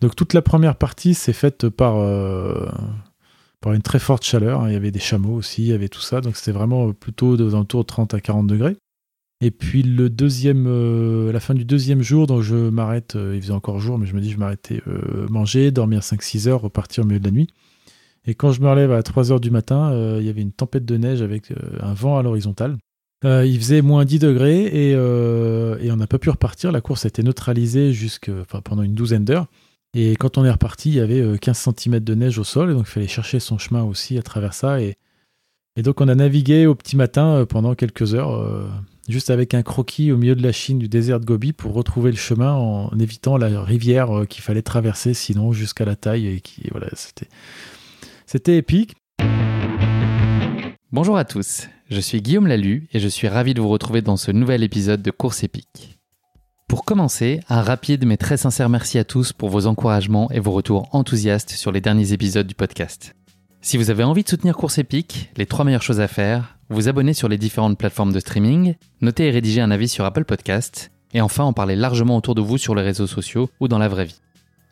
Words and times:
Donc 0.00 0.14
toute 0.14 0.34
la 0.34 0.42
première 0.42 0.76
partie 0.76 1.14
s'est 1.14 1.32
faite 1.32 1.68
par, 1.68 1.96
euh, 1.96 2.68
par 3.60 3.72
une 3.72 3.82
très 3.82 3.98
forte 3.98 4.24
chaleur. 4.24 4.60
hein. 4.60 4.68
Il 4.68 4.72
y 4.72 4.76
avait 4.76 4.90
des 4.90 5.00
chameaux 5.00 5.34
aussi, 5.34 5.62
il 5.62 5.68
y 5.68 5.72
avait 5.72 5.88
tout 5.88 6.00
ça. 6.00 6.20
Donc 6.20 6.36
c'était 6.36 6.52
vraiment 6.52 6.92
plutôt 6.92 7.36
aux 7.36 7.54
alentours 7.54 7.82
de 7.82 7.86
30 7.86 8.14
à 8.14 8.20
40 8.20 8.46
degrés. 8.46 8.76
Et 9.42 9.50
puis 9.50 9.82
le 9.82 10.08
deuxième, 10.08 10.66
euh, 10.66 11.30
la 11.30 11.40
fin 11.40 11.54
du 11.54 11.64
deuxième 11.64 12.02
jour, 12.02 12.26
donc 12.26 12.42
je 12.42 12.56
m'arrête, 12.56 13.16
euh, 13.16 13.34
il 13.34 13.42
faisait 13.42 13.52
encore 13.52 13.80
jour, 13.80 13.98
mais 13.98 14.06
je 14.06 14.14
me 14.14 14.20
dis 14.20 14.30
je 14.30 14.38
m'arrêtais 14.38 14.80
euh, 14.86 15.26
manger, 15.28 15.70
dormir 15.70 16.00
5-6 16.00 16.48
heures, 16.48 16.62
repartir 16.62 17.04
au 17.04 17.06
milieu 17.06 17.20
de 17.20 17.24
la 17.24 17.32
nuit. 17.32 17.48
Et 18.26 18.34
quand 18.34 18.52
je 18.52 18.60
me 18.62 18.68
relève 18.68 18.92
à 18.92 19.02
3 19.02 19.32
heures 19.32 19.40
du 19.40 19.50
matin, 19.50 19.92
il 20.18 20.26
y 20.26 20.28
avait 20.28 20.40
une 20.42 20.52
tempête 20.52 20.84
de 20.84 20.96
neige 20.96 21.22
avec 21.22 21.52
un 21.80 21.94
vent 21.94 22.18
à 22.18 22.22
l'horizontale. 22.24 22.76
Euh, 23.26 23.44
il 23.44 23.58
faisait 23.58 23.82
moins 23.82 24.04
10 24.04 24.20
degrés 24.20 24.62
et, 24.66 24.94
euh, 24.94 25.76
et 25.80 25.90
on 25.90 25.96
n'a 25.96 26.06
pas 26.06 26.18
pu 26.18 26.30
repartir. 26.30 26.72
La 26.72 26.80
course 26.80 27.04
a 27.04 27.08
été 27.08 27.22
neutralisée 27.22 27.92
jusque, 27.92 28.30
pendant 28.64 28.82
une 28.82 28.94
douzaine 28.94 29.24
d'heures. 29.24 29.48
Et 29.98 30.14
quand 30.16 30.36
on 30.36 30.44
est 30.44 30.50
reparti, 30.50 30.90
il 30.90 30.96
y 30.96 31.00
avait 31.00 31.22
euh, 31.22 31.38
15 31.38 31.70
cm 31.74 32.00
de 32.00 32.14
neige 32.14 32.38
au 32.38 32.44
sol, 32.44 32.70
et 32.70 32.74
donc 32.74 32.84
il 32.86 32.90
fallait 32.90 33.08
chercher 33.08 33.40
son 33.40 33.56
chemin 33.56 33.82
aussi 33.82 34.18
à 34.18 34.22
travers 34.22 34.52
ça. 34.52 34.80
Et, 34.80 34.98
donc 35.82 36.02
on 36.02 36.08
a 36.08 36.14
navigué 36.14 36.66
au 36.66 36.74
petit 36.74 36.96
matin 36.96 37.36
euh, 37.36 37.46
pendant 37.46 37.74
quelques 37.74 38.14
heures, 38.14 38.34
euh, 38.34 38.68
juste 39.08 39.30
avec 39.30 39.54
un 39.54 39.62
croquis 39.62 40.12
au 40.12 40.18
milieu 40.18 40.34
de 40.34 40.42
la 40.42 40.52
Chine 40.52 40.78
du 40.78 40.88
désert 40.88 41.18
de 41.18 41.24
Gobi 41.24 41.54
pour 41.54 41.72
retrouver 41.72 42.10
le 42.10 42.16
chemin 42.18 42.52
en 42.52 42.90
évitant 42.98 43.38
la 43.38 43.62
rivière 43.62 44.18
euh, 44.18 44.24
qu'il 44.26 44.42
fallait 44.42 44.62
traverser 44.62 45.14
sinon 45.14 45.52
jusqu'à 45.52 45.86
la 45.86 45.96
taille. 45.96 46.42
Voilà, 46.70 46.88
c'était 48.26 48.56
épique. 48.56 48.94
Bonjour 50.92 51.16
à 51.16 51.24
tous, 51.24 51.68
je 51.88 52.00
suis 52.00 52.20
Guillaume 52.20 52.46
Lalu 52.46 52.88
et 52.92 52.98
je 52.98 53.08
suis 53.08 53.28
ravi 53.28 53.54
de 53.54 53.60
vous 53.60 53.68
retrouver 53.68 54.02
dans 54.02 54.16
ce 54.16 54.32
nouvel 54.32 54.62
épisode 54.62 55.02
de 55.02 55.10
Course 55.10 55.44
épique. 55.44 55.98
Pour 56.68 56.84
commencer, 56.84 57.40
un 57.48 57.62
rapide 57.62 58.04
mais 58.06 58.16
très 58.16 58.36
sincère 58.36 58.68
merci 58.68 58.98
à 58.98 59.04
tous 59.04 59.32
pour 59.32 59.50
vos 59.50 59.66
encouragements 59.66 60.28
et 60.32 60.40
vos 60.40 60.50
retours 60.50 60.88
enthousiastes 60.92 61.50
sur 61.50 61.70
les 61.70 61.80
derniers 61.80 62.12
épisodes 62.12 62.46
du 62.46 62.56
podcast. 62.56 63.14
Si 63.60 63.76
vous 63.76 63.90
avez 63.90 64.02
envie 64.02 64.24
de 64.24 64.28
soutenir 64.28 64.56
Course 64.56 64.78
épique, 64.78 65.30
les 65.36 65.46
trois 65.46 65.64
meilleures 65.64 65.82
choses 65.82 66.00
à 66.00 66.08
faire, 66.08 66.58
vous 66.70 66.88
abonner 66.88 67.14
sur 67.14 67.28
les 67.28 67.38
différentes 67.38 67.78
plateformes 67.78 68.12
de 68.12 68.18
streaming, 68.18 68.74
noter 69.00 69.28
et 69.28 69.30
rédiger 69.30 69.60
un 69.60 69.70
avis 69.70 69.88
sur 69.88 70.04
Apple 70.04 70.24
Podcast, 70.24 70.90
et 71.14 71.20
enfin 71.20 71.44
en 71.44 71.52
parler 71.52 71.76
largement 71.76 72.16
autour 72.16 72.34
de 72.34 72.40
vous 72.40 72.58
sur 72.58 72.74
les 72.74 72.82
réseaux 72.82 73.06
sociaux 73.06 73.48
ou 73.60 73.68
dans 73.68 73.78
la 73.78 73.88
vraie 73.88 74.06
vie. 74.06 74.20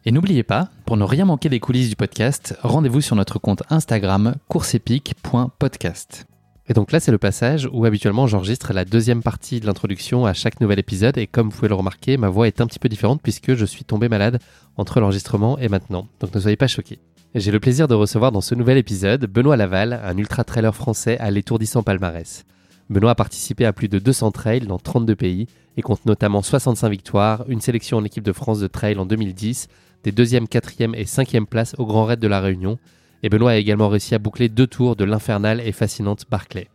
Et 0.05 0.10
n'oubliez 0.10 0.43
pas, 0.43 0.69
pour 0.84 0.97
ne 0.97 1.05
rien 1.05 1.25
manquer 1.25 1.49
des 1.49 1.60
coulisses 1.60 1.89
du 1.91 1.97
podcast, 1.97 2.59
rendez-vous 2.62 3.00
sur 3.00 3.15
notre 3.15 3.39
compte 3.39 3.62
Instagram 3.71 4.34
courseepique.podcast. 4.49 6.27
Et 6.67 6.73
donc 6.73 6.93
là, 6.93 7.01
c'est 7.01 7.13
le 7.13 7.19
passage 7.19 7.69
où 7.71 7.85
habituellement 7.85 8.27
j'enregistre 8.27 8.73
la 8.73 8.87
deuxième 8.87 9.23
partie 9.23 9.61
de 9.61 9.67
l'introduction 9.67 10.25
à 10.25 10.33
chaque 10.33 10.63
nouvel 10.63 10.79
épisode. 10.79 11.19
Et 11.19 11.27
comme 11.27 11.51
vous 11.51 11.57
pouvez 11.57 11.69
le 11.69 11.75
remarquer, 11.75 12.17
ma 12.17 12.31
voix 12.31 12.47
est 12.47 12.63
un 12.63 12.67
petit 12.67 12.79
peu 12.79 12.89
différente 12.89 13.21
puisque 13.23 13.55
je 13.55 13.67
suis 13.67 13.85
tombé 13.85 14.09
malade 14.09 14.39
entre 14.79 14.99
l'enregistrement 14.99 15.59
et 15.59 15.69
maintenant. 15.69 16.09
Donc 16.21 16.35
ne 16.35 16.41
soyez 16.41 16.57
pas 16.57 16.67
choqués. 16.67 17.01
J'ai 17.35 17.51
le 17.51 17.61
plaisir 17.61 17.87
de 17.87 17.95
recevoir 17.95 18.33
dans 18.33 18.41
ce 18.41 18.55
nouvel 18.55 18.79
épisode 18.79 19.27
Benoît 19.27 19.57
Laval, 19.57 20.01
un 20.05 20.17
ultra-trailer 20.17 20.75
français 20.75 21.19
à 21.19 21.31
l'étourdissant 21.31 21.83
palmarès. 21.83 22.47
Benoît 22.89 23.11
a 23.11 23.15
participé 23.15 23.67
à 23.67 23.75
plus 23.75 23.89
de 23.89 23.99
200 23.99 24.31
trails 24.31 24.67
dans 24.67 24.79
32 24.79 25.17
pays 25.17 25.49
et 25.77 25.83
compte 25.83 26.07
notamment 26.07 26.41
65 26.41 26.89
victoires, 26.89 27.45
une 27.49 27.61
sélection 27.61 27.99
en 27.99 28.05
équipe 28.05 28.25
de 28.25 28.33
France 28.33 28.61
de 28.61 28.69
trail 28.69 28.97
en 28.97 29.05
2010, 29.05 29.69
des 30.05 30.13
2e, 30.13 30.47
4e 30.47 30.95
et 30.95 31.05
5e 31.05 31.45
places 31.45 31.75
au 31.77 31.85
Grand 31.85 32.05
Raid 32.05 32.21
de 32.21 32.29
la 32.29 32.41
Réunion, 32.41 32.79
et 33.25 33.31
Benoît 33.31 33.53
a 33.53 33.57
également 33.57 33.89
réussi 33.89 34.15
à 34.15 34.19
boucler 34.19 34.51
deux 34.51 34.67
tours 34.67 34.97
de 34.97 35.05
l'infernale 35.05 35.62
et 35.65 35.73
fascinante 35.73 36.27
Barclay. 36.31 36.69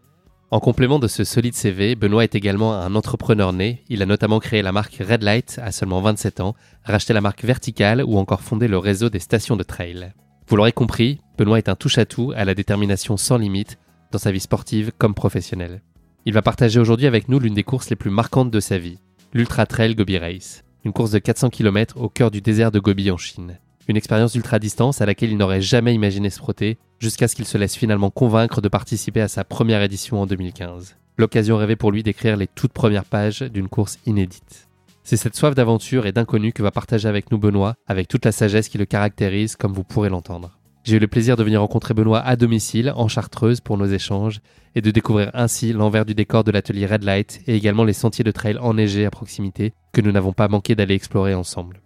En 0.49 0.59
complément 0.59 0.97
de 0.97 1.07
ce 1.07 1.23
solide 1.23 1.53
CV, 1.53 1.93
Benoît 1.93 2.23
est 2.23 2.33
également 2.33 2.73
un 2.73 2.95
entrepreneur 2.95 3.53
né. 3.53 3.83
Il 3.87 4.01
a 4.01 4.07
notamment 4.07 4.39
créé 4.39 4.63
la 4.63 4.71
marque 4.71 4.99
Red 4.99 5.21
Light 5.21 5.59
à 5.63 5.71
seulement 5.71 6.01
27 6.01 6.39
ans, 6.39 6.55
racheté 6.83 7.13
la 7.13 7.21
marque 7.21 7.43
Vertical 7.43 8.03
ou 8.03 8.17
encore 8.17 8.41
fondé 8.41 8.67
le 8.67 8.79
réseau 8.79 9.11
des 9.11 9.19
stations 9.19 9.57
de 9.57 9.63
trail. 9.63 10.11
Vous 10.47 10.55
l'aurez 10.55 10.71
compris, 10.71 11.21
Benoît 11.37 11.59
est 11.59 11.69
un 11.69 11.75
touche-à-tout 11.75 12.33
à 12.35 12.45
la 12.45 12.55
détermination 12.55 13.15
sans 13.15 13.37
limite 13.37 13.77
dans 14.11 14.17
sa 14.17 14.31
vie 14.31 14.39
sportive 14.39 14.91
comme 14.97 15.13
professionnelle. 15.13 15.83
Il 16.25 16.33
va 16.33 16.41
partager 16.41 16.79
aujourd'hui 16.79 17.05
avec 17.05 17.29
nous 17.29 17.37
l'une 17.37 17.53
des 17.53 17.63
courses 17.63 17.91
les 17.91 17.95
plus 17.95 18.09
marquantes 18.09 18.49
de 18.49 18.59
sa 18.59 18.79
vie, 18.79 18.97
l'Ultra 19.33 19.67
Trail 19.67 19.93
Gobi 19.93 20.17
Race, 20.17 20.63
une 20.83 20.93
course 20.93 21.11
de 21.11 21.19
400 21.19 21.51
km 21.51 22.01
au 22.01 22.09
cœur 22.09 22.31
du 22.31 22.41
désert 22.41 22.71
de 22.71 22.79
Gobi 22.79 23.11
en 23.11 23.17
Chine. 23.17 23.59
Une 23.89 23.97
expérience 23.97 24.33
d'ultra 24.33 24.59
distance 24.59 25.01
à 25.01 25.07
laquelle 25.07 25.31
il 25.31 25.37
n'aurait 25.37 25.63
jamais 25.63 25.95
imaginé 25.95 26.29
se 26.29 26.37
frotter, 26.37 26.77
jusqu'à 26.99 27.27
ce 27.27 27.35
qu'il 27.35 27.45
se 27.45 27.57
laisse 27.57 27.75
finalement 27.75 28.11
convaincre 28.11 28.61
de 28.61 28.69
participer 28.69 29.19
à 29.19 29.27
sa 29.27 29.43
première 29.43 29.81
édition 29.81 30.21
en 30.21 30.27
2015. 30.27 30.95
L'occasion 31.17 31.57
rêvée 31.57 31.75
pour 31.75 31.91
lui 31.91 32.03
d'écrire 32.03 32.37
les 32.37 32.45
toutes 32.45 32.71
premières 32.71 33.03
pages 33.03 33.41
d'une 33.41 33.67
course 33.67 33.97
inédite. 34.05 34.67
C'est 35.03 35.17
cette 35.17 35.35
soif 35.35 35.55
d'aventure 35.55 36.05
et 36.05 36.11
d'inconnu 36.11 36.53
que 36.53 36.61
va 36.61 36.69
partager 36.69 37.09
avec 37.09 37.31
nous 37.31 37.39
Benoît, 37.39 37.73
avec 37.87 38.07
toute 38.07 38.25
la 38.25 38.31
sagesse 38.31 38.69
qui 38.69 38.77
le 38.77 38.85
caractérise, 38.85 39.55
comme 39.55 39.73
vous 39.73 39.83
pourrez 39.83 40.09
l'entendre. 40.09 40.59
J'ai 40.83 40.97
eu 40.97 40.99
le 40.99 41.07
plaisir 41.07 41.35
de 41.35 41.43
venir 41.43 41.61
rencontrer 41.61 41.95
Benoît 41.95 42.21
à 42.21 42.35
domicile, 42.35 42.93
en 42.95 43.07
Chartreuse, 43.07 43.59
pour 43.59 43.79
nos 43.79 43.87
échanges, 43.87 44.41
et 44.75 44.81
de 44.81 44.91
découvrir 44.91 45.31
ainsi 45.33 45.73
l'envers 45.73 46.05
du 46.05 46.13
décor 46.13 46.43
de 46.43 46.51
l'atelier 46.51 46.85
Red 46.85 47.03
Light 47.03 47.41
et 47.47 47.55
également 47.55 47.85
les 47.85 47.93
sentiers 47.93 48.23
de 48.23 48.29
trail 48.29 48.59
enneigés 48.59 49.07
à 49.07 49.09
proximité 49.09 49.73
que 49.93 50.01
nous 50.01 50.11
n'avons 50.11 50.31
pas 50.31 50.47
manqué 50.47 50.75
d'aller 50.75 50.93
explorer 50.93 51.33
ensemble. 51.33 51.81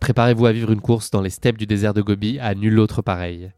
Préparez-vous 0.00 0.46
à 0.46 0.52
vivre 0.52 0.70
une 0.70 0.80
course 0.80 1.10
dans 1.10 1.22
les 1.22 1.30
steppes 1.30 1.58
du 1.58 1.66
désert 1.66 1.94
de 1.94 2.02
Gobi 2.02 2.38
à 2.38 2.54
nul 2.54 2.78
autre 2.78 3.02
pareil. 3.02 3.52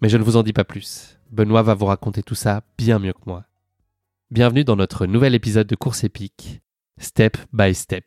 Mais 0.00 0.08
je 0.08 0.16
ne 0.16 0.22
vous 0.22 0.36
en 0.36 0.42
dis 0.42 0.52
pas 0.52 0.64
plus. 0.64 1.18
Benoît 1.30 1.62
va 1.62 1.74
vous 1.74 1.86
raconter 1.86 2.22
tout 2.22 2.34
ça 2.34 2.62
bien 2.76 2.98
mieux 2.98 3.12
que 3.12 3.26
moi. 3.26 3.44
Bienvenue 4.30 4.64
dans 4.64 4.76
notre 4.76 5.06
nouvel 5.06 5.34
épisode 5.34 5.66
de 5.66 5.76
Course 5.76 6.04
épique, 6.04 6.60
Step 6.98 7.36
by 7.52 7.74
Step. 7.74 8.06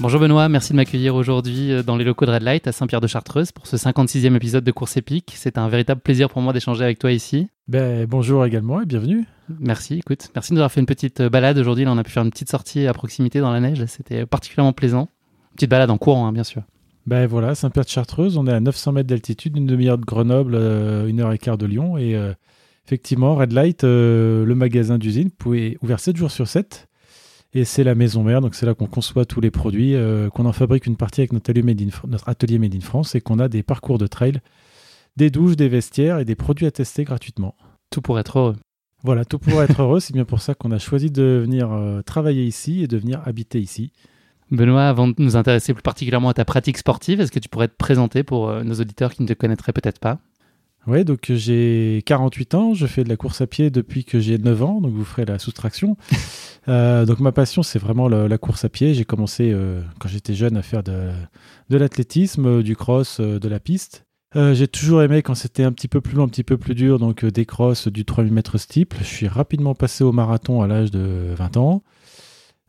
Bonjour 0.00 0.18
Benoît, 0.18 0.48
merci 0.48 0.72
de 0.72 0.76
m'accueillir 0.76 1.14
aujourd'hui 1.14 1.72
euh, 1.72 1.82
dans 1.82 1.96
les 1.96 2.04
locaux 2.04 2.24
de 2.24 2.30
Red 2.30 2.42
Light 2.42 2.66
à 2.66 2.72
Saint-Pierre-de-Chartreuse 2.72 3.52
pour 3.52 3.66
ce 3.66 3.76
56e 3.76 4.34
épisode 4.34 4.64
de 4.64 4.72
Course 4.72 4.96
épique. 4.96 5.34
C'est 5.36 5.58
un 5.58 5.68
véritable 5.68 6.00
plaisir 6.00 6.30
pour 6.30 6.40
moi 6.40 6.54
d'échanger 6.54 6.84
avec 6.84 6.98
toi 6.98 7.12
ici. 7.12 7.48
Ben, 7.68 8.06
bonjour 8.06 8.46
également 8.46 8.80
et 8.80 8.86
bienvenue. 8.86 9.26
Merci, 9.58 9.98
écoute, 9.98 10.30
merci 10.34 10.50
de 10.50 10.54
nous 10.54 10.60
avoir 10.60 10.72
fait 10.72 10.80
une 10.80 10.86
petite 10.86 11.20
euh, 11.20 11.28
balade 11.28 11.58
aujourd'hui. 11.58 11.84
Là, 11.84 11.92
on 11.92 11.98
a 11.98 12.02
pu 12.02 12.10
faire 12.10 12.22
une 12.22 12.30
petite 12.30 12.50
sortie 12.50 12.86
à 12.86 12.94
proximité 12.94 13.40
dans 13.40 13.52
la 13.52 13.60
neige, 13.60 13.84
c'était 13.86 14.24
particulièrement 14.24 14.72
plaisant. 14.72 15.10
Une 15.50 15.56
petite 15.56 15.70
balade 15.70 15.90
en 15.90 15.98
courant, 15.98 16.26
hein, 16.26 16.32
bien 16.32 16.44
sûr. 16.44 16.62
Ben 17.06 17.26
voilà, 17.26 17.54
Saint-Pierre-de-Chartreuse, 17.54 18.36
on 18.36 18.46
est 18.46 18.52
à 18.52 18.60
900 18.60 18.92
mètres 18.92 19.08
d'altitude, 19.08 19.56
une 19.56 19.66
demi-heure 19.66 19.98
de 19.98 20.04
Grenoble, 20.04 20.54
euh, 20.54 21.06
une 21.08 21.20
heure 21.20 21.32
et 21.32 21.38
quart 21.38 21.58
de 21.58 21.66
Lyon. 21.66 21.98
Et 21.98 22.14
euh, 22.14 22.32
effectivement, 22.86 23.34
Red 23.34 23.52
Light, 23.52 23.84
euh, 23.84 24.44
le 24.44 24.54
magasin 24.54 24.98
d'usine, 24.98 25.30
est 25.54 25.76
ouvert 25.82 26.00
7 26.00 26.16
jours 26.16 26.30
sur 26.30 26.46
7. 26.46 26.88
Et 27.52 27.64
c'est 27.64 27.82
la 27.82 27.96
maison 27.96 28.22
mère, 28.22 28.40
donc 28.40 28.54
c'est 28.54 28.64
là 28.64 28.74
qu'on 28.74 28.86
conçoit 28.86 29.24
tous 29.24 29.40
les 29.40 29.50
produits, 29.50 29.94
euh, 29.96 30.30
qu'on 30.30 30.46
en 30.46 30.52
fabrique 30.52 30.86
une 30.86 30.96
partie 30.96 31.20
avec 31.22 31.32
notre 31.32 31.50
atelier, 31.50 31.62
Made 31.64 31.82
in, 31.82 31.88
Fr- 31.88 32.06
notre 32.08 32.28
atelier 32.28 32.58
Made 32.60 32.74
in 32.76 32.80
France 32.80 33.14
et 33.16 33.20
qu'on 33.20 33.40
a 33.40 33.48
des 33.48 33.62
parcours 33.64 33.98
de 33.98 34.06
trail 34.06 34.40
des 35.16 35.30
douches, 35.30 35.56
des 35.56 35.68
vestiaires 35.68 36.20
et 36.20 36.24
des 36.24 36.36
produits 36.36 36.66
à 36.66 36.70
tester 36.70 37.02
gratuitement. 37.02 37.56
Tout 37.90 38.00
pour 38.00 38.20
être 38.20 38.38
heureux. 38.38 38.56
Voilà, 39.02 39.24
tout 39.24 39.40
pour 39.40 39.60
être 39.62 39.82
heureux. 39.82 39.98
C'est 39.98 40.12
bien 40.12 40.24
pour 40.24 40.40
ça 40.40 40.54
qu'on 40.54 40.70
a 40.70 40.78
choisi 40.78 41.10
de 41.10 41.40
venir 41.42 41.72
euh, 41.72 42.02
travailler 42.02 42.44
ici 42.44 42.84
et 42.84 42.86
de 42.86 42.96
venir 42.96 43.20
habiter 43.26 43.60
ici. 43.60 43.92
Benoît, 44.52 44.88
avant 44.88 45.08
de 45.08 45.14
nous 45.18 45.36
intéresser 45.36 45.74
plus 45.74 45.82
particulièrement 45.82 46.28
à 46.28 46.34
ta 46.34 46.44
pratique 46.44 46.78
sportive, 46.78 47.20
est-ce 47.20 47.32
que 47.32 47.38
tu 47.40 47.48
pourrais 47.48 47.68
te 47.68 47.76
présenter 47.76 48.22
pour 48.22 48.48
euh, 48.48 48.62
nos 48.62 48.74
auditeurs 48.74 49.12
qui 49.12 49.22
ne 49.22 49.28
te 49.28 49.32
connaîtraient 49.32 49.72
peut-être 49.72 49.98
pas? 49.98 50.20
Oui, 50.86 51.04
donc 51.04 51.30
j'ai 51.30 52.02
48 52.06 52.54
ans, 52.54 52.74
je 52.74 52.86
fais 52.86 53.04
de 53.04 53.08
la 53.08 53.16
course 53.16 53.40
à 53.40 53.46
pied 53.46 53.70
depuis 53.70 54.04
que 54.04 54.18
j'ai 54.18 54.38
9 54.38 54.62
ans, 54.62 54.80
donc 54.80 54.92
vous 54.92 55.04
ferez 55.04 55.24
la 55.24 55.38
soustraction. 55.38 55.96
Euh, 56.68 57.06
donc 57.06 57.20
ma 57.20 57.32
passion, 57.32 57.62
c'est 57.62 57.78
vraiment 57.78 58.06
la, 58.06 58.28
la 58.28 58.36
course 58.38 58.66
à 58.66 58.68
pied. 58.68 58.92
J'ai 58.92 59.06
commencé 59.06 59.56
quand 59.98 60.08
j'étais 60.08 60.34
jeune 60.34 60.58
à 60.58 60.62
faire 60.62 60.82
de, 60.82 61.10
de 61.70 61.76
l'athlétisme, 61.78 62.62
du 62.62 62.76
cross, 62.76 63.18
de 63.18 63.48
la 63.48 63.58
piste. 63.58 64.04
Euh, 64.36 64.54
j'ai 64.54 64.68
toujours 64.68 65.02
aimé 65.02 65.22
quand 65.22 65.34
c'était 65.34 65.64
un 65.64 65.72
petit 65.72 65.88
peu 65.88 66.00
plus 66.00 66.14
long, 66.14 66.24
un 66.24 66.28
petit 66.28 66.44
peu 66.44 66.56
plus 66.56 66.76
dur, 66.76 67.00
donc 67.00 67.24
euh, 67.24 67.32
des 67.32 67.44
crosses 67.44 67.88
du 67.88 68.04
3000 68.04 68.32
mètres 68.32 68.58
steeple. 68.58 68.98
Je 69.00 69.04
suis 69.04 69.26
rapidement 69.26 69.74
passé 69.74 70.04
au 70.04 70.12
marathon 70.12 70.62
à 70.62 70.68
l'âge 70.68 70.92
de 70.92 71.34
20 71.34 71.56
ans. 71.56 71.82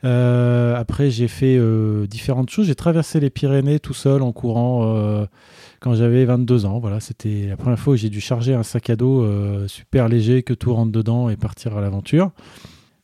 Euh, 0.04 0.76
après, 0.76 1.12
j'ai 1.12 1.28
fait 1.28 1.60
différentes 2.08 2.50
choses. 2.50 2.68
J'ai 2.68 2.76
traversé 2.76 3.20
les 3.20 3.30
Pyrénées 3.30 3.80
tout 3.80 3.94
seul 3.94 4.22
en 4.22 4.32
courant 4.32 5.28
quand 5.80 5.96
j'avais 5.96 6.26
22 6.26 6.66
ans. 6.66 6.80
Voilà, 6.80 7.00
c'était 7.00 7.48
la 7.48 7.58
première 7.58 7.80
fois 7.80 7.94
où 7.94 7.98
j'ai 7.98 8.10
dû 8.10 8.22
charger 8.22 8.54
un 8.54 8.64
sac 8.64 8.90
à 8.90 8.96
dos 8.96 9.28
super 9.68 10.08
léger 10.08 10.44
que 10.44 10.54
tout 10.54 10.74
rentre 10.74 10.92
dedans 10.92 11.30
et 11.30 11.38
partir 11.38 11.78
à 11.78 11.82
l'aventure. 11.82 12.32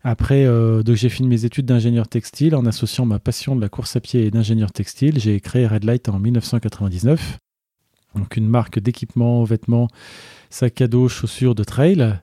Après, 0.03 0.45
donc 0.45 0.95
j'ai 0.95 1.09
fini 1.09 1.27
mes 1.27 1.45
études 1.45 1.65
d'ingénieur 1.65 2.07
textile 2.07 2.55
en 2.55 2.65
associant 2.65 3.05
ma 3.05 3.19
passion 3.19 3.55
de 3.55 3.61
la 3.61 3.69
course 3.69 3.95
à 3.95 3.99
pied 3.99 4.25
et 4.25 4.31
d'ingénieur 4.31 4.71
textile. 4.71 5.19
J'ai 5.19 5.39
créé 5.39 5.67
Red 5.67 5.83
Light 5.83 6.09
en 6.09 6.19
1999 6.19 7.39
donc 8.17 8.37
une 8.37 8.47
marque 8.47 8.79
d'équipement, 8.79 9.43
vêtements, 9.43 9.87
sacs 10.49 10.81
à 10.81 10.87
dos, 10.87 11.07
chaussures 11.07 11.55
de 11.55 11.63
trail. 11.63 12.19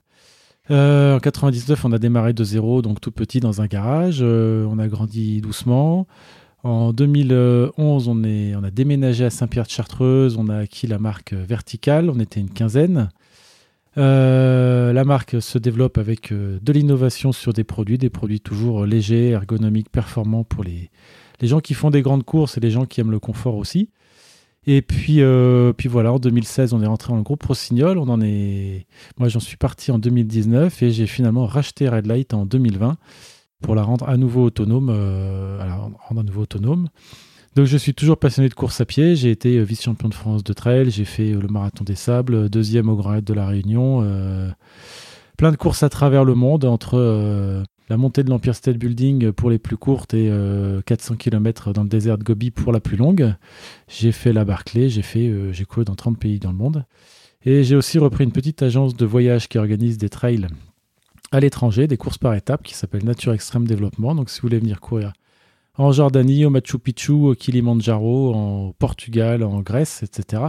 Euh, 0.71 1.15
en 1.15 1.19
99, 1.19 1.85
on 1.85 1.91
a 1.91 1.99
démarré 1.99 2.33
de 2.33 2.43
zéro, 2.43 2.81
donc 2.81 2.99
tout 2.99 3.11
petit 3.11 3.39
dans 3.39 3.61
un 3.61 3.67
garage. 3.67 4.19
Euh, 4.21 4.65
on 4.69 4.79
a 4.79 4.87
grandi 4.87 5.41
doucement. 5.41 6.07
En 6.63 6.93
2011, 6.93 8.07
on, 8.07 8.63
a 8.63 8.71
déménagé 8.71 9.25
à 9.25 9.29
Saint-Pierre-de-Chartreuse. 9.29 10.37
On 10.37 10.49
a 10.49 10.57
acquis 10.57 10.87
la 10.87 10.97
marque 10.97 11.33
Vertical. 11.33 12.09
On 12.09 12.19
était 12.19 12.39
une 12.39 12.49
quinzaine. 12.49 13.09
Euh, 13.97 14.91
la 14.91 15.05
marque 15.05 15.41
se 15.41 15.57
développe 15.59 15.99
avec 15.99 16.33
de 16.33 16.73
l'innovation 16.73 17.31
sur 17.31 17.53
des 17.53 17.63
produits, 17.63 17.99
des 17.99 18.09
produits 18.09 18.41
toujours 18.41 18.85
légers, 18.85 19.29
ergonomiques, 19.29 19.91
performants 19.91 20.43
pour 20.43 20.63
les 20.63 20.89
gens 21.43 21.59
qui 21.59 21.75
font 21.75 21.91
des 21.91 22.01
grandes 22.01 22.23
courses 22.23 22.57
et 22.57 22.59
les 22.59 22.71
gens 22.71 22.85
qui 22.85 22.99
aiment 22.99 23.11
le 23.11 23.19
confort 23.19 23.55
aussi. 23.55 23.89
Et 24.67 24.81
puis, 24.81 25.21
euh, 25.21 25.73
puis 25.73 25.89
voilà, 25.89 26.11
en 26.13 26.19
2016, 26.19 26.73
on 26.73 26.81
est 26.81 26.87
rentré 26.87 27.09
dans 27.09 27.17
le 27.17 27.23
groupe 27.23 27.43
Rossignol. 27.43 27.97
On 27.97 28.09
en 28.09 28.21
est... 28.21 28.87
Moi, 29.19 29.29
j'en 29.29 29.39
suis 29.39 29.57
parti 29.57 29.91
en 29.91 29.99
2019 29.99 30.81
et 30.81 30.91
j'ai 30.91 31.05
finalement 31.05 31.45
racheté 31.45 31.87
Red 31.87 32.07
Light 32.07 32.33
en 32.33 32.45
2020 32.45 32.97
pour 33.61 33.75
la 33.75 33.83
rendre 33.83 34.09
à 34.09 34.17
nouveau 34.17 34.45
autonome. 34.45 34.89
Euh, 34.89 35.59
rendre 36.07 36.21
à 36.21 36.23
nouveau 36.23 36.41
autonome. 36.43 36.87
Donc, 37.55 37.67
je 37.67 37.77
suis 37.77 37.93
toujours 37.93 38.17
passionné 38.17 38.49
de 38.49 38.55
course 38.55 38.81
à 38.81 38.85
pied. 38.85 39.15
J'ai 39.15 39.29
été 39.29 39.57
euh, 39.57 39.63
vice-champion 39.63 40.09
de 40.09 40.15
France 40.15 40.43
de 40.43 40.53
trail. 40.53 40.89
J'ai 40.89 41.05
fait 41.05 41.31
le 41.31 41.47
marathon 41.47 41.83
des 41.83 41.95
sables, 41.95 42.49
deuxième 42.49 42.89
au 42.89 42.95
Grand 42.95 43.11
Raid 43.11 43.23
de 43.23 43.33
la 43.33 43.45
Réunion. 43.45 44.03
plein 45.37 45.51
de 45.51 45.57
courses 45.57 45.83
à 45.83 45.89
travers 45.89 46.23
le 46.23 46.33
monde 46.33 46.65
entre 46.65 47.63
la 47.89 47.97
montée 47.97 48.23
de 48.23 48.29
l'Empire 48.29 48.55
State 48.55 48.77
Building 48.77 49.31
pour 49.31 49.49
les 49.49 49.59
plus 49.59 49.77
courtes 49.77 50.13
et 50.13 50.31
400 50.85 51.13
euh, 51.13 51.17
km 51.17 51.73
dans 51.73 51.83
le 51.83 51.89
désert 51.89 52.17
de 52.17 52.23
Gobi 52.23 52.51
pour 52.51 52.71
la 52.71 52.79
plus 52.79 52.97
longue. 52.97 53.33
J'ai 53.87 54.11
fait 54.11 54.33
la 54.33 54.45
Barclay, 54.45 54.89
j'ai 54.89 55.01
fait, 55.01 55.27
euh, 55.27 55.53
couru 55.67 55.85
dans 55.85 55.95
30 55.95 56.17
pays 56.17 56.39
dans 56.39 56.51
le 56.51 56.57
monde. 56.57 56.85
Et 57.45 57.63
j'ai 57.63 57.75
aussi 57.75 57.99
repris 57.99 58.23
une 58.23 58.31
petite 58.31 58.63
agence 58.63 58.95
de 58.95 59.05
voyage 59.05 59.47
qui 59.47 59.59
organise 59.59 59.97
des 59.97 60.09
trails 60.09 60.47
à 61.31 61.39
l'étranger, 61.39 61.87
des 61.87 61.97
courses 61.97 62.17
par 62.17 62.33
étapes 62.33 62.63
qui 62.63 62.73
s'appelle 62.73 63.05
Nature 63.05 63.33
Extrême 63.33 63.67
Développement. 63.67 64.15
Donc 64.15 64.29
si 64.29 64.41
vous 64.41 64.47
voulez 64.47 64.59
venir 64.59 64.81
courir 64.81 65.13
en 65.77 65.91
Jordanie, 65.91 66.45
au 66.45 66.49
Machu 66.49 66.79
Picchu, 66.79 67.11
au 67.11 67.35
Kilimanjaro, 67.35 68.33
en 68.33 68.71
Portugal, 68.79 69.43
en 69.43 69.61
Grèce, 69.61 70.01
etc 70.01 70.45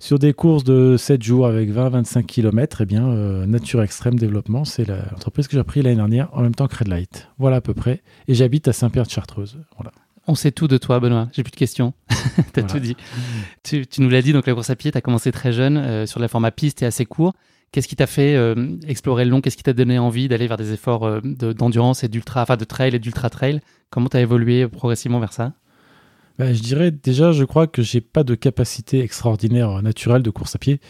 sur 0.00 0.18
des 0.18 0.32
courses 0.32 0.62
de 0.62 0.96
7 0.96 1.22
jours 1.22 1.46
avec 1.46 1.70
20-25 1.70 2.24
km, 2.24 2.80
eh 2.80 2.86
bien, 2.86 3.08
euh, 3.08 3.46
Nature 3.46 3.82
Extrême 3.82 4.16
Développement, 4.16 4.64
c'est 4.64 4.86
l'entreprise 4.86 5.48
que 5.48 5.56
j'ai 5.56 5.64
pris 5.64 5.82
l'année 5.82 5.96
dernière 5.96 6.28
en 6.32 6.42
même 6.42 6.54
temps 6.54 6.68
que 6.68 6.76
Red 6.76 6.88
Light. 6.88 7.28
Voilà 7.38 7.56
à 7.56 7.60
peu 7.60 7.74
près. 7.74 8.02
Et 8.28 8.34
j'habite 8.34 8.68
à 8.68 8.72
Saint-Pierre-de-Chartreuse. 8.72 9.58
Voilà. 9.76 9.90
On 10.28 10.34
sait 10.34 10.52
tout 10.52 10.68
de 10.68 10.78
toi, 10.78 11.00
Benoît. 11.00 11.28
J'ai 11.32 11.42
plus 11.42 11.50
de 11.50 11.56
questions. 11.56 11.94
tu 12.54 12.60
as 12.60 12.62
tout 12.62 12.78
dit. 12.78 12.96
Tu, 13.64 13.84
nous 13.98 14.08
l'as 14.08 14.22
dit, 14.22 14.32
donc 14.32 14.46
la 14.46 14.54
course 14.54 14.70
à 14.70 14.76
pied, 14.76 14.92
tu 14.92 14.98
as 14.98 15.00
commencé 15.00 15.32
très 15.32 15.52
jeune 15.52 15.78
euh, 15.78 16.06
sur 16.06 16.20
la 16.20 16.28
format 16.28 16.52
piste 16.52 16.82
et 16.82 16.86
assez 16.86 17.04
court. 17.04 17.34
Qu'est-ce 17.72 17.88
qui 17.88 17.96
t'a 17.96 18.06
fait 18.06 18.36
euh, 18.36 18.76
explorer 18.86 19.24
le 19.24 19.30
long? 19.30 19.40
Qu'est-ce 19.40 19.56
qui 19.56 19.62
t'a 19.62 19.72
donné 19.72 19.98
envie 19.98 20.28
d'aller 20.28 20.46
vers 20.46 20.56
des 20.56 20.72
efforts 20.72 21.20
d'endurance 21.22 22.04
et 22.04 22.08
d'ultra, 22.08 22.42
enfin 22.42 22.56
de 22.56 22.64
trail 22.64 22.94
et 22.94 22.98
d'ultra 22.98 23.30
trail? 23.30 23.60
Comment 23.90 24.08
tu 24.08 24.16
as 24.16 24.20
évolué 24.20 24.68
progressivement 24.68 25.18
vers 25.18 25.32
ça? 25.32 25.54
Bah, 26.38 26.52
je 26.52 26.62
dirais 26.62 26.90
déjà, 26.90 27.32
je 27.32 27.44
crois 27.44 27.66
que 27.66 27.82
j'ai 27.82 28.00
pas 28.00 28.22
de 28.22 28.34
capacité 28.34 29.00
extraordinaire 29.00 29.82
naturelle 29.82 30.22
de 30.22 30.30
course 30.30 30.54
à 30.54 30.58
pied. 30.58 30.80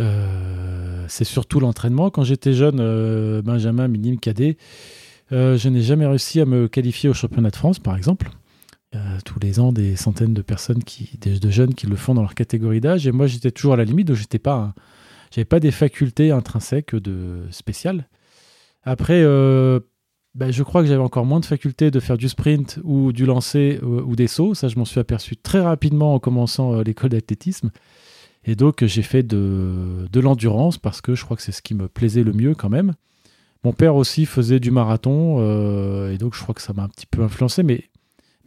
Euh, 0.00 1.04
c'est 1.08 1.24
surtout 1.24 1.60
l'entraînement. 1.60 2.10
Quand 2.10 2.24
j'étais 2.24 2.52
jeune, 2.52 2.78
euh, 2.80 3.42
Benjamin, 3.42 3.88
minime, 3.88 4.18
cadet, 4.18 4.56
euh, 5.32 5.56
je 5.56 5.68
n'ai 5.68 5.82
jamais 5.82 6.06
réussi 6.06 6.40
à 6.40 6.46
me 6.46 6.68
qualifier 6.68 7.08
au 7.08 7.14
championnat 7.14 7.50
de 7.50 7.56
France, 7.56 7.78
par 7.78 7.96
exemple. 7.96 8.30
tous 9.24 9.40
les 9.40 9.58
ans, 9.58 9.72
des 9.72 9.96
centaines 9.96 10.34
de 10.34 10.42
personnes, 10.42 10.84
qui, 10.84 11.18
de 11.18 11.50
jeunes 11.50 11.74
qui 11.74 11.86
le 11.86 11.96
font 11.96 12.12
dans 12.14 12.20
leur 12.20 12.34
catégorie 12.34 12.80
d'âge. 12.80 13.06
Et 13.06 13.12
moi, 13.12 13.26
j'étais 13.26 13.50
toujours 13.50 13.72
à 13.72 13.76
la 13.76 13.84
limite, 13.84 14.08
donc 14.08 14.16
j'étais 14.18 14.38
pas, 14.38 14.74
j'avais 15.30 15.46
pas 15.46 15.60
des 15.60 15.70
facultés 15.70 16.30
intrinsèques 16.30 16.94
de 16.94 17.42
spéciales. 17.50 18.06
Après, 18.84 19.22
ben, 20.34 20.50
je 20.50 20.62
crois 20.62 20.80
que 20.80 20.88
j'avais 20.88 21.02
encore 21.02 21.26
moins 21.26 21.40
de 21.40 21.44
faculté 21.44 21.90
de 21.90 22.00
faire 22.00 22.16
du 22.16 22.28
sprint 22.28 22.78
ou 22.84 23.12
du 23.12 23.26
lancer 23.26 23.78
euh, 23.82 24.02
ou 24.02 24.16
des 24.16 24.28
sauts. 24.28 24.54
Ça, 24.54 24.68
je 24.68 24.78
m'en 24.78 24.86
suis 24.86 25.00
aperçu 25.00 25.36
très 25.36 25.60
rapidement 25.60 26.14
en 26.14 26.18
commençant 26.18 26.72
euh, 26.72 26.82
l'école 26.82 27.10
d'athlétisme. 27.10 27.70
Et 28.44 28.56
donc, 28.56 28.82
j'ai 28.84 29.02
fait 29.02 29.22
de, 29.22 30.08
de 30.10 30.20
l'endurance 30.20 30.78
parce 30.78 31.00
que 31.02 31.14
je 31.14 31.24
crois 31.24 31.36
que 31.36 31.42
c'est 31.42 31.52
ce 31.52 31.60
qui 31.60 31.74
me 31.74 31.86
plaisait 31.86 32.24
le 32.24 32.32
mieux 32.32 32.54
quand 32.54 32.70
même. 32.70 32.94
Mon 33.62 33.72
père 33.72 33.94
aussi 33.94 34.24
faisait 34.26 34.58
du 34.58 34.70
marathon 34.70 35.36
euh, 35.38 36.12
et 36.12 36.18
donc 36.18 36.34
je 36.34 36.42
crois 36.42 36.54
que 36.54 36.62
ça 36.62 36.72
m'a 36.72 36.82
un 36.82 36.88
petit 36.88 37.06
peu 37.06 37.22
influencé. 37.22 37.62
Mais 37.62 37.84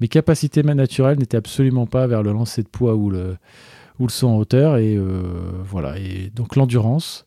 mes 0.02 0.08
capacités 0.08 0.64
naturelles 0.64 1.20
n'étaient 1.20 1.38
absolument 1.38 1.86
pas 1.86 2.08
vers 2.08 2.24
le 2.24 2.34
lancer 2.34 2.64
de 2.64 2.68
poids 2.68 2.96
ou 2.96 3.12
le, 3.12 3.38
ou 4.00 4.08
le 4.08 4.12
saut 4.12 4.28
en 4.28 4.38
hauteur. 4.38 4.78
Et 4.78 5.00
voilà. 5.64 6.00
Et 6.00 6.32
donc, 6.34 6.56
l'endurance. 6.56 7.25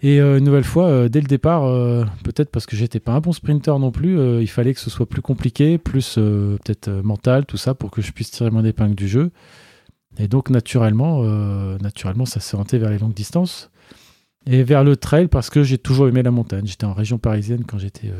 Et 0.00 0.20
euh, 0.20 0.38
une 0.38 0.44
nouvelle 0.44 0.64
fois, 0.64 0.86
euh, 0.86 1.08
dès 1.08 1.20
le 1.20 1.26
départ, 1.26 1.64
euh, 1.64 2.04
peut-être 2.22 2.50
parce 2.50 2.66
que 2.66 2.76
j'étais 2.76 3.00
pas 3.00 3.12
un 3.12 3.20
bon 3.20 3.32
sprinter 3.32 3.78
non 3.78 3.90
plus, 3.90 4.40
il 4.40 4.48
fallait 4.48 4.74
que 4.74 4.80
ce 4.80 4.90
soit 4.90 5.06
plus 5.06 5.22
compliqué, 5.22 5.78
plus 5.78 6.14
peut-être 6.14 6.90
mental, 6.90 7.46
tout 7.46 7.56
ça, 7.56 7.74
pour 7.74 7.90
que 7.90 8.02
je 8.02 8.12
puisse 8.12 8.30
tirer 8.30 8.50
mon 8.50 8.64
épingle 8.64 8.94
du 8.94 9.08
jeu. 9.08 9.30
Et 10.18 10.28
donc 10.28 10.50
naturellement, 10.50 11.22
naturellement, 11.80 12.26
ça 12.26 12.40
s'est 12.40 12.54
orienté 12.54 12.78
vers 12.78 12.90
les 12.90 12.98
longues 12.98 13.14
distances 13.14 13.70
et 14.46 14.62
vers 14.62 14.82
le 14.82 14.96
trail 14.96 15.28
parce 15.28 15.50
que 15.50 15.62
j'ai 15.62 15.78
toujours 15.78 16.08
aimé 16.08 16.22
la 16.22 16.30
montagne. 16.30 16.66
J'étais 16.66 16.86
en 16.86 16.94
région 16.94 17.18
parisienne 17.18 17.64
quand 17.64 17.78
j'étais 17.78 18.10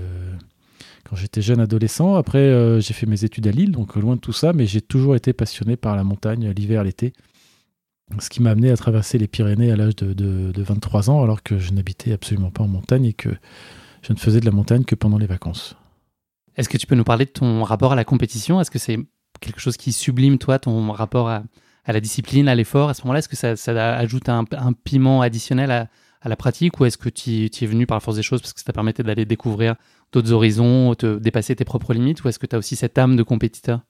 quand 1.08 1.16
j'étais 1.16 1.42
jeune 1.42 1.60
adolescent. 1.60 2.14
Après, 2.14 2.80
j'ai 2.80 2.94
fait 2.94 3.06
mes 3.06 3.24
études 3.24 3.46
à 3.46 3.50
Lille, 3.50 3.72
donc 3.72 3.96
loin 3.96 4.16
de 4.16 4.20
tout 4.20 4.32
ça, 4.32 4.52
mais 4.52 4.66
j'ai 4.66 4.80
toujours 4.80 5.16
été 5.16 5.32
passionné 5.32 5.76
par 5.76 5.96
la 5.96 6.04
montagne, 6.04 6.50
l'hiver, 6.50 6.84
l'été 6.84 7.12
ce 8.20 8.30
qui 8.30 8.42
m'a 8.42 8.50
amené 8.50 8.70
à 8.70 8.76
traverser 8.76 9.18
les 9.18 9.28
Pyrénées 9.28 9.70
à 9.70 9.76
l'âge 9.76 9.96
de, 9.96 10.52
23 10.56 11.10
ans, 11.10 11.22
alors 11.22 11.42
que 11.42 11.58
je 11.58 11.72
n'habitais 11.72 12.12
absolument 12.12 12.50
pas 12.50 12.64
en 12.64 12.68
montagne 12.68 13.04
et 13.04 13.12
que 13.12 13.28
je 14.02 14.12
ne 14.12 14.18
faisais 14.18 14.40
de 14.40 14.46
la 14.46 14.50
montagne 14.50 14.84
que 14.84 14.94
pendant 14.94 15.18
les 15.18 15.26
vacances. 15.26 15.76
Est-ce 16.56 16.68
que 16.68 16.78
tu 16.78 16.86
peux 16.86 16.94
nous 16.94 17.04
parler 17.04 17.26
de 17.26 17.30
ton 17.30 17.62
rapport 17.62 17.92
à 17.92 17.96
la 17.96 18.04
compétition? 18.04 18.60
Est-ce 18.60 18.70
que 18.70 18.78
c'est 18.78 18.98
quelque 19.40 19.60
chose 19.60 19.76
qui 19.76 19.92
sublime, 19.92 20.38
toi, 20.38 20.58
ton 20.58 20.90
rapport 20.90 21.28
à, 21.28 21.44
la 21.86 22.00
discipline, 22.00 22.48
à 22.48 22.54
l'effort? 22.54 22.88
À 22.88 22.94
ce 22.94 23.02
moment-là, 23.02 23.20
est-ce 23.20 23.28
que 23.28 23.36
ça, 23.36 23.96
ajoute 23.96 24.28
un, 24.28 24.44
piment 24.84 25.20
additionnel 25.20 25.70
à, 25.70 25.88
la 26.24 26.36
pratique 26.36 26.80
ou 26.80 26.84
est-ce 26.84 26.98
que 26.98 27.08
tu, 27.08 27.44
es 27.44 27.66
venu 27.66 27.86
par 27.86 27.96
la 27.96 28.00
force 28.00 28.16
des 28.16 28.22
choses 28.22 28.40
parce 28.40 28.52
que 28.52 28.60
ça 28.60 28.64
t'a 28.64 28.72
permis 28.72 28.92
d'aller 28.92 29.24
découvrir 29.24 29.76
d'autres 30.12 30.32
horizons, 30.32 30.94
de 30.98 31.18
dépasser 31.18 31.54
tes 31.54 31.64
propres 31.64 31.94
limites 31.94 32.24
ou 32.24 32.28
est-ce 32.28 32.38
que 32.38 32.46
tu 32.46 32.56
as 32.56 32.58
aussi 32.58 32.74
cette 32.74 32.98
âme 32.98 33.16
de 33.16 33.22
compétiteur? 33.22 33.82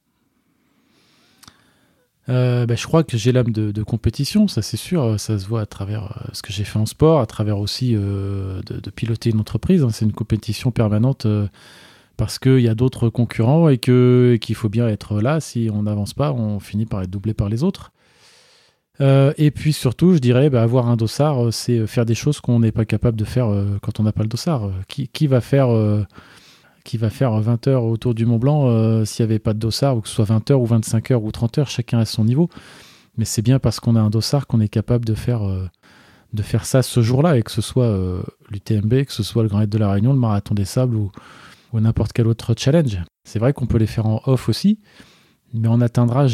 Euh, 2.29 2.67
bah, 2.67 2.75
je 2.75 2.87
crois 2.87 3.05
que 3.05 3.17
j'ai 3.17 3.33
l'âme 3.33 3.53
de, 3.53 3.83
compétition, 3.83 4.49
ça 4.49 4.61
c'est 4.61 4.77
sûr, 4.77 5.19
ça 5.19 5.39
se 5.39 5.47
voit 5.47 5.63
à 5.63 5.67
travers 5.67 6.05
euh, 6.05 6.31
ce 6.33 6.43
que 6.43 6.53
j'ai 6.53 6.65
fait 6.65 6.79
en 6.79 6.87
sport, 6.87 7.21
à 7.21 7.27
travers 7.27 7.59
aussi 7.59 7.95
euh, 7.97 8.61
de, 8.67 8.91
piloter 8.91 9.31
une 9.31 9.41
entreprise. 9.41 9.83
Hein. 9.83 9.91
C'est 9.91 10.05
une 10.05 10.13
compétition 10.13 10.71
permanente 10.71 11.27
parce 12.17 12.39
qu'il 12.39 12.61
y 12.61 12.69
a 12.69 12.75
d'autres 12.75 13.09
concurrents 13.09 13.69
et 13.69 13.79
qu'il 13.79 14.55
faut 14.55 14.69
bien 14.69 14.89
être 14.89 15.21
là. 15.21 15.41
Si 15.41 15.71
on 15.73 15.85
n'avance 15.85 16.13
pas, 16.13 16.33
on 16.33 16.61
finit 16.61 16.87
par 16.87 17.03
être 17.03 17.11
doublé 17.11 17.33
par 17.33 17.49
les 17.49 17.63
autres. 17.63 17.93
et 19.01 19.51
puis 19.55 19.73
surtout, 19.73 20.13
je 20.15 20.19
dirais, 20.19 20.51
bah, 20.51 20.63
avoir 20.63 20.89
un 20.89 20.97
dossard, 20.97 21.53
c'est 21.53 21.87
faire 21.87 22.05
des 22.05 22.17
choses 22.17 22.41
qu'on 22.41 22.61
n'est 22.61 22.73
pas 22.73 22.85
capable 22.85 23.17
de 23.17 23.25
faire 23.25 23.49
quand 23.81 24.01
on 24.01 24.03
n'a 24.03 24.13
pas 24.13 24.23
le 24.23 24.29
dossard. 24.29 24.71
Qui 24.89 25.27
va 25.27 25.41
faire 25.41 25.69
qui 26.89 26.97
va 26.97 27.11
faire 27.11 27.39
20 27.39 27.67
heures 27.69 27.85
autour 27.85 28.15
du 28.15 28.25
Mont 28.25 28.39
Blanc 28.39 28.67
euh, 28.69 29.05
s'il 29.05 29.27
n'y 29.27 29.31
avait 29.31 29.39
pas 29.39 29.53
de 29.53 29.59
dossard, 29.59 29.99
ou 29.99 30.01
que 30.01 30.09
ce 30.09 30.15
soit 30.15 30.25
20 30.25 30.51
heures 30.51 30.61
ou 30.63 30.65
25 30.65 31.11
heures 31.11 31.23
ou 31.23 31.31
30 31.31 31.59
heures, 31.59 31.69
chacun 31.69 31.99
à 31.99 32.07
son 32.07 32.25
niveau. 32.25 32.49
Mais 33.19 33.27
c'est 33.27 33.43
bien 33.43 33.59
parce 33.59 33.79
qu'on 33.79 33.95
a 33.95 34.01
un 34.01 34.09
dossard 34.09 34.47
qu'on 34.47 34.61
est 34.61 34.71
capable 34.71 35.05
de 35.05 35.13
faire, 35.13 35.43
de 36.33 36.43
faire 36.43 36.65
ça 36.65 36.83
ce 36.83 37.03
jour-là, 37.03 37.37
et 37.37 37.43
que 37.43 37.51
ce 37.51 37.61
soit 37.61 37.95
l'UTMB, 38.49 39.05
que 39.05 39.13
ce 39.13 39.23
soit 39.23 39.43
le 39.43 39.51
Grand 39.51 39.59
Raid 39.59 39.69
de 39.69 39.77
la 39.77 39.91
Réunion, 39.91 40.15
le 40.15 40.19
Marathon 40.19 40.55
des 40.55 40.65
Sables 40.65 40.97
ou 40.97 41.11
n'importe 41.75 42.15
quel 42.15 42.27
autre 42.27 42.55
challenge. 42.57 42.99
C'est 43.25 43.39
vrai 43.39 43.53
qu'on 43.53 43.67
peut 43.67 43.77
les 43.77 43.87
faire 43.87 44.07
en 44.07 44.23
off 44.25 44.49
aussi, 44.49 44.81
mais 45.53 45.69
on 45.69 45.83
atteindra 45.83 46.27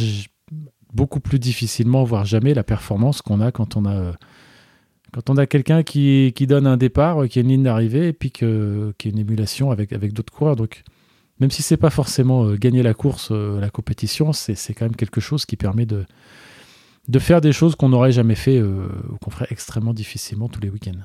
beaucoup 0.93 1.19
plus 1.19 1.41
difficilement, 1.41 2.05
voire 2.05 2.25
jamais, 2.25 2.55
la 2.55 2.63
performance 2.63 3.23
qu'on 3.23 3.41
a 3.41 3.51
quand 3.51 3.77
on 3.77 3.87
a, 3.87 4.13
quand 5.15 5.31
on 5.31 5.37
a 5.37 5.47
quelqu'un 5.47 5.85
qui, 5.85 6.33
donne 6.41 6.67
un 6.67 6.77
départ, 6.77 7.29
qui 7.29 7.39
a 7.39 7.43
une 7.43 7.49
ligne 7.49 7.63
d'arrivée, 7.63 8.09
et 8.09 8.13
puis 8.13 8.33
qui 8.33 8.45
a 8.45 8.49
une 8.49 9.19
émulation 9.19 9.71
avec, 9.71 10.13
d'autres 10.13 10.33
coureurs. 10.33 10.57
Donc, 10.57 10.83
même 11.39 11.53
si 11.53 11.63
c'est 11.63 11.77
pas 11.77 11.91
forcément 11.91 12.45
euh, 12.45 12.57
gagner 12.57 12.83
la 12.83 12.95
course, 12.95 13.29
euh, 13.31 13.61
la 13.61 13.71
compétition, 13.71 14.33
c'est 14.33 14.75
quand 14.75 14.87
même 14.87 14.97
quelque 14.97 15.21
chose 15.21 15.47
qui 15.47 15.57
permet 15.57 15.87
de, 15.87 16.05
faire 17.21 17.41
des 17.41 17.53
choses 17.53 17.77
qu'on 17.77 17.91
n'aurait 17.91 18.11
jamais 18.11 18.35
fait 18.35 18.59
euh, 18.59 18.89
ou 19.09 19.19
qu'on 19.19 19.31
ferait 19.31 19.47
extrêmement 19.51 19.95
difficilement 19.95 20.49
tous 20.49 20.61
les 20.61 20.69
week-ends. 20.69 21.01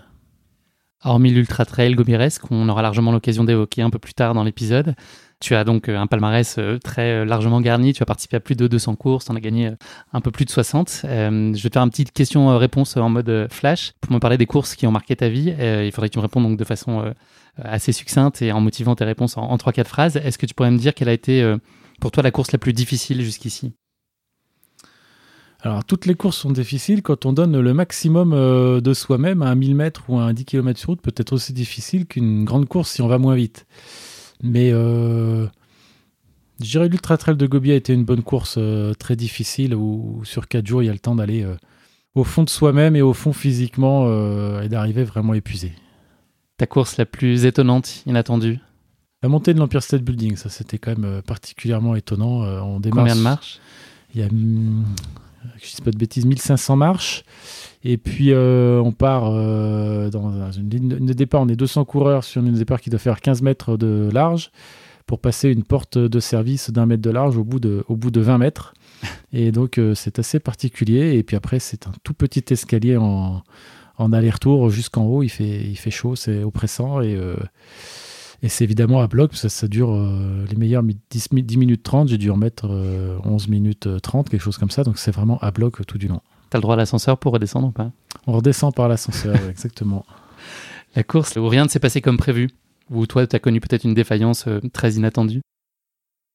Hormis 1.03 1.31
l'Ultra 1.31 1.65
Trail 1.65 1.93
Gomires, 1.93 2.39
qu'on 2.41 2.67
aura 2.67 2.81
largement 2.81 3.11
l'occasion 3.11 3.43
d'évoquer 3.43 3.83
un 3.83 3.91
peu 3.91 3.99
plus 3.99 4.15
tard 4.15 4.33
dans 4.33 4.43
l'épisode, 4.43 4.95
tu 5.39 5.55
as 5.55 5.63
donc 5.63 5.89
un 5.89 6.07
palmarès 6.07 6.59
très 6.83 7.25
largement 7.25 7.61
garni, 7.61 7.93
tu 7.93 8.03
as 8.03 8.05
participé 8.05 8.37
à 8.37 8.39
plus 8.39 8.55
de 8.55 8.67
200 8.67 8.95
courses, 8.95 9.25
tu 9.25 9.31
en 9.31 9.35
as 9.35 9.39
gagné 9.39 9.71
un 10.13 10.21
peu 10.21 10.31
plus 10.31 10.45
de 10.45 10.49
60. 10.49 11.01
je 11.03 11.49
vais 11.51 11.69
te 11.69 11.73
faire 11.73 11.83
une 11.83 11.89
petite 11.89 12.11
question-réponse 12.11 12.97
en 12.97 13.09
mode 13.09 13.47
flash 13.49 13.93
pour 14.01 14.11
me 14.11 14.19
parler 14.19 14.37
des 14.37 14.45
courses 14.45 14.75
qui 14.75 14.85
ont 14.85 14.91
marqué 14.91 15.15
ta 15.15 15.29
vie. 15.29 15.53
il 15.57 15.91
faudrait 15.91 16.09
que 16.09 16.13
tu 16.13 16.19
me 16.19 16.23
répondes 16.23 16.57
de 16.57 16.63
façon 16.63 17.13
assez 17.57 17.93
succincte 17.93 18.41
et 18.41 18.51
en 18.51 18.59
motivant 18.59 18.95
tes 18.95 19.05
réponses 19.05 19.37
en, 19.37 19.55
3-4 19.55 19.85
phrases. 19.85 20.17
Est-ce 20.17 20.37
que 20.37 20.45
tu 20.45 20.53
pourrais 20.53 20.71
me 20.71 20.77
dire 20.77 20.93
quelle 20.93 21.09
a 21.09 21.13
été 21.13 21.55
pour 21.99 22.11
toi 22.11 22.23
la 22.23 22.31
course 22.31 22.51
la 22.51 22.59
plus 22.59 22.73
difficile 22.73 23.21
jusqu'ici? 23.21 23.73
Alors, 25.61 25.83
toutes 25.83 26.05
les 26.05 26.15
courses 26.15 26.37
sont 26.37 26.51
difficiles. 26.51 27.01
Quand 27.01 27.25
on 27.25 27.33
donne 27.33 27.59
le 27.59 27.73
maximum 27.73 28.31
euh, 28.33 28.79
de 28.79 28.93
soi-même 28.93 29.41
à 29.41 29.47
un 29.47 29.55
1000 29.55 29.75
mètres 29.75 30.03
ou 30.07 30.17
à 30.17 30.23
un 30.23 30.33
10 30.33 30.45
km 30.45 30.79
sur 30.79 30.89
route, 30.89 31.01
peut 31.01 31.13
être 31.15 31.33
aussi 31.33 31.51
difficile 31.51 32.05
qu'une 32.05 32.45
grande 32.45 32.67
course 32.67 32.91
si 32.91 33.01
on 33.01 33.07
va 33.07 33.17
moins 33.17 33.35
vite. 33.35 33.65
Mais 34.43 34.71
euh, 34.71 35.47
je 36.61 36.69
dirais 36.69 36.89
l'Ultra 36.89 37.17
Trail 37.17 37.35
de 37.35 37.45
Gobi 37.45 37.71
a 37.71 37.75
été 37.75 37.93
une 37.93 38.05
bonne 38.05 38.23
course 38.23 38.55
euh, 38.57 38.93
très 38.93 39.15
difficile 39.15 39.75
où, 39.75 40.21
sur 40.23 40.47
4 40.47 40.65
jours, 40.65 40.83
il 40.83 40.87
y 40.87 40.89
a 40.89 40.93
le 40.93 40.99
temps 40.99 41.15
d'aller 41.15 41.45
au 42.15 42.23
fond 42.23 42.43
de 42.43 42.49
soi-même 42.49 42.95
et 42.95 43.01
au 43.01 43.13
fond 43.13 43.33
physiquement 43.33 44.07
et 44.61 44.69
d'arriver 44.69 45.03
vraiment 45.03 45.33
épuisé. 45.33 45.73
Ta 46.57 46.65
course 46.65 46.97
la 46.97 47.05
plus 47.05 47.45
étonnante, 47.45 48.03
inattendue? 48.05 48.59
La 49.21 49.29
montée 49.29 49.53
de 49.53 49.59
l'Empire 49.59 49.83
State 49.83 50.01
Building, 50.01 50.37
ça 50.37 50.49
c'était 50.49 50.77
quand 50.77 50.97
même 50.97 51.21
particulièrement 51.21 51.95
étonnant. 51.95 52.41
on 52.63 52.79
démarre 52.79 53.05
Combien 53.05 53.15
de 53.15 53.21
marches? 53.21 53.59
Il 54.13 54.21
y 54.21 54.23
a 54.23 54.27
hmm, 54.27 54.85
je 55.61 55.75
dis 55.75 55.81
pas 55.81 55.91
de 55.91 55.97
bêtises, 55.97 56.25
1500 56.25 56.75
marches. 56.75 57.23
Et 57.83 57.97
puis 57.97 58.31
euh, 58.31 58.81
on 58.81 58.91
part 58.91 59.31
euh, 59.31 60.09
dans 60.09 60.51
une 60.51 60.69
ligne 60.69 60.87
de 61.05 61.13
départ, 61.13 61.41
on 61.41 61.47
est 61.47 61.55
200 61.55 61.85
coureurs 61.85 62.23
sur 62.23 62.41
une 62.41 62.47
ligne 62.47 62.55
de 62.55 62.59
départ 62.59 62.81
qui 62.81 62.89
doit 62.89 62.99
faire 62.99 63.21
15 63.21 63.41
mètres 63.41 63.77
de 63.77 64.09
large 64.11 64.51
pour 65.05 65.19
passer 65.19 65.49
une 65.49 65.63
porte 65.63 65.97
de 65.97 66.19
service 66.19 66.71
d'un 66.71 66.85
mètre 66.85 67.01
de 67.01 67.09
large 67.09 67.37
au 67.37 67.43
bout 67.43 67.59
de, 67.59 67.83
au 67.87 67.95
bout 67.95 68.11
de 68.11 68.19
20 68.19 68.37
mètres. 68.37 68.73
Et 69.33 69.51
donc 69.51 69.77
euh, 69.77 69.95
c'est 69.95 70.19
assez 70.19 70.39
particulier. 70.39 71.13
Et 71.17 71.23
puis 71.23 71.35
après 71.35 71.59
c'est 71.59 71.87
un 71.87 71.93
tout 72.03 72.13
petit 72.13 72.43
escalier 72.51 72.97
en, 72.97 73.43
en 73.97 74.13
aller-retour 74.13 74.69
jusqu'en 74.69 75.05
haut. 75.05 75.23
Il 75.23 75.29
fait, 75.29 75.61
il 75.61 75.77
fait 75.77 75.91
chaud, 75.91 76.15
c'est 76.15 76.43
oppressant. 76.43 77.01
Et 77.01 77.17
et 78.41 78.47
c'est 78.47 78.63
évidemment 78.63 79.01
à 79.01 79.07
bloc, 79.07 79.31
parce 79.31 79.41
que 79.41 79.49
ça 79.49 79.67
dure 79.67 79.93
les 80.49 80.55
meilleurs 80.55 80.83
10, 80.83 81.31
minutes 81.31 81.83
30. 81.83 82.07
J'ai 82.07 82.17
dû 82.17 82.29
en 82.29 82.37
mettre 82.37 82.67
11 82.67 82.73
euh, 82.73 83.51
minutes 83.51 84.01
30, 84.01 84.27
euh, 84.27 84.31
quelque 84.31 84.41
chose 84.41 84.57
comme 84.57 84.69
ça. 84.69 84.83
Donc 84.83 84.97
c'est 84.97 85.11
vraiment 85.11 85.37
à 85.39 85.51
bloc 85.51 85.85
tout 85.85 85.97
du 85.97 86.07
long. 86.07 86.21
T'as 86.49 86.57
le 86.57 86.61
droit 86.61 86.73
à 86.73 86.77
l'ascenseur 86.77 87.17
pour 87.17 87.33
redescendre 87.33 87.67
ou 87.67 87.71
pas? 87.71 87.91
On 88.27 88.33
redescend 88.33 88.73
par 88.73 88.87
l'ascenseur, 88.87 89.35
exactement. 89.49 90.05
La 90.95 91.03
course 91.03 91.35
où 91.35 91.47
rien 91.47 91.65
ne 91.65 91.69
s'est 91.69 91.79
passé 91.79 92.01
comme 92.01 92.17
prévu, 92.17 92.49
où 92.89 93.05
toi 93.05 93.27
tu 93.27 93.35
as 93.35 93.39
connu 93.39 93.59
peut-être 93.59 93.83
une 93.83 93.93
défaillance 93.93 94.45
très 94.73 94.93
inattendue? 94.93 95.41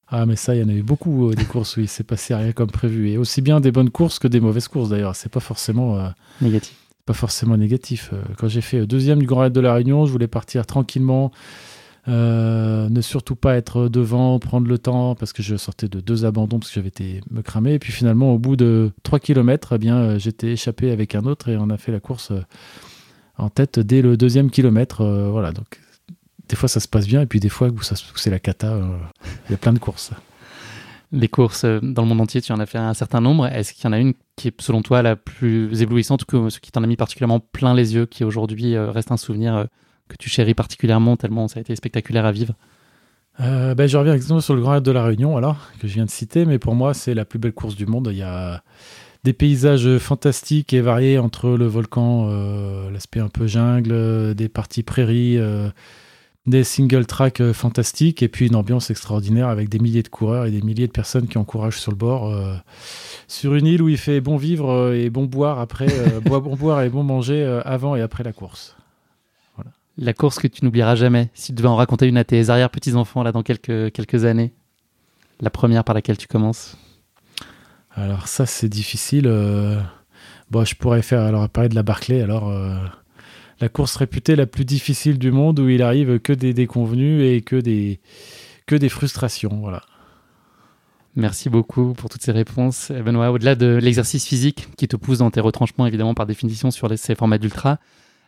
Ah 0.06 0.26
mais 0.26 0.36
ça, 0.36 0.54
il 0.54 0.60
y 0.60 0.64
en 0.64 0.68
a 0.68 0.72
eu 0.72 0.82
beaucoup 0.82 1.34
des 1.34 1.44
courses 1.44 1.76
où 1.76 1.80
il 1.80 1.88
s'est 1.88 2.04
passé 2.04 2.34
rien 2.34 2.52
comme 2.52 2.70
prévu. 2.70 3.10
Et 3.10 3.18
aussi 3.18 3.40
bien 3.40 3.60
des 3.60 3.72
bonnes 3.72 3.90
courses 3.90 4.18
que 4.18 4.28
des 4.28 4.38
mauvaises 4.38 4.68
courses 4.68 4.90
d'ailleurs. 4.90 5.16
C'est 5.16 5.32
pas 5.32 5.40
forcément 5.40 6.12
négatif. 6.40 6.76
Pas 7.06 7.14
forcément 7.14 7.56
négatif. 7.56 8.12
Quand 8.38 8.48
j'ai 8.48 8.60
fait 8.60 8.86
deuxième 8.86 9.18
du 9.18 9.26
Grand 9.26 9.40
Raid 9.40 9.52
de 9.52 9.60
la 9.60 9.74
Réunion, 9.74 10.06
je 10.06 10.12
voulais 10.12 10.28
partir 10.28 10.66
tranquillement 10.66 11.32
euh, 12.06 12.88
ne 12.90 13.00
surtout 13.00 13.36
pas 13.36 13.56
être 13.56 13.88
devant, 13.88 14.38
prendre 14.38 14.68
le 14.68 14.78
temps, 14.78 15.14
parce 15.14 15.32
que 15.32 15.42
je 15.42 15.56
sortais 15.56 15.88
de 15.88 16.00
deux 16.00 16.24
abandons, 16.24 16.58
parce 16.58 16.70
que 16.70 16.74
j'avais 16.74 16.88
été 16.88 17.22
me 17.30 17.42
cramer. 17.42 17.74
Et 17.74 17.78
puis 17.78 17.92
finalement, 17.92 18.34
au 18.34 18.38
bout 18.38 18.56
de 18.56 18.92
3 19.04 19.20
km, 19.20 19.72
eh 19.74 19.78
bien, 19.78 19.96
euh, 19.96 20.18
j'étais 20.18 20.48
échappé 20.48 20.90
avec 20.90 21.14
un 21.14 21.24
autre 21.24 21.48
et 21.48 21.56
on 21.56 21.70
a 21.70 21.78
fait 21.78 21.92
la 21.92 22.00
course 22.00 22.30
euh, 22.30 22.42
en 23.38 23.48
tête 23.48 23.78
dès 23.78 24.02
le 24.02 24.16
deuxième 24.16 24.50
kilomètre. 24.50 25.04
voilà, 25.30 25.52
donc 25.52 25.80
des 26.48 26.56
fois 26.56 26.68
ça 26.68 26.78
se 26.78 26.86
passe 26.86 27.06
bien, 27.06 27.22
et 27.22 27.26
puis 27.26 27.40
des 27.40 27.48
fois 27.48 27.68
c'est 28.14 28.30
la 28.30 28.38
cata, 28.38 28.78
il 29.48 29.52
y 29.52 29.54
a 29.54 29.56
plein 29.56 29.72
de 29.72 29.80
courses. 29.80 30.12
Les 31.10 31.26
courses 31.26 31.64
dans 31.64 32.02
le 32.02 32.08
monde 32.08 32.20
entier, 32.20 32.40
tu 32.42 32.52
en 32.52 32.60
as 32.60 32.66
fait 32.66 32.78
un 32.78 32.94
certain 32.94 33.20
nombre. 33.20 33.46
Est-ce 33.46 33.72
qu'il 33.72 33.86
y 33.86 33.88
en 33.88 33.92
a 33.92 33.98
une 33.98 34.14
qui 34.36 34.48
est 34.48 34.60
selon 34.60 34.82
toi 34.82 35.02
la 35.02 35.16
plus 35.16 35.82
éblouissante 35.82 36.22
ou 36.32 36.48
qui 36.48 36.70
t'en 36.70 36.84
a 36.84 36.86
mis 36.86 36.96
particulièrement 36.96 37.40
plein 37.40 37.74
les 37.74 37.94
yeux, 37.94 38.06
qui 38.06 38.22
aujourd'hui 38.22 38.78
reste 38.78 39.10
un 39.10 39.16
souvenir 39.16 39.66
que 40.08 40.16
tu 40.16 40.28
chéris 40.28 40.54
particulièrement 40.54 41.16
tellement 41.16 41.48
ça 41.48 41.58
a 41.58 41.60
été 41.60 41.74
spectaculaire 41.74 42.26
à 42.26 42.32
vivre 42.32 42.54
euh, 43.40 43.74
ben, 43.74 43.86
Je 43.86 43.96
reviens 43.96 44.40
sur 44.40 44.54
le 44.54 44.60
Grand 44.60 44.72
Raid 44.72 44.82
de 44.82 44.90
la 44.90 45.04
Réunion, 45.04 45.36
alors, 45.36 45.58
que 45.80 45.88
je 45.88 45.94
viens 45.94 46.04
de 46.04 46.10
citer, 46.10 46.44
mais 46.44 46.58
pour 46.58 46.74
moi, 46.74 46.94
c'est 46.94 47.14
la 47.14 47.24
plus 47.24 47.38
belle 47.38 47.52
course 47.52 47.76
du 47.76 47.86
monde. 47.86 48.08
Il 48.10 48.18
y 48.18 48.22
a 48.22 48.62
des 49.24 49.32
paysages 49.32 49.98
fantastiques 49.98 50.72
et 50.72 50.80
variés 50.80 51.18
entre 51.18 51.50
le 51.50 51.66
volcan, 51.66 52.28
euh, 52.28 52.90
l'aspect 52.90 53.20
un 53.20 53.28
peu 53.28 53.46
jungle, 53.46 54.34
des 54.34 54.48
parties 54.48 54.82
prairies, 54.82 55.38
euh, 55.38 55.70
des 56.46 56.62
single 56.62 57.06
tracks 57.06 57.52
fantastiques, 57.52 58.22
et 58.22 58.28
puis 58.28 58.46
une 58.46 58.54
ambiance 58.54 58.90
extraordinaire 58.90 59.48
avec 59.48 59.70
des 59.70 59.78
milliers 59.78 60.02
de 60.02 60.08
coureurs 60.08 60.44
et 60.44 60.50
des 60.50 60.60
milliers 60.60 60.86
de 60.86 60.92
personnes 60.92 61.26
qui 61.26 61.38
encouragent 61.38 61.80
sur 61.80 61.90
le 61.90 61.96
bord. 61.96 62.36
sur 63.28 63.54
une 63.54 63.66
île 63.66 63.80
où 63.80 63.88
il 63.88 63.96
fait 63.96 64.20
bon 64.20 64.36
vivre 64.36 64.92
et 64.92 65.08
bon 65.08 65.24
boire 65.24 65.58
après, 65.58 65.86
bon 66.26 66.54
boire 66.54 66.82
et 66.82 66.90
bon 66.90 67.02
manger 67.02 67.42
avant 67.64 67.96
et 67.96 68.02
après 68.02 68.24
la 68.24 68.34
course 68.34 68.76
la 69.96 70.12
course 70.12 70.38
que 70.38 70.48
tu 70.48 70.64
n'oublieras 70.64 70.94
jamais, 70.96 71.30
si 71.34 71.52
tu 71.52 71.52
devais 71.52 71.68
en 71.68 71.76
raconter 71.76 72.06
une 72.06 72.16
à 72.16 72.24
tes 72.24 72.50
arrière-petits-enfants 72.50 73.22
là 73.22 73.32
dans 73.32 73.42
quelques, 73.42 73.92
quelques 73.92 74.24
années 74.24 74.52
La 75.40 75.50
première 75.50 75.84
par 75.84 75.94
laquelle 75.94 76.18
tu 76.18 76.26
commences 76.26 76.76
Alors 77.92 78.28
ça 78.28 78.46
c'est 78.46 78.68
difficile. 78.68 79.26
Euh, 79.26 79.80
bon, 80.50 80.64
je 80.64 80.74
pourrais 80.74 81.02
faire 81.02 81.22
alors 81.22 81.48
parler 81.48 81.68
de 81.68 81.74
la 81.74 81.82
Barclay. 81.82 82.22
Alors 82.22 82.48
euh, 82.48 82.76
la 83.60 83.68
course 83.68 83.96
réputée 83.96 84.36
la 84.36 84.46
plus 84.46 84.64
difficile 84.64 85.18
du 85.18 85.30
monde 85.30 85.60
où 85.60 85.68
il 85.68 85.82
arrive 85.82 86.18
que 86.18 86.32
des 86.32 86.52
déconvenus 86.52 87.22
et 87.22 87.42
que 87.42 87.56
des, 87.56 88.00
que 88.66 88.74
des 88.74 88.88
frustrations. 88.88 89.60
Voilà. 89.60 89.82
Merci 91.16 91.48
beaucoup 91.48 91.92
pour 91.92 92.10
toutes 92.10 92.22
ces 92.22 92.32
réponses. 92.32 92.90
Benoît, 92.90 93.30
au-delà 93.30 93.54
de 93.54 93.78
l'exercice 93.80 94.26
physique 94.26 94.66
qui 94.76 94.88
te 94.88 94.96
pousse 94.96 95.18
dans 95.18 95.30
tes 95.30 95.38
retranchements, 95.38 95.86
évidemment, 95.86 96.14
par 96.14 96.26
définition, 96.26 96.72
sur 96.72 96.98
ces 96.98 97.14
formats 97.14 97.38
d'ultra, 97.38 97.78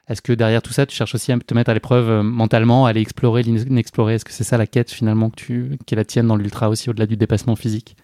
est-ce 0.08 0.22
que 0.22 0.32
derrière 0.32 0.62
tout 0.62 0.72
ça, 0.72 0.86
tu 0.86 0.94
cherches 0.94 1.14
aussi 1.16 1.32
à 1.32 1.38
te 1.38 1.54
mettre 1.54 1.70
à 1.70 1.74
l'épreuve 1.74 2.08
euh, 2.08 2.22
mentalement, 2.22 2.86
à 2.86 2.90
aller 2.90 3.00
explorer 3.00 3.42
l'inexploré 3.42 4.14
Est-ce 4.14 4.24
que 4.24 4.32
c'est 4.32 4.44
ça 4.44 4.56
la 4.56 4.66
quête 4.66 4.90
finalement 4.90 5.30
que 5.30 5.36
tu, 5.36 5.78
qui 5.84 5.94
est 5.94 5.96
la 5.96 6.04
tienne 6.04 6.28
dans 6.28 6.36
l'ultra 6.36 6.68
aussi, 6.68 6.88
au-delà 6.90 7.06
du 7.06 7.16
dépassement 7.16 7.56
physique? 7.56 7.96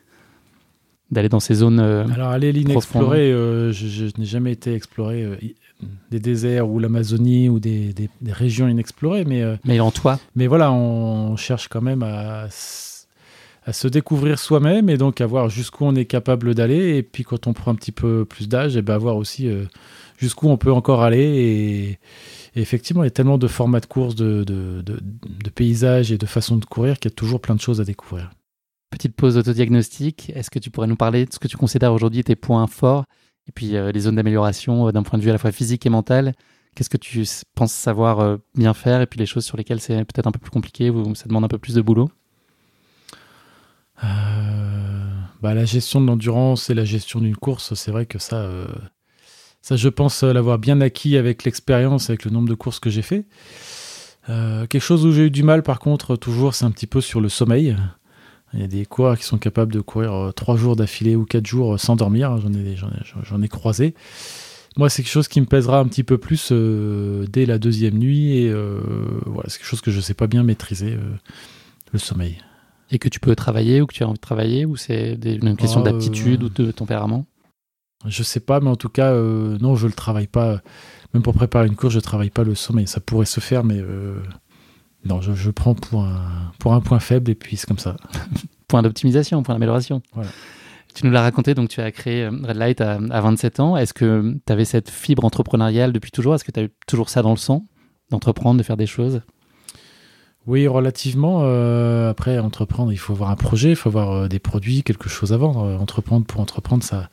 D'aller 1.13 1.29
dans 1.29 1.41
ces 1.41 1.55
zones. 1.55 1.79
Euh, 1.79 2.05
Alors, 2.13 2.31
aller 2.31 2.51
l'inexploré, 2.51 3.31
euh, 3.31 3.71
je, 3.71 4.07
n'ai 4.19 4.25
jamais 4.25 4.51
été 4.51 4.75
explorer 4.75 5.29
des 6.11 6.19
déserts 6.19 6.69
ou 6.69 6.79
l'Amazonie 6.79 7.49
ou 7.49 7.61
des, 7.61 7.95
régions 8.27 8.67
inexplorées, 8.67 9.25
mais. 9.25 9.45
mais 9.65 9.79
en 9.79 9.91
toi 9.93 10.19
Mais 10.35 10.49
voilà, 10.49 10.73
on 10.73 11.37
cherche 11.37 11.69
quand 11.69 11.83
même 11.83 12.03
à 12.03 12.49
à 13.65 13.73
se 13.73 13.87
découvrir 13.87 14.41
soi-même 14.41 14.91
et 14.91 14.97
donc 14.97 15.21
à 15.21 15.27
voir 15.27 15.49
jusqu'où 15.49 15.85
on 15.85 15.95
est 15.95 16.05
capable 16.05 16.53
d'aller. 16.53 16.97
Et 16.97 17.05
puis 17.05 17.23
quand 17.23 17.47
on 17.47 17.53
prend 17.53 17.71
un 17.71 17.77
petit 17.77 17.93
peu 17.93 18.25
plus 18.25 18.49
d'âge, 18.49 18.75
et 18.75 18.81
eh 18.81 18.83
ben 18.83 18.99
voir 18.99 19.17
aussi 19.17 19.49
jusqu'où 20.23 20.49
on 20.49 20.57
peut 20.57 20.73
encore 20.73 21.03
aller. 21.03 21.99
Et, 22.55 22.61
effectivement, 22.61 23.03
il 23.03 23.07
y 23.07 23.09
a 23.09 23.11
tellement 23.11 23.39
de 23.39 23.49
formats 23.49 23.81
de 23.81 23.87
course, 23.87 24.15
de, 24.15 24.45
de, 24.45 25.51
paysages 25.51 26.13
et 26.13 26.19
de 26.19 26.27
façons 26.27 26.57
de 26.57 26.65
courir 26.65 26.99
qu'il 26.99 27.11
y 27.11 27.13
a 27.13 27.17
toujours 27.17 27.41
plein 27.41 27.55
de 27.55 27.61
choses 27.61 27.81
à 27.81 27.85
découvrir. 27.85 28.31
Petite 28.91 29.17
pause 29.17 29.37
autodiagnostic. 29.37 30.31
Est-ce 30.35 30.51
que 30.51 30.59
tu 30.59 30.71
pourrais 30.71 30.87
nous 30.87 30.97
parler 30.97 31.27
de 31.27 31.33
ce 31.33 31.39
que 31.39 31.49
tu 31.49 31.57
considères 31.57 31.93
aujourd'hui 31.93 32.23
tes 32.23 32.37
points 32.37 32.67
forts 32.67 33.05
et 33.49 33.53
puis 33.53 33.77
euh, 33.77 33.91
les 33.91 34.01
zones 34.01 34.17
d'amélioration 34.17 34.89
euh, 34.89 34.93
d'un 34.93 35.03
point 35.03 35.19
de 35.19 35.25
vue 35.25 35.31
à 35.31 35.33
la 35.33 35.39
fois 35.39 35.51
physique 35.51 35.85
et 35.87 35.91
mental? 35.91 36.35
Qu'est-ce 36.75 36.91
que 36.91 36.97
tu 36.97 37.25
penses 37.55 37.73
savoir 37.73 38.21
euh, 38.21 38.37
bien 38.55 38.75
faire 38.75 39.01
et 39.01 39.07
puis 39.07 39.19
les 39.19 39.27
choses 39.27 39.45
sur 39.45 39.57
lesquelles 39.57 39.81
c'est 39.81 39.97
peut-être 40.05 40.27
un 40.27 40.33
peu 40.33 40.39
plus 40.39 40.51
compliqué 40.51 40.91
ou 40.91 41.15
ça 41.15 41.27
demande 41.27 41.45
un 41.45 41.49
peu 41.49 41.59
plus 41.59 41.75
de 41.75 41.83
boulot? 41.83 42.11
Bah, 44.03 45.55
La 45.55 45.65
gestion 45.65 46.01
de 46.01 46.07
l'endurance 46.07 46.71
et 46.71 46.75
la 46.75 46.85
gestion 46.85 47.21
d'une 47.21 47.37
course, 47.37 47.75
c'est 47.75 47.91
vrai 47.91 48.07
que 48.07 48.19
ça, 48.19 48.49
ça, 49.63 49.77
je 49.77 49.89
pense 49.89 50.25
l'avoir 50.25 50.59
bien 50.59 50.81
acquis 50.81 51.17
avec 51.17 51.45
l'expérience, 51.45 52.11
avec 52.11 52.25
le 52.25 52.33
nombre 52.33 52.49
de 52.49 52.55
courses 52.55 52.81
que 52.81 52.91
j'ai 52.91 53.03
fait. 53.03 53.25
Euh, 54.29 54.67
quelque 54.67 54.83
chose 54.83 55.07
où 55.07 55.13
j'ai 55.13 55.27
eu 55.27 55.31
du 55.31 55.45
mal, 55.45 55.63
par 55.63 55.79
contre, 55.79 56.17
toujours, 56.17 56.55
c'est 56.55 56.65
un 56.65 56.73
petit 56.73 56.89
peu 56.89 57.01
sur 57.01 57.21
le 57.21 57.29
sommeil. 57.29 57.77
Il 58.55 58.61
y 58.61 58.65
a 58.65 58.67
des 58.67 58.85
coureurs 58.85 59.17
qui 59.17 59.25
sont 59.25 59.39
capables 59.39 59.73
de 59.73 59.81
courir 59.81 60.33
trois 60.35 60.57
jours 60.57 60.75
d'affilée 60.75 61.15
ou 61.15 61.25
quatre 61.25 61.47
jours 61.47 61.79
sans 61.79 61.95
dormir. 61.95 62.37
J'en 62.39 62.53
ai, 62.53 62.77
j'en 63.23 63.43
ai, 63.43 63.49
croisé. 63.49 63.95
Moi, 64.77 64.91
c'est 64.91 65.03
quelque 65.03 65.13
chose 65.13 65.29
qui 65.29 65.41
me 65.41 65.47
pèsera 65.47 65.79
un 65.79 65.87
petit 65.87 66.03
peu 66.03 66.19
plus 66.19 66.53
dès 66.53 67.47
la 67.47 67.59
deuxième 67.59 67.99
nuit. 67.99 68.37
Et 68.39 68.53
voilà, 69.25 69.49
c'est 69.49 69.59
quelque 69.59 69.69
chose 69.69 69.81
que 69.81 69.93
je 69.93 69.99
ne 69.99 70.03
sais 70.03 70.15
pas 70.15 70.27
bien 70.27 70.43
maîtriser, 70.43 70.99
le 71.93 71.99
sommeil. 71.99 72.39
Et 72.91 72.99
que 72.99 73.09
tu 73.09 73.21
peux 73.21 73.35
travailler 73.35 73.81
ou 73.81 73.87
que 73.87 73.95
tu 73.95 74.03
as 74.03 74.07
envie 74.07 74.17
de 74.17 74.21
travailler 74.21 74.67
Ou 74.67 74.77
c'est 74.77 75.19
une 75.25 75.57
question 75.57 75.81
ah, 75.81 75.91
d'aptitude 75.91 76.43
ou 76.43 76.49
de 76.51 76.73
tempérament? 76.73 77.27
Je 78.07 78.23
sais 78.23 78.41
pas, 78.41 78.61
mais 78.61 78.71
en 78.71 78.77
tout 78.77 78.89
cas, 78.89 79.13
non, 79.13 79.77
je 79.77 79.85
ne 79.85 79.91
le 79.91 79.95
travaille 79.95 80.27
pas 80.27 80.61
même 81.15 81.23
pour 81.23 81.35
préparer 81.35 81.67
une 81.67 81.77
course, 81.77 81.95
je 81.95 82.01
travaille 82.01 82.31
pas 82.31 82.45
le 82.45 82.55
sommeil. 82.55 82.87
Ça 82.87 83.01
pourrait 83.01 83.27
se 83.27 83.41
faire, 83.41 83.65
mais 83.65 83.79
euh, 83.79 84.21
non, 85.05 85.21
je, 85.21 85.51
prends 85.51 85.75
pour 85.75 86.05
un, 86.05 86.53
pour 86.59 86.75
un 86.75 86.81
point 86.81 87.01
faible 87.01 87.31
et 87.31 87.35
puis 87.35 87.57
c'est 87.57 87.67
comme 87.67 87.79
ça. 87.79 87.97
point 88.69 88.83
d'optimisation, 88.83 89.43
point 89.43 89.55
d'amélioration. 89.55 90.03
Tu 90.95 91.07
nous 91.07 91.13
l'as 91.13 91.23
raconté, 91.23 91.55
donc 91.55 91.69
tu 91.69 91.81
as 91.81 91.91
créé 91.91 92.25
euh, 92.25 92.31
Red 92.31 92.57
Light 92.57 92.81
à, 92.81 92.99
27 92.99 93.61
ans. 93.61 93.77
Est-ce 93.77 93.93
que 93.93 94.37
tu 94.47 94.53
avais 94.53 94.65
cette 94.65 94.91
fibre 94.91 95.25
entrepreneuriale 95.25 95.93
depuis 95.93 96.11
toujours? 96.11 96.35
Est-ce 96.35 96.45
que 96.45 96.53
tu 96.53 96.61
as 96.61 96.65
eu 96.65 96.71
toujours 96.87 97.09
ça 97.09 97.23
dans 97.23 97.31
le 97.31 97.37
sang 97.37 97.67
D'entreprendre, 98.11 98.59
de 98.59 98.63
faire 98.63 98.77
des 98.77 98.87
choses? 98.87 99.23
Oui, 100.47 100.67
relativement. 100.67 101.41
Euh, 101.43 102.11
après, 102.11 102.39
entreprendre, 102.39 102.93
il 102.93 102.99
faut 102.99 103.13
avoir 103.13 103.31
un 103.31 103.37
projet, 103.37 103.71
il 103.71 103.77
faut 103.77 103.89
avoir 103.89 104.29
des 104.29 104.39
produits, 104.39 104.83
quelque 104.83 105.09
chose 105.09 105.33
à 105.33 105.37
vendre. 105.37 105.63
entreprendre 105.81 106.27
pour 106.27 106.41
entreprendre, 106.41 106.83
ça, 106.83 107.09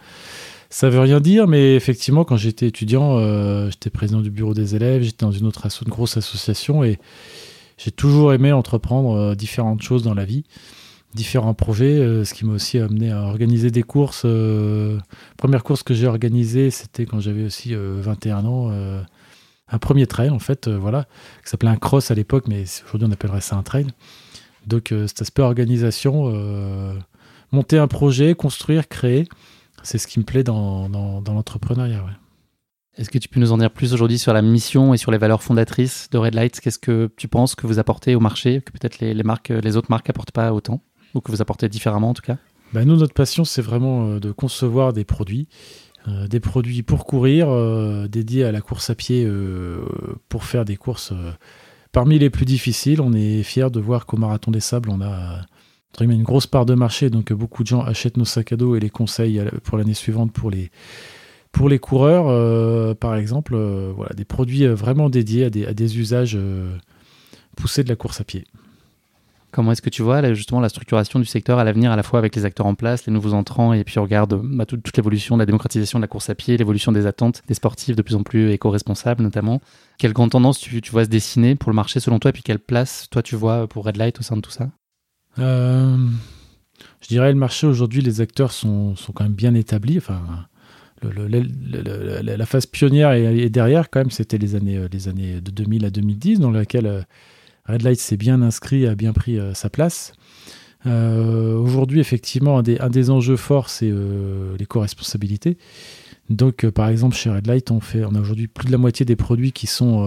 ça 0.69 0.89
veut 0.89 0.99
rien 0.99 1.19
dire, 1.19 1.47
mais 1.47 1.75
effectivement, 1.75 2.23
quand 2.23 2.37
j'étais 2.37 2.67
étudiant, 2.67 3.17
euh, 3.17 3.71
j'étais 3.71 3.89
président 3.89 4.21
du 4.21 4.29
bureau 4.29 4.53
des 4.53 4.75
élèves, 4.75 5.01
j'étais 5.01 5.25
dans 5.25 5.31
une 5.31 5.47
autre 5.47 5.67
grosse 5.85 6.15
association 6.15 6.83
et 6.83 6.99
j'ai 7.77 7.91
toujours 7.91 8.33
aimé 8.33 8.51
entreprendre 8.51 9.15
euh, 9.15 9.35
différentes 9.35 9.81
choses 9.81 10.03
dans 10.03 10.13
la 10.13 10.25
vie, 10.25 10.43
différents 11.15 11.55
projets, 11.55 11.97
euh, 11.97 12.23
ce 12.23 12.35
qui 12.35 12.45
m'a 12.45 12.53
aussi 12.53 12.77
amené 12.77 13.11
à 13.11 13.23
organiser 13.23 13.71
des 13.71 13.81
courses. 13.81 14.27
première 15.37 15.63
course 15.63 15.81
que 15.81 15.95
j'ai 15.95 16.05
organisée, 16.05 16.69
c'était 16.69 17.07
quand 17.07 17.19
j'avais 17.19 17.45
aussi 17.45 17.73
21 17.75 18.45
ans. 18.45 18.71
un 19.71 19.77
premier 19.79 20.05
trail, 20.05 20.29
en 20.29 20.39
fait, 20.39 20.67
voilà, 20.67 21.05
qui 21.43 21.49
s'appelait 21.49 21.69
un 21.69 21.77
cross 21.77 22.11
à 22.11 22.13
l'époque, 22.13 22.45
mais 22.47 22.65
aujourd'hui 22.85 23.07
on 23.09 23.11
appellerait 23.11 23.41
ça 23.41 23.55
un 23.55 23.63
trail. 23.63 23.87
Donc, 24.67 24.93
cet 25.07 25.21
aspect 25.23 25.41
organisation, 25.41 26.31
monter 27.51 27.79
un 27.79 27.87
projet, 27.87 28.35
construire, 28.35 28.87
créer. 28.87 29.27
C'est 29.83 29.97
ce 29.97 30.07
qui 30.07 30.19
me 30.19 30.25
plaît 30.25 30.43
dans, 30.43 30.89
dans, 30.89 31.33
l'entrepreneuriat. 31.33 32.03
Est-ce 32.97 33.09
que 33.09 33.17
tu 33.17 33.29
peux 33.29 33.39
nous 33.39 33.51
en 33.51 33.57
dire 33.57 33.71
plus 33.71 33.93
aujourd'hui 33.93 34.17
sur 34.17 34.33
la 34.33 34.41
mission 34.41 34.93
et 34.93 34.97
sur 34.97 35.11
les 35.11 35.17
valeurs 35.17 35.41
fondatrices 35.41 36.09
de 36.11 36.17
Red 36.17 36.35
Light 36.35 36.59
Qu'est-ce 36.59 36.79
que 36.79 37.09
tu 37.15 37.27
penses 37.27 37.55
que 37.55 37.65
vous 37.65 37.79
apportez 37.79 38.15
au 38.15 38.19
marché, 38.19 38.61
que 38.61 38.71
peut-être 38.71 38.99
les, 38.99 39.23
marques, 39.23 39.49
les 39.49 39.77
autres 39.77 39.89
marques 39.89 40.07
n'apportent 40.07 40.31
pas 40.31 40.51
autant, 40.53 40.81
ou 41.13 41.21
que 41.21 41.31
vous 41.31 41.41
apportez 41.41 41.69
différemment 41.69 42.09
en 42.09 42.13
tout 42.13 42.21
cas? 42.21 42.37
Ben 42.73 42.85
Nous, 42.85 42.97
notre 42.97 43.13
passion, 43.13 43.45
c'est 43.45 43.61
vraiment 43.61 44.05
euh, 44.05 44.19
de 44.19 44.31
concevoir 44.31 44.93
des 44.93 45.05
produits, 45.05 45.47
euh, 46.07 46.27
des 46.27 46.39
produits 46.39 46.83
pour 46.83 47.05
courir, 47.05 47.49
euh, 47.49 48.07
dédiés 48.07 48.43
à 48.43 48.51
la 48.51 48.61
course 48.61 48.89
à 48.89 48.95
pied, 48.95 49.27
pour 50.27 50.43
faire 50.43 50.65
des 50.65 50.77
courses 50.77 51.13
parmi 51.91 52.19
les 52.19 52.29
plus 52.29 52.45
difficiles. 52.45 53.01
On 53.01 53.13
est 53.13 53.43
fiers 53.43 53.71
de 53.71 53.79
voir 53.79 54.05
qu'au 54.05 54.17
Marathon 54.17 54.51
des 54.51 54.59
Sables, 54.59 54.89
on 54.89 55.01
a 55.01 55.41
une 55.99 56.23
grosse 56.23 56.47
part 56.47 56.65
de 56.65 56.75
marché, 56.75 57.09
donc 57.09 57.33
beaucoup 57.33 57.63
de 57.63 57.67
gens 57.67 57.81
achètent 57.81 58.17
nos 58.17 58.25
sacs 58.25 58.53
à 58.53 58.55
dos 58.55 58.75
et 58.75 58.79
les 58.79 58.89
conseillent 58.89 59.43
pour 59.63 59.77
l'année 59.77 59.93
suivante 59.93 60.31
pour 60.31 60.49
les, 60.49 60.71
pour 61.51 61.69
les 61.69 61.79
coureurs, 61.79 62.27
euh, 62.27 62.93
par 62.93 63.15
exemple, 63.15 63.53
euh, 63.55 63.91
voilà, 63.95 64.13
des 64.15 64.25
produits 64.25 64.65
euh, 64.65 64.75
vraiment 64.75 65.09
dédiés 65.09 65.45
à 65.45 65.49
des, 65.49 65.65
à 65.65 65.73
des 65.73 65.99
usages 65.99 66.37
poussés 67.55 67.83
de 67.83 67.89
la 67.89 67.95
course 67.95 68.21
à 68.21 68.23
pied. 68.23 68.45
Comment 69.51 69.71
est-ce 69.71 69.81
que 69.81 69.89
tu 69.89 70.03
vois 70.03 70.21
justement 70.35 70.61
la 70.61 70.69
structuration 70.69 71.17
du 71.17 71.25
secteur 71.25 71.57
à 71.57 71.63
l'avenir, 71.63 71.91
à 71.91 71.95
la 71.95 72.03
fois 72.03 72.19
avec 72.19 72.35
les 72.35 72.45
acteurs 72.45 72.67
en 72.67 72.75
place, 72.75 73.07
les 73.07 73.13
nouveaux 73.13 73.33
entrants, 73.33 73.73
et 73.73 73.83
puis 73.83 73.97
on 73.97 74.03
regarde 74.03 74.39
bah, 74.43 74.67
toute, 74.67 74.95
l'évolution 74.95 75.37
de 75.37 75.41
la 75.41 75.47
démocratisation 75.47 75.97
de 75.97 76.03
la 76.03 76.07
course 76.07 76.29
à 76.29 76.35
pied, 76.35 76.55
l'évolution 76.55 76.91
des 76.91 77.07
attentes 77.07 77.41
des 77.47 77.55
sportifs 77.55 77.95
de 77.95 78.01
plus 78.03 78.13
en 78.13 78.21
plus 78.21 78.51
éco-responsables 78.51 79.23
notamment. 79.23 79.59
Quelle 79.97 80.13
grande 80.13 80.29
tendance 80.29 80.59
tu, 80.59 80.81
tu 80.81 80.91
vois 80.91 81.05
se 81.05 81.09
dessiner 81.09 81.55
pour 81.55 81.71
le 81.71 81.75
marché 81.75 81.99
selon 81.99 82.19
toi, 82.19 82.29
et 82.29 82.31
puis 82.31 82.43
quelle 82.43 82.59
place 82.59 83.07
toi 83.09 83.23
tu 83.23 83.35
vois 83.35 83.67
pour 83.67 83.85
Red 83.85 83.97
Light 83.97 84.19
au 84.19 84.21
sein 84.21 84.35
de 84.35 84.41
tout 84.41 84.51
ça? 84.51 84.69
Euh, 85.39 85.97
je 87.01 87.07
dirais 87.07 87.31
le 87.31 87.37
marché 87.37 87.67
aujourd'hui, 87.67 88.01
les 88.01 88.21
acteurs 88.21 88.51
sont, 88.51 88.95
sont, 88.95 89.11
quand 89.11 89.23
même 89.23 89.33
bien 89.33 89.53
établis. 89.53 89.97
Enfin, 89.97 90.21
la 91.01 92.45
phase 92.45 92.65
pionnière 92.65 93.11
est, 93.11 93.49
derrière 93.49 93.89
quand 93.89 93.99
même. 93.99 94.11
C'était 94.11 94.37
les 94.37 94.55
années, 94.55 94.77
euh, 94.77 94.87
les 94.91 95.07
années 95.07 95.41
de 95.41 95.51
2000 95.51 95.85
à 95.85 95.89
2010 95.89 96.39
dans 96.39 96.51
laquelle 96.51 96.87
euh, 96.87 97.01
Red 97.65 97.83
Light 97.83 97.99
s'est 97.99 98.17
bien 98.17 98.41
inscrit, 98.41 98.87
a 98.87 98.95
bien 98.95 99.13
pris 99.13 99.39
sa 99.53 99.69
place. 99.69 100.13
aujourd'hui, 100.85 101.99
effectivement, 101.99 102.57
un 102.57 102.63
des, 102.63 102.79
un 102.79 102.89
des, 102.89 103.09
enjeux 103.11 103.37
forts, 103.37 103.69
c'est 103.69 103.93
l'éco-responsabilité. 104.57 105.57
Donc, 106.29 106.69
par 106.69 106.89
exemple, 106.89 107.15
chez 107.15 107.29
Red 107.29 107.47
Light, 107.47 107.71
on, 107.71 107.79
fait, 107.79 108.03
a 108.03 108.07
aujourd'hui 108.07 108.47
plus 108.47 108.67
de 108.67 108.71
la 108.71 108.77
moitié 108.77 109.05
des 109.05 109.15
produits 109.15 109.51
qui 109.51 109.65
sont 109.65 110.05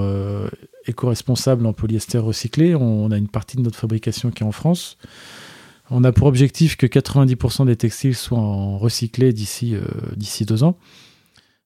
éco-responsable 0.87 1.67
en 1.67 1.73
polyester 1.73 2.19
recyclé. 2.19 2.75
On, 2.75 3.11
a 3.11 3.17
une 3.17 3.29
partie 3.29 3.57
de 3.57 3.63
notre 3.63 3.79
fabrication 3.79 4.31
qui 4.31 4.43
est 4.43 4.47
en 4.47 4.53
France. 4.53 4.97
On 5.91 6.05
a 6.05 6.13
pour 6.13 6.27
objectif 6.27 6.77
que 6.77 6.87
90% 6.87 7.67
des 7.67 7.77
textiles 7.77 8.15
soient 8.15 8.39
en 8.39 8.79
recyclés 8.79 9.33
d'ici 9.33 9.75
euh, 9.75 9.83
d'ici 10.17 10.47
deux 10.47 10.65
ans. 10.65 10.79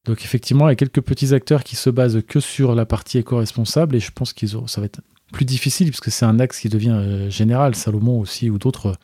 Donc 0.05 0.25
effectivement, 0.25 0.69
il 0.69 0.73
y 0.73 0.73
a 0.73 0.77
quelques 0.77 1.01
petits 1.01 1.35
acteurs 1.35 1.65
qui 1.65 1.77
se 1.77 1.91
basent 1.91 2.23
que 2.27 2.41
sur 2.41 2.75
la 2.75 2.87
partie 2.87 3.19
éco-responsable 3.19 3.97
et 3.97 4.01
je 4.01 4.11
pense 4.13 4.33
qu'ils 4.33 4.51
ça 4.67 4.81
va 4.81 4.87
être 4.87 5.01
plus 5.33 5.45
difficile 5.45 5.89
puisque 5.89 6.11
c'est 6.11 6.25
un 6.25 6.39
axe 6.39 6.61
qui 6.61 6.69
devient 6.69 6.97
euh, 6.97 7.31
général. 7.31 7.75
Salomon 7.75 8.21
aussi 8.21 8.51
ou 8.51 8.59
d'autres 8.59 8.97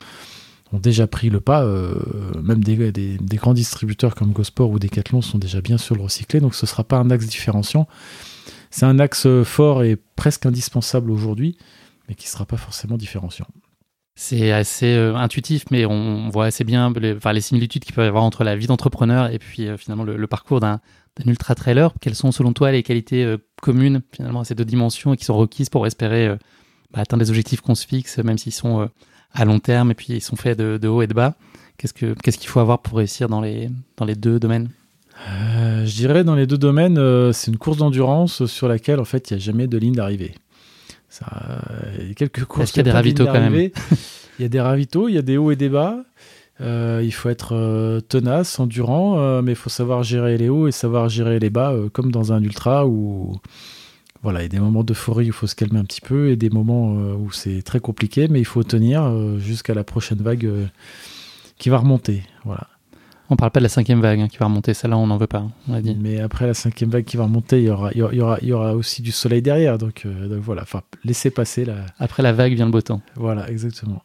ont 0.72 0.78
déjà 0.78 1.06
pris 1.06 1.30
le 1.30 1.40
pas. 1.40 1.62
Euh, 1.64 1.94
même 2.42 2.64
des, 2.64 2.92
des, 2.92 3.37
grands 3.37 3.54
distributeurs 3.54 4.14
comme 4.14 4.32
Gosport 4.32 4.70
ou 4.70 4.78
Decathlon 4.78 5.22
sont 5.22 5.38
déjà 5.38 5.61
bien 5.61 5.78
sur 5.78 5.94
le 5.94 6.02
recyclé. 6.02 6.40
Donc 6.40 6.54
ce 6.54 6.66
ne 6.66 6.68
sera 6.68 6.85
pas 6.85 6.98
un 6.98 7.11
axe 7.11 7.26
différenciant. 7.26 7.87
C'est 8.70 8.87
un 8.87 8.98
axe 8.98 9.26
fort 9.44 9.85
et 9.85 9.96
presque 10.16 10.46
indispensable 10.46 11.11
aujourd'hui, 11.11 11.58
mais 12.08 12.14
qui 12.14 12.26
ne 12.26 12.30
sera 12.30 12.46
pas 12.46 12.56
forcément 12.56 12.96
différenciant. 12.96 13.46
C'est 14.14 14.52
assez 14.52 14.94
euh, 14.94 15.14
intuitif, 15.14 15.64
mais 15.70 15.87
on 15.87 16.28
voit 16.28 16.46
assez 16.46 16.64
bien 16.64 16.92
les, 16.92 17.40
similitudes 17.40 17.82
qu'il 17.82 17.94
peut 17.94 18.04
y 18.04 18.06
avoir 18.06 18.24
entre 18.24 18.44
la 18.44 18.56
vie 18.56 18.66
d'entrepreneur 18.66 19.32
et 19.32 19.38
puis 19.38 19.66
euh, 19.66 19.78
finalement 19.78 20.04
le, 20.04 20.26
parcours 20.26 20.61
d'un 20.61 20.80
ultra-trailer. 21.24 21.94
Quelles 22.00 22.14
sont 22.14 22.30
selon 22.30 22.52
toi 22.52 22.72
les 22.72 22.82
qualités 22.82 23.24
euh, 23.24 23.38
communes 23.62 24.02
finalement 24.12 24.40
à 24.40 24.44
ces 24.44 24.54
deux 24.54 24.66
dimensions 24.66 25.14
et 25.14 25.16
qui 25.16 25.24
sont 25.24 25.37
requises 25.37 25.70
pour 25.70 25.87
espérer 25.87 26.28
bah, 26.92 27.00
atteindre 27.00 27.22
les 27.22 27.30
objectifs 27.30 27.62
qu'on 27.62 27.74
se 27.74 27.87
fixe, 27.87 28.18
même 28.18 28.37
s'ils 28.37 28.52
sont 28.52 28.88
à 29.35 29.45
long 29.45 29.59
terme 29.59 29.90
et 29.90 29.95
puis 29.95 30.09
ils 30.11 30.21
sont 30.21 30.37
faits 30.37 30.59
de, 30.59 30.88
haut 30.88 31.03
et 31.03 31.07
de 31.07 31.14
bas 31.14 31.35
Qu'est-ce 31.79 32.38
qu'il 32.38 32.49
faut 32.49 32.61
avoir 32.61 32.81
pour 32.81 32.99
réussir 32.99 33.29
dans 33.29 33.40
les, 33.40 33.68
dans 33.97 34.05
les 34.05 34.14
deux 34.14 34.38
domaines? 34.38 34.68
Euh, 35.29 35.85
je 35.85 35.95
dirais 35.95 36.23
dans 36.23 36.37
les 36.37 36.47
deux 36.47 36.59
domaines, 36.59 36.99
euh, 36.99 37.33
c'est 37.33 37.51
une 37.51 37.59
course 37.59 37.77
d'endurance 37.77 38.47
sur 38.47 38.68
laquelle 38.68 39.01
en 39.01 39.05
fait 39.05 39.31
il 39.31 39.35
n'y 39.35 39.42
a 39.42 39.45
jamais 39.45 39.66
de 39.66 39.79
ligne 39.79 39.95
d'arrivée. 39.95 40.35
il 41.99 42.09
y 42.09 42.11
a 42.12 42.14
quelques 42.14 42.45
courses. 42.45 42.64
Est-ce 42.64 42.73
qu'il 42.73 42.81
y 42.81 42.88
a 42.88 42.92
des 42.92 42.97
ravitaux 42.97 43.27
quand 43.27 43.33
même 43.33 43.55
Il 44.38 44.42
y 44.42 44.45
a 44.45 44.49
des 44.49 44.61
ravitaux, 44.61 45.09
il 45.09 45.14
y 45.14 45.18
a 45.18 45.23
des 45.23 45.37
hauts 45.37 45.51
et 45.51 45.57
des 45.57 45.68
bas. 45.68 45.97
Euh, 46.61 47.03
il 47.05 47.12
faut 47.12 47.29
être 47.29 48.01
tenace, 48.09 48.61
endurant, 48.61 49.42
mais 49.42 49.53
il 49.53 49.57
faut 49.57 49.71
savoir 49.71 50.05
gérer 50.05 50.38
les 50.38 50.49
hauts 50.49 50.68
et 50.68 50.73
savoir 50.73 51.09
gérer 51.09 51.38
les 51.38 51.51
bas, 51.51 51.75
comme 51.92 52.12
dans 52.12 52.33
un 52.33 52.42
ultra 52.42 52.87
où 52.87 53.40
voilà, 54.22 54.40
il 54.40 54.42
y 54.42 54.46
a 54.46 54.48
des 54.48 54.61
moments 54.61 54.85
d'euphorie 54.85 55.24
où 55.24 55.28
il 55.28 55.32
faut 55.32 55.46
se 55.46 55.54
calmer 55.54 55.78
un 55.78 55.85
petit 55.85 56.00
peu 56.00 56.30
et 56.30 56.37
des 56.37 56.50
moments 56.50 56.92
où 56.92 57.30
c'est 57.32 57.62
très 57.62 57.80
compliqué, 57.80 58.28
mais 58.28 58.38
il 58.40 58.44
faut 58.44 58.62
tenir 58.62 59.38
jusqu'à 59.38 59.74
la 59.74 59.85
prochaine 59.85 60.18
vague 60.18 60.48
qui 61.58 61.68
va 61.68 61.78
remonter. 61.78 62.22
Voilà. 62.44 62.68
On 63.30 63.37
parle 63.37 63.50
pas 63.50 63.61
de 63.61 63.64
la 63.64 63.70
cinquième 63.70 64.00
vague 64.00 64.20
hein, 64.20 64.28
qui 64.28 64.37
va 64.37 64.44
remonter, 64.44 64.74
celle-là 64.74 64.98
on 64.98 65.06
n'en 65.06 65.16
veut 65.16 65.26
pas, 65.26 65.46
on 65.66 65.80
dit. 65.80 65.96
Mais 65.98 66.20
après 66.20 66.46
la 66.46 66.52
cinquième 66.52 66.90
vague 66.90 67.04
qui 67.04 67.16
va 67.16 67.24
remonter, 67.24 67.61
il 67.61 67.64
y 67.64 67.70
aura, 67.70 67.90
il 67.92 67.98
y 67.98 68.02
aura, 68.02 68.38
il 68.42 68.48
y 68.48 68.52
aura 68.52 68.74
aussi 68.74 69.00
du 69.00 69.11
soleil 69.11 69.40
derrière, 69.40 69.78
donc, 69.78 70.02
euh, 70.04 70.38
voilà, 70.38 70.62
enfin 70.62 70.82
laissez 71.02 71.30
passer 71.30 71.64
la. 71.64 71.87
Après 71.98 72.22
la 72.22 72.35
vague 72.35 72.52
vient 72.52 72.66
le 72.66 72.72
beau 72.72 72.82
temps. 72.82 73.00
Voilà, 73.16 73.48
exactement. 73.48 74.02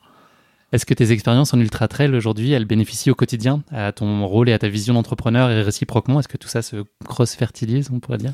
Est-ce 0.72 0.86
que 0.86 0.94
tes 0.94 1.12
expériences 1.12 1.54
en 1.54 1.60
ultra 1.60 1.90
trail 1.90 2.16
aujourd'hui, 2.16 2.52
elles 2.52 2.66
bénéficient 2.66 3.12
au 3.12 3.16
quotidien 3.16 3.64
à 3.72 3.92
ton 3.92 4.26
rôle 4.26 4.48
et 4.48 4.54
à 4.54 4.60
ta 4.60 4.70
vision 4.70 4.94
d'entrepreneur 4.94 5.50
et 5.50 5.62
réciproquement? 5.62 6.20
Est-ce 6.20 6.30
que 6.30 6.38
tout 6.38 6.48
ça 6.48 6.62
se 6.62 6.86
cross-fertilise, 7.06 7.90
on 7.92 8.00
pourrait 8.00 8.20
dire? 8.20 8.34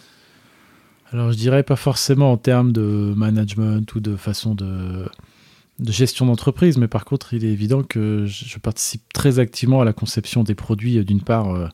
Alors 1.13 1.32
je 1.32 1.38
dirais 1.38 1.62
pas 1.62 1.76
forcément 1.76 2.32
en 2.32 2.38
termes 2.38 2.71
de 2.71 3.13
management 3.15 3.93
ou 3.93 3.99
de 3.99 4.15
façon 4.15 4.56
de 4.56 5.08
gestion 5.91 6.26
d'entreprise, 6.26 6.78
mais 6.78 6.88
par 6.88 7.06
contre, 7.06 7.36
il 7.36 7.45
est 7.45 7.52
évident 7.52 7.84
que 7.84 8.26
je 8.26 8.58
participe 8.58 9.02
très 9.13 9.38
activement 9.38 9.82
à 9.82 9.86
la 9.86 9.93
conception 9.93 10.43
des 10.43 10.56
produits, 10.56 10.97
euh, 10.97 11.04
d'une 11.04 11.21
part 11.21 11.54
euh, 11.54 11.67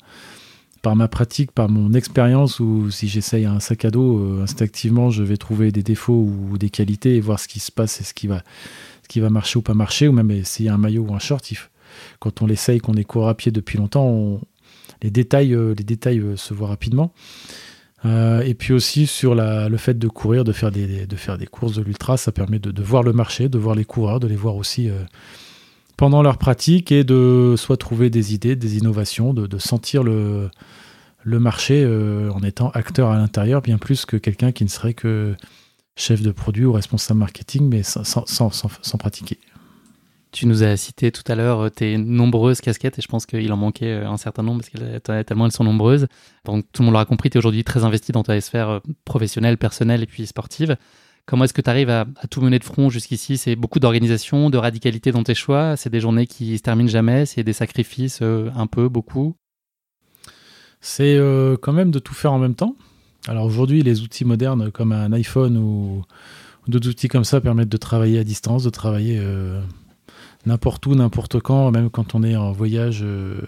par 0.81 0.97
ma 0.97 1.07
pratique, 1.07 1.53
par 1.53 1.69
mon 1.69 1.93
expérience, 1.93 2.59
ou 2.59 2.91
si 2.91 3.07
j'essaye 3.07 3.45
un 3.45 3.61
sac 3.61 3.85
à 3.85 3.91
dos, 3.91 4.19
euh, 4.19 4.43
instinctivement, 4.43 5.09
je 5.09 5.23
vais 5.23 5.37
trouver 5.37 5.71
des 5.71 5.83
défauts 5.83 6.27
ou 6.51 6.57
des 6.57 6.69
qualités 6.69 7.15
et 7.15 7.21
voir 7.21 7.39
ce 7.39 7.47
qui 7.47 7.59
se 7.59 7.71
passe 7.71 8.01
et 8.01 8.03
ce 8.03 8.13
qui 8.13 8.27
va, 8.27 8.43
ce 9.03 9.07
qui 9.07 9.21
va 9.21 9.29
marcher 9.29 9.57
ou 9.59 9.61
pas 9.61 9.73
marcher, 9.73 10.09
ou 10.09 10.11
même 10.11 10.31
essayer 10.31 10.69
un 10.69 10.77
maillot 10.77 11.05
ou 11.07 11.13
un 11.13 11.19
short. 11.19 11.49
quand 12.19 12.41
on 12.41 12.45
l'essaye, 12.45 12.79
qu'on 12.79 12.95
est 12.95 13.05
court 13.05 13.29
à 13.29 13.35
pied 13.35 13.53
depuis 13.53 13.77
longtemps, 13.77 14.41
les 15.01 15.11
détails, 15.11 15.55
les 15.77 15.83
détails 15.83 16.21
se 16.35 16.53
voient 16.53 16.67
rapidement. 16.67 17.13
Euh, 18.05 18.41
et 18.41 18.53
puis 18.53 18.73
aussi 18.73 19.07
sur 19.07 19.35
le 19.35 19.77
fait 19.77 19.97
de 19.97 20.07
courir, 20.07 20.43
de 20.43 20.53
faire 20.53 20.71
des, 20.71 21.07
courses 21.51 21.75
de 21.75 21.81
l'ultra, 21.81 22.17
ça 22.17 22.31
permet 22.31 22.59
de, 22.59 22.81
voir 22.81 23.03
le 23.03 23.13
marché, 23.13 23.49
de 23.49 23.57
voir 23.57 23.75
les 23.75 23.85
coureurs, 23.85 24.19
de 24.19 24.27
les 24.27 24.35
voir 24.35 24.55
aussi 24.55 24.89
euh, 24.89 25.03
pendant 25.97 26.21
leur 26.21 26.37
pratique 26.37 26.91
et 26.91 27.03
de 27.03 27.55
soit 27.57 27.77
trouver 27.77 28.09
des 28.09 28.33
idées, 28.33 28.55
des 28.55 28.77
innovations, 28.77 29.33
de, 29.33 29.57
sentir 29.57 30.03
le, 30.03 30.49
marché 31.25 31.85
en 31.85 32.41
étant 32.41 32.69
acteur 32.69 33.11
à 33.11 33.17
l'intérieur, 33.17 33.61
bien 33.61 33.77
plus 33.77 34.05
que 34.05 34.15
quelqu'un 34.15 34.51
qui 34.51 34.63
ne 34.63 34.69
serait 34.69 34.93
que 34.93 35.35
chef 35.95 36.21
de 36.21 36.31
produit 36.31 36.63
ou 36.63 36.71
responsable 36.71 37.19
marketing, 37.19 37.67
mais 37.69 37.83
sans 37.83 38.97
pratiquer. 38.97 39.37
Tu 40.31 40.45
nous 40.45 40.61
as 40.61 40.77
cité 40.77 41.11
tout 41.11 41.23
à 41.27 41.33
l'heure 41.33 41.59
euh, 41.59 41.69
tes 41.69 41.97
nombreuses 41.97 42.61
casquettes 42.61 42.99
et 42.99 43.01
je 43.01 43.07
pense 43.07 43.25
qu'il 43.25 43.51
en 43.51 43.57
manquait 43.57 43.93
euh, 43.93 44.07
un 44.07 44.17
certain 44.17 44.43
nombre 44.43 44.61
parce 44.61 44.69
que 44.69 45.21
tellement 45.23 45.47
elles 45.47 45.51
sont 45.51 45.63
nombreuses. 45.63 46.07
Donc 46.45 46.65
tout 46.71 46.83
le 46.83 46.85
monde 46.85 46.93
l'aura 46.93 47.05
compris, 47.05 47.31
tu 47.31 47.37
es 47.37 47.39
aujourd'hui 47.39 47.63
très 47.63 47.83
investi 47.83 48.11
dans 48.11 48.21
ta 48.21 48.39
sphère 48.39 48.69
euh, 48.69 48.79
professionnelle, 49.05 49.57
personnelle 49.57 50.03
et 50.03 50.05
puis 50.05 50.27
sportive. 50.27 50.77
Comment 51.25 51.45
est-ce 51.45 51.53
que 51.53 51.61
tu 51.61 51.69
arrives 51.69 51.89
à, 51.89 52.05
tout 52.29 52.41
mener 52.41 52.59
de 52.59 52.63
front 52.63 52.89
jusqu'ici? 52.89 53.37
C'est 53.37 53.55
beaucoup 53.55 53.79
d'organisation, 53.79 54.49
de 54.49 54.57
radicalité 54.57 55.11
dans 55.11 55.23
tes 55.23 55.35
choix? 55.35 55.75
C'est 55.77 55.89
des 55.89 55.99
journées 55.99 56.27
qui 56.27 56.57
se 56.57 56.63
terminent 56.63 56.89
jamais? 56.89 57.25
C'est 57.25 57.43
des 57.43 57.53
sacrifices 57.53 58.23
un 58.23 58.65
peu, 58.65 58.89
beaucoup? 58.89 59.35
C'est 60.81 61.19
quand 61.61 61.71
même 61.71 61.91
de 61.91 61.99
tout 61.99 62.15
faire 62.15 62.33
en 62.33 62.39
même 62.39 62.55
temps. 62.55 62.75
Alors 63.27 63.45
aujourd'hui, 63.45 63.83
les 63.83 64.01
outils 64.01 64.25
modernes 64.25 64.71
comme 64.71 64.91
un 64.91 65.13
iPhone 65.13 65.55
ou, 65.57 66.01
d'autres 66.67 66.89
outils 66.89 67.09
comme 67.09 67.25
ça 67.25 67.41
permettent 67.41 67.69
de 67.69 67.77
travailler 67.77 68.17
à 68.17 68.23
distance, 68.23 68.63
de 68.63 68.71
travailler 68.71 69.21
n'importe 70.45 70.85
où, 70.85 70.95
n'importe 70.95 71.39
quand, 71.39 71.71
même 71.71 71.89
quand 71.89 72.15
on 72.15 72.23
est 72.23 72.35
en 72.35 72.51
voyage 72.51 73.01
euh, 73.03 73.41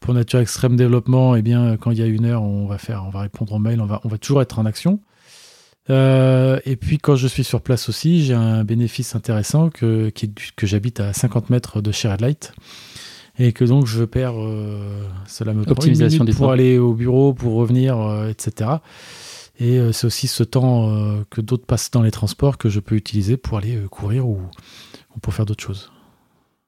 pour 0.00 0.14
nature 0.14 0.40
extrême 0.40 0.76
développement, 0.76 1.36
et 1.36 1.40
eh 1.40 1.42
bien 1.42 1.76
quand 1.76 1.90
il 1.90 1.98
y 1.98 2.02
a 2.02 2.06
une 2.06 2.24
heure, 2.24 2.42
on 2.42 2.66
va 2.66 2.78
faire, 2.78 3.04
on 3.06 3.10
va 3.10 3.20
répondre 3.20 3.52
aux 3.52 3.58
mails, 3.58 3.80
on 3.80 3.86
va, 3.86 4.00
on 4.04 4.08
va 4.08 4.18
toujours 4.18 4.42
être 4.42 4.58
en 4.58 4.66
action. 4.66 5.00
Euh, 5.88 6.60
et 6.64 6.76
puis 6.76 6.98
quand 6.98 7.16
je 7.16 7.26
suis 7.26 7.44
sur 7.44 7.62
place 7.62 7.88
aussi, 7.88 8.24
j'ai 8.24 8.34
un 8.34 8.64
bénéfice 8.64 9.14
intéressant 9.14 9.70
que, 9.70 10.12
que 10.56 10.66
j'habite 10.66 11.00
à 11.00 11.12
50 11.12 11.50
mètres 11.50 11.80
de 11.80 11.90
chez 11.90 12.08
Red 12.08 12.20
Light 12.20 12.52
et 13.38 13.52
que 13.52 13.64
donc 13.64 13.86
je 13.86 14.04
perds, 14.04 14.34
euh, 14.36 15.02
cela 15.26 15.54
me 15.54 15.64
prend 15.64 15.82
une 15.84 15.98
minute 15.98 16.36
pour 16.36 16.50
aller 16.50 16.78
au 16.78 16.92
bureau, 16.92 17.32
pour 17.32 17.54
revenir, 17.54 17.96
etc. 18.28 18.70
Et 19.58 19.78
c'est 19.92 20.06
aussi 20.06 20.26
ce 20.26 20.42
temps 20.42 21.22
que 21.28 21.42
d'autres 21.42 21.66
passent 21.66 21.90
dans 21.90 22.02
les 22.02 22.10
transports 22.10 22.56
que 22.56 22.70
je 22.70 22.80
peux 22.80 22.94
utiliser 22.94 23.36
pour 23.36 23.58
aller 23.58 23.78
courir 23.90 24.26
ou 24.26 24.40
pour 25.20 25.34
faire 25.34 25.44
d'autres 25.44 25.62
choses. 25.62 25.90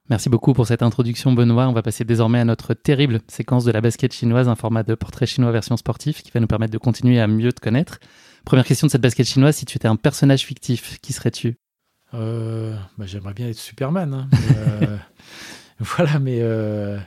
Merci 0.09 0.29
beaucoup 0.29 0.51
pour 0.51 0.67
cette 0.67 0.83
introduction, 0.83 1.31
Benoît. 1.31 1.67
On 1.69 1.73
va 1.73 1.81
passer 1.81 2.03
désormais 2.03 2.39
à 2.39 2.45
notre 2.45 2.73
terrible 2.73 3.19
séquence 3.29 3.63
de 3.63 3.71
la 3.71 3.79
basket 3.79 4.13
chinoise, 4.13 4.49
un 4.49 4.55
format 4.55 4.83
de 4.83 4.95
portrait 4.95 5.25
chinois 5.25 5.51
version 5.51 5.77
sportif 5.77 6.23
qui 6.23 6.31
va 6.31 6.41
nous 6.41 6.47
permettre 6.47 6.73
de 6.73 6.77
continuer 6.77 7.21
à 7.21 7.27
mieux 7.27 7.53
te 7.53 7.61
connaître. 7.61 7.99
Première 8.43 8.65
question 8.65 8.87
de 8.87 8.91
cette 8.91 9.01
basket 9.01 9.25
chinoise 9.25 9.55
si 9.55 9.65
tu 9.65 9.77
étais 9.77 9.87
un 9.87 9.95
personnage 9.95 10.41
fictif, 10.41 10.99
qui 11.01 11.13
serais-tu? 11.13 11.55
Euh, 12.13 12.75
bah, 12.97 13.05
J'aimerais 13.07 13.33
bien 13.33 13.47
être 13.47 13.57
Superman. 13.57 14.13
Hein, 14.13 14.29
euh, 14.83 14.97
voilà, 15.79 16.19
mais, 16.19 16.39
euh, 16.41 16.99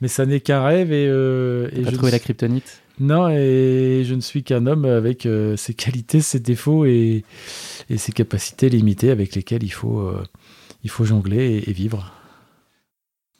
mais 0.00 0.08
ça 0.08 0.26
n'est 0.26 0.40
qu'un 0.40 0.64
rêve. 0.64 0.92
Et, 0.92 1.04
et 1.04 1.84
je 1.84 1.90
trouvé 1.92 2.10
la 2.10 2.18
kryptonite? 2.18 2.82
Non, 2.98 3.28
et 3.28 4.02
je 4.04 4.14
ne 4.14 4.20
suis 4.20 4.42
qu'un 4.42 4.66
homme 4.66 4.84
avec 4.84 5.26
ses 5.56 5.74
qualités, 5.74 6.20
ses 6.20 6.40
défauts 6.40 6.84
et, 6.84 7.24
et, 7.88 7.96
ses 7.96 8.12
capacités 8.12 8.68
limitées 8.68 9.10
avec 9.10 9.36
lesquelles 9.36 9.62
il 9.62 9.72
faut, 9.72 10.12
il 10.82 10.90
faut 10.90 11.04
jongler 11.04 11.62
et 11.66 11.72
vivre. 11.72 12.12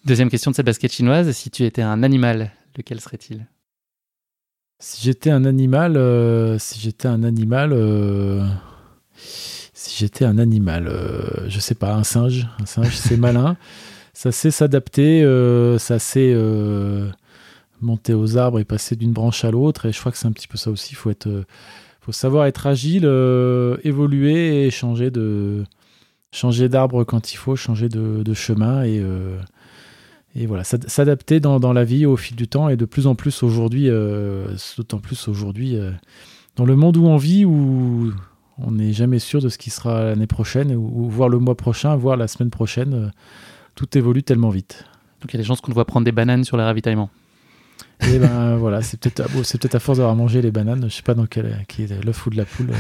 Deuxième 0.06 0.30
question 0.30 0.50
de 0.50 0.56
cette 0.56 0.64
basket 0.64 0.92
chinoise, 0.92 1.30
si 1.32 1.50
tu 1.50 1.64
étais 1.64 1.82
un 1.82 2.02
animal, 2.02 2.52
lequel 2.76 3.00
serait-il? 3.00 3.46
Si 4.78 5.04
j'étais 5.04 5.30
un 5.30 5.44
animal, 5.44 5.98
euh, 5.98 6.58
si 6.58 6.80
j'étais 6.80 7.06
un 7.06 7.22
animal, 7.22 7.74
euh, 7.74 8.42
si 9.74 9.98
j'étais 9.98 10.24
un 10.24 10.38
animal, 10.38 10.88
euh, 10.88 11.46
je 11.48 11.60
sais 11.60 11.74
pas, 11.74 11.94
un 11.94 12.02
singe. 12.02 12.48
Un 12.62 12.64
singe, 12.64 12.96
c'est 12.96 13.16
malin, 13.18 13.58
ça 14.14 14.32
sait 14.32 14.50
s'adapter, 14.50 15.22
ça 15.78 15.98
sait 15.98 16.34
monter 17.82 18.14
aux 18.14 18.38
arbres 18.38 18.58
et 18.58 18.64
passer 18.64 18.96
d'une 18.96 19.12
branche 19.12 19.44
à 19.44 19.50
l'autre. 19.50 19.84
Et 19.84 19.92
je 19.92 20.00
crois 20.00 20.12
que 20.12 20.18
c'est 20.18 20.28
un 20.28 20.32
petit 20.32 20.48
peu 20.48 20.56
ça 20.56 20.70
aussi. 20.70 20.92
Il 20.92 20.96
faut 20.96 21.10
être, 21.10 21.44
faut 22.00 22.12
savoir 22.12 22.46
être 22.46 22.66
agile, 22.66 23.04
évoluer 23.84 24.64
et 24.64 24.70
changer 24.70 25.10
de, 25.10 25.64
changer 26.32 26.70
d'arbre 26.70 27.04
quand 27.04 27.34
il 27.34 27.36
faut, 27.36 27.54
changer 27.54 27.90
de, 27.90 28.22
de 28.22 28.34
chemin 28.34 28.82
et 28.82 29.04
et 30.36 30.46
voilà, 30.46 30.62
s'adapter 30.62 31.40
dans, 31.40 31.58
dans, 31.58 31.72
la 31.72 31.82
vie 31.82 32.06
au 32.06 32.16
fil 32.16 32.36
du 32.36 32.46
temps 32.46 32.68
et 32.68 32.76
de 32.76 32.84
plus 32.84 33.08
en 33.08 33.16
plus 33.16 33.42
aujourd'hui, 33.42 33.88
euh, 33.88 34.54
d'autant 34.76 34.98
plus 34.98 35.26
aujourd'hui, 35.26 35.76
euh, 35.76 35.90
dans 36.54 36.64
le 36.64 36.76
monde 36.76 36.96
où 36.96 37.06
on 37.06 37.16
vit, 37.16 37.44
où 37.44 38.12
on 38.58 38.70
n'est 38.70 38.92
jamais 38.92 39.18
sûr 39.18 39.40
de 39.40 39.48
ce 39.48 39.58
qui 39.58 39.70
sera 39.70 40.04
l'année 40.04 40.28
prochaine, 40.28 40.72
ou, 40.74 41.08
voir 41.08 41.28
le 41.28 41.40
mois 41.40 41.56
prochain, 41.56 41.96
voir 41.96 42.16
la 42.16 42.28
semaine 42.28 42.50
prochaine, 42.50 42.94
euh, 42.94 43.08
tout 43.74 43.98
évolue 43.98 44.22
tellement 44.22 44.50
vite. 44.50 44.84
Donc 45.20 45.32
il 45.32 45.36
y 45.36 45.40
a 45.40 45.42
des 45.42 45.46
chances 45.46 45.60
qu'on 45.60 45.72
voit 45.72 45.84
prendre 45.84 46.04
des 46.04 46.12
bananes 46.12 46.44
sur 46.44 46.56
les 46.56 46.62
ravitaillements. 46.62 47.10
Et 48.02 48.20
ben 48.20 48.56
voilà, 48.58 48.82
c'est 48.82 49.00
peut-être 49.00 49.28
c'est 49.44 49.60
peut-être 49.60 49.74
à 49.74 49.80
force 49.80 49.98
d'avoir 49.98 50.14
mangé 50.14 50.42
les 50.42 50.52
bananes, 50.52 50.84
je 50.88 50.94
sais 50.94 51.02
pas 51.02 51.14
dans 51.14 51.26
quel 51.26 51.64
qui 51.66 51.82
est 51.82 52.04
l'œuf 52.04 52.24
ou 52.26 52.30
de 52.30 52.36
la 52.36 52.44
poule, 52.44 52.70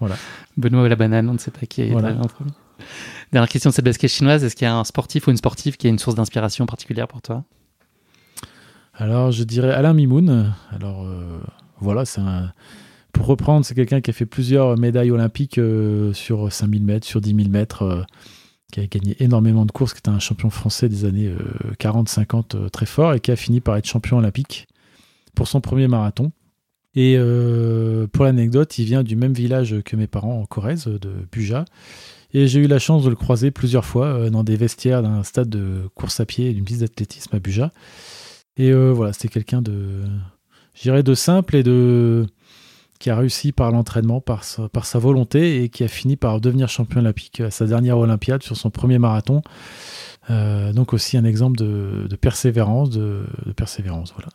voilà. 0.00 0.16
Benoît 0.56 0.82
ou 0.82 0.88
la 0.88 0.96
banane, 0.96 1.28
on 1.28 1.34
ne 1.34 1.38
sait 1.38 1.52
pas 1.52 1.64
qui 1.66 1.82
est 1.82 1.90
voilà. 1.90 2.10
en 2.16 2.26
premier. 2.26 2.50
Dernière 3.32 3.48
question 3.48 3.68
de 3.68 3.74
cette 3.74 3.84
basket 3.84 4.10
chinoise, 4.10 4.42
est-ce 4.42 4.56
qu'il 4.56 4.64
y 4.64 4.70
a 4.70 4.74
un 4.74 4.84
sportif 4.84 5.26
ou 5.26 5.30
une 5.30 5.36
sportive 5.36 5.76
qui 5.76 5.86
a 5.86 5.90
une 5.90 5.98
source 5.98 6.16
d'inspiration 6.16 6.64
particulière 6.64 7.06
pour 7.06 7.20
toi? 7.20 7.44
Alors, 8.94 9.30
je 9.32 9.44
dirais 9.44 9.70
Alain 9.70 9.92
Mimoun. 9.92 10.52
Alors, 10.70 11.04
euh, 11.04 11.40
voilà, 11.78 12.04
c'est. 12.04 12.22
Pour 13.12 13.26
reprendre, 13.26 13.64
c'est 13.64 13.74
quelqu'un 13.74 14.00
qui 14.00 14.10
a 14.10 14.12
fait 14.12 14.26
plusieurs 14.26 14.78
médailles 14.78 15.10
olympiques 15.10 15.58
euh, 15.58 16.12
sur 16.12 16.52
5000 16.52 16.84
mètres, 16.84 17.06
sur 17.06 17.20
10 17.20 17.34
000 17.34 17.48
mètres, 17.48 17.82
euh, 17.82 18.02
qui 18.72 18.80
a 18.80 18.86
gagné 18.86 19.16
énormément 19.22 19.66
de 19.66 19.72
courses, 19.72 19.92
qui 19.92 19.98
était 19.98 20.08
un 20.08 20.18
champion 20.18 20.50
français 20.50 20.88
des 20.88 21.04
années 21.04 21.32
40-50 21.78 22.70
très 22.70 22.86
fort 22.86 23.14
et 23.14 23.20
qui 23.20 23.30
a 23.30 23.36
fini 23.36 23.60
par 23.60 23.76
être 23.76 23.86
champion 23.86 24.18
olympique 24.18 24.68
pour 25.34 25.48
son 25.48 25.60
premier 25.60 25.88
marathon. 25.88 26.32
Et 26.94 27.16
pour 28.12 28.24
l'anecdote, 28.24 28.76
il 28.78 28.84
vient 28.84 29.02
du 29.02 29.16
même 29.16 29.32
village 29.32 29.76
que 29.84 29.96
mes 29.96 30.06
parents 30.06 30.40
en 30.40 30.44
Corrèze, 30.44 30.84
de 30.84 31.10
Buja. 31.32 31.64
Et 32.34 32.46
j'ai 32.46 32.60
eu 32.60 32.66
la 32.66 32.78
chance 32.78 33.04
de 33.04 33.10
le 33.10 33.16
croiser 33.16 33.50
plusieurs 33.50 33.84
fois 33.84 34.06
euh, 34.06 34.30
dans 34.30 34.44
des 34.44 34.56
vestiaires 34.56 35.02
d'un 35.02 35.22
stade 35.22 35.48
de 35.48 35.88
course 35.94 36.20
à 36.20 36.26
pied 36.26 36.50
et 36.50 36.52
d'une 36.52 36.64
piste 36.64 36.80
d'athlétisme 36.80 37.34
à 37.34 37.38
Buja. 37.38 37.72
Et 38.56 38.70
euh, 38.70 38.92
voilà, 38.92 39.12
c'était 39.12 39.28
quelqu'un 39.28 39.62
de, 39.62 40.04
j'irais, 40.74 41.02
de 41.02 41.14
simple 41.14 41.56
et 41.56 41.62
de 41.62 42.26
qui 42.98 43.10
a 43.10 43.16
réussi 43.16 43.52
par 43.52 43.70
l'entraînement, 43.70 44.20
par 44.20 44.42
sa, 44.44 44.98
volonté 44.98 45.62
et 45.62 45.68
qui 45.68 45.84
a 45.84 45.88
fini 45.88 46.16
par 46.16 46.40
devenir 46.40 46.68
champion 46.68 46.98
olympique 46.98 47.40
à 47.40 47.52
sa 47.52 47.64
dernière 47.64 47.96
Olympiade 47.96 48.42
sur 48.42 48.56
son 48.56 48.70
premier 48.70 48.98
marathon. 48.98 49.42
Euh, 50.30 50.72
donc 50.72 50.92
aussi 50.92 51.16
un 51.16 51.24
exemple 51.24 51.56
de, 51.56 52.08
persévérance, 52.20 52.90
de, 52.90 53.24
de, 53.46 53.52
persévérance, 53.52 54.12
voilà. 54.14 54.30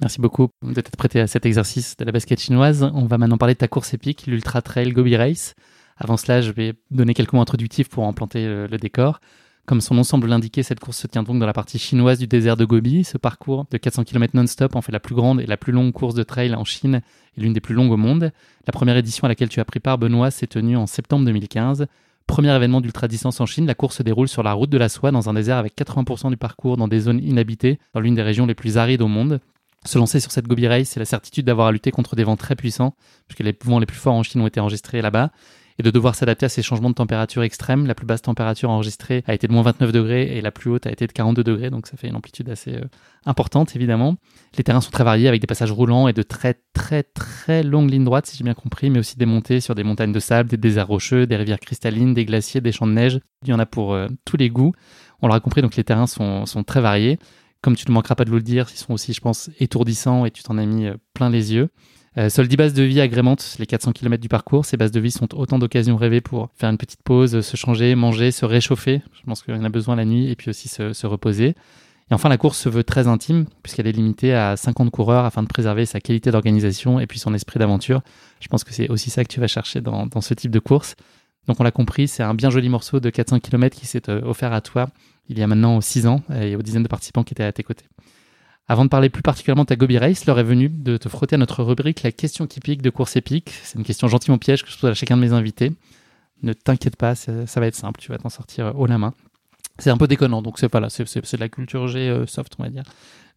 Merci 0.00 0.20
beaucoup 0.20 0.48
d'être 0.62 0.90
prêté 0.96 1.20
à 1.20 1.26
cet 1.26 1.44
exercice 1.44 1.96
de 1.98 2.04
la 2.04 2.12
basket 2.12 2.40
chinoise. 2.40 2.90
On 2.94 3.06
va 3.06 3.18
maintenant 3.18 3.38
parler 3.38 3.54
de 3.54 3.58
ta 3.58 3.68
course 3.68 3.94
épique, 3.94 4.26
l'Ultra 4.26 4.62
Trail 4.62 4.92
Gobi 4.92 5.16
Race. 5.16 5.54
Avant 5.96 6.16
cela, 6.16 6.40
je 6.40 6.50
vais 6.50 6.74
donner 6.90 7.14
quelques 7.14 7.32
mots 7.32 7.40
introductifs 7.40 7.88
pour 7.88 8.06
implanter 8.06 8.44
le, 8.44 8.66
le 8.66 8.78
décor. 8.78 9.20
Comme 9.66 9.80
son 9.80 9.96
nom 9.96 10.04
semble 10.04 10.28
l'indiquer, 10.28 10.62
cette 10.62 10.78
course 10.78 10.96
se 10.96 11.08
tient 11.08 11.24
donc 11.24 11.40
dans 11.40 11.46
la 11.46 11.52
partie 11.52 11.80
chinoise 11.80 12.20
du 12.20 12.28
désert 12.28 12.56
de 12.56 12.64
Gobi. 12.64 13.02
Ce 13.02 13.18
parcours 13.18 13.66
de 13.72 13.78
400 13.78 14.04
km 14.04 14.36
non-stop 14.36 14.76
en 14.76 14.80
fait 14.80 14.92
la 14.92 15.00
plus 15.00 15.16
grande 15.16 15.40
et 15.40 15.46
la 15.46 15.56
plus 15.56 15.72
longue 15.72 15.92
course 15.92 16.14
de 16.14 16.22
trail 16.22 16.54
en 16.54 16.64
Chine 16.64 17.00
et 17.36 17.40
l'une 17.40 17.52
des 17.52 17.60
plus 17.60 17.74
longues 17.74 17.90
au 17.90 17.96
monde. 17.96 18.30
La 18.68 18.72
première 18.72 18.96
édition 18.96 19.24
à 19.24 19.28
laquelle 19.28 19.48
tu 19.48 19.58
as 19.58 19.64
pris 19.64 19.80
part, 19.80 19.98
Benoît, 19.98 20.30
s'est 20.30 20.46
tenue 20.46 20.76
en 20.76 20.86
septembre 20.86 21.24
2015. 21.24 21.88
Premier 22.28 22.54
événement 22.54 22.80
d'ultra-distance 22.80 23.40
en 23.40 23.46
Chine, 23.46 23.66
la 23.66 23.74
course 23.74 23.96
se 23.96 24.04
déroule 24.04 24.28
sur 24.28 24.44
la 24.44 24.52
route 24.52 24.70
de 24.70 24.78
la 24.78 24.88
soie 24.88 25.10
dans 25.10 25.28
un 25.28 25.34
désert 25.34 25.56
avec 25.56 25.76
80% 25.76 26.30
du 26.30 26.36
parcours 26.36 26.76
dans 26.76 26.86
des 26.86 27.00
zones 27.00 27.20
inhabitées, 27.20 27.80
dans 27.92 28.00
l'une 28.00 28.14
des 28.14 28.22
régions 28.22 28.46
les 28.46 28.54
plus 28.54 28.78
arides 28.78 29.02
au 29.02 29.08
monde. 29.08 29.40
Se 29.84 29.98
lancer 29.98 30.20
sur 30.20 30.30
cette 30.30 30.46
Gobi 30.46 30.68
Race, 30.68 30.90
c'est 30.90 31.00
la 31.00 31.06
certitude 31.06 31.44
d'avoir 31.44 31.66
à 31.66 31.72
lutter 31.72 31.90
contre 31.90 32.14
des 32.14 32.22
vents 32.22 32.36
très 32.36 32.54
puissants, 32.54 32.94
puisque 33.26 33.42
les 33.42 33.56
vents 33.64 33.80
les 33.80 33.86
plus 33.86 33.96
forts 33.96 34.14
en 34.14 34.22
Chine 34.22 34.42
ont 34.42 34.46
été 34.46 34.60
enregistrés 34.60 35.02
là-bas 35.02 35.32
et 35.78 35.82
de 35.82 35.90
devoir 35.90 36.14
s'adapter 36.14 36.46
à 36.46 36.48
ces 36.48 36.62
changements 36.62 36.90
de 36.90 36.94
température 36.94 37.42
extrêmes. 37.42 37.86
La 37.86 37.94
plus 37.94 38.06
basse 38.06 38.22
température 38.22 38.70
enregistrée 38.70 39.22
a 39.26 39.34
été 39.34 39.46
de 39.46 39.52
moins 39.52 39.62
29 39.62 39.92
degrés 39.92 40.36
et 40.36 40.40
la 40.40 40.50
plus 40.50 40.70
haute 40.70 40.86
a 40.86 40.90
été 40.90 41.06
de 41.06 41.12
42 41.12 41.44
degrés, 41.44 41.70
donc 41.70 41.86
ça 41.86 41.96
fait 41.96 42.08
une 42.08 42.16
amplitude 42.16 42.48
assez 42.48 42.74
euh, 42.74 42.84
importante 43.24 43.76
évidemment. 43.76 44.16
Les 44.56 44.64
terrains 44.64 44.80
sont 44.80 44.90
très 44.90 45.04
variés 45.04 45.28
avec 45.28 45.40
des 45.40 45.46
passages 45.46 45.72
roulants 45.72 46.08
et 46.08 46.12
de 46.12 46.22
très 46.22 46.54
très 46.72 47.02
très 47.02 47.62
longues 47.62 47.90
lignes 47.90 48.04
droites 48.04 48.26
si 48.26 48.36
j'ai 48.36 48.44
bien 48.44 48.54
compris, 48.54 48.90
mais 48.90 48.98
aussi 48.98 49.16
des 49.16 49.26
montées 49.26 49.60
sur 49.60 49.74
des 49.74 49.84
montagnes 49.84 50.12
de 50.12 50.20
sable, 50.20 50.48
des 50.48 50.56
déserts 50.56 50.86
rocheux, 50.88 51.26
des 51.26 51.36
rivières 51.36 51.60
cristallines, 51.60 52.14
des 52.14 52.24
glaciers, 52.24 52.60
des 52.60 52.72
champs 52.72 52.86
de 52.86 52.92
neige. 52.92 53.20
Il 53.44 53.50
y 53.50 53.52
en 53.52 53.58
a 53.58 53.66
pour 53.66 53.94
euh, 53.94 54.08
tous 54.24 54.36
les 54.36 54.48
goûts. 54.48 54.72
On 55.22 55.28
l'aura 55.28 55.40
compris, 55.40 55.62
donc 55.62 55.76
les 55.76 55.84
terrains 55.84 56.06
sont, 56.06 56.44
très 56.66 56.80
variés. 56.80 57.18
Comme 57.62 57.74
tu 57.74 57.84
ne 57.88 57.92
manqueras 57.92 58.14
pas 58.14 58.24
de 58.24 58.30
le 58.30 58.40
dire, 58.40 58.68
ils 58.72 58.76
sont 58.76 58.92
aussi, 58.92 59.12
je 59.12 59.20
pense, 59.20 59.50
étourdissants 59.58 60.24
et 60.24 60.30
tu 60.30 60.42
t'en 60.42 60.58
as 60.58 60.66
mis 60.66 60.86
euh, 60.86 60.94
plein 61.14 61.30
les 61.30 61.54
yeux. 61.54 61.70
Euh, 62.18 62.28
10 62.28 62.56
bases 62.56 62.72
de 62.72 62.82
vie 62.82 63.00
agrémentent 63.00 63.56
les 63.58 63.66
400 63.66 63.92
km 63.92 64.20
du 64.20 64.28
parcours. 64.28 64.64
Ces 64.64 64.76
bases 64.76 64.90
de 64.90 65.00
vie 65.00 65.10
sont 65.10 65.34
autant 65.34 65.58
d'occasions 65.58 65.96
rêvées 65.96 66.22
pour 66.22 66.48
faire 66.54 66.70
une 66.70 66.78
petite 66.78 67.02
pause, 67.02 67.40
se 67.40 67.56
changer, 67.56 67.94
manger, 67.94 68.30
se 68.30 68.46
réchauffer. 68.46 69.02
Je 69.12 69.22
pense 69.26 69.42
qu'il 69.42 69.54
y 69.54 69.58
en 69.58 69.64
a 69.64 69.68
besoin 69.68 69.96
la 69.96 70.06
nuit 70.06 70.30
et 70.30 70.36
puis 70.36 70.48
aussi 70.48 70.68
se, 70.68 71.06
reposer. 71.06 71.54
Et 72.10 72.14
enfin, 72.14 72.28
la 72.28 72.38
course 72.38 72.58
se 72.58 72.68
veut 72.68 72.84
très 72.84 73.06
intime 73.06 73.46
puisqu'elle 73.62 73.86
est 73.86 73.92
limitée 73.92 74.32
à 74.32 74.56
50 74.56 74.90
coureurs 74.90 75.24
afin 75.24 75.42
de 75.42 75.48
préserver 75.48 75.84
sa 75.84 76.00
qualité 76.00 76.30
d'organisation 76.30 77.00
et 77.00 77.06
puis 77.06 77.18
son 77.18 77.34
esprit 77.34 77.58
d'aventure. 77.58 78.00
Je 78.40 78.48
pense 78.48 78.64
que 78.64 78.72
c'est 78.72 78.88
aussi 78.88 79.10
ça 79.10 79.22
que 79.22 79.28
tu 79.28 79.40
vas 79.40 79.48
chercher 79.48 79.80
dans, 79.82 80.08
ce 80.20 80.34
type 80.34 80.50
de 80.50 80.58
course. 80.58 80.94
Donc 81.48 81.60
on 81.60 81.64
l'a 81.64 81.70
compris, 81.70 82.08
c'est 82.08 82.22
un 82.22 82.34
bien 82.34 82.50
joli 82.50 82.68
morceau 82.68 82.98
de 82.98 83.10
400 83.10 83.40
km 83.40 83.76
qui 83.76 83.86
s'est 83.86 84.08
offert 84.10 84.52
à 84.52 84.60
toi 84.60 84.88
il 85.28 85.38
y 85.38 85.42
a 85.42 85.46
maintenant 85.46 85.80
6 85.80 86.06
ans 86.06 86.22
et 86.40 86.56
aux 86.56 86.62
dizaines 86.62 86.82
de 86.82 86.88
participants 86.88 87.24
qui 87.24 87.34
étaient 87.34 87.44
à 87.44 87.52
tes 87.52 87.62
côtés. 87.62 87.86
Avant 88.68 88.84
de 88.84 88.90
parler 88.90 89.10
plus 89.10 89.22
particulièrement 89.22 89.62
de 89.62 89.68
ta 89.68 89.76
Gobi 89.76 89.96
Race, 89.96 90.26
l'heure 90.26 90.40
est 90.40 90.44
venue 90.44 90.68
de 90.68 90.96
te 90.96 91.08
frotter 91.08 91.36
à 91.36 91.38
notre 91.38 91.62
rubrique 91.62 92.02
La 92.02 92.10
question 92.10 92.48
qui 92.48 92.58
pique 92.58 92.82
de 92.82 92.90
course 92.90 93.14
épique. 93.14 93.52
C'est 93.62 93.78
une 93.78 93.84
question 93.84 94.08
gentiment 94.08 94.38
piège 94.38 94.64
que 94.64 94.70
je 94.70 94.78
pose 94.78 94.90
à 94.90 94.94
chacun 94.94 95.16
de 95.16 95.22
mes 95.22 95.32
invités. 95.32 95.72
Ne 96.42 96.52
t'inquiète 96.52 96.96
pas, 96.96 97.14
ça, 97.14 97.32
va 97.32 97.66
être 97.66 97.76
simple, 97.76 98.00
tu 98.00 98.10
vas 98.10 98.18
t'en 98.18 98.28
sortir 98.28 98.72
haut 98.76 98.86
la 98.86 98.98
main. 98.98 99.14
C'est 99.78 99.90
un 99.90 99.96
peu 99.96 100.08
déconnant, 100.08 100.42
donc 100.42 100.58
c'est 100.58 100.70
voilà, 100.70 100.90
c'est 100.90 101.04
de 101.04 101.40
la 101.40 101.48
culture 101.48 101.86
G 101.86 102.08
euh, 102.08 102.26
soft, 102.26 102.54
on 102.58 102.64
va 102.64 102.70
dire. 102.70 102.82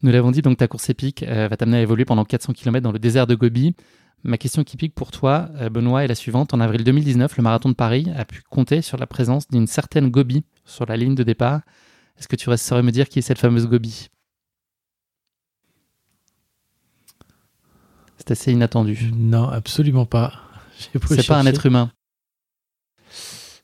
Nous 0.01 0.11
l'avons 0.11 0.31
dit, 0.31 0.41
donc 0.41 0.57
ta 0.57 0.67
course 0.67 0.89
épique 0.89 1.23
euh, 1.23 1.47
va 1.47 1.57
t'amener 1.57 1.77
à 1.77 1.81
évoluer 1.81 2.05
pendant 2.05 2.25
400 2.25 2.53
km 2.53 2.81
dans 2.81 2.91
le 2.91 2.99
désert 2.99 3.27
de 3.27 3.35
Gobi. 3.35 3.75
Ma 4.23 4.37
question 4.37 4.63
qui 4.63 4.77
pique 4.77 4.95
pour 4.95 5.11
toi, 5.11 5.49
euh, 5.57 5.69
Benoît, 5.69 6.03
est 6.03 6.07
la 6.07 6.15
suivante. 6.15 6.53
En 6.53 6.59
avril 6.59 6.83
2019, 6.83 7.37
le 7.37 7.43
marathon 7.43 7.69
de 7.69 7.75
Paris 7.75 8.07
a 8.15 8.25
pu 8.25 8.41
compter 8.49 8.81
sur 8.81 8.97
la 8.97 9.05
présence 9.05 9.47
d'une 9.47 9.67
certaine 9.67 10.09
Gobi 10.09 10.43
sur 10.65 10.85
la 10.85 10.97
ligne 10.97 11.15
de 11.15 11.23
départ. 11.23 11.61
Est-ce 12.17 12.27
que 12.27 12.35
tu 12.35 12.49
saurais 12.57 12.83
me 12.83 12.91
dire 12.91 13.09
qui 13.09 13.19
est 13.19 13.21
cette 13.21 13.39
fameuse 13.39 13.67
Gobi? 13.67 14.09
C'est 18.29 18.33
assez 18.33 18.51
inattendu. 18.51 19.09
Non, 19.11 19.49
absolument 19.49 20.05
pas. 20.05 20.33
C'est 21.09 21.25
pas 21.25 21.39
un 21.39 21.47
être 21.47 21.65
humain. 21.65 21.91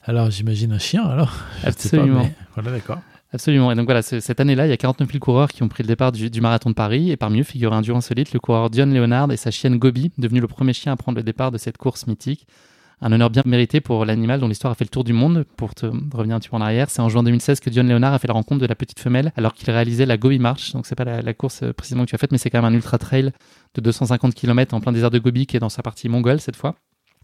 Alors 0.03 0.31
j'imagine 0.31 0.71
un 0.71 0.79
chien 0.79 1.03
alors. 1.03 1.35
Absolument. 1.63 2.27
Voilà, 2.55 2.71
d'accord. 2.71 2.97
Absolument. 3.31 3.71
Et 3.71 3.75
donc 3.75 3.85
voilà, 3.85 4.01
cette 4.01 4.39
année-là, 4.39 4.65
il 4.65 4.71
y 4.71 4.73
a 4.73 4.77
49 4.77 5.07
000 5.07 5.19
coureurs 5.19 5.49
qui 5.49 5.61
ont 5.61 5.67
pris 5.67 5.83
le 5.83 5.87
départ 5.87 6.11
du, 6.11 6.41
marathon 6.41 6.71
de 6.71 6.73
Paris. 6.73 7.11
Et 7.11 7.15
parmi 7.15 7.41
eux 7.41 7.43
figure 7.43 7.73
un 7.73 7.81
duo 7.81 7.95
insolite, 7.95 8.33
le 8.33 8.39
coureur 8.39 8.71
Dion 8.71 8.87
Leonard 8.87 9.31
et 9.31 9.37
sa 9.37 9.51
chienne 9.51 9.77
Gobi, 9.77 10.11
devenu 10.17 10.39
le 10.39 10.47
premier 10.47 10.73
chien 10.73 10.91
à 10.91 10.95
prendre 10.95 11.19
le 11.19 11.23
départ 11.23 11.51
de 11.51 11.59
cette 11.59 11.77
course 11.77 12.07
mythique. 12.07 12.47
Un 13.01 13.11
honneur 13.11 13.29
bien 13.29 13.43
mérité 13.45 13.81
pour 13.81 14.05
l'animal 14.05 14.39
dont 14.39 14.47
l'histoire 14.47 14.71
a 14.71 14.75
fait 14.75 14.85
le 14.85 14.89
tour 14.89 15.03
du 15.03 15.13
monde. 15.13 15.45
Pour 15.57 15.75
te 15.75 15.85
revenir 15.85 16.35
un 16.35 16.39
petit 16.39 16.49
peu 16.49 16.55
en 16.55 16.61
arrière, 16.61 16.89
c'est 16.89 17.01
en 17.01 17.09
juin 17.09 17.23
2016 17.23 17.59
que 17.59 17.69
Dion 17.69 17.83
Leonard 17.83 18.13
a 18.13 18.19
fait 18.19 18.27
la 18.27 18.33
rencontre 18.33 18.61
de 18.61 18.65
la 18.65 18.75
petite 18.75 18.99
femelle 18.99 19.33
alors 19.35 19.53
qu'il 19.53 19.69
réalisait 19.69 20.05
la 20.05 20.17
Gobi 20.17 20.39
March. 20.39 20.71
Donc 20.73 20.85
c'est 20.85 20.95
pas 20.95 21.03
la, 21.03 21.33
course 21.33 21.63
euh, 21.63 21.73
précisément 21.73 22.05
que 22.05 22.09
tu 22.09 22.15
as 22.15 22.17
faite, 22.17 22.31
mais 22.31 22.37
c'est 22.37 22.49
quand 22.49 22.61
même 22.61 22.71
un 22.71 22.75
ultra 22.75 22.97
trail 22.97 23.31
de 23.73 23.81
250 23.81 24.33
km 24.33 24.73
en 24.73 24.79
plein 24.79 24.91
désert 24.91 25.11
de 25.11 25.19
Gobi 25.19 25.45
qui 25.45 25.57
est 25.57 25.59
dans 25.59 25.69
sa 25.69 25.83
partie 25.83 26.07
mongole 26.07 26.39
cette 26.39 26.55
fois. 26.55 26.75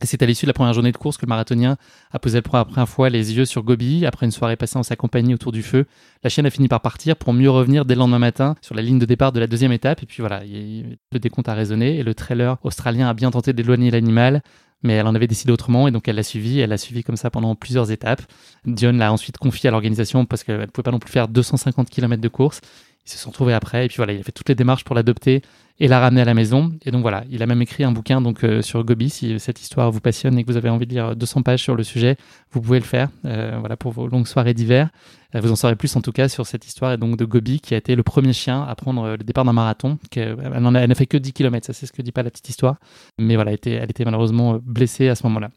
Et 0.01 0.07
c'est 0.07 0.21
à 0.23 0.25
l'issue 0.25 0.45
de 0.45 0.49
la 0.49 0.53
première 0.53 0.73
journée 0.73 0.91
de 0.91 0.97
course 0.97 1.17
que 1.17 1.25
le 1.25 1.29
marathonien 1.29 1.77
a 2.11 2.17
posé 2.17 2.41
pour 2.41 2.55
la 2.55 2.65
première 2.65 2.89
fois 2.89 3.09
les 3.09 3.37
yeux 3.37 3.45
sur 3.45 3.61
Gobi. 3.61 4.05
Après 4.05 4.25
une 4.25 4.31
soirée 4.31 4.55
passée 4.55 4.77
en 4.77 4.83
sa 4.83 4.95
compagnie 4.95 5.35
autour 5.35 5.51
du 5.51 5.61
feu, 5.61 5.85
la 6.23 6.29
chienne 6.29 6.47
a 6.47 6.49
fini 6.49 6.67
par 6.67 6.81
partir 6.81 7.15
pour 7.15 7.33
mieux 7.33 7.51
revenir 7.51 7.85
dès 7.85 7.93
le 7.93 7.99
lendemain 7.99 8.17
matin 8.17 8.55
sur 8.61 8.73
la 8.73 8.81
ligne 8.81 8.97
de 8.97 9.05
départ 9.05 9.31
de 9.31 9.39
la 9.39 9.45
deuxième 9.45 9.71
étape. 9.71 10.01
Et 10.01 10.07
puis 10.07 10.21
voilà, 10.21 10.41
le 10.43 11.19
décompte 11.19 11.49
a 11.49 11.53
résonné 11.53 11.99
et 11.99 12.03
le 12.03 12.15
trailer 12.15 12.57
australien 12.63 13.09
a 13.09 13.13
bien 13.13 13.29
tenté 13.29 13.53
d'éloigner 13.53 13.91
l'animal 13.91 14.41
mais 14.83 14.93
elle 14.93 15.07
en 15.07 15.15
avait 15.15 15.27
décidé 15.27 15.51
autrement 15.51 15.87
et 15.87 15.91
donc 15.91 16.07
elle 16.07 16.15
l'a 16.15 16.23
suivi. 16.23 16.59
Elle 16.59 16.69
l'a 16.69 16.77
suivi 16.77 17.03
comme 17.03 17.17
ça 17.17 17.29
pendant 17.29 17.55
plusieurs 17.55 17.91
étapes. 17.91 18.21
Dion 18.65 18.93
l'a 18.93 19.11
ensuite 19.11 19.37
confié 19.37 19.67
à 19.69 19.71
l'organisation 19.71 20.25
parce 20.25 20.43
qu'elle 20.43 20.59
ne 20.59 20.65
pouvait 20.65 20.83
pas 20.83 20.91
non 20.91 20.99
plus 20.99 21.11
faire 21.11 21.27
250 21.27 21.89
km 21.89 22.21
de 22.21 22.27
course. 22.27 22.61
Ils 23.05 23.11
se 23.11 23.17
sont 23.17 23.31
trouvés 23.31 23.53
après 23.53 23.85
et 23.85 23.87
puis 23.87 23.97
voilà, 23.97 24.13
il 24.13 24.19
a 24.19 24.23
fait 24.23 24.31
toutes 24.31 24.49
les 24.49 24.55
démarches 24.55 24.83
pour 24.83 24.95
l'adopter 24.95 25.41
et 25.81 25.87
la 25.87 25.99
ramener 25.99 26.21
à 26.21 26.25
la 26.25 26.35
maison. 26.35 26.71
Et 26.85 26.91
donc 26.91 27.01
voilà, 27.01 27.23
il 27.31 27.41
a 27.41 27.47
même 27.47 27.61
écrit 27.61 27.83
un 27.83 27.91
bouquin 27.91 28.21
donc 28.21 28.43
euh, 28.43 28.61
sur 28.61 28.83
Gobi. 28.83 29.09
Si 29.09 29.39
cette 29.39 29.59
histoire 29.59 29.91
vous 29.91 29.99
passionne 29.99 30.37
et 30.37 30.43
que 30.43 30.51
vous 30.51 30.57
avez 30.57 30.69
envie 30.69 30.85
de 30.85 30.93
lire 30.93 31.15
200 31.15 31.41
pages 31.41 31.63
sur 31.63 31.75
le 31.75 31.83
sujet, 31.83 32.17
vous 32.51 32.61
pouvez 32.61 32.77
le 32.77 32.85
faire. 32.85 33.09
Euh, 33.25 33.57
voilà 33.59 33.75
pour 33.75 33.91
vos 33.91 34.07
longues 34.07 34.27
soirées 34.27 34.53
d'hiver. 34.53 34.89
Euh, 35.33 35.39
vous 35.39 35.51
en 35.51 35.55
saurez 35.55 35.75
plus 35.75 35.95
en 35.95 36.01
tout 36.01 36.11
cas 36.11 36.29
sur 36.29 36.45
cette 36.45 36.67
histoire 36.67 36.93
et 36.93 36.97
donc 36.97 37.17
de 37.17 37.25
Gobi 37.25 37.59
qui 37.59 37.73
a 37.73 37.77
été 37.77 37.95
le 37.95 38.03
premier 38.03 38.33
chien 38.33 38.61
à 38.61 38.75
prendre 38.75 39.09
le 39.09 39.17
départ 39.17 39.43
d'un 39.43 39.53
marathon. 39.53 39.97
Elle 40.15 40.59
n'a 40.71 40.95
fait 40.95 41.07
que 41.07 41.17
10 41.17 41.33
km, 41.33 41.65
ça 41.65 41.73
c'est 41.73 41.87
ce 41.87 41.91
que 41.91 42.03
dit 42.03 42.11
pas 42.11 42.21
la 42.21 42.29
petite 42.29 42.49
histoire. 42.49 42.75
Mais 43.17 43.33
voilà, 43.33 43.51
était, 43.51 43.71
elle 43.71 43.89
était 43.89 44.05
malheureusement 44.05 44.59
blessée 44.63 45.09
à 45.09 45.15
ce 45.15 45.23
moment-là. 45.23 45.49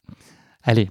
Allez, 0.66 0.90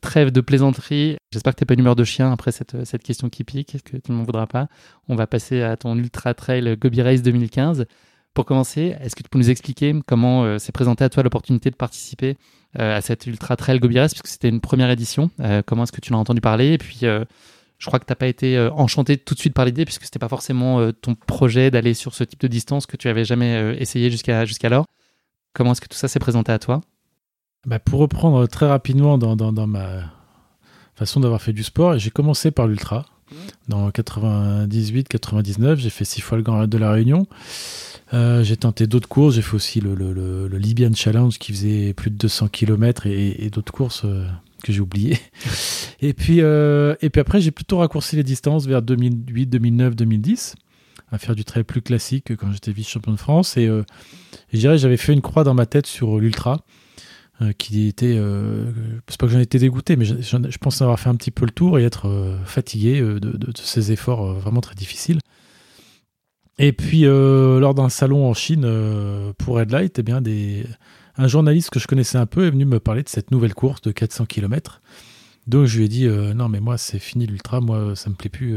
trêve 0.00 0.32
de 0.32 0.40
plaisanterie. 0.40 1.16
J'espère 1.32 1.54
que 1.54 1.58
tu 1.58 1.62
n'es 1.62 1.66
pas 1.66 1.74
une 1.74 1.80
humeur 1.80 1.94
de 1.94 2.02
chien 2.02 2.32
après 2.32 2.50
cette, 2.50 2.84
cette 2.84 3.04
question 3.04 3.28
qui 3.28 3.44
pique, 3.44 3.76
que 3.84 3.96
tu 3.96 4.10
ne 4.10 4.16
m'en 4.16 4.24
voudras 4.24 4.48
pas. 4.48 4.66
On 5.08 5.14
va 5.14 5.28
passer 5.28 5.62
à 5.62 5.76
ton 5.76 5.96
Ultra 5.96 6.34
Trail 6.34 6.76
Gobi 6.76 7.02
Race 7.02 7.22
2015. 7.22 7.86
Pour 8.34 8.46
commencer, 8.46 8.96
est-ce 9.00 9.14
que 9.14 9.22
tu 9.22 9.28
peux 9.28 9.38
nous 9.38 9.50
expliquer 9.50 9.94
comment 10.06 10.44
euh, 10.44 10.58
s'est 10.58 10.72
présentée 10.72 11.04
à 11.04 11.10
toi 11.10 11.22
l'opportunité 11.22 11.70
de 11.70 11.76
participer 11.76 12.38
euh, 12.78 12.96
à 12.96 13.02
cette 13.02 13.26
Ultra 13.26 13.56
Trail 13.56 13.78
Gobires, 13.78 14.06
puisque 14.06 14.26
c'était 14.26 14.48
une 14.48 14.60
première 14.60 14.90
édition? 14.90 15.30
Euh, 15.40 15.62
Comment 15.64 15.82
est-ce 15.82 15.92
que 15.92 16.00
tu 16.00 16.12
l'as 16.12 16.18
entendu 16.18 16.40
parler? 16.40 16.72
Et 16.72 16.78
puis, 16.78 17.00
je 17.02 17.86
crois 17.86 17.98
que 17.98 18.06
tu 18.06 18.10
n'as 18.10 18.16
pas 18.16 18.28
été 18.28 18.58
enchanté 18.74 19.18
tout 19.18 19.34
de 19.34 19.38
suite 19.38 19.54
par 19.54 19.64
l'idée, 19.66 19.84
puisque 19.84 20.02
ce 20.02 20.06
n'était 20.08 20.18
pas 20.18 20.28
forcément 20.28 20.90
ton 20.92 21.14
projet 21.14 21.70
d'aller 21.70 21.94
sur 21.94 22.14
ce 22.14 22.24
type 22.24 22.40
de 22.40 22.48
distance 22.48 22.86
que 22.86 22.96
tu 22.96 23.08
avais 23.08 23.24
jamais 23.24 23.76
essayé 23.78 24.10
jusqu'alors. 24.10 24.86
Comment 25.52 25.72
est-ce 25.72 25.80
que 25.80 25.88
tout 25.88 25.98
ça 25.98 26.08
s'est 26.08 26.20
présenté 26.20 26.52
à 26.52 26.58
toi? 26.58 26.80
Bah 27.66 27.78
Pour 27.78 28.00
reprendre 28.00 28.46
très 28.46 28.66
rapidement 28.66 29.18
dans, 29.18 29.36
dans, 29.36 29.52
dans 29.52 29.66
ma 29.66 30.12
façon 30.94 31.20
d'avoir 31.20 31.40
fait 31.40 31.52
du 31.52 31.62
sport, 31.62 31.98
j'ai 31.98 32.10
commencé 32.10 32.50
par 32.50 32.66
l'ultra. 32.66 33.06
Dans 33.68 33.88
98-99, 33.90 35.76
j'ai 35.76 35.90
fait 35.90 36.04
six 36.04 36.20
fois 36.20 36.36
le 36.36 36.44
Grand 36.44 36.66
de 36.66 36.78
la 36.78 36.90
Réunion. 36.90 37.26
Euh, 38.12 38.42
j'ai 38.42 38.56
tenté 38.56 38.86
d'autres 38.86 39.08
courses. 39.08 39.36
J'ai 39.36 39.42
fait 39.42 39.54
aussi 39.54 39.80
le, 39.80 39.94
le, 39.94 40.58
Libyan 40.58 40.92
Challenge 40.94 41.38
qui 41.38 41.52
faisait 41.52 41.94
plus 41.94 42.10
de 42.10 42.16
200 42.16 42.48
km 42.48 43.06
et, 43.06 43.48
d'autres 43.50 43.72
courses 43.72 44.02
euh, 44.04 44.26
que 44.62 44.72
j'ai 44.72 44.80
oubliées. 44.80 45.18
et, 46.02 46.12
puis, 46.12 46.40
euh, 46.40 46.94
et 47.00 47.10
puis 47.10 47.20
après, 47.20 47.40
j'ai 47.40 47.50
plutôt 47.50 47.78
raccourci 47.78 48.16
les 48.16 48.22
distances 48.22 48.66
vers 48.66 48.82
2008, 48.82 49.46
2009, 49.46 49.96
2010 49.96 50.56
à 51.10 51.18
faire 51.18 51.34
du 51.34 51.44
trail 51.44 51.64
plus 51.64 51.82
classique 51.82 52.34
quand 52.36 52.50
j'étais 52.52 52.72
vice-champion 52.72 53.12
de 53.12 53.18
France. 53.18 53.58
Et, 53.58 53.66
je 54.52 54.58
dirais 54.58 54.78
j'avais 54.78 54.96
fait 54.96 55.12
une 55.12 55.20
croix 55.20 55.44
dans 55.44 55.52
ma 55.52 55.66
tête 55.66 55.86
sur 55.86 56.18
l'ultra. 56.18 56.64
Qui 57.58 57.88
était, 57.88 58.20
c'est 59.08 59.18
pas 59.18 59.26
que 59.26 59.32
j'en 59.32 59.38
étais 59.38 59.58
dégoûté, 59.58 59.96
mais 59.96 60.04
je, 60.04 60.58
pense 60.58 60.80
avoir 60.82 60.98
fait 61.00 61.08
un 61.08 61.16
petit 61.16 61.30
peu 61.30 61.44
le 61.44 61.50
tour 61.50 61.78
et 61.78 61.84
être 61.84 62.36
fatigué 62.44 63.00
de, 63.00 63.52
ces 63.54 63.92
efforts 63.92 64.34
vraiment 64.34 64.60
très 64.60 64.74
difficiles. 64.74 65.18
Et 66.58 66.72
puis, 66.72 67.06
euh, 67.06 67.58
lors 67.60 67.74
d'un 67.74 67.88
salon 67.88 68.28
en 68.28 68.34
Chine 68.34 68.64
euh, 68.64 69.32
pour 69.38 69.60
Headlight, 69.60 69.98
eh 69.98 70.02
bien, 70.02 70.22
un 71.16 71.26
journaliste 71.26 71.70
que 71.70 71.80
je 71.80 71.86
connaissais 71.86 72.18
un 72.18 72.26
peu 72.26 72.46
est 72.46 72.50
venu 72.50 72.64
me 72.64 72.78
parler 72.78 73.02
de 73.02 73.08
cette 73.08 73.30
nouvelle 73.30 73.54
course 73.54 73.80
de 73.80 73.90
400 73.90 74.26
km. 74.26 74.80
Donc, 75.46 75.66
je 75.66 75.78
lui 75.78 75.86
ai 75.86 75.88
dit 75.88 76.06
euh, 76.06 76.34
Non, 76.34 76.48
mais 76.48 76.60
moi, 76.60 76.78
c'est 76.78 76.98
fini 76.98 77.26
l'ultra, 77.26 77.60
moi, 77.60 77.96
ça 77.96 78.10
me 78.10 78.14
plaît 78.14 78.30
plus. 78.30 78.54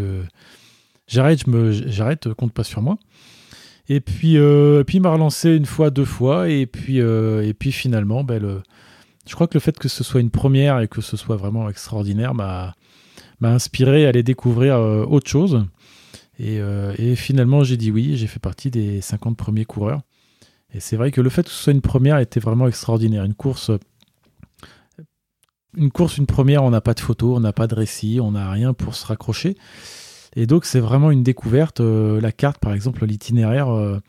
J'arrête, 1.07 1.41
j'arrête, 1.87 2.33
compte 2.33 2.53
pas 2.53 2.63
sur 2.63 2.81
moi. 2.81 2.97
Et 3.87 3.99
puis, 3.99 4.37
puis 4.87 4.97
il 4.97 5.01
m'a 5.01 5.11
relancé 5.11 5.55
une 5.55 5.65
fois, 5.65 5.89
deux 5.89 6.05
fois. 6.05 6.49
Et 6.49 6.65
puis, 6.65 6.97
et 6.97 7.53
puis 7.53 7.71
finalement, 7.71 8.23
ben, 8.23 8.61
je 9.27 9.35
crois 9.35 9.47
que 9.47 9.53
le 9.53 9.59
fait 9.59 9.77
que 9.77 9.87
ce 9.87 10.03
soit 10.03 10.21
une 10.21 10.31
première 10.31 10.79
et 10.79 10.87
que 10.87 11.01
ce 11.01 11.17
soit 11.17 11.35
vraiment 11.35 11.69
extraordinaire 11.69 12.33
m'a 12.33 12.73
inspiré 13.41 14.05
à 14.05 14.09
aller 14.09 14.23
découvrir 14.23 14.79
autre 14.79 15.29
chose. 15.29 15.65
Euh, 16.41 16.93
et, 16.97 17.15
finalement, 17.15 17.63
j'ai 17.63 17.77
dit 17.77 17.91
oui, 17.91 18.15
j'ai 18.17 18.27
fait 18.27 18.39
partie 18.39 18.71
des 18.71 19.01
50 19.01 19.37
premiers 19.37 19.65
coureurs. 19.65 20.01
Et 20.73 20.79
c'est 20.79 20.97
vrai 20.97 21.11
que 21.11 21.21
le 21.21 21.29
fait 21.29 21.43
que 21.43 21.49
ce 21.49 21.63
soit 21.63 21.73
une 21.73 21.81
première 21.81 22.19
était 22.19 22.39
vraiment 22.39 22.67
extraordinaire. 22.67 23.23
Une 23.23 23.33
course, 23.33 23.71
une 25.77 25.91
course, 25.91 26.17
une 26.17 26.25
première, 26.25 26.63
on 26.63 26.69
n'a 26.69 26.81
pas 26.81 26.93
de 26.93 26.99
photo, 26.99 27.35
on 27.35 27.39
n'a 27.39 27.53
pas 27.53 27.67
de 27.67 27.75
récit, 27.75 28.19
on 28.21 28.31
n'a 28.31 28.51
rien 28.51 28.73
pour 28.73 28.95
se 28.95 29.05
raccrocher. 29.05 29.55
Et 30.35 30.47
donc, 30.47 30.65
c'est 30.65 30.79
vraiment 30.79 31.11
une 31.11 31.23
découverte. 31.23 31.79
Euh, 31.79 32.19
la 32.19 32.31
carte, 32.31 32.59
par 32.59 32.73
exemple, 32.73 33.05
l'itinéraire, 33.05 33.69
euh, 33.69 33.99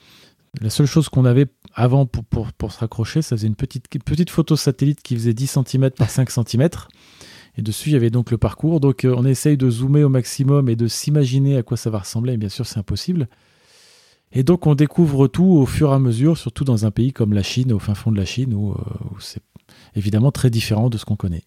la 0.60 0.70
seule 0.70 0.86
chose 0.86 1.08
qu'on 1.08 1.24
avait 1.24 1.46
avant 1.74 2.06
pour, 2.06 2.72
se 2.72 2.78
raccrocher, 2.78 3.22
ça 3.22 3.36
faisait 3.36 3.46
une 3.46 3.54
petite, 3.54 3.86
petite 4.04 4.30
photo 4.30 4.56
satellite 4.56 5.02
qui 5.02 5.14
faisait 5.14 5.34
10 5.34 5.58
cm 5.66 5.90
par 5.90 6.10
5 6.10 6.30
cm. 6.30 6.68
Et 7.58 7.62
dessus, 7.62 7.90
il 7.90 7.92
y 7.92 7.96
avait 7.96 8.10
donc 8.10 8.30
le 8.30 8.38
parcours. 8.38 8.80
Donc, 8.80 9.04
euh, 9.04 9.14
on 9.16 9.24
essaye 9.24 9.56
de 9.56 9.70
zoomer 9.70 10.04
au 10.04 10.08
maximum 10.08 10.68
et 10.68 10.76
de 10.76 10.88
s'imaginer 10.88 11.56
à 11.56 11.62
quoi 11.62 11.76
ça 11.76 11.90
va 11.90 12.00
ressembler. 12.00 12.34
Et 12.34 12.36
bien 12.36 12.48
sûr, 12.48 12.66
c'est 12.66 12.78
impossible. 12.78 13.28
Et 14.32 14.42
donc, 14.42 14.66
on 14.66 14.74
découvre 14.74 15.28
tout 15.28 15.44
au 15.44 15.66
fur 15.66 15.90
et 15.90 15.94
à 15.94 15.98
mesure, 16.00 16.36
surtout 16.36 16.64
dans 16.64 16.84
un 16.84 16.90
pays 16.90 17.12
comme 17.12 17.32
la 17.32 17.44
Chine, 17.44 17.72
au 17.72 17.78
fin 17.78 17.94
fond 17.94 18.10
de 18.10 18.16
la 18.16 18.24
Chine, 18.24 18.52
où, 18.54 18.74
c'est 19.20 19.40
évidemment 19.94 20.32
très 20.32 20.50
différent 20.50 20.90
de 20.90 20.98
ce 20.98 21.04
qu'on 21.04 21.16
connaît. 21.16 21.44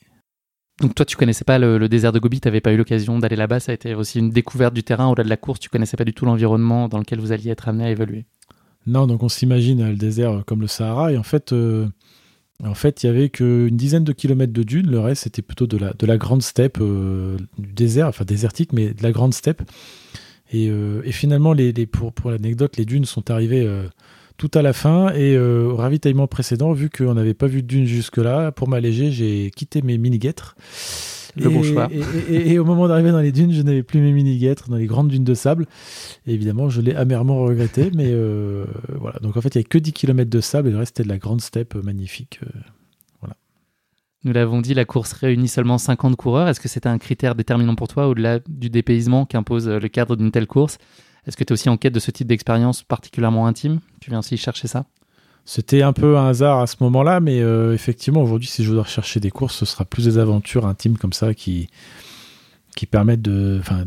Donc 0.82 0.96
toi, 0.96 1.06
tu 1.06 1.18
connaissais 1.18 1.44
pas 1.44 1.60
le, 1.60 1.90
désert 1.90 2.14
de 2.14 2.20
Gobi, 2.20 2.40
tu 2.40 2.48
n'avais 2.48 2.62
pas 2.62 2.72
eu 2.72 2.78
l'occasion 2.78 3.20
d'aller 3.20 3.36
là-bas, 3.36 3.60
ça 3.60 3.72
a 3.72 3.76
été 3.76 3.96
aussi 3.96 4.20
une 4.20 4.30
découverte 4.30 4.74
du 4.74 4.84
terrain 4.84 5.10
au-delà 5.10 5.26
de 5.26 5.30
la 5.30 5.38
course, 5.38 5.60
tu 5.60 5.70
connaissais 5.70 5.98
pas 5.98 6.06
du 6.06 6.14
tout 6.14 6.26
l'environnement 6.26 6.88
dans 6.88 7.00
lequel 7.00 7.20
vous 7.20 7.34
alliez 7.34 7.52
être 7.52 7.68
amené 7.68 7.86
à 7.86 7.92
évoluer. 7.92 8.26
Non, 8.88 9.06
donc 9.06 9.22
on 9.22 9.30
s'imagine 9.30 9.90
le 9.90 9.98
désert 9.98 10.44
comme 10.46 10.62
le 10.62 10.68
Sahara, 10.68 11.12
et 11.12 11.18
en 11.18 11.24
fait, 11.24 11.52
euh, 11.52 11.88
il 12.64 13.04
y 13.04 13.08
avait 13.08 13.30
qu'une 13.30 13.76
dizaine 13.76 14.06
de 14.06 14.14
kilomètres 14.14 14.54
de 14.54 14.64
dunes, 14.64 14.90
le 14.90 15.00
reste 15.00 15.24
c'était 15.24 15.42
plutôt 15.42 15.68
de 15.68 15.78
la, 15.78 15.94
de 15.94 16.06
la 16.06 16.18
grande 16.18 16.42
steppe, 16.42 16.78
euh, 16.80 17.38
du 17.58 17.74
désert, 17.74 18.08
enfin 18.08 18.24
désertique, 18.24 18.72
mais 18.72 18.94
de 18.94 19.04
la 19.04 19.12
grande 19.12 19.34
steppe. 19.34 19.62
Et, 20.52 20.70
euh, 20.70 21.02
finalement, 21.12 21.54
pour, 22.16 22.32
l'anecdote, 22.32 22.78
les 22.78 22.86
dunes 22.86 23.06
sont 23.06 23.30
arrivées 23.30 23.68
tout 24.40 24.50
à 24.56 24.64
la 24.64 24.74
fin 24.74 25.14
et 25.14 25.38
au 25.38 25.76
ravitaillement 25.76 26.26
précédent, 26.26 26.74
vu 26.74 26.90
qu'on 26.90 27.14
n'avait 27.14 27.36
pas 27.36 27.46
vu 27.46 27.62
de 27.62 27.68
dunes 27.68 27.86
jusque-là, 27.86 28.52
pour 28.52 28.68
m'alléger, 28.68 29.12
j'ai 29.12 29.52
quitté 29.52 29.84
mes 29.84 30.00
mini-guêtres 30.00 30.56
le 31.36 31.50
bon 31.50 31.64
choix. 31.64 31.90
Et, 32.30 32.60
au 32.60 32.66
moment 32.66 32.88
d'arriver 32.88 33.12
dans 33.12 33.20
les 33.20 33.32
dunes, 33.32 33.52
je 33.52 33.62
n'avais 33.62 33.84
plus 33.84 34.00
mes 34.00 34.12
mini-guêtres 34.12 34.70
dans 34.70 34.78
les 34.78 34.86
grandes 34.86 35.10
dunes 35.10 35.24
de 35.24 35.34
sable. 35.34 35.66
Et 36.26 36.34
évidemment, 36.34 36.70
je 36.70 36.82
l'ai 36.82 36.96
amèrement 36.96 37.44
regretté. 37.44 37.92
mais 37.96 38.08
euh, 38.08 38.66
voilà. 39.00 39.20
Donc 39.20 39.38
en 39.38 39.42
fait, 39.42 39.56
il 39.56 39.60
n'y 39.60 39.66
a 39.66 39.68
que 39.68 39.78
10 39.78 39.94
km 39.94 40.30
de 40.30 40.42
sable 40.42 40.70
et 40.70 40.72
le 40.72 40.78
reste, 40.78 40.98
c'était 40.98 41.08
de 41.08 41.14
la 41.14 41.18
grande 41.18 41.42
steppe 41.42 41.76
magnifique. 41.76 42.40
Euh, 42.44 42.50
voilà. 43.22 43.36
Nous 44.24 44.34
l'avons 44.34 44.62
dit, 44.62 44.74
la 44.74 44.86
course 44.86 45.14
réunit 45.14 45.48
seulement 45.48 45.78
50 45.78 46.16
coureurs. 46.16 46.48
Est-ce 46.48 46.60
que 46.60 46.70
c'était 46.70 46.90
un 46.90 46.98
critère 46.98 47.36
déterminant 47.36 47.76
pour 47.76 47.88
toi 47.88 48.08
au-delà 48.08 48.40
du 48.48 48.70
dépaysement 48.70 49.26
qu'impose 49.26 49.68
le 49.68 49.88
cadre 49.88 50.16
d'une 50.16 50.32
telle 50.32 50.48
course? 50.48 50.78
Est-ce 51.30 51.38
que 51.38 51.44
tu 51.44 51.52
es 51.52 51.54
aussi 51.54 51.70
en 51.70 51.78
quête 51.78 51.94
de 51.94 52.00
ce 52.00 52.10
type 52.10 52.28
d'expérience 52.28 52.82
particulièrement 52.82 53.46
intime? 53.46 53.82
Tu 54.02 54.10
viens 54.10 54.18
aussi 54.18 54.36
chercher 54.36 54.68
ça? 54.68 54.86
C'était 55.46 55.84
un 55.84 55.94
peu 55.94 56.18
un 56.18 56.28
hasard 56.28 56.60
à 56.60 56.66
ce 56.66 56.78
moment-là, 56.82 57.20
mais 57.20 57.40
euh, 57.40 57.72
effectivement, 57.72 58.24
aujourd'hui, 58.24 58.48
si 58.48 58.64
je 58.64 58.72
dois 58.72 58.82
rechercher 58.82 59.20
des 59.20 59.30
courses, 59.30 59.56
ce 59.56 59.66
sera 59.68 59.86
plus 59.86 60.06
des 60.06 60.18
aventures 60.18 60.66
intimes 60.66 60.98
comme 60.98 61.14
ça 61.14 61.36
qui, 61.36 61.70
qui 62.76 62.88
permettent 62.88 63.22
de. 63.22 63.58
Enfin, 63.60 63.86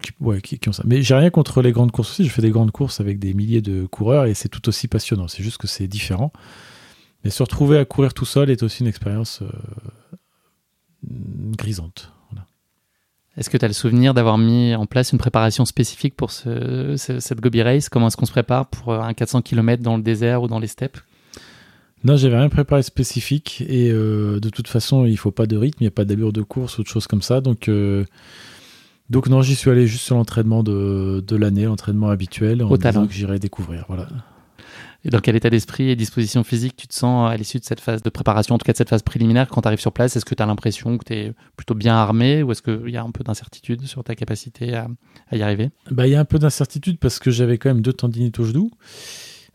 qui, 0.00 0.66
ont 0.66 0.72
ça. 0.72 0.82
Mais 0.86 1.02
j'ai 1.02 1.14
rien 1.14 1.28
contre 1.28 1.60
les 1.60 1.72
grandes 1.72 1.92
courses 1.92 2.12
aussi. 2.12 2.24
Je 2.24 2.30
fais 2.30 2.40
des 2.40 2.50
grandes 2.50 2.72
courses 2.72 3.00
avec 3.00 3.18
des 3.18 3.34
milliers 3.34 3.60
de 3.60 3.84
coureurs 3.84 4.24
et 4.24 4.32
c'est 4.32 4.48
tout 4.48 4.66
aussi 4.66 4.88
passionnant. 4.88 5.28
C'est 5.28 5.42
juste 5.42 5.58
que 5.58 5.66
c'est 5.66 5.88
différent. 5.88 6.32
Mais 7.22 7.28
se 7.28 7.42
retrouver 7.42 7.76
à 7.76 7.84
courir 7.84 8.14
tout 8.14 8.24
seul 8.24 8.48
est 8.48 8.62
aussi 8.62 8.80
une 8.80 8.88
expérience 8.88 9.42
euh, 9.42 9.50
grisante. 11.04 12.14
Est-ce 13.38 13.48
que 13.50 13.56
tu 13.56 13.64
as 13.64 13.68
le 13.68 13.74
souvenir 13.74 14.14
d'avoir 14.14 14.36
mis 14.36 14.74
en 14.74 14.86
place 14.86 15.12
une 15.12 15.18
préparation 15.18 15.64
spécifique 15.64 16.16
pour 16.16 16.30
ce, 16.32 16.96
ce, 16.96 17.20
cette 17.20 17.40
Gobi 17.40 17.62
Race? 17.62 17.88
Comment 17.88 18.08
est-ce 18.08 18.16
qu'on 18.16 18.26
se 18.26 18.32
prépare 18.32 18.66
pour 18.66 18.92
un 18.92 19.14
400 19.14 19.42
km 19.42 19.82
dans 19.82 19.96
le 19.96 20.02
désert 20.02 20.42
ou 20.42 20.48
dans 20.48 20.58
les 20.58 20.66
steppes? 20.66 20.98
Non, 22.04 22.16
j'avais 22.16 22.36
rien 22.36 22.48
préparé 22.48 22.82
spécifique 22.82 23.62
et 23.68 23.90
euh, 23.90 24.40
de 24.40 24.50
toute 24.50 24.68
façon, 24.68 25.04
il 25.04 25.16
faut 25.16 25.30
pas 25.30 25.46
de 25.46 25.56
rythme, 25.56 25.78
il 25.80 25.84
n'y 25.84 25.88
a 25.88 25.92
pas 25.92 26.04
d'allure 26.04 26.32
de 26.32 26.42
course 26.42 26.78
ou 26.78 26.82
de 26.82 26.88
choses 26.88 27.06
comme 27.06 27.22
ça. 27.22 27.40
Donc, 27.40 27.68
euh, 27.68 28.04
donc 29.10 29.28
non, 29.28 29.42
j'y 29.42 29.54
suis 29.56 29.70
allé 29.70 29.86
juste 29.86 30.04
sur 30.04 30.16
l'entraînement 30.16 30.62
de, 30.62 31.24
de 31.26 31.36
l'année, 31.36 31.64
l'entraînement 31.64 32.08
habituel, 32.08 32.62
en 32.62 32.70
Au 32.70 32.76
disant 32.76 32.92
talent. 32.92 33.06
que 33.06 33.12
j'irai 33.12 33.38
découvrir. 33.38 33.84
Voilà. 33.88 34.06
Et 35.04 35.10
dans 35.10 35.20
quel 35.20 35.36
état 35.36 35.48
d'esprit 35.48 35.90
et 35.90 35.96
disposition 35.96 36.42
physique 36.42 36.74
tu 36.76 36.88
te 36.88 36.94
sens 36.94 37.30
à 37.30 37.36
l'issue 37.36 37.60
de 37.60 37.64
cette 37.64 37.80
phase 37.80 38.02
de 38.02 38.10
préparation, 38.10 38.56
en 38.56 38.58
tout 38.58 38.64
cas 38.64 38.72
de 38.72 38.76
cette 38.76 38.88
phase 38.88 39.02
préliminaire 39.02 39.46
quand 39.48 39.62
tu 39.62 39.68
arrives 39.68 39.80
sur 39.80 39.92
place? 39.92 40.16
Est-ce 40.16 40.24
que 40.24 40.34
tu 40.34 40.42
as 40.42 40.46
l'impression 40.46 40.98
que 40.98 41.04
tu 41.04 41.12
es 41.14 41.32
plutôt 41.56 41.74
bien 41.74 41.94
armé 41.94 42.42
ou 42.42 42.50
est-ce 42.50 42.62
qu'il 42.62 42.90
y 42.90 42.96
a 42.96 43.02
un 43.02 43.10
peu 43.12 43.22
d'incertitude 43.22 43.86
sur 43.86 44.02
ta 44.02 44.16
capacité 44.16 44.74
à, 44.74 44.88
y 45.32 45.42
arriver? 45.42 45.70
Bah, 45.92 46.08
il 46.08 46.10
y 46.10 46.16
a 46.16 46.20
un 46.20 46.24
peu 46.24 46.40
d'incertitude 46.40 46.98
parce 46.98 47.20
que 47.20 47.30
j'avais 47.30 47.58
quand 47.58 47.70
même 47.70 47.80
deux 47.80 47.92
tendinites 47.92 48.40
au 48.40 48.44
genou, 48.44 48.72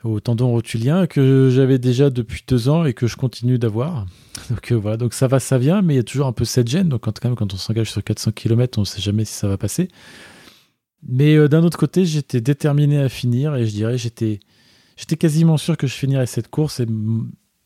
au 0.06 0.22
tendon 0.22 0.50
rotulien, 0.50 1.08
que 1.08 1.50
j'avais 1.52 1.78
déjà 1.78 2.10
depuis 2.10 2.44
deux 2.48 2.70
ans 2.70 2.86
et 2.86 2.94
que 2.94 3.08
je 3.08 3.18
continue 3.18 3.60
d'avoir. 3.60 4.06
Donc 4.50 4.72
euh, 4.72 4.76
voilà, 4.76 4.98
donc 4.98 5.14
ça 5.14 5.28
va, 5.28 5.40
ça 5.40 5.58
vient, 5.58 5.82
mais 5.82 5.94
il 5.94 5.98
y 5.98 6.00
a 6.00 6.04
toujours 6.04 6.28
un 6.28 6.34
peu 6.34 6.46
cette 6.46 6.68
gêne. 6.68 6.90
Donc 6.90 7.02
quand, 7.02 7.20
quand 7.20 7.30
même, 7.30 7.36
quand 7.36 7.54
on 7.54 7.58
s'engage 7.58 7.92
sur 7.92 8.04
400 8.04 8.32
km, 8.32 8.78
on 8.78 8.82
ne 8.82 8.86
sait 8.86 9.02
jamais 9.02 9.26
si 9.26 9.34
ça 9.34 9.48
va 9.48 9.58
passer. 9.58 9.90
Mais 11.08 11.36
euh, 11.36 11.50
d'un 11.50 11.64
autre 11.64 11.78
côté, 11.78 12.06
j'étais 12.06 12.42
déterminé 12.42 13.00
à 13.00 13.10
finir 13.10 13.56
et 13.56 13.66
je 13.66 13.72
dirais 13.72 13.98
j'étais 13.98 14.40
j'étais 15.04 15.18
quasiment 15.18 15.58
sûr 15.58 15.76
que 15.76 15.86
je 15.86 15.94
finirais 15.94 16.26
cette 16.26 16.48
course 16.48 16.80
et 16.80 16.88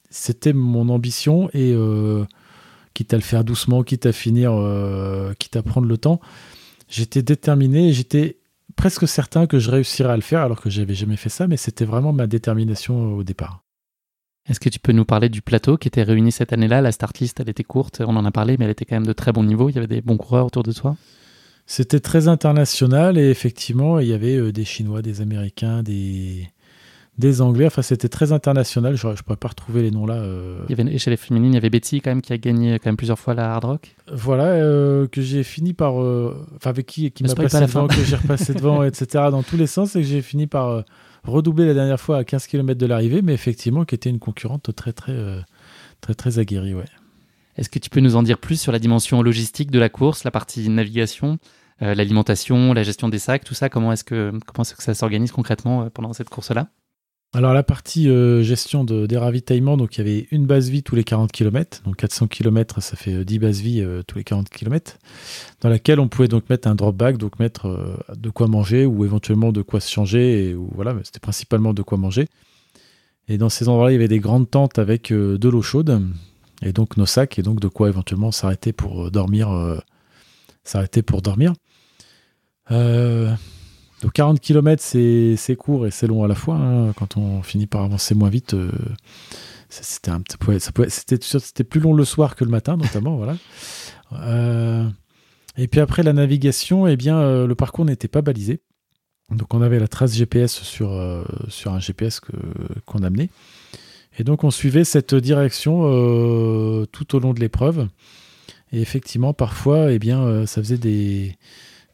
c'était 0.10 0.54
mon 0.54 0.89
ambition 0.89 1.52
et 1.54 1.71
euh, 1.71 2.26
quitte 2.95 3.13
à 3.13 3.17
le 3.17 3.21
faire 3.21 3.43
doucement, 3.43 3.84
quitte 3.84 4.08
à 4.08 4.12
finir, 4.12 4.54
euh, 4.54 5.34
quitte 5.38 5.56
à 5.56 5.62
prendre 5.62 5.86
le 5.86 6.00
temps, 6.00 6.19
j'étais 6.89 7.21
déterminé 7.21 7.89
et 7.89 7.93
j'étais 7.93 8.38
presque 8.76 9.08
certain 9.08 9.45
que 9.45 9.60
je 9.60 9.69
réussirais 9.69 10.13
à 10.13 10.15
le 10.15 10.23
faire 10.23 10.41
alors 10.41 10.60
que 10.60 10.71
j'avais 10.71 10.95
jamais 10.95 11.15
fait 11.15 11.30
ça, 11.30 11.45
mais 11.45 11.58
c'était 11.58 11.86
vraiment 11.86 12.12
ma 12.12 12.26
détermination 12.26 13.13
au 13.13 13.23
départ. 13.23 13.62
Est-ce 14.50 14.60
que 14.60 14.69
tu 14.69 14.80
peux 14.80 14.93
nous 14.93 15.06
parler 15.06 15.30
du 15.30 15.43
plateau 15.43 15.78
qui 15.78 15.89
était 15.89 16.02
réuni 16.02 16.32
cette 16.32 16.54
année-là? 16.54 16.82
La 16.82 16.91
start 16.91 17.19
list, 17.19 17.39
elle 17.39 17.50
était 17.50 17.63
courte, 17.63 18.02
on 18.04 18.15
en 18.15 18.26
a 18.26 18.32
parlé, 18.32 18.58
mais 18.58 18.65
elle 18.65 18.71
était 18.71 18.86
quand 18.86 18.95
même 18.95 19.06
de 19.06 19.13
très 19.13 19.32
bon 19.32 19.43
niveau. 19.43 19.69
Il 19.69 19.76
y 19.76 19.78
avait 19.78 19.86
des 19.86 20.02
bons 20.02 20.17
coureurs 20.17 20.47
autour 20.47 20.63
de 20.63 20.71
toi? 20.71 20.95
C'était 21.67 22.00
très 22.00 22.30
international 22.30 23.19
et 23.19 23.30
effectivement, 23.30 24.00
il 24.00 24.08
y 24.08 24.13
avait 24.13 24.38
euh, 24.38 24.52
des 24.52 24.65
Chinois, 24.65 25.04
des 25.04 25.21
Américains, 25.21 25.84
des, 25.84 26.50
des 27.17 27.41
Anglais. 27.41 27.65
Enfin, 27.65 27.82
c'était 27.82 28.10
très 28.10 28.32
international. 28.32 28.95
Je 28.95 29.08
ne 29.08 29.13
pourrais 29.15 29.38
pas 29.38 29.47
retrouver 29.49 29.82
les 29.82 29.91
noms 29.91 30.06
là. 30.06 30.15
euh. 30.15 30.60
Il 30.69 30.77
y 30.77 30.82
avait, 30.82 30.97
chez 30.97 31.10
les 31.10 31.17
féminines, 31.17 31.51
il 31.53 31.56
y 31.56 31.58
avait 31.58 31.69
Betty 31.69 32.01
quand 32.01 32.12
même 32.12 32.21
qui 32.21 32.34
a 32.34 32.38
gagné 32.38 32.80
quand 32.80 32.88
même 32.89 32.97
plusieurs 32.97 33.19
fois 33.19 33.34
la 33.34 33.53
Hard 33.53 33.65
Rock. 33.65 33.95
Voilà, 34.12 34.45
euh, 34.45 35.08
que 35.08 35.21
j'ai 35.21 35.43
fini 35.43 35.73
par. 35.73 36.01
euh, 36.01 36.45
Enfin, 36.56 36.69
avec 36.69 36.86
qui, 36.86 37.12
qui 37.12 37.23
m'a 37.23 37.34
passé 37.36 37.60
devant, 37.62 37.88
que 37.88 38.03
j'ai 38.03 38.15
repassé 38.15 38.53
devant, 38.56 38.84
etc. 38.84 39.25
Dans 39.32 39.43
tous 39.43 39.58
les 39.58 39.67
sens, 39.67 39.95
et 39.95 40.01
que 40.01 40.08
j'ai 40.08 40.21
fini 40.21 40.47
par 40.47 40.84
redoubler 41.23 41.65
la 41.65 41.73
dernière 41.73 41.99
fois 41.99 42.17
à 42.17 42.23
15 42.23 42.47
km 42.47 42.80
de 42.80 42.86
l'arrivée, 42.86 43.21
mais 43.21 43.34
effectivement, 43.34 43.84
qui 43.84 43.95
était 43.95 44.10
une 44.10 44.19
concurrente 44.19 44.73
très, 44.75 44.93
très, 44.93 45.13
très, 46.01 46.13
très 46.13 46.39
aguerrie. 46.39 46.73
Ouais. 46.73 46.86
Est-ce 47.58 47.69
que 47.69 47.80
tu 47.80 47.89
peux 47.89 47.99
nous 47.99 48.15
en 48.15 48.23
dire 48.23 48.38
plus 48.38 48.62
sur 48.62 48.71
la 48.71 48.80
dimension 48.80 49.21
logistique 49.23 49.71
de 49.71 49.80
la 49.80 49.89
course, 49.89 50.23
la 50.23 50.32
partie 50.32 50.69
navigation, 50.69 51.39
euh, 51.82 51.95
l'alimentation, 51.95 52.71
la 52.73 52.84
gestion 52.84 53.10
des 53.10 53.19
sacs, 53.19 53.43
tout 53.43 53.56
ça? 53.56 53.67
Comment 53.67 53.91
est-ce 53.91 54.03
que, 54.03 54.32
comment 54.45 54.62
est-ce 54.62 54.75
que 54.75 54.84
ça 54.84 54.93
s'organise 54.93 55.32
concrètement 55.32 55.82
euh, 55.82 55.89
pendant 55.89 56.13
cette 56.13 56.30
course-là? 56.30 56.67
Alors 57.38 57.54
la 57.54 57.62
partie 57.62 58.10
euh, 58.10 58.41
gestion 58.41 58.84
de, 58.84 59.06
des 59.06 59.15
ravitaillements, 59.15 59.78
donc 59.78 59.95
il 59.95 60.00
y 60.00 60.02
avait 60.02 60.28
une 60.32 60.47
base 60.47 60.71
vie 60.71 60.82
tous 60.82 60.95
les 60.95 61.04
40 61.04 61.32
km, 61.32 61.84
donc 61.84 61.97
400 61.97 62.26
km 62.26 62.82
ça 62.82 62.95
fait 62.95 63.13
euh, 63.13 63.23
10 63.23 63.38
bases 63.38 63.62
vie 63.62 63.80
euh, 63.80 64.02
tous 64.02 64.17
les 64.17 64.23
40 64.23 64.50
km, 64.50 64.97
dans 65.62 65.69
laquelle 65.69 66.00
on 66.00 66.08
pouvait 66.08 66.28
donc 66.28 66.50
mettre 66.50 66.67
un 66.67 66.73
drop 66.73 66.95
bag, 66.95 67.17
donc 67.17 67.38
mettre 67.38 67.67
euh, 67.67 67.95
de 68.15 68.32
quoi 68.32 68.47
manger 68.47 68.88
ou 68.88 69.06
éventuellement 69.06 69.52
de 69.52 69.62
quoi 69.62 69.80
se 69.80 69.91
changer, 69.91 70.50
et, 70.50 70.56
voilà, 70.56 70.95
c'était 71.04 71.19
principalement 71.19 71.76
de 71.76 71.84
quoi 71.84 72.00
manger. 72.00 72.28
Et 73.28 73.38
dans 73.38 73.50
ces 73.50 73.69
endroits-là, 73.69 73.91
il 73.91 73.93
y 73.93 73.97
avait 73.97 74.08
des 74.08 74.19
grandes 74.19 74.50
tentes 74.50 74.80
avec 74.80 75.12
euh, 75.12 75.38
de 75.38 75.47
l'eau 75.47 75.62
chaude, 75.62 76.02
et 76.63 76.73
donc 76.73 76.97
nos 76.97 77.06
sacs, 77.06 77.38
et 77.38 77.43
donc 77.43 77.60
de 77.60 77.67
quoi 77.67 77.88
éventuellement 77.88 78.32
s'arrêter 78.32 78.73
pour 78.73 79.06
euh, 79.06 79.12
dormir, 79.12 79.52
euh, 79.52 79.78
s'arrêter 80.63 81.04
pour 81.04 81.21
dormir. 81.21 81.54
Euh, 82.71 83.32
donc 84.01 84.13
40 84.13 84.39
km, 84.39 84.81
c'est 84.83 85.55
court 85.57 85.88
et 85.88 85.91
c'est 85.91 86.07
long 86.07 86.23
à 86.23 86.27
la 86.27 86.36
fois. 86.36 86.55
hein. 86.55 86.93
Quand 86.93 87.17
on 87.17 87.41
finit 87.41 87.65
par 87.67 87.81
avancer 87.81 88.13
moins 88.13 88.29
vite, 88.29 88.53
euh, 88.53 88.71
c'était 89.69 90.12
un 90.12 90.21
petit 90.21 90.38
c'était 90.89 91.63
plus 91.63 91.79
long 91.79 91.93
le 91.93 92.05
soir 92.05 92.36
que 92.36 92.43
le 92.43 92.51
matin, 92.51 92.77
notamment. 92.77 93.21
Euh, 94.13 94.88
et 95.57 95.67
puis 95.67 95.81
après 95.81 96.01
la 96.01 96.13
navigation, 96.13 96.88
eh 96.88 96.95
bien 96.95 97.19
euh, 97.19 97.45
le 97.45 97.55
parcours 97.55 97.83
n'était 97.83 98.07
pas 98.07 98.21
balisé. 98.21 98.62
Donc 99.29 99.53
on 99.53 99.62
avait 99.62 99.79
la 99.79 99.89
trace 99.89 100.15
GPS 100.15 100.62
sur 100.62 100.93
un 100.93 101.79
GPS 101.79 102.21
qu'on 102.86 103.03
amenait. 103.03 103.29
Et 104.17 104.23
donc 104.23 104.45
on 104.45 104.49
suivait 104.49 104.86
cette 104.86 105.13
direction 105.13 105.81
tout 106.93 107.15
au 107.15 107.19
long 107.19 107.33
de 107.33 107.41
l'épreuve. 107.41 107.89
Et 108.71 108.79
effectivement, 108.79 109.33
parfois, 109.33 109.91
eh 109.91 109.99
bien, 109.99 110.45
ça 110.45 110.62
faisait 110.62 110.77
des, 110.77 111.36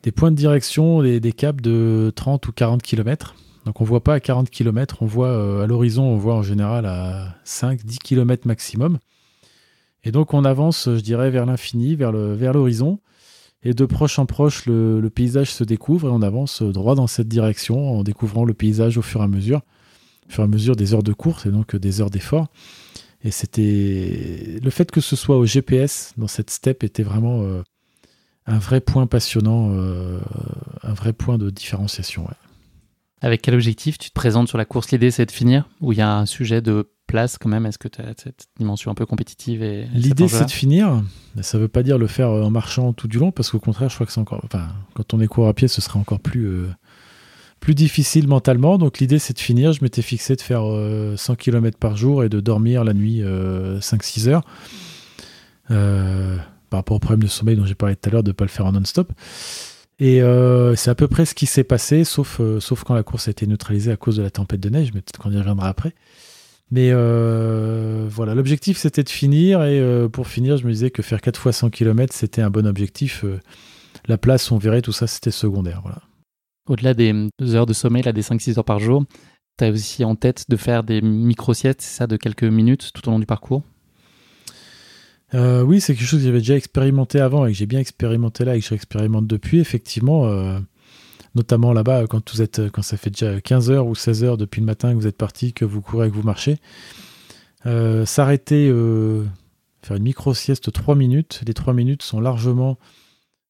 des 0.04 0.12
points 0.12 0.32
de 0.32 0.36
direction, 0.36 1.02
des, 1.02 1.32
caps 1.32 1.62
de 1.62 2.12
30 2.16 2.48
ou 2.48 2.52
40 2.52 2.82
km. 2.84 3.36
Donc 3.66 3.80
on 3.80 3.86
voit 3.86 4.04
pas 4.04 4.16
à 4.16 4.20
40 4.20 4.50
km, 4.50 4.98
on 5.02 5.06
voit 5.06 5.30
euh, 5.30 5.64
à 5.64 5.68
l'horizon, 5.68 6.04
on 6.04 6.18
voit 6.18 6.36
en 6.36 6.44
général 6.44 6.86
à 6.86 7.36
5-10 7.46 7.98
km 8.00 8.46
maximum. 8.46 9.00
Et 10.04 10.12
donc 10.12 10.34
on 10.34 10.44
avance, 10.44 10.90
je 10.94 11.00
dirais, 11.00 11.32
vers 11.32 11.46
l'infini, 11.46 11.96
vers 11.96 12.12
l'horizon. 12.12 13.00
et 13.64 13.74
de 13.74 13.86
proche 13.86 14.20
en 14.20 14.26
proche, 14.26 14.66
le, 14.66 15.00
le 15.00 15.10
paysage 15.10 15.50
se 15.50 15.64
découvre 15.64 16.10
et 16.10 16.12
on 16.12 16.22
avance 16.22 16.62
droit 16.62 16.96
dans 16.96 17.08
cette 17.08 17.30
direction 17.30 18.00
en 18.00 18.04
découvrant 18.04 18.44
le 18.44 18.54
paysage 18.54 18.98
au 18.98 19.02
fur 19.02 19.22
et 19.22 19.24
à 19.24 19.28
mesure, 19.30 19.62
au 20.28 20.32
fur 20.34 20.44
et 20.44 20.46
à 20.46 20.50
mesure 20.50 20.76
des 20.76 20.94
heures 20.94 21.04
de 21.04 21.14
course 21.14 21.46
et 21.46 21.52
donc 21.52 21.78
des 21.78 22.02
heures 22.02 22.10
d'effort. 22.10 22.48
Et 23.24 23.32
c'était 23.32 24.60
le 24.62 24.70
fait 24.70 24.92
que 24.92 25.00
ce 25.00 25.16
soit 25.16 25.38
au 25.38 25.46
GPS 25.46 26.14
dans 26.18 26.28
cette 26.28 26.50
steppe 26.50 26.84
était 26.84 27.04
vraiment 27.04 27.42
euh, 27.44 27.64
un 28.46 28.58
vrai 28.58 28.82
point 28.82 29.08
passionnant, 29.08 29.72
euh, 29.72 30.20
un 30.84 30.94
vrai 30.94 31.14
point 31.14 31.38
de 31.38 31.50
différenciation. 31.50 32.24
ouais. 32.24 32.36
Avec 33.22 33.42
quel 33.42 33.54
objectif 33.54 33.98
tu 33.98 34.10
te 34.10 34.14
présentes 34.14 34.50
sur 34.50 34.58
la 34.58 34.66
course? 34.66 34.92
L'idée, 34.92 35.10
c'est 35.10 35.26
de 35.26 35.32
finir? 35.32 35.70
Ou 35.80 35.94
il 35.94 35.98
y 35.98 36.02
a 36.02 36.18
un 36.18 36.26
sujet 36.26 36.62
de 36.62 36.90
place 37.08 37.38
quand 37.38 37.48
même? 37.48 37.66
Est-ce 37.66 37.78
que 37.78 37.88
tu 37.88 38.02
as 38.02 38.14
cette 38.22 38.48
dimension 38.58 38.92
un 38.92 38.96
peu 38.96 39.06
compétitive 39.06 39.64
et, 39.64 39.86
L'idée, 39.94 40.28
c'est 40.28 40.44
de 40.44 40.52
finir. 40.52 41.02
Ça 41.42 41.58
ne 41.58 41.64
veut 41.64 41.70
pas 41.70 41.84
dire 41.84 41.98
le 41.98 42.08
faire 42.08 42.30
euh, 42.30 42.44
en 42.44 42.50
marchant 42.50 42.92
tout 42.92 43.08
du 43.08 43.20
long, 43.20 43.32
parce 43.32 43.50
qu'au 43.50 43.60
contraire, 43.60 43.88
je 43.88 43.96
crois 43.96 44.06
que 44.06 44.12
c'est 44.12 44.20
encore. 44.20 44.42
Enfin, 44.44 44.68
quand 44.94 45.14
on 45.14 45.22
est 45.22 45.28
court 45.28 45.48
à 45.48 45.54
pied, 45.54 45.70
ce 45.70 45.80
sera 45.80 46.00
encore 46.00 46.20
plus, 46.20 46.48
euh, 46.48 46.68
plus 47.62 47.76
difficile 47.76 48.28
mentalement. 48.28 48.78
Donc, 48.78 49.00
l'idée, 49.00 49.20
c'est 49.20 49.34
de 49.34 49.40
finir. 49.40 49.72
Je 49.72 49.82
m'étais 49.82 50.02
fixé 50.02 50.36
de 50.36 50.42
faire 50.42 50.70
euh, 50.70 51.16
100 51.16 51.36
km 51.36 51.78
par 51.78 51.96
jour 51.96 52.26
et 52.26 52.30
de 52.30 52.42
dormir 52.42 52.84
la 52.84 52.94
nuit 52.94 53.22
euh, 53.24 53.80
5-6 53.80 54.28
heures. 54.28 54.44
Euh, 55.72 56.38
par 56.74 56.80
rapport 56.80 56.98
au 56.98 57.00
problème 57.00 57.22
de 57.22 57.28
sommeil 57.28 57.56
dont 57.56 57.68
j'ai 57.68 57.76
parlé 57.76 57.96
tout 57.96 58.10
à 58.10 58.12
l'heure, 58.12 58.24
de 58.24 58.32
ne 58.32 58.34
pas 58.34 58.46
le 58.46 58.50
faire 58.50 58.66
en 58.66 58.72
non-stop. 58.72 59.14
Et 60.00 60.24
euh, 60.24 60.74
c'est 60.74 60.90
à 60.90 60.96
peu 60.96 61.08
près 61.08 61.24
ce 61.24 61.36
qui 61.36 61.46
s'est 61.46 61.64
passé, 61.64 62.04
sauf, 62.04 62.40
euh, 62.40 62.60
sauf 62.60 62.84
quand 62.84 62.96
la 62.96 63.04
course 63.04 63.28
a 63.28 63.32
été 63.32 63.46
neutralisée 63.46 63.92
à 63.92 63.96
cause 63.96 64.16
de 64.16 64.24
la 64.24 64.32
tempête 64.32 64.60
de 64.60 64.70
neige, 64.70 64.90
mais 64.92 65.02
peut-être 65.02 65.20
qu'on 65.20 65.32
y 65.32 65.38
reviendra 65.38 65.70
après. 65.70 65.94
Mais 66.72 66.90
euh, 66.92 68.08
voilà, 68.10 68.34
l'objectif 68.34 68.80
c'était 68.80 69.04
de 69.04 69.10
finir, 69.10 69.64
et 69.64 70.10
pour 70.12 70.26
finir, 70.28 70.58
je 70.58 70.66
me 70.66 70.72
disais 70.72 70.90
que 70.90 71.04
faire 71.04 71.22
4 71.22 71.40
fois 71.40 71.52
100 71.52 71.70
km 71.70 72.12
c'était 72.12 72.42
un 72.42 72.50
bon 72.50 72.66
objectif. 72.66 73.24
La 74.08 74.18
place, 74.18 74.52
on 74.52 74.58
verrait, 74.58 74.82
tout 74.82 74.94
ça 74.94 75.06
c'était 75.06 75.30
secondaire. 75.30 75.82
Voilà. 75.84 76.02
Au-delà 76.68 76.96
des 76.96 77.14
deux 77.38 77.54
heures 77.54 77.68
de 77.68 77.74
sommeil, 77.74 78.02
là, 78.02 78.14
des 78.14 78.24
5-6 78.24 78.58
heures 78.58 78.66
par 78.66 78.80
jour, 78.80 79.04
tu 79.60 79.66
as 79.66 79.70
aussi 79.70 80.04
en 80.04 80.16
tête 80.16 80.46
de 80.50 80.56
faire 80.58 80.84
des 80.84 81.04
micro-siestes, 81.04 81.82
ça, 81.82 82.08
de 82.08 82.18
quelques 82.18 82.46
minutes 82.46 82.90
tout 82.96 83.08
au 83.08 83.12
long 83.12 83.20
du 83.20 83.28
parcours? 83.28 83.62
Euh, 85.34 85.62
oui, 85.62 85.82
c'est 85.82 85.96
quelque 85.96 86.08
chose 86.08 86.20
que 86.20 86.26
j'avais 86.26 86.40
déjà 86.40 86.56
expérimenté 86.56 87.20
avant 87.20 87.46
et 87.46 87.52
que 87.52 87.58
j'ai 87.58 87.66
bien 87.66 87.80
expérimenté 87.80 88.46
là 88.46 88.56
et 88.56 88.60
que 88.60 88.66
j'expérimente 88.68 89.28
depuis. 89.28 89.60
Effectivement, 89.60 90.26
euh, 90.26 90.60
notamment 91.36 91.74
là-bas, 91.74 92.06
quand, 92.08 92.34
vous 92.34 92.42
êtes, 92.42 92.70
quand 92.72 92.82
ça 92.82 92.98
fait 92.98 93.10
déjà 93.10 93.42
15 93.42 93.72
heures 93.72 93.88
ou 93.88 93.96
16 93.96 94.24
heures 94.24 94.38
depuis 94.38 94.62
le 94.62 94.66
matin 94.66 94.92
que 94.92 94.98
vous 94.98 95.08
êtes 95.08 95.18
parti, 95.18 95.54
que 95.54 95.66
vous 95.66 95.82
courez 95.82 96.10
que 96.10 96.16
vous 96.16 96.24
marchez, 96.24 96.58
euh, 97.66 98.06
s'arrêter, 98.06 98.68
euh, 98.70 99.26
faire 99.82 99.98
une 99.98 100.04
micro-sieste 100.04 100.72
3 100.72 100.96
minutes. 100.96 101.42
Les 101.48 101.54
3 101.54 101.74
minutes 101.74 102.04
sont 102.04 102.20
largement 102.20 102.78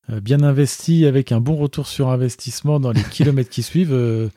euh, 0.10 0.20
bien 0.20 0.44
investies 0.44 1.06
avec 1.06 1.32
un 1.32 1.40
bon 1.40 1.56
retour 1.56 1.88
sur 1.88 2.10
investissement 2.10 2.80
dans 2.80 2.92
les 2.92 3.04
kilomètres 3.04 3.50
qui 3.50 3.64
suivent. 3.64 3.94
Euh, 3.94 4.30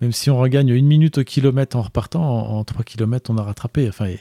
même 0.00 0.12
si 0.12 0.30
on 0.30 0.38
regagne 0.38 0.70
une 0.70 0.86
minute 0.86 1.18
au 1.18 1.24
kilomètre 1.24 1.76
en 1.76 1.82
repartant, 1.82 2.22
en, 2.22 2.64
3 2.64 2.84
kilomètres, 2.84 3.30
on 3.30 3.36
a 3.36 3.42
rattrapé. 3.42 3.88
Enfin, 3.88 4.14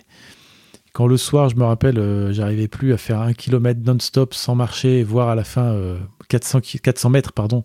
quand 0.93 1.07
le 1.07 1.17
soir, 1.17 1.49
je 1.49 1.55
me 1.55 1.63
rappelle, 1.63 1.99
euh, 1.99 2.33
j'arrivais 2.33 2.67
plus 2.67 2.93
à 2.93 2.97
faire 2.97 3.21
un 3.21 3.33
kilomètre 3.33 3.81
non-stop 3.83 4.33
sans 4.33 4.55
marcher, 4.55 5.03
voire 5.03 5.29
à 5.29 5.35
la 5.35 5.43
fin 5.43 5.97
400, 6.29 6.59
400 6.81 7.09
mètres, 7.09 7.33
pardon, 7.33 7.63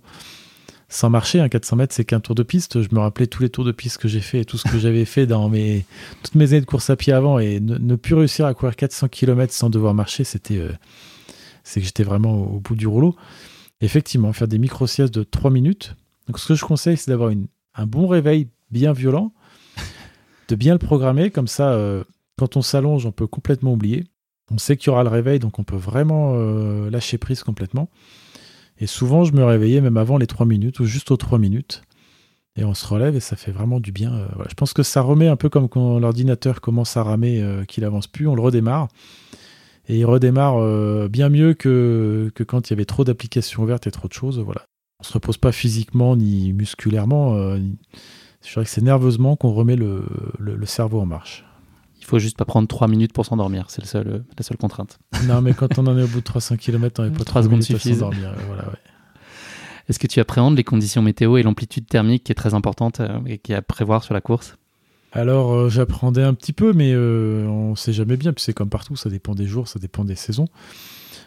sans 0.89 1.11
marcher. 1.11 1.41
Un 1.41 1.49
400 1.49 1.77
mètres, 1.77 1.95
c'est 1.95 2.05
qu'un 2.05 2.21
tour 2.21 2.35
de 2.35 2.43
piste. 2.43 2.83
Je 2.83 2.89
me 2.93 3.01
rappelais 3.01 3.27
tous 3.27 3.43
les 3.43 3.51
tours 3.51 3.65
de 3.65 3.73
piste 3.73 3.99
que 3.99 4.09
j'ai 4.09 4.21
fait 4.21 4.41
et 4.41 4.45
tout 4.45 4.59
ce 4.59 4.69
que 4.69 4.79
j'avais 4.79 5.05
fait 5.05 5.27
dans 5.27 5.49
mes, 5.49 5.85
toutes 6.23 6.35
mes 6.35 6.53
années 6.53 6.61
de 6.61 6.67
course 6.67 6.91
à 6.91 6.97
pied 6.97 7.13
avant. 7.13 7.39
Et 7.39 7.61
ne, 7.61 7.97
plus 7.97 8.15
réussir 8.15 8.47
à 8.47 8.55
courir 8.55 8.77
400 8.77 9.09
km 9.09 9.53
sans 9.53 9.71
devoir 9.71 9.95
marcher, 9.95 10.25
c'était, 10.25 10.59
euh, 10.59 10.73
c'est 11.63 11.81
que 11.81 11.87
j'étais 11.87 12.05
vraiment 12.05 12.35
au, 12.35 12.61
bout 12.61 12.77
du 12.77 12.87
rouleau. 12.87 13.17
effectivement, 13.81 14.33
faire 14.33 14.49
des 14.49 14.59
micro-siestes 14.59 15.15
de 15.15 15.25
3 15.25 15.51
minutes. 15.51 15.97
Donc, 16.27 16.39
ce 16.39 16.49
que 16.49 16.55
je 16.55 16.65
conseille, 16.65 16.97
c'est 16.97 17.11
d'avoir 17.11 17.33
un 17.75 17.87
bon 17.87 18.07
réveil 18.07 18.49
bien 18.71 18.93
violent, 18.93 19.33
de 20.49 20.57
bien 20.57 20.73
le 20.73 20.79
programmer. 20.79 21.31
Comme 21.31 21.49
ça, 21.49 21.71
euh, 21.73 22.05
quand 22.39 22.57
on 22.57 22.63
s'allonge, 22.63 23.07
on 23.07 23.13
peut 23.13 23.27
complètement 23.27 23.73
oublier. 23.73 24.05
On 24.51 24.59
sait 24.59 24.77
qu'il 24.77 24.89
y 24.89 24.91
aura 24.91 25.05
le 25.05 25.09
réveil, 25.09 25.39
donc 25.39 25.59
on 25.59 25.65
peut 25.65 25.77
vraiment 25.77 26.33
euh, 26.35 26.91
lâcher 26.91 27.19
prise 27.19 27.43
complètement. 27.43 27.89
Et 28.79 28.87
souvent, 28.87 29.25
je 29.25 29.33
me 29.33 29.45
réveillais 29.45 29.81
même 29.81 29.97
avant 29.97 30.19
les 30.19 30.27
3 30.27 30.45
minutes 30.45 30.81
ou 30.81 30.85
juste 30.85 31.11
aux 31.11 31.17
3 31.17 31.39
minutes. 31.39 31.83
Et 32.57 32.65
on 32.65 32.75
se 32.75 32.87
relève 32.87 33.17
et 33.17 33.21
ça 33.21 33.37
fait 33.37 33.51
vraiment 33.51 33.81
du 33.81 33.91
bien. 33.91 34.13
Euh, 34.13 34.29
je 34.49 34.55
pense 34.55 34.73
que 34.73 34.83
ça 34.83 35.01
remet 35.01 35.29
un 35.29 35.37
peu 35.37 35.49
comme 35.49 35.69
quand 35.69 35.99
l'ordinateur 35.99 36.61
commence 36.61 36.97
à 36.97 37.03
ramer, 37.03 37.41
euh, 37.41 37.65
qu'il 37.65 37.85
avance 37.85 38.07
plus, 38.07 38.29
on 38.29 38.35
le 38.35 38.43
redémarre. 38.43 38.89
Et 39.89 39.99
il 39.99 40.05
redémarre 40.07 41.11
bien 41.11 41.29
mieux 41.29 41.53
que, 41.53 42.33
quand 42.47 42.71
il 42.71 42.73
y 42.73 42.75
avait 42.75 42.87
trop 42.87 43.05
d'applications 43.05 43.63
ouvertes 43.63 43.87
et 43.87 43.91
trop 43.91 44.09
de 44.09 44.15
choses. 44.15 44.39
Voilà. 44.39 44.65
On 45.01 45.03
se 45.03 45.13
repose 45.13 45.37
pas 45.37 45.53
physiquement 45.53 46.17
ni 46.17 46.55
musculairement. 46.55 47.37
Je 47.55 48.51
dirais 48.51 48.65
que 48.65 48.71
c'est 48.71 48.81
nerveusement 48.81 49.37
qu'on 49.37 49.53
remet 49.53 49.77
le 49.77 50.65
cerveau 50.65 51.01
en 51.01 51.07
marche. 51.07 51.45
Il 52.05 52.07
faut 52.07 52.19
juste 52.19 52.37
pas 52.37 52.45
prendre 52.45 52.69
3 52.69 52.87
minutes 52.87 53.15
pour 53.15 53.25
s'endormir, 53.25 53.65
c'est 53.69 53.83
seul, 53.87 54.25
la 54.37 54.45
seule 54.45 54.59
contrainte. 54.59 54.99
Non, 55.27 55.41
mais 55.41 55.55
quand 55.55 55.79
on 55.79 55.87
en 55.87 55.97
est 55.97 56.03
au 56.03 56.07
bout 56.07 56.19
de 56.19 56.25
300 56.25 56.59
km, 56.59 57.01
on 57.01 57.07
n'est 57.07 57.17
pas 57.17 57.25
3 57.25 57.45
secondes 57.45 57.63
suffisent. 57.63 58.01
Voilà, 58.01 58.73
Est-ce 59.89 59.99
que 59.99 60.07
tu 60.07 60.21
appréhendes 60.21 60.55
les 60.55 60.65
conditions 60.65 61.01
météo 61.01 61.39
et 61.39 61.43
l'amplitude 61.43 61.87
thermique 61.87 62.25
qui 62.25 62.33
est 62.33 62.35
très 62.35 62.53
importante 62.53 63.01
euh, 63.01 63.21
et 63.25 63.39
qui 63.39 63.53
est 63.53 63.55
à 63.55 63.63
prévoir 63.63 64.05
sur 64.05 64.13
la 64.13 64.21
course? 64.21 64.59
Alors 65.13 65.55
euh, 65.55 65.71
j'appréhendais 65.71 66.23
un 66.23 66.35
petit 66.35 66.53
peu, 66.53 66.75
mais 66.75 66.93
euh, 66.93 67.47
on 67.47 67.71
ne 67.71 67.75
sait 67.75 67.95
jamais 67.95 68.19
bien. 68.19 68.35
Puis 68.35 68.45
c'est 68.45 68.53
comme 68.53 68.69
partout, 68.69 68.97
ça 68.97 69.09
dépend 69.09 69.35
des 69.35 69.47
jours, 69.47 69.67
ça 69.67 69.79
dépend 69.79 70.05
des 70.05 70.17
saisons. 70.17 70.49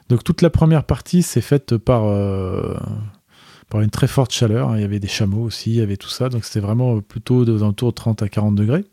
Donc 0.09 0.23
toute 0.23 0.43
la 0.43 0.51
première 0.51 0.83
partie 0.83 1.23
c'est 1.23 1.41
faite 1.41 1.75
par, 1.77 2.03
par 3.67 3.81
une 3.81 3.89
très 3.89 4.07
forte 4.07 4.31
chaleur. 4.31 4.75
Il 4.75 4.81
y 4.81 4.85
avait 4.85 4.99
des 4.99 5.07
chameaux 5.07 5.41
aussi, 5.41 5.71
il 5.71 5.77
y 5.77 5.81
avait 5.81 5.97
tout 5.97 6.09
ça. 6.09 6.29
Donc 6.29 6.45
c'était 6.45 6.59
vraiment 6.59 7.01
plutôt 7.01 7.45
dans 7.45 7.71
de 7.71 7.91
30 7.91 8.21
à 8.21 8.29
40 8.29 8.53
degrés 8.53 8.85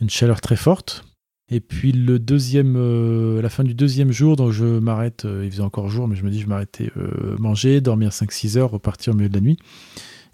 une 0.00 0.10
chaleur 0.10 0.40
très 0.40 0.56
forte. 0.56 1.04
Et 1.52 1.60
puis 1.60 1.92
le 1.92 2.18
deuxième, 2.18 2.76
euh, 2.78 3.42
la 3.42 3.50
fin 3.50 3.62
du 3.62 3.74
deuxième 3.74 4.10
jour, 4.10 4.36
donc 4.36 4.52
je 4.52 4.64
m'arrête, 4.64 5.26
euh, 5.26 5.44
il 5.44 5.50
faisait 5.50 5.62
encore 5.62 5.88
jour, 5.90 6.08
mais 6.08 6.16
je 6.16 6.24
me 6.24 6.30
dis 6.30 6.40
je 6.40 6.46
m'arrêtais 6.46 6.90
euh, 6.96 7.36
manger, 7.38 7.82
dormir 7.82 8.08
5-6 8.08 8.56
heures, 8.56 8.70
repartir 8.70 9.12
au 9.12 9.16
milieu 9.16 9.28
de 9.28 9.34
la 9.34 9.42
nuit. 9.42 9.58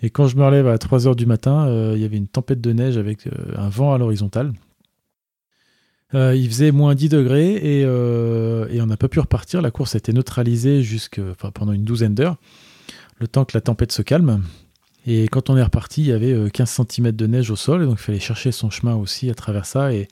Et 0.00 0.10
quand 0.10 0.28
je 0.28 0.36
me 0.36 0.44
relève 0.44 0.68
à 0.68 0.78
3 0.78 1.08
heures 1.08 1.16
du 1.16 1.26
matin, 1.26 1.66
il 1.92 2.00
y 2.00 2.04
avait 2.04 2.16
une 2.18 2.28
tempête 2.28 2.60
de 2.60 2.72
neige 2.72 2.96
avec 2.96 3.28
un 3.56 3.68
vent 3.68 3.92
à 3.92 3.98
l'horizontale. 3.98 4.52
il 6.14 6.46
faisait 6.48 6.70
moins 6.70 6.94
10 6.94 7.08
degrés 7.08 7.80
et, 7.80 7.84
on 7.84 8.86
n'a 8.86 8.96
pas 8.96 9.08
pu 9.08 9.18
repartir. 9.18 9.60
La 9.60 9.72
course 9.72 9.96
a 9.96 9.98
été 9.98 10.12
neutralisée 10.12 10.84
enfin, 11.32 11.50
pendant 11.50 11.72
une 11.72 11.82
douzaine 11.82 12.14
d'heures, 12.14 12.36
le 13.18 13.26
temps 13.26 13.44
que 13.44 13.56
la 13.56 13.60
tempête 13.60 13.90
se 13.90 14.02
calme. 14.02 14.44
Et 15.10 15.26
quand 15.26 15.48
on 15.48 15.56
est 15.56 15.62
reparti, 15.62 16.02
il 16.02 16.08
y 16.08 16.12
avait 16.12 16.50
15 16.50 16.80
euh, 16.80 16.84
cm 16.86 17.12
de 17.12 17.26
neige 17.26 17.50
au 17.50 17.56
sol, 17.56 17.86
donc 17.86 17.96
il 17.98 18.02
fallait 18.02 18.20
chercher 18.20 18.52
son 18.52 18.68
chemin 18.68 18.94
aussi 18.94 19.30
à 19.30 19.34
travers 19.34 19.64
ça. 19.64 19.90
Et 19.90 20.06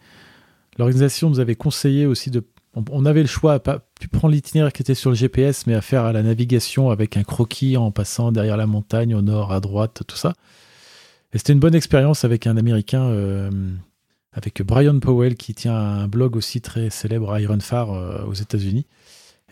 l'organisation 0.78 1.28
nous 1.28 1.38
avait 1.38 1.54
conseillé 1.54 2.06
aussi 2.06 2.30
de. 2.30 2.42
On 2.90 3.04
avait 3.04 3.20
le 3.20 3.28
choix 3.28 3.52
à 3.54 3.58
pas 3.58 3.80
prendre 4.10 4.32
l'itinéraire 4.32 4.72
qui 4.72 4.80
était 4.80 4.94
sur 4.94 5.10
le 5.10 5.16
GPS, 5.16 5.66
mais 5.66 5.74
à 5.74 5.82
faire 5.82 6.10
la 6.14 6.22
navigation 6.22 6.88
avec 6.88 7.18
un 7.18 7.24
croquis 7.24 7.76
en 7.76 7.90
passant 7.90 8.32
derrière 8.32 8.56
la 8.56 8.66
montagne, 8.66 9.14
au 9.14 9.20
nord, 9.20 9.52
à 9.52 9.60
droite, 9.60 10.02
tout 10.06 10.16
ça. 10.16 10.32
Et 11.34 11.38
c'était 11.38 11.52
une 11.52 11.60
bonne 11.60 11.74
expérience 11.74 12.24
avec 12.24 12.46
un 12.46 12.56
Américain, 12.56 13.02
euh, 13.02 13.50
avec 14.32 14.62
Brian 14.62 14.98
Powell, 14.98 15.36
qui 15.36 15.52
tient 15.52 15.76
un 15.76 16.08
blog 16.08 16.36
aussi 16.36 16.62
très 16.62 16.88
célèbre, 16.88 17.38
Iron 17.38 17.60
Far, 17.60 17.92
euh, 17.92 18.24
aux 18.24 18.34
États-Unis. 18.34 18.86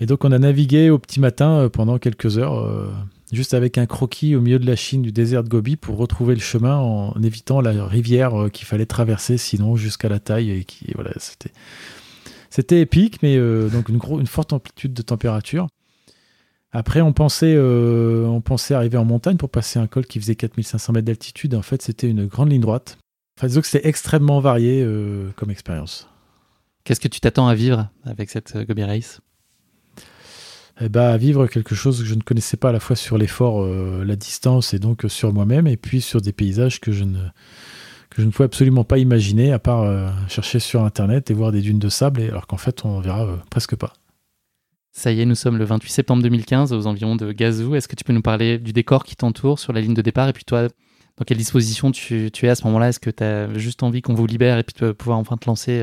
Et 0.01 0.07
donc 0.07 0.25
on 0.25 0.33
a 0.33 0.39
navigué 0.39 0.89
au 0.89 0.99
petit 0.99 1.21
matin 1.21 1.69
pendant 1.71 1.99
quelques 1.99 2.39
heures 2.39 2.91
juste 3.35 3.55
avec 3.55 3.79
un 3.79 3.87
croquis 3.87 4.37
au 4.37 4.41
milieu 4.41 4.59
de 4.59 4.67
la 4.67 4.77
Chine, 4.77 5.03
du 5.03 5.13
désert 5.13 5.45
de 5.45 5.49
Gobi, 5.49 5.77
pour 5.77 5.97
retrouver 5.97 6.35
le 6.35 6.41
chemin 6.41 6.77
en 6.77 7.21
évitant 7.23 7.61
la 7.61 7.87
rivière 7.87 8.43
euh, 8.43 8.49
qu'il 8.49 8.67
fallait 8.67 8.87
traverser, 8.87 9.39
sinon 9.39 9.77
jusqu'à 9.77 10.09
la 10.09 10.21
taille. 10.21 10.51
Et 10.51 10.65
qui, 10.65 10.93
voilà, 10.95 11.13
c'était, 11.19 11.53
c'était 12.51 12.81
épique, 12.81 13.23
mais 13.23 13.37
euh, 13.37 13.69
donc 13.69 13.89
une, 13.89 14.01
une 14.21 14.27
forte 14.27 14.53
amplitude 14.53 14.93
de 14.93 15.03
température. 15.03 15.67
Après, 16.73 17.01
on 17.01 17.13
pensait, 17.13 17.55
euh, 17.57 18.27
on 18.27 18.41
pensait 18.41 18.75
arriver 18.75 18.99
en 18.99 19.05
montagne 19.05 19.37
pour 19.37 19.51
passer 19.51 19.79
un 19.79 19.87
col 19.87 20.07
qui 20.07 20.19
faisait 20.19 20.35
4500 20.35 20.93
mètres 20.93 21.07
d'altitude. 21.07 21.55
En 21.55 21.63
fait, 21.63 21.83
c'était 21.83 22.09
une 22.09 22.27
grande 22.27 22.51
ligne 22.51 22.61
droite. 22.61 22.99
Enfin, 23.39 23.47
disons 23.47 23.63
c'était 23.63 23.87
extrêmement 23.89 24.41
varié 24.41 24.87
comme 25.37 25.51
expérience. 25.51 26.09
Qu'est-ce 26.85 27.01
que 27.01 27.09
tu 27.09 27.21
t'attends 27.21 27.49
à 27.49 27.55
vivre 27.55 27.89
avec 28.05 28.31
cette 28.31 28.57
Gobi 28.57 28.85
Race? 28.85 29.21
Eh 30.81 30.89
ben, 30.89 31.03
à 31.03 31.17
vivre 31.17 31.47
quelque 31.47 31.75
chose 31.75 32.01
que 32.01 32.05
je 32.05 32.15
ne 32.15 32.23
connaissais 32.23 32.57
pas 32.57 32.71
à 32.71 32.73
la 32.73 32.81
fois 32.81 32.97
sur 32.97 33.17
l'effort, 33.17 33.63
euh, 33.63 34.03
la 34.05 34.17
distance 34.17 34.75
et 34.75 34.79
donc 34.79 35.05
sur 35.09 35.33
moi-même, 35.33 35.67
et 35.67 35.77
puis 35.77 36.01
sur 36.01 36.21
des 36.21 36.33
paysages 36.33 36.81
que 36.81 36.91
je 36.91 37.05
ne, 37.05 37.19
que 38.11 38.23
pouvais 38.23 38.45
absolument 38.45 38.83
pas 38.83 38.99
imaginer, 38.99 39.53
à 39.53 39.61
part 39.61 39.83
euh, 39.83 40.09
chercher 40.29 40.59
sur 40.59 40.83
Internet 40.83 41.31
et 41.31 41.35
voir 41.35 41.53
des 41.53 41.61
dunes 41.61 41.79
de 41.79 41.89
sable, 41.89 42.23
alors 42.23 42.49
qu'en 42.49 42.57
fait, 42.57 42.85
on 42.85 43.01
verra 43.01 43.25
euh, 43.25 43.37
presque 43.51 43.77
pas. 43.77 43.93
Ça 44.91 45.13
y 45.13 45.21
est, 45.21 45.27
nous 45.27 45.35
sommes 45.37 45.59
le 45.59 45.65
28 45.65 45.91
septembre 45.91 46.23
2015, 46.23 46.73
aux 46.73 46.87
environs 46.87 47.17
de 47.17 47.33
Gazou. 47.33 47.75
Est-ce 47.77 47.89
que 47.89 47.97
tu 47.97 48.05
peux 48.05 48.13
nous 48.13 48.23
parler 48.23 48.59
du 48.59 48.73
décor 48.73 49.05
qui 49.05 49.17
t'entoure 49.17 49.61
sur 49.61 49.73
la 49.73 49.81
ligne 49.81 49.95
de 49.95 50.03
départ, 50.03 50.29
et 50.29 50.33
puis 50.33 50.45
toi, 50.45 50.69
dans 51.17 51.25
quelle 51.25 51.39
disposition 51.39 51.93
tu, 51.93 52.31
tu 52.33 52.47
es 52.47 52.49
à 52.49 52.57
ce 52.57 52.65
moment-là? 52.65 52.89
Est-ce 52.89 53.01
que 53.01 53.11
tu 53.11 53.23
as 53.23 53.53
juste 53.57 53.85
envie 53.85 54.03
qu'on 54.03 54.15
vous 54.15 54.27
libère 54.27 54.59
et 54.59 54.65
puis 54.65 54.75
de 54.81 54.91
pouvoir 54.91 55.19
enfin 55.19 55.37
te 55.37 55.47
lancer 55.47 55.81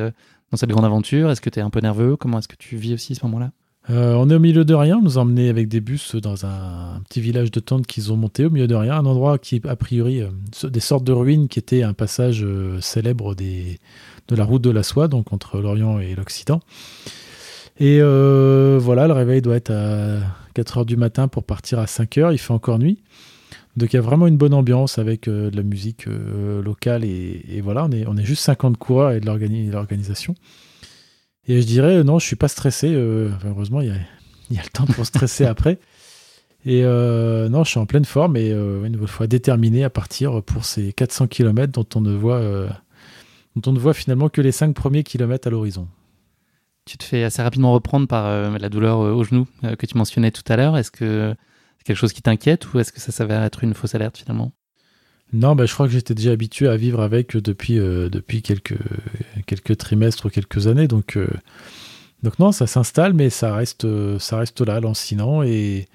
dans 0.52 0.58
cette 0.58 0.70
grande 0.70 0.84
aventure? 0.84 1.32
Est-ce 1.32 1.40
que 1.40 1.50
tu 1.50 1.60
es 1.60 1.62
un 1.62 1.70
peu 1.70 1.80
nerveux? 1.80 2.18
Comment 2.18 2.40
est-ce 2.40 2.50
que 2.50 2.58
tu 2.58 2.76
vis 2.76 2.94
aussi 2.94 3.14
à 3.14 3.16
ce 3.16 3.26
moment-là? 3.26 3.52
Euh, 3.90 4.14
on 4.14 4.30
est 4.30 4.36
au 4.36 4.40
milieu 4.40 4.64
de 4.64 4.74
rien, 4.76 4.98
on 4.98 5.02
nous 5.02 5.18
a 5.18 5.22
emmenés 5.22 5.50
avec 5.50 5.68
des 5.68 5.82
bus 5.82 6.16
dans 6.16 6.46
un, 6.46 7.02
petit 7.10 7.20
village 7.20 7.50
de 7.50 7.60
tentes 7.60 7.88
qu'ils 7.88 8.14
ont 8.14 8.18
monté 8.18 8.46
au 8.46 8.52
milieu 8.52 8.68
de 8.68 8.76
rien, 8.76 8.96
un 8.96 9.06
endroit 9.06 9.40
qui 9.40 9.60
a 9.68 9.76
priori 9.76 10.22
euh, 10.22 10.30
des 10.70 10.80
sortes 10.80 11.04
de 11.04 11.12
ruines 11.12 11.48
qui 11.48 11.58
étaient 11.58 11.82
un 11.82 11.94
passage 11.94 12.44
euh, 12.44 12.80
célèbre 12.80 13.34
de 13.34 14.36
la 14.36 14.46
route 14.46 14.62
de 14.62 14.70
la 14.70 14.84
soie, 14.84 15.08
donc 15.08 15.34
entre 15.34 15.60
l'Orient 15.60 16.00
et 16.00 16.14
l'Occident. 16.16 16.62
Et 17.80 18.00
voilà, 18.00 19.08
le 19.08 19.14
réveil 19.14 19.42
doit 19.42 19.56
être 19.56 19.72
à 19.72 20.20
4 20.54 20.78
heures 20.78 20.86
du 20.86 20.98
matin 20.98 21.28
pour 21.28 21.44
partir 21.44 21.80
à 21.80 21.88
5 21.88 22.18
heures, 22.20 22.32
il 22.32 22.38
fait 22.38 22.54
encore 22.54 22.78
nuit. 22.78 23.00
Donc 23.76 23.94
il 23.94 23.96
y 23.96 24.00
a 24.00 24.02
vraiment 24.02 24.28
une 24.28 24.38
bonne 24.38 24.54
ambiance 24.54 25.00
avec 25.00 25.28
de 25.28 25.50
la 25.52 25.64
musique 25.64 26.06
locale 26.64 27.04
et, 27.04 27.62
voilà, 27.64 27.86
on 27.86 27.92
est, 27.92 28.06
on 28.06 28.16
est 28.18 28.24
juste 28.24 28.44
50 28.44 28.78
coureurs 28.78 29.12
et 29.12 29.20
de 29.20 29.26
l'organisation. 29.72 30.36
Et 31.48 31.62
je 31.62 31.66
dirais, 31.66 31.98
euh, 31.98 32.04
non, 32.04 32.20
je 32.20 32.26
suis 32.26 32.36
pas 32.36 32.48
stressé. 32.48 32.94
Euh, 32.94 33.30
heureusement, 33.46 33.82
il 33.82 33.88
y, 33.88 34.58
a, 34.58 34.64
le 34.64 34.70
temps 34.70 34.86
pour 34.86 35.06
stresser 35.06 35.46
après. 35.46 35.80
Et 36.66 36.84
euh, 36.84 37.50
non, 37.50 37.64
je 37.64 37.72
suis 37.72 37.80
en 37.80 37.86
pleine 37.86 38.06
forme 38.06 38.38
et 38.38 38.52
une 38.52 38.90
nouvelle 38.90 39.08
fois 39.08 39.26
déterminé 39.26 39.84
à 39.84 39.90
partir 39.90 40.44
pour 40.44 40.64
ces 40.64 40.94
400 40.94 41.28
km 41.28 41.72
dont 41.72 41.88
on 41.96 42.02
ne 42.02 42.14
voit, 42.14 42.40
dont 43.56 43.72
on 43.72 43.74
ne 43.74 43.80
voit 43.80 43.96
finalement 43.96 44.30
que 44.30 44.42
les 44.42 44.52
5 44.52 44.76
premiers 44.76 45.04
kilomètres 45.04 45.48
à 45.48 45.52
l'horizon. 45.52 45.88
Tu 46.86 47.00
te 47.00 47.04
fais 47.04 47.24
assez 47.24 47.42
rapidement 47.42 47.74
reprendre 47.74 48.08
par 48.08 48.52
la 48.60 48.70
douleur 48.70 49.00
au 49.00 49.24
genou 49.24 49.48
que 49.64 49.86
tu 49.88 49.98
mentionnais 49.98 50.30
tout 50.30 50.44
à 50.50 50.56
l'heure. 50.56 50.78
Est-ce 50.78 50.92
que 50.92 51.34
c'est 51.80 51.84
quelque 51.84 51.98
chose 51.98 52.14
qui 52.14 52.22
t'inquiète 52.22 52.72
ou 52.72 52.80
est-ce 52.80 52.92
que 52.92 53.00
ça 53.00 53.12
s'avère 53.12 53.42
être 53.42 53.64
une 53.64 53.74
fausse 53.74 53.96
alerte 53.96 54.20
finalement? 54.20 54.52
Non, 55.34 55.56
bah, 55.56 55.66
je 55.66 55.74
crois 55.74 55.88
que 55.88 55.94
j'étais 55.94 56.14
déjà 56.14 56.32
habitué 56.32 56.68
à 56.68 56.76
vivre 56.76 57.02
avec 57.02 57.38
depuis, 57.38 57.80
euh, 57.80 58.10
depuis 58.10 58.42
quelques, 58.42 58.78
trimestres 59.78 60.26
ou 60.26 60.30
quelques 60.30 60.68
années. 60.68 60.88
Donc, 60.88 61.16
euh, 61.16 61.28
donc 62.24 62.38
non, 62.40 62.52
ça 62.52 62.68
s'installe, 62.68 63.14
mais 63.14 63.30
ça 63.30 63.54
reste, 63.56 63.88
ça 64.20 64.38
reste 64.38 64.62
là, 64.62 64.80
lancinant. 64.80 65.42
Et 65.44 65.88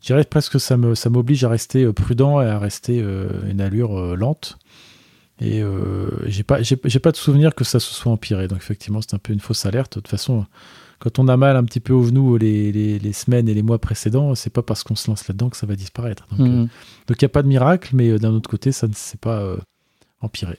je 0.00 0.06
dirais 0.06 0.24
presque 0.24 0.52
que 0.52 0.58
ça 0.58 0.76
m'oblige 0.76 1.44
à 1.44 1.48
rester 1.48 1.90
prudent 1.92 2.40
et 2.40 2.46
à 2.46 2.58
rester 2.58 3.02
une 3.48 3.60
allure 3.60 4.16
lente. 4.16 4.58
Et 5.40 5.62
j'ai 6.26 6.44
pas, 6.44 6.58
pas 6.58 7.10
de 7.10 7.16
souvenir 7.16 7.54
que 7.54 7.64
ça 7.64 7.80
se 7.80 7.92
soit 7.92 8.12
empiré. 8.12 8.46
Donc 8.48 8.58
effectivement, 8.58 9.00
c'est 9.00 9.14
un 9.14 9.18
peu 9.18 9.32
une 9.32 9.40
fausse 9.40 9.66
alerte. 9.66 9.96
De 9.96 10.00
toute 10.00 10.08
façon, 10.08 10.46
quand 10.98 11.18
on 11.18 11.28
a 11.28 11.36
mal 11.36 11.56
un 11.56 11.64
petit 11.64 11.80
peu 11.80 11.92
au 11.92 12.04
genou 12.04 12.36
les, 12.36 12.72
les, 12.72 13.12
semaines 13.12 13.48
et 13.48 13.54
les 13.54 13.62
mois 13.62 13.78
précédents, 13.78 14.34
c'est 14.34 14.52
pas 14.52 14.62
parce 14.62 14.82
qu'on 14.82 14.96
se 14.96 15.10
lance 15.10 15.26
là-dedans 15.28 15.50
que 15.50 15.56
ça 15.56 15.66
va 15.66 15.76
disparaître. 15.76 16.26
Donc 16.30 16.40
mhm. 16.40 16.62
euh, 16.64 16.66
il 17.08 17.16
n'y 17.20 17.26
a 17.26 17.28
pas 17.28 17.42
de 17.42 17.48
miracle, 17.48 17.90
mais 17.94 18.10
euh, 18.10 18.18
d'un 18.18 18.32
autre 18.32 18.48
côté, 18.48 18.72
ça 18.72 18.88
ne 18.88 18.94
s'est 18.94 19.18
pas 19.18 19.40
euh, 19.40 19.56
empiré. 20.20 20.58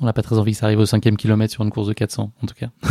On 0.00 0.06
n'a 0.06 0.12
pas 0.12 0.22
très 0.22 0.38
envie 0.38 0.52
que 0.52 0.58
ça 0.58 0.66
arrive 0.66 0.80
au 0.80 0.86
cinquième 0.86 1.16
kilomètre 1.16 1.52
sur 1.52 1.62
une 1.62 1.70
course 1.70 1.88
de 1.88 1.92
400, 1.92 2.32
en 2.42 2.46
tout 2.46 2.54
cas. 2.54 2.70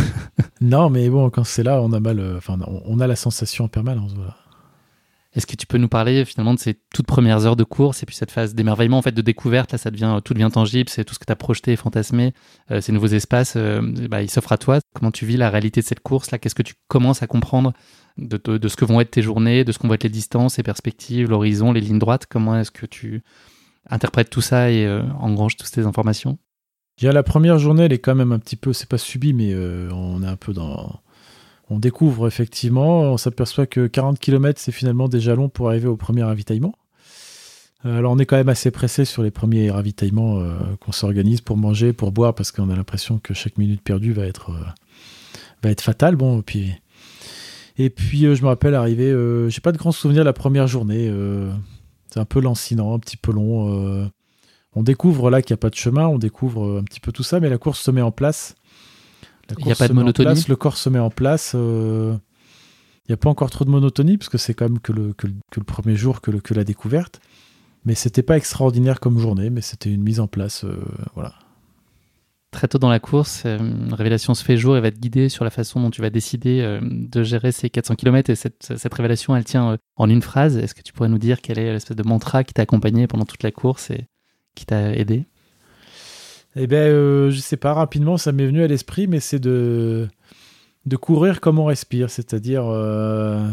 Non, 0.60 0.90
mais 0.90 1.10
bon, 1.10 1.28
quand 1.28 1.42
c'est 1.42 1.64
là, 1.64 1.82
on 1.82 1.92
a 1.92 1.98
mal. 1.98 2.36
Enfin, 2.36 2.56
on, 2.86 3.00
a 3.00 3.08
la 3.08 3.16
sensation 3.16 3.64
en 3.64 3.68
permanence. 3.68 4.12
Voilà. 4.14 4.36
Est-ce 5.34 5.46
que 5.46 5.56
tu 5.56 5.66
peux 5.66 5.78
nous 5.78 5.88
parler 5.88 6.26
finalement 6.26 6.52
de 6.52 6.58
ces 6.58 6.78
toutes 6.92 7.06
premières 7.06 7.46
heures 7.46 7.56
de 7.56 7.64
course 7.64 8.02
et 8.02 8.06
puis 8.06 8.14
cette 8.14 8.30
phase 8.30 8.54
d'émerveillement, 8.54 8.98
en 8.98 9.02
fait, 9.02 9.12
de 9.12 9.22
découverte? 9.22 9.72
Là, 9.72 9.78
ça 9.78 9.90
devient 9.90 10.20
tout 10.22 10.34
devient 10.34 10.50
tangible, 10.52 10.90
c'est 10.90 11.04
tout 11.04 11.14
ce 11.14 11.18
que 11.18 11.24
tu 11.24 11.32
as 11.32 11.36
projeté, 11.36 11.74
fantasmé, 11.76 12.34
euh, 12.70 12.82
ces 12.82 12.92
nouveaux 12.92 13.06
espaces, 13.06 13.54
euh, 13.56 13.80
bah, 14.10 14.22
ils 14.22 14.28
s'offrent 14.28 14.52
à 14.52 14.58
toi. 14.58 14.80
Comment 14.94 15.10
tu 15.10 15.24
vis 15.24 15.38
la 15.38 15.48
réalité 15.48 15.80
de 15.80 15.86
cette 15.86 16.00
course 16.00 16.30
là 16.32 16.38
Qu'est-ce 16.38 16.54
que 16.54 16.62
tu 16.62 16.74
commences 16.86 17.22
à 17.22 17.26
comprendre 17.26 17.72
de, 18.18 18.68
ce 18.68 18.76
que 18.76 18.84
vont 18.84 19.00
être 19.00 19.10
tes 19.10 19.22
journées, 19.22 19.64
de 19.64 19.72
ce 19.72 19.78
qu'on 19.78 19.88
va 19.88 19.94
être 19.94 20.04
les 20.04 20.10
distances, 20.10 20.58
les 20.58 20.62
perspectives, 20.62 21.30
l'horizon, 21.30 21.72
les 21.72 21.80
lignes 21.80 21.98
droites? 21.98 22.26
Comment 22.26 22.58
est-ce 22.58 22.70
que 22.70 22.84
tu 22.84 23.22
interprètes 23.88 24.28
tout 24.28 24.42
ça 24.42 24.70
et 24.70 24.84
euh, 24.84 25.02
engranges 25.18 25.56
toutes 25.56 25.68
ces 25.68 25.86
informations? 25.86 26.38
La 27.00 27.22
première 27.22 27.58
journée, 27.58 27.84
elle 27.84 27.92
est 27.94 27.98
quand 27.98 28.14
même 28.14 28.32
un 28.32 28.38
petit 28.38 28.54
peu, 28.54 28.74
c'est 28.74 28.88
pas 28.88 28.98
subi, 28.98 29.32
mais 29.32 29.56
on 29.56 30.22
est 30.22 30.26
un 30.26 30.36
peu 30.36 30.52
dans 30.52 31.00
on 31.70 31.78
découvre 31.78 32.26
effectivement, 32.26 33.02
on 33.02 33.16
s'aperçoit 33.16 33.66
que 33.66 33.86
40 33.86 34.18
km 34.18 34.60
c'est 34.60 34.72
finalement 34.72 35.08
déjà 35.08 35.34
long 35.34 35.48
pour 35.48 35.68
arriver 35.68 35.88
au 35.88 35.96
premier 35.96 36.22
ravitaillement. 36.22 36.74
Euh, 37.84 37.98
alors 37.98 38.12
on 38.12 38.18
est 38.18 38.26
quand 38.26 38.36
même 38.36 38.48
assez 38.48 38.70
pressé 38.70 39.04
sur 39.04 39.22
les 39.22 39.30
premiers 39.30 39.70
ravitaillements 39.70 40.40
euh, 40.40 40.54
qu'on 40.80 40.92
s'organise 40.92 41.40
pour 41.40 41.56
manger, 41.56 41.92
pour 41.92 42.12
boire, 42.12 42.34
parce 42.34 42.52
qu'on 42.52 42.70
a 42.70 42.76
l'impression 42.76 43.18
que 43.18 43.34
chaque 43.34 43.58
minute 43.58 43.82
perdue 43.82 44.12
va 44.12 44.26
être, 44.26 44.50
euh, 44.50 45.74
fatale. 45.80 46.16
Bon, 46.16 46.40
et 46.40 46.42
puis, 46.42 46.72
et 47.78 47.90
puis 47.90 48.34
je 48.34 48.42
me 48.42 48.48
rappelle 48.48 48.74
arriver, 48.74 49.14
j'ai 49.48 49.60
pas 49.60 49.72
de 49.72 49.78
grands 49.78 49.92
souvenirs 49.92 50.24
la 50.24 50.32
première 50.32 50.66
journée. 50.66 51.10
c'est 52.08 52.20
un 52.20 52.24
peu 52.24 52.40
lancinant, 52.40 52.94
un 52.94 52.98
petit 52.98 53.16
peu 53.16 53.32
long. 53.32 54.10
on 54.74 54.82
découvre 54.82 55.30
là 55.30 55.40
qu'il 55.40 55.54
n'y 55.54 55.58
a 55.58 55.62
pas 55.62 55.70
de 55.70 55.76
chemin, 55.76 56.06
on 56.08 56.18
découvre 56.18 56.78
un 56.78 56.82
petit 56.82 57.00
peu 57.00 57.12
tout 57.12 57.22
ça, 57.22 57.40
mais 57.40 57.48
la 57.48 57.58
course 57.58 57.80
se 57.80 57.90
met 57.90 58.02
en 58.02 58.10
place. 58.10 58.56
Il 59.58 59.66
n'y 59.66 59.72
a 59.72 59.76
pas 59.76 59.88
de 59.88 59.92
monotonie. 59.92 60.44
le 60.48 60.56
corps 60.56 60.76
se 60.76 60.88
met 60.88 60.98
en 60.98 61.10
place. 61.10 61.52
Euh, 61.54 62.16
il 63.06 63.10
n'y 63.10 63.14
a 63.14 63.16
pas 63.16 63.30
encore 63.30 63.50
trop 63.50 63.64
de 63.64 63.70
monotonie, 63.70 64.16
parce 64.16 64.28
que 64.28 64.38
c'est 64.38 64.54
quand 64.54 64.68
même 64.68 64.78
que 64.78 64.92
le, 64.92 65.12
que, 65.12 65.26
le 65.26 65.64
premier 65.64 65.96
jour 65.96 66.20
que, 66.20 66.30
le, 66.30 66.40
que 66.40 66.54
la 66.54 66.64
découverte. 66.64 67.20
Mais 67.84 67.94
c'était 67.94 68.22
pas 68.22 68.36
extraordinaire 68.36 69.00
comme 69.00 69.18
journée, 69.18 69.50
mais 69.50 69.60
c'était 69.60 69.90
une 69.90 70.02
mise 70.02 70.20
en 70.20 70.28
place. 70.28 70.64
Euh, 70.64 70.76
voilà. 71.14 71.34
Très 72.52 72.68
tôt 72.68 72.78
dans 72.78 72.90
la 72.90 73.00
course, 73.00 73.42
euh, 73.44 73.58
une 73.58 73.94
révélation 73.94 74.34
se 74.34 74.44
fait 74.44 74.56
jour 74.56 74.76
et 74.76 74.80
va 74.80 74.90
te 74.90 74.98
guider 74.98 75.28
sur 75.28 75.42
la 75.42 75.50
façon 75.50 75.80
dont 75.80 75.90
tu 75.90 76.00
vas 76.00 76.10
décider 76.10 76.78
de 76.82 77.22
gérer 77.22 77.50
ces 77.50 77.70
400 77.70 77.96
km. 77.96 78.30
Et 78.30 78.36
cette, 78.36 78.74
cette 78.76 78.94
révélation, 78.94 79.34
elle 79.34 79.44
tient 79.44 79.78
en 79.96 80.10
une 80.10 80.22
phrase. 80.22 80.56
Est-ce 80.56 80.74
que 80.74 80.82
tu 80.82 80.92
pourrais 80.92 81.08
nous 81.08 81.18
dire 81.18 81.40
quel 81.40 81.58
est 81.58 81.72
l'espèce 81.72 81.96
de 81.96 82.06
mantra 82.06 82.44
qui 82.44 82.54
t'a 82.54 82.62
accompagné 82.62 83.06
pendant 83.06 83.24
toute 83.24 83.42
la 83.42 83.50
course 83.50 83.90
et 83.90 84.06
qui 84.54 84.66
t'a 84.66 84.94
aidé? 84.94 85.26
Eh 86.56 86.66
bien, 86.66 86.80
euh, 86.80 87.30
je 87.30 87.40
sais 87.40 87.56
pas, 87.56 87.72
rapidement, 87.72 88.16
ça 88.18 88.32
m'est 88.32 88.46
venu 88.46 88.62
à 88.62 88.66
l'esprit, 88.66 89.06
mais 89.06 89.20
c'est 89.20 89.38
de, 89.38 90.08
courir 91.00 91.40
comme 91.40 91.58
on 91.58 91.64
respire, 91.64 92.10
c'est-à-dire, 92.10 92.64
euh, 92.66 93.48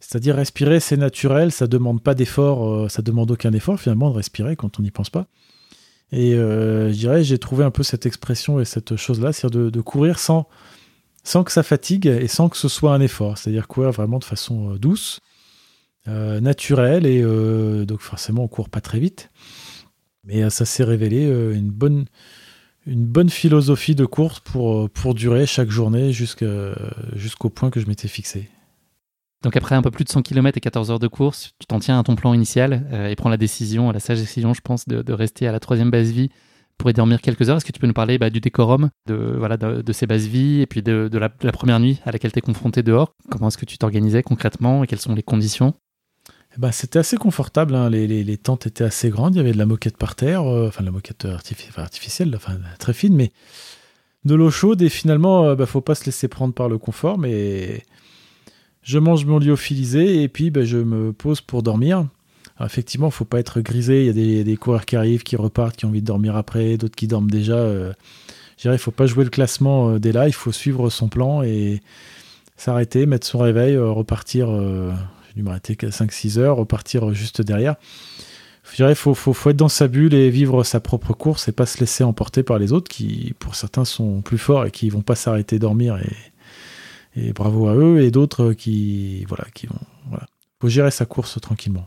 c'est-à-dire 0.00 0.36
respirer, 0.36 0.80
c'est 0.80 0.96
naturel, 0.96 1.52
ça 1.52 1.66
demande 1.66 2.02
pas 2.02 2.14
d'effort, 2.14 2.66
euh, 2.66 2.88
ça 2.88 3.02
demande 3.02 3.30
aucun 3.30 3.52
effort 3.52 3.78
finalement 3.78 4.10
de 4.10 4.16
respirer 4.16 4.56
quand 4.56 4.78
on 4.78 4.82
n'y 4.82 4.90
pense 4.90 5.10
pas. 5.10 5.26
Et 6.12 6.32
je 6.36 6.92
dirais, 6.92 7.24
j'ai 7.24 7.38
trouvé 7.38 7.64
un 7.64 7.72
peu 7.72 7.82
cette 7.82 8.06
expression 8.06 8.60
et 8.60 8.64
cette 8.64 8.94
chose-là, 8.94 9.32
c'est-à-dire 9.32 9.72
de, 9.72 9.80
courir 9.80 10.20
sans, 10.20 10.46
que 11.24 11.50
ça 11.50 11.64
fatigue 11.64 12.06
et 12.06 12.28
sans 12.28 12.48
que 12.48 12.56
ce 12.56 12.68
soit 12.68 12.94
un 12.94 13.00
effort, 13.00 13.36
c'est-à-dire 13.36 13.66
courir 13.66 13.90
vraiment 13.90 14.20
de 14.20 14.24
façon 14.24 14.76
douce, 14.76 15.18
naturelle, 16.06 17.06
et 17.06 17.22
donc 17.86 18.02
forcément 18.02 18.44
on 18.44 18.48
court 18.48 18.68
pas 18.68 18.80
très 18.80 19.00
vite. 19.00 19.30
Mais 20.26 20.42
euh, 20.42 20.50
ça 20.50 20.64
s'est 20.64 20.84
révélé 20.84 21.26
euh, 21.26 21.54
une 21.54 21.70
bonne, 21.70 23.30
philosophie 23.30 23.94
de 23.94 24.04
course 24.04 24.40
pour, 24.40 24.88
euh, 25.06 25.14
durer 25.14 25.46
chaque 25.46 25.70
journée 25.70 26.12
jusqu'au 26.12 27.50
point 27.50 27.70
que 27.70 27.80
je 27.80 27.86
m'étais 27.86 28.08
fixé. 28.08 28.50
Donc 29.42 29.56
après 29.56 29.76
un 29.76 29.82
peu 29.82 29.90
plus 29.90 30.04
de 30.04 30.08
100 30.08 30.22
km 30.22 30.58
et 30.58 30.60
14 30.60 30.90
heures 30.90 30.98
de 30.98 31.08
course, 31.08 31.52
tu 31.60 31.66
t'en 31.66 31.78
tiens 31.78 32.00
à 32.00 32.02
ton 32.02 32.16
plan 32.16 32.34
initial 32.34 32.86
et 33.08 33.14
prends 33.14 33.28
la 33.28 33.36
décision, 33.36 33.92
la 33.92 34.00
sage 34.00 34.18
décision 34.18 34.54
je 34.54 34.60
pense, 34.60 34.88
de, 34.88 35.12
rester 35.12 35.46
à 35.46 35.52
la 35.52 35.60
troisième 35.60 35.90
base 35.90 36.10
vie 36.10 36.30
pour 36.78 36.90
y 36.90 36.92
dormir 36.92 37.20
quelques 37.20 37.48
heures. 37.48 37.58
Est-ce 37.58 37.64
que 37.64 37.70
tu 37.70 37.78
peux 37.78 37.86
nous 37.86 37.92
parler 37.92 38.18
bah, 38.18 38.30
du 38.30 38.40
décorum, 38.40 38.90
de, 39.06 39.14
voilà, 39.38 39.56
de, 39.56 39.92
ces 39.92 40.06
bases 40.06 40.26
vie 40.26 40.62
et 40.62 40.66
puis 40.66 40.82
de, 40.82 41.08
la, 41.16 41.28
première 41.28 41.78
nuit 41.78 42.00
à 42.04 42.10
laquelle 42.10 42.32
tu 42.32 42.38
es 42.38 42.42
confronté 42.42 42.82
dehors? 42.82 43.12
Comment 43.30 43.48
est-ce 43.48 43.58
que 43.58 43.66
tu 43.66 43.78
t'organisais 43.78 44.22
concrètement 44.22 44.82
et 44.82 44.86
quelles 44.88 45.00
sont 45.00 45.14
les 45.14 45.22
conditions? 45.22 45.74
Eh 46.56 46.60
ben, 46.60 46.72
c'était 46.72 46.98
assez 46.98 47.16
confortable. 47.16 47.74
Hein. 47.74 47.90
Les, 47.90 48.36
tentes 48.38 48.66
étaient 48.66 48.84
assez 48.84 49.10
grandes. 49.10 49.34
Il 49.34 49.38
y 49.38 49.40
avait 49.40 49.52
de 49.52 49.58
la 49.58 49.66
moquette 49.66 49.96
par 49.96 50.14
terre, 50.14 50.44
euh, 50.44 50.68
enfin 50.68 50.82
de 50.82 50.86
la 50.86 50.92
moquette 50.92 51.26
artificielle, 51.76 52.38
très 52.78 52.94
fine, 52.94 53.14
mais 53.14 53.32
de 54.24 54.34
l'eau 54.34 54.50
chaude. 54.50 54.80
Et 54.80 54.88
finalement, 54.88 55.44
ne 55.44 55.48
euh, 55.50 55.54
bah, 55.54 55.66
faut 55.66 55.82
pas 55.82 55.94
se 55.94 56.06
laisser 56.06 56.28
prendre 56.28 56.54
par 56.54 56.68
le 56.68 56.78
confort. 56.78 57.18
Mais 57.18 57.82
je 58.82 58.98
mange 58.98 59.26
mon 59.26 59.38
lyophilisé 59.38 60.22
et 60.22 60.28
puis 60.28 60.50
bah, 60.50 60.64
je 60.64 60.78
me 60.78 61.12
pose 61.12 61.42
pour 61.42 61.62
dormir. 61.62 62.06
Effectivement, 62.64 63.10
faut 63.10 63.26
pas 63.26 63.38
être 63.38 63.60
grisé. 63.60 64.06
Il 64.06 64.18
y 64.18 64.40
a 64.40 64.42
des, 64.42 64.56
coureurs 64.56 64.86
qui 64.86 64.96
arrivent, 64.96 65.24
qui 65.24 65.36
repartent, 65.36 65.76
qui 65.76 65.84
ont 65.84 65.90
envie 65.90 66.00
de 66.00 66.06
dormir 66.06 66.36
après, 66.36 66.78
d'autres 66.78 66.96
qui 66.96 67.06
dorment 67.06 67.30
déjà. 67.30 67.56
Euh. 67.56 67.92
je 68.56 68.62
dirais, 68.62 68.76
il 68.76 68.78
faut 68.78 68.90
pas 68.90 69.04
jouer 69.04 69.24
le 69.24 69.30
classement 69.30 69.98
dès 69.98 70.12
là. 70.12 70.26
Il 70.26 70.32
faut 70.32 70.52
suivre 70.52 70.88
son 70.88 71.08
plan 71.08 71.42
et 71.42 71.82
s'arrêter, 72.56 73.04
mettre 73.04 73.26
son 73.26 73.40
réveil, 73.40 73.76
repartir 73.76 74.48
dû 75.36 75.42
m'arrêter 75.42 75.74
5-6 75.74 76.38
heures, 76.38 76.56
repartir 76.56 77.12
juste 77.12 77.42
derrière. 77.42 77.76
Je 78.68 78.76
dirais, 78.76 78.92
il 78.92 78.96
faut, 78.96 79.14
faut, 79.14 79.50
être 79.50 79.56
dans 79.56 79.68
sa 79.68 79.86
bulle 79.86 80.14
et 80.14 80.28
vivre 80.30 80.64
sa 80.64 80.80
propre 80.80 81.12
course 81.12 81.46
et 81.46 81.52
pas 81.52 81.66
se 81.66 81.78
laisser 81.78 82.02
emporter 82.02 82.42
par 82.42 82.58
les 82.58 82.72
autres 82.72 82.88
qui, 82.88 83.34
pour 83.38 83.54
certains, 83.54 83.84
sont 83.84 84.22
plus 84.22 84.38
forts 84.38 84.66
et 84.66 84.70
qui 84.72 84.88
vont 84.88 85.02
pas 85.02 85.14
s'arrêter 85.14 85.60
dormir 85.60 85.98
et, 85.98 87.28
et 87.28 87.32
bravo 87.32 87.68
à 87.68 87.74
eux, 87.76 88.00
et 88.02 88.10
d'autres 88.10 88.54
qui, 88.54 89.24
voilà, 89.26 89.44
qui 89.54 89.66
vont, 89.66 89.78
voilà. 90.08 90.26
Faut 90.60 90.68
gérer 90.68 90.90
sa 90.90 91.04
course 91.04 91.40
tranquillement. 91.40 91.86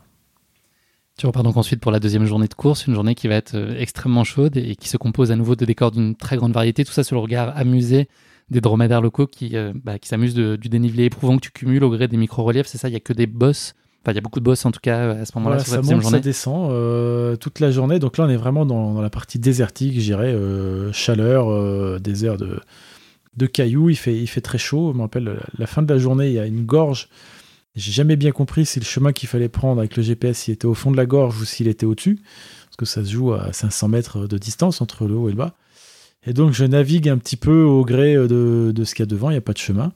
Tu 1.17 1.25
repars 1.25 1.43
donc 1.43 1.57
ensuite 1.57 1.81
pour 1.81 1.91
la 1.91 1.99
deuxième 1.99 2.25
journée 2.25 2.47
de 2.47 2.53
course, 2.53 2.87
une 2.87 2.93
journée 2.93 3.13
qui 3.13 3.27
va 3.27 3.35
être 3.35 3.55
euh, 3.55 3.75
extrêmement 3.77 4.23
chaude 4.23 4.55
et 4.55 4.75
qui 4.77 4.87
se 4.87 4.95
compose 4.95 5.31
à 5.31 5.35
nouveau 5.35 5.55
de 5.55 5.65
décors 5.65 5.91
d'une 5.91 6.15
très 6.15 6.37
grande 6.37 6.53
variété, 6.53 6.85
tout 6.85 6.93
ça 6.93 7.03
sur 7.03 7.15
le 7.15 7.21
regard 7.21 7.57
amusé 7.57 8.07
des 8.51 8.61
dromadaires 8.61 9.01
locaux 9.01 9.27
qui, 9.27 9.55
euh, 9.55 9.73
bah, 9.75 9.99
qui 9.99 10.07
s'amusent 10.07 10.35
du 10.35 10.69
dénivelé 10.69 11.05
éprouvant 11.05 11.37
que 11.37 11.41
tu 11.41 11.51
cumules 11.51 11.83
au 11.83 11.89
gré 11.89 12.07
des 12.07 12.17
micro-reliefs. 12.17 12.67
C'est 12.67 12.77
ça, 12.77 12.87
il 12.87 12.91
n'y 12.91 12.97
a 12.97 13.01
que 13.01 13.13
des 13.13 13.27
bosses? 13.27 13.75
Enfin, 14.01 14.13
il 14.13 14.15
y 14.15 14.17
a 14.17 14.21
beaucoup 14.21 14.39
de 14.39 14.45
bosses 14.45 14.65
en 14.65 14.71
tout 14.71 14.79
cas 14.81 15.11
à 15.11 15.25
ce 15.25 15.37
moment-là 15.37 15.59
sur 15.59 15.73
ça 15.73 15.81
monte, 15.81 16.03
Ça 16.03 16.19
descend 16.19 16.71
euh, 16.71 17.35
toute 17.35 17.59
la 17.59 17.69
journée. 17.69 17.99
Donc 17.99 18.17
là, 18.17 18.25
on 18.25 18.29
est 18.29 18.37
vraiment 18.37 18.65
dans, 18.65 19.01
la 19.01 19.09
partie 19.09 19.39
désertique, 19.39 19.93
je 19.95 19.99
dirais, 19.99 20.33
euh, 20.33 20.91
chaleur, 20.93 21.99
désert 21.99 22.37
de, 22.37 22.59
de 23.35 23.45
cailloux. 23.45 23.89
Il 23.89 23.97
fait, 23.97 24.17
il 24.17 24.27
fait 24.27 24.41
très 24.41 24.57
chaud. 24.57 24.91
Je 24.93 24.97
me 24.97 25.01
rappelle, 25.01 25.39
la 25.57 25.67
fin 25.67 25.81
de 25.81 25.93
la 25.93 25.99
journée, 25.99 26.27
il 26.27 26.33
y 26.33 26.39
a 26.39 26.45
une 26.45 26.65
gorge. 26.65 27.09
J'ai 27.75 27.91
jamais 27.91 28.15
bien 28.15 28.31
compris 28.31 28.65
si 28.65 28.79
le 28.79 28.85
chemin 28.85 29.13
qu'il 29.13 29.29
fallait 29.29 29.49
prendre 29.49 29.79
avec 29.79 29.95
le 29.95 30.01
GPS, 30.03 30.39
s'il 30.39 30.53
était 30.53 30.65
au 30.65 30.73
fond 30.73 30.91
de 30.91 30.97
la 30.97 31.05
gorge 31.05 31.39
ou 31.39 31.45
s'il 31.45 31.67
était 31.67 31.85
au-dessus. 31.85 32.19
Parce 32.65 32.77
que 32.77 32.85
ça 32.85 33.03
se 33.03 33.11
joue 33.11 33.33
à 33.33 33.53
500 33.53 33.89
mètres 33.89 34.27
de 34.27 34.37
distance 34.37 34.81
entre 34.81 35.05
le 35.05 35.15
haut 35.15 35.27
et 35.27 35.33
le 35.33 35.37
bas. 35.37 35.55
Et 36.25 36.33
donc 36.33 36.53
je 36.53 36.65
navigue 36.65 37.09
un 37.09 37.17
petit 37.17 37.37
peu 37.37 37.63
au 37.63 37.85
gré 37.85 38.15
de, 38.15 38.71
de 38.75 38.83
ce 38.83 38.93
qu'il 38.93 39.03
y 39.03 39.07
a 39.07 39.11
devant, 39.11 39.29
il 39.29 39.33
n'y 39.33 39.37
a 39.37 39.41
pas 39.41 39.53
de 39.53 39.57
chemin. 39.57 39.93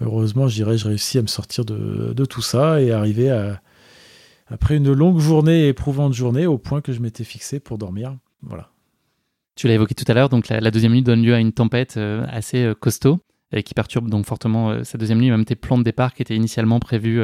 Heureusement, 0.00 0.46
je 0.46 0.54
dirais, 0.54 0.78
je 0.78 0.86
réussis 0.86 1.18
à 1.18 1.22
me 1.22 1.26
sortir 1.26 1.64
de, 1.64 2.12
de 2.14 2.24
tout 2.24 2.42
ça 2.42 2.80
et 2.80 2.92
arriver 2.92 3.30
après 4.46 4.76
une 4.76 4.92
longue 4.92 5.18
journée, 5.18 5.68
éprouvante 5.68 6.14
journée, 6.14 6.46
au 6.46 6.58
point 6.58 6.80
que 6.80 6.92
je 6.92 7.00
m'étais 7.00 7.24
fixé 7.24 7.60
pour 7.60 7.78
dormir. 7.78 8.16
Voilà. 8.42 8.70
Tu 9.58 9.66
l'as 9.66 9.74
évoqué 9.74 9.94
tout 9.94 10.04
à 10.06 10.14
l'heure, 10.14 10.28
donc 10.28 10.48
la, 10.48 10.70
deuxième 10.70 10.92
nuit 10.92 11.02
donne 11.02 11.22
lieu 11.22 11.34
à 11.34 11.40
une 11.40 11.52
tempête 11.52 11.96
euh, 11.96 12.24
assez 12.28 12.62
euh, 12.62 12.74
costaud 12.74 13.18
et 13.50 13.64
qui 13.64 13.74
perturbe 13.74 14.08
donc 14.08 14.24
fortement 14.24 14.70
euh, 14.70 14.84
cette 14.84 15.00
deuxième 15.00 15.18
nuit, 15.18 15.30
même 15.30 15.44
tes 15.44 15.56
plans 15.56 15.78
de 15.78 15.82
départ 15.82 16.14
qui 16.14 16.22
étaient 16.22 16.36
initialement 16.36 16.78
prévus 16.78 17.22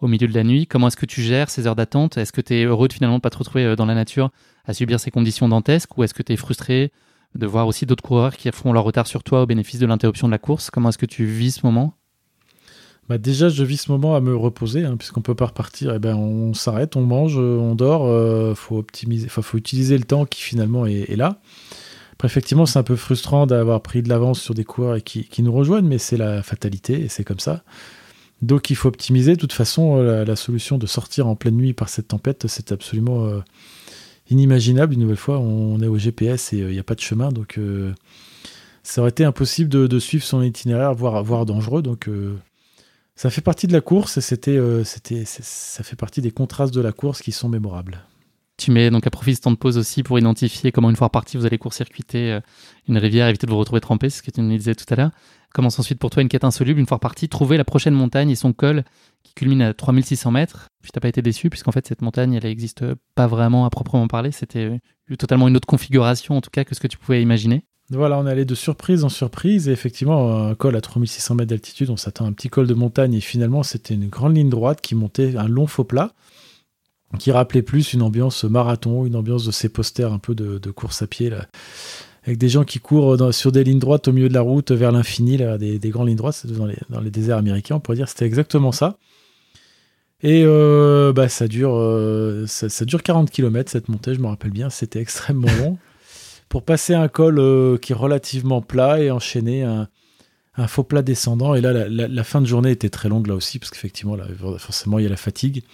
au 0.00 0.08
milieu 0.08 0.26
de 0.26 0.32
la 0.32 0.42
nuit. 0.42 0.66
Comment 0.66 0.88
est-ce 0.88 0.96
que 0.96 1.04
tu 1.04 1.20
gères 1.20 1.50
ces 1.50 1.66
heures 1.66 1.76
d'attente? 1.76 2.16
Est-ce 2.16 2.32
que 2.32 2.40
tu 2.40 2.54
es 2.54 2.64
heureux 2.64 2.88
de 2.88 2.94
finalement 2.94 3.20
pas 3.20 3.28
te 3.28 3.36
retrouver 3.36 3.76
dans 3.76 3.84
la 3.84 3.94
nature 3.94 4.30
à 4.64 4.72
subir 4.72 4.98
ces 5.00 5.10
conditions 5.10 5.50
dantesques 5.50 5.98
ou 5.98 6.02
est-ce 6.02 6.14
que 6.14 6.22
tu 6.22 6.32
es 6.32 6.36
frustré? 6.36 6.92
De 7.36 7.46
voir 7.46 7.66
aussi 7.66 7.86
d'autres 7.86 8.02
coureurs 8.02 8.36
qui 8.36 8.50
feront 8.50 8.72
leur 8.72 8.84
retard 8.84 9.06
sur 9.06 9.22
toi 9.22 9.42
au 9.42 9.46
bénéfice 9.46 9.80
de 9.80 9.86
l'interruption 9.86 10.28
de 10.28 10.32
la 10.32 10.38
course. 10.38 10.70
Comment 10.70 10.88
est-ce 10.88 10.98
que 10.98 11.06
tu 11.06 11.24
vis 11.24 11.52
ce 11.52 11.66
moment? 11.66 11.94
Bah 13.08 13.18
déjà, 13.18 13.48
je 13.48 13.62
vis 13.62 13.82
ce 13.82 13.92
moment 13.92 14.16
à 14.16 14.20
me 14.20 14.34
reposer, 14.34 14.84
hein, 14.84 14.96
puisqu'on 14.96 15.20
peut 15.20 15.36
pas 15.36 15.46
repartir. 15.46 15.94
Eh 15.94 15.98
ben, 16.00 16.16
on 16.16 16.54
s'arrête, 16.54 16.96
on 16.96 17.02
mange, 17.02 17.38
on 17.38 17.74
dort. 17.76 18.06
Euh, 18.06 18.54
faut 18.54 18.78
optimiser, 18.78 19.28
faut 19.28 19.56
utiliser 19.56 19.96
le 19.96 20.04
temps 20.04 20.26
qui 20.26 20.42
finalement 20.42 20.86
est, 20.86 21.14
là. 21.14 21.40
Après, 22.14 22.26
effectivement, 22.26 22.66
c'est 22.66 22.78
un 22.78 22.82
peu 22.82 22.96
frustrant 22.96 23.46
d'avoir 23.46 23.80
pris 23.80 24.02
de 24.02 24.08
l'avance 24.08 24.40
sur 24.40 24.54
des 24.54 24.64
coureurs 24.64 25.02
qui, 25.04 25.28
nous 25.42 25.52
rejoignent, 25.52 25.86
mais 25.86 25.98
c'est 25.98 26.16
la 26.16 26.42
fatalité 26.42 27.00
et 27.00 27.08
c'est 27.08 27.24
comme 27.24 27.38
ça. 27.38 27.62
Donc, 28.42 28.70
il 28.70 28.76
faut 28.76 28.88
optimiser. 28.88 29.34
De 29.34 29.40
toute 29.40 29.52
façon, 29.52 30.02
la, 30.02 30.36
solution 30.36 30.76
de 30.76 30.86
sortir 30.86 31.28
en 31.28 31.36
pleine 31.36 31.56
nuit 31.56 31.74
par 31.74 31.88
cette 31.88 32.08
tempête, 32.08 32.46
c'est 32.48 32.72
absolument 32.72 33.26
euh, 33.26 33.40
inimaginable. 34.30 34.94
Une 34.94 35.00
nouvelle 35.00 35.16
fois, 35.16 35.38
on 35.38 35.80
est 35.80 35.86
au 35.86 35.98
GPS 35.98 36.52
et 36.52 36.58
il 36.58 36.62
euh, 36.64 36.72
n'y 36.72 36.78
a 36.78 36.84
pas 36.84 36.94
de 36.94 37.00
chemin, 37.00 37.30
donc 37.30 37.58
euh, 37.58 37.92
ça 38.82 39.00
aurait 39.00 39.10
été 39.10 39.24
impossible 39.24 39.68
de, 39.68 39.98
suivre 39.98 40.24
son 40.24 40.42
itinéraire, 40.42 40.94
voire, 40.94 41.46
dangereux. 41.46 41.82
Donc 41.82 42.08
euh, 42.08 42.36
ça 43.14 43.30
fait 43.30 43.40
partie 43.40 43.66
de 43.66 43.72
la 43.72 43.80
course 43.80 44.18
et 44.18 44.20
c'était, 44.20 44.60
c'était, 44.84 45.24
ça 45.24 45.82
fait 45.82 45.96
partie 45.96 46.20
des 46.20 46.30
contrastes 46.30 46.74
de 46.74 46.80
la 46.80 46.92
course 46.92 47.20
qui 47.20 47.32
sont 47.32 47.48
mémorables. 47.48 47.98
Tu 48.58 48.70
mets 48.70 48.88
donc 48.90 49.06
à 49.06 49.10
profit 49.10 49.34
ce 49.34 49.42
temps 49.42 49.50
de 49.50 49.56
pause 49.56 49.76
aussi 49.76 50.02
pour 50.02 50.18
identifier 50.18 50.72
comment 50.72 50.88
une 50.88 50.96
fois 50.96 51.08
reparti 51.08 51.36
vous 51.36 51.44
allez 51.44 51.58
court-circuiter 51.58 52.38
une 52.88 52.96
rivière, 52.96 53.28
éviter 53.28 53.46
de 53.46 53.52
vous 53.52 53.58
retrouver 53.58 53.80
trempé, 53.80 54.08
ce 54.08 54.22
que 54.22 54.30
tu 54.30 54.40
nous 54.40 54.56
disais 54.56 54.74
tout 54.74 54.86
à 54.88 54.96
l'heure. 54.96 55.10
Commence 55.52 55.78
ensuite 55.78 55.98
pour 55.98 56.10
toi 56.10 56.22
une 56.22 56.28
quête 56.28 56.44
insoluble, 56.44 56.78
une 56.78 56.86
fois 56.86 56.96
reparti, 56.96 57.28
trouver 57.28 57.56
la 57.56 57.64
prochaine 57.64 57.94
montagne 57.94 58.30
et 58.30 58.36
son 58.36 58.52
col 58.52 58.84
qui 59.26 59.34
culmine 59.34 59.62
à 59.62 59.74
3600 59.74 60.30
mètres. 60.30 60.68
Puis 60.82 60.92
t'as 60.92 61.00
pas 61.00 61.08
été 61.08 61.22
déçu, 61.22 61.50
puisqu'en 61.50 61.72
fait 61.72 61.86
cette 61.86 62.02
montagne, 62.02 62.34
elle 62.34 62.44
n'existe 62.44 62.84
pas 63.14 63.26
vraiment 63.26 63.66
à 63.66 63.70
proprement 63.70 64.08
parler. 64.08 64.32
C'était 64.32 64.80
totalement 65.18 65.48
une 65.48 65.56
autre 65.56 65.66
configuration, 65.66 66.36
en 66.36 66.40
tout 66.40 66.50
cas, 66.50 66.64
que 66.64 66.74
ce 66.74 66.80
que 66.80 66.88
tu 66.88 66.98
pouvais 66.98 67.22
imaginer. 67.22 67.64
Voilà, 67.90 68.18
on 68.18 68.26
est 68.26 68.30
allé 68.30 68.44
de 68.44 68.54
surprise 68.54 69.04
en 69.04 69.08
surprise. 69.08 69.68
Et 69.68 69.72
effectivement, 69.72 70.46
un 70.46 70.54
col 70.54 70.74
à 70.76 70.80
3600 70.80 71.36
mètres 71.36 71.50
d'altitude, 71.50 71.90
on 71.90 71.96
s'attend 71.96 72.24
à 72.24 72.28
un 72.28 72.32
petit 72.32 72.48
col 72.48 72.66
de 72.66 72.74
montagne. 72.74 73.14
Et 73.14 73.20
finalement, 73.20 73.62
c'était 73.62 73.94
une 73.94 74.08
grande 74.08 74.36
ligne 74.36 74.50
droite 74.50 74.80
qui 74.80 74.94
montait 74.94 75.36
un 75.36 75.48
long 75.48 75.66
faux 75.66 75.84
plat, 75.84 76.12
qui 77.18 77.30
rappelait 77.30 77.62
plus 77.62 77.92
une 77.92 78.02
ambiance 78.02 78.44
marathon, 78.44 79.06
une 79.06 79.16
ambiance 79.16 79.44
de 79.44 79.52
ces 79.52 79.68
posters 79.68 80.12
un 80.12 80.18
peu 80.18 80.34
de, 80.34 80.70
course 80.70 81.02
à 81.02 81.06
pied, 81.06 81.30
avec 82.24 82.38
des 82.38 82.48
gens 82.48 82.64
qui 82.64 82.80
courent 82.80 83.32
sur 83.32 83.52
des 83.52 83.62
lignes 83.62 83.78
droites 83.78 84.08
au 84.08 84.12
milieu 84.12 84.28
de 84.28 84.34
la 84.34 84.40
route 84.40 84.72
vers 84.72 84.90
l'infini, 84.90 85.36
des, 85.58 85.78
des 85.78 85.90
grandes 85.90 86.08
lignes 86.08 86.16
droites 86.16 86.44
dans 86.46 86.66
les, 86.66 86.78
dans 86.90 87.00
les 87.00 87.10
déserts 87.10 87.38
américains. 87.38 87.76
On 87.76 87.80
pourrait 87.80 87.96
dire 87.96 88.08
c'était 88.08 88.26
exactement 88.26 88.72
ça. 88.72 88.98
Et 90.22 90.44
euh, 90.44 91.12
bah, 91.12 91.28
ça, 91.28 91.46
dure, 91.46 91.76
euh, 91.76 92.46
ça, 92.46 92.84
dure 92.84 93.02
40 93.02 93.30
km 93.30 93.70
cette 93.70 93.88
montée, 93.88 94.14
je 94.14 94.20
me 94.20 94.26
rappelle 94.26 94.50
bien, 94.50 94.70
c'était 94.70 95.00
extrêmement 95.00 95.52
long. 95.58 95.78
Pour 96.48 96.62
passer 96.62 96.94
un 96.94 97.08
col 97.08 97.38
euh, 97.38 97.76
qui 97.76 97.92
est 97.92 97.96
relativement 97.96 98.62
plat 98.62 99.00
et 99.00 99.10
enchaîner 99.10 99.64
un, 99.64 99.88
faux 100.68 100.84
plat 100.84 101.02
descendant. 101.02 101.54
Et 101.54 101.60
là, 101.60 101.88
la, 101.88 102.24
fin 102.24 102.40
de 102.40 102.46
journée 102.46 102.70
était 102.70 102.88
très 102.88 103.08
longue 103.08 103.26
là 103.26 103.34
aussi, 103.34 103.58
parce 103.58 103.70
qu'effectivement, 103.70 104.16
forcément, 104.58 104.98
il 104.98 105.02
y 105.02 105.06
a 105.06 105.10
la 105.10 105.16
fatigue. 105.16 105.64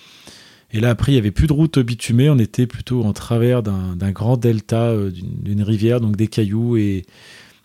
Et 0.72 0.80
là, 0.80 0.90
après, 0.90 1.12
il 1.12 1.14
n'y 1.14 1.18
avait 1.18 1.30
plus 1.30 1.46
de 1.46 1.52
route 1.52 1.78
bitumée, 1.78 2.30
on 2.30 2.38
était 2.38 2.66
plutôt 2.66 3.04
en 3.04 3.12
travers 3.12 3.62
d'un 3.62 4.10
grand 4.10 4.38
delta, 4.38 4.96
d'une 5.10 5.62
rivière, 5.62 6.00
donc 6.00 6.16
des 6.16 6.26
cailloux 6.26 6.78
et 6.78 7.04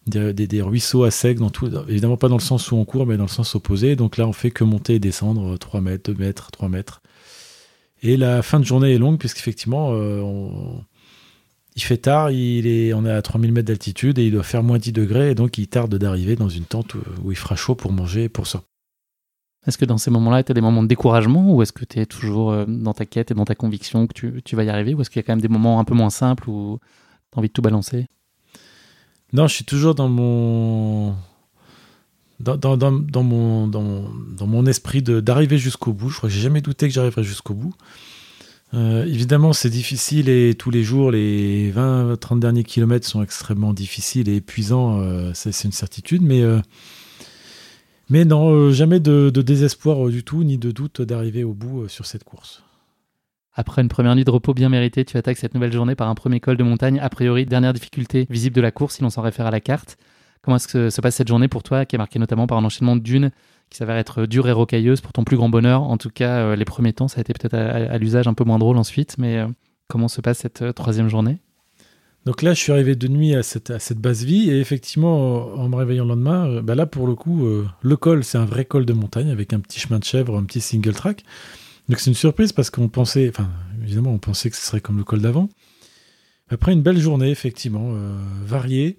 des, 0.08 0.62
ruisseaux 0.62 1.04
à 1.04 1.12
sec, 1.12 1.40
dans 1.40 1.50
tout, 1.50 1.70
évidemment 1.88 2.18
pas 2.18 2.30
dans 2.30 2.38
le 2.38 2.42
sens 2.42 2.72
où 2.72 2.76
on 2.76 2.86
court, 2.86 3.06
mais 3.06 3.18
dans 3.18 3.26
le 3.26 3.30
sens 3.30 3.56
opposé. 3.56 3.96
Donc 3.96 4.18
là, 4.18 4.28
on 4.28 4.34
fait 4.34 4.52
que 4.52 4.64
monter 4.64 4.96
et 4.96 5.00
descendre 5.00 5.58
3 5.58 5.82
mètres, 5.82 6.12
2 6.12 6.18
mètres, 6.18 6.52
3 6.52 6.70
mètres. 6.70 7.02
Et 8.02 8.18
la 8.18 8.42
fin 8.42 8.60
de 8.60 8.66
journée 8.66 8.94
est 8.94 8.98
longue, 8.98 9.18
puisqu'effectivement, 9.18 9.90
euh, 9.92 10.22
il 11.76 11.82
fait 11.82 11.98
tard, 11.98 12.32
il 12.32 12.68
est, 12.68 12.94
on 12.94 13.06
est 13.06 13.12
à 13.12 13.22
3000 13.22 13.52
mètres 13.52 13.68
d'altitude 13.68 14.20
et 14.20 14.26
il 14.26 14.32
doit 14.32 14.44
faire 14.44 14.64
moins 14.64 14.78
10 14.78 14.94
degrés, 14.94 15.32
et 15.32 15.36
donc 15.36 15.58
il 15.58 15.68
tarde 15.68 15.94
d'arriver 15.96 16.36
dans 16.36 16.50
une 16.50 16.66
tente 16.66 16.96
où, 17.24 17.32
il 17.32 17.38
fera 17.38 17.56
chaud 17.56 17.76
pour 17.76 17.92
manger 17.92 18.26
et 18.26 18.30
pour 18.30 18.48
se 18.48 18.58
est-ce 19.68 19.78
que 19.78 19.84
dans 19.84 19.98
ces 19.98 20.12
moments-là, 20.12 20.44
tu 20.44 20.52
as 20.54 20.56
des 20.56 20.62
moments 20.62 20.82
de 20.82 20.88
découragement 20.88 21.54
ou 21.54 21.62
est-ce 21.62 21.74
que 21.74 21.84
tu 21.84 22.00
es 22.00 22.06
toujours 22.06 22.52
euh, 22.52 22.64
dans 22.66 22.94
ta 22.94 23.06
quête 23.06 23.32
et 23.32 23.34
dans 23.34 23.44
ta 23.44 23.54
conviction 23.54 24.08
que 24.08 24.14
tu, 24.14 24.42
tu 24.44 24.56
vas 24.56 24.64
y 24.64 24.70
arriver 24.70 24.94
ou 24.94 25.02
est-ce 25.02 25.10
qu'il 25.10 25.20
y 25.20 25.24
a 25.24 25.24
quand 25.24 25.34
même 25.34 25.42
des 25.42 25.50
moments 25.50 25.82
un 25.82 25.84
peu 25.84 25.94
moins 25.94 26.10
simples 26.10 26.50
où 26.50 26.80
tu 27.32 27.36
as 27.36 27.40
envie 27.40 27.50
de 27.50 27.54
tout 27.54 27.62
balancer? 27.62 28.08
Non, 29.34 29.48
je 29.48 29.56
suis 29.56 29.66
toujours 29.66 29.96
dans 29.96 30.10
mon. 30.10 31.16
Dans, 32.40 32.56
dans, 32.56 32.78
dans, 32.78 33.24
mon, 33.24 33.68
dans, 33.68 34.66
esprit 34.68 35.02
d'arriver 35.02 35.58
jusqu'au 35.58 35.92
bout. 35.92 36.10
Je 36.10 36.18
crois 36.18 36.30
que 36.30 36.36
j'ai 36.36 36.42
jamais 36.42 36.62
douté 36.62 36.88
que 36.88 36.94
j'arriverais 36.94 37.24
jusqu'au 37.24 37.56
bout. 37.56 37.74
Euh, 38.74 39.06
évidemment, 39.06 39.54
c'est 39.54 39.72
difficile 39.72 40.30
et 40.30 40.54
tous 40.54 40.70
les 40.70 40.84
jours, 40.84 41.10
les 41.10 41.72
20-30 41.72 42.40
derniers 42.40 42.64
kilomètres 42.64 43.08
sont 43.08 43.24
extrêmement 43.24 43.74
difficiles 43.74 44.30
et 44.30 44.36
épuisants, 44.36 45.00
euh, 45.00 45.32
c'est 45.34 45.64
une 45.64 45.72
certitude. 45.72 46.22
Mais, 46.22 46.44
euh, 46.44 46.60
mais 48.10 48.24
non, 48.24 48.72
jamais 48.72 49.00
de, 49.00 49.32
de, 49.34 49.42
désespoir 49.42 50.08
du 50.10 50.24
tout, 50.24 50.44
ni 50.44 50.60
de 50.60 50.70
doute 50.72 51.02
d'arriver 51.02 51.44
au 51.44 51.54
bout 51.54 51.88
sur 51.88 52.06
cette 52.06 52.24
course. 52.24 52.62
Après 53.60 53.82
une 53.82 53.88
première 53.88 54.16
nuit 54.16 54.24
de 54.24 54.30
repos 54.30 54.54
bien 54.54 54.70
méritée, 54.70 55.04
tu 55.04 55.18
attaques 55.18 55.38
cette 55.38 55.56
nouvelle 55.56 55.74
journée 55.74 55.96
par 55.96 56.08
un 56.10 56.14
premier 56.14 56.40
col 56.40 56.58
de 56.58 56.64
montagne, 56.64 57.00
a 57.02 57.10
priori 57.10 57.48
dernière 57.48 57.74
difficulté 57.74 58.28
visible 58.30 58.56
de 58.56 58.62
la 58.62 58.70
course 58.70 58.98
si 58.98 59.02
l'on 59.02 59.10
s'en 59.10 59.24
réfère 59.24 59.48
à 59.48 59.52
la 59.52 59.60
carte. 59.60 59.98
Comment 60.44 60.58
est-ce 60.58 60.68
que 60.68 60.92
se 60.92 61.02
passe 61.02 61.16
cette 61.16 61.28
journée 61.28 61.48
pour 61.48 61.64
toi, 61.64 61.84
qui 61.84 61.96
est 61.96 61.98
marquée 61.98 62.20
notamment 62.20 62.46
par 62.46 62.60
un 62.60 62.64
enchaînement 62.64 62.96
de 62.96 63.02
dunes 63.02 63.32
qui 63.72 63.80
s'avère 63.80 63.96
être 63.96 64.28
dure 64.28 64.48
et 64.48 64.52
rocailleuse 64.52 65.02
pour 65.02 65.12
ton 65.12 65.24
plus 65.24 65.38
grand 65.38 65.50
bonheur? 65.50 65.82
En 65.82 65.98
tout 65.98 66.12
cas, 66.12 66.38
euh, 66.38 66.56
les 66.56 66.66
premiers 66.66 66.94
temps, 66.94 67.08
ça 67.08 67.18
a 67.18 67.22
été 67.22 67.34
peut-être 67.34 67.56
à, 67.56 67.98
l'usage 67.98 68.28
un 68.28 68.36
peu 68.36 68.44
moins 68.44 68.60
drôle 68.60 68.78
ensuite, 68.78 69.18
mais 69.18 69.38
euh, 69.38 69.48
comment 69.88 70.08
se 70.08 70.22
passe 70.22 70.38
cette 70.38 70.62
euh, 70.62 70.72
troisième 70.72 71.10
journée? 71.10 71.40
Donc 72.26 72.44
là, 72.44 72.54
je 72.54 72.60
suis 72.60 72.72
arrivé 72.72 72.96
de 72.96 73.08
nuit 73.08 73.34
à 73.34 73.42
cette, 73.42 73.72
à 73.72 73.80
cette 73.80 73.98
basse 73.98 74.22
vie, 74.22 74.52
et 74.52 74.60
effectivement, 74.60 75.48
en 75.56 75.68
me 75.68 75.76
réveillant 75.76 76.04
le 76.04 76.10
lendemain, 76.10 76.62
bah 76.62 76.76
là, 76.76 76.86
pour 76.86 77.08
le 77.08 77.16
coup, 77.16 77.48
le 77.82 77.96
col, 77.96 78.26
c'est 78.26 78.38
un 78.38 78.44
vrai 78.44 78.66
col 78.66 78.86
de 78.86 78.92
montagne 78.92 79.32
avec 79.32 79.54
un 79.54 79.62
petit 79.62 79.80
chemin 79.80 79.98
de 79.98 80.04
chèvre, 80.04 80.38
un 80.38 80.44
petit 80.44 80.60
single 80.60 80.94
track. 80.94 81.24
Donc 81.90 82.00
c'est 82.00 82.10
une 82.10 82.16
surprise 82.16 82.52
parce 82.52 82.70
qu'on 82.70 82.90
pensait, 82.90 83.30
enfin 83.30 83.50
évidemment 83.84 84.12
on 84.12 84.18
pensait 84.18 84.50
que 84.50 84.56
ce 84.56 84.66
serait 84.66 84.82
comme 84.82 84.98
le 84.98 85.04
col 85.04 85.22
d'avant. 85.22 85.50
Après 86.50 86.74
une 86.74 86.82
belle 86.82 87.00
journée 87.00 87.30
effectivement, 87.30 87.94
euh, 87.94 88.18
variée. 88.46 88.98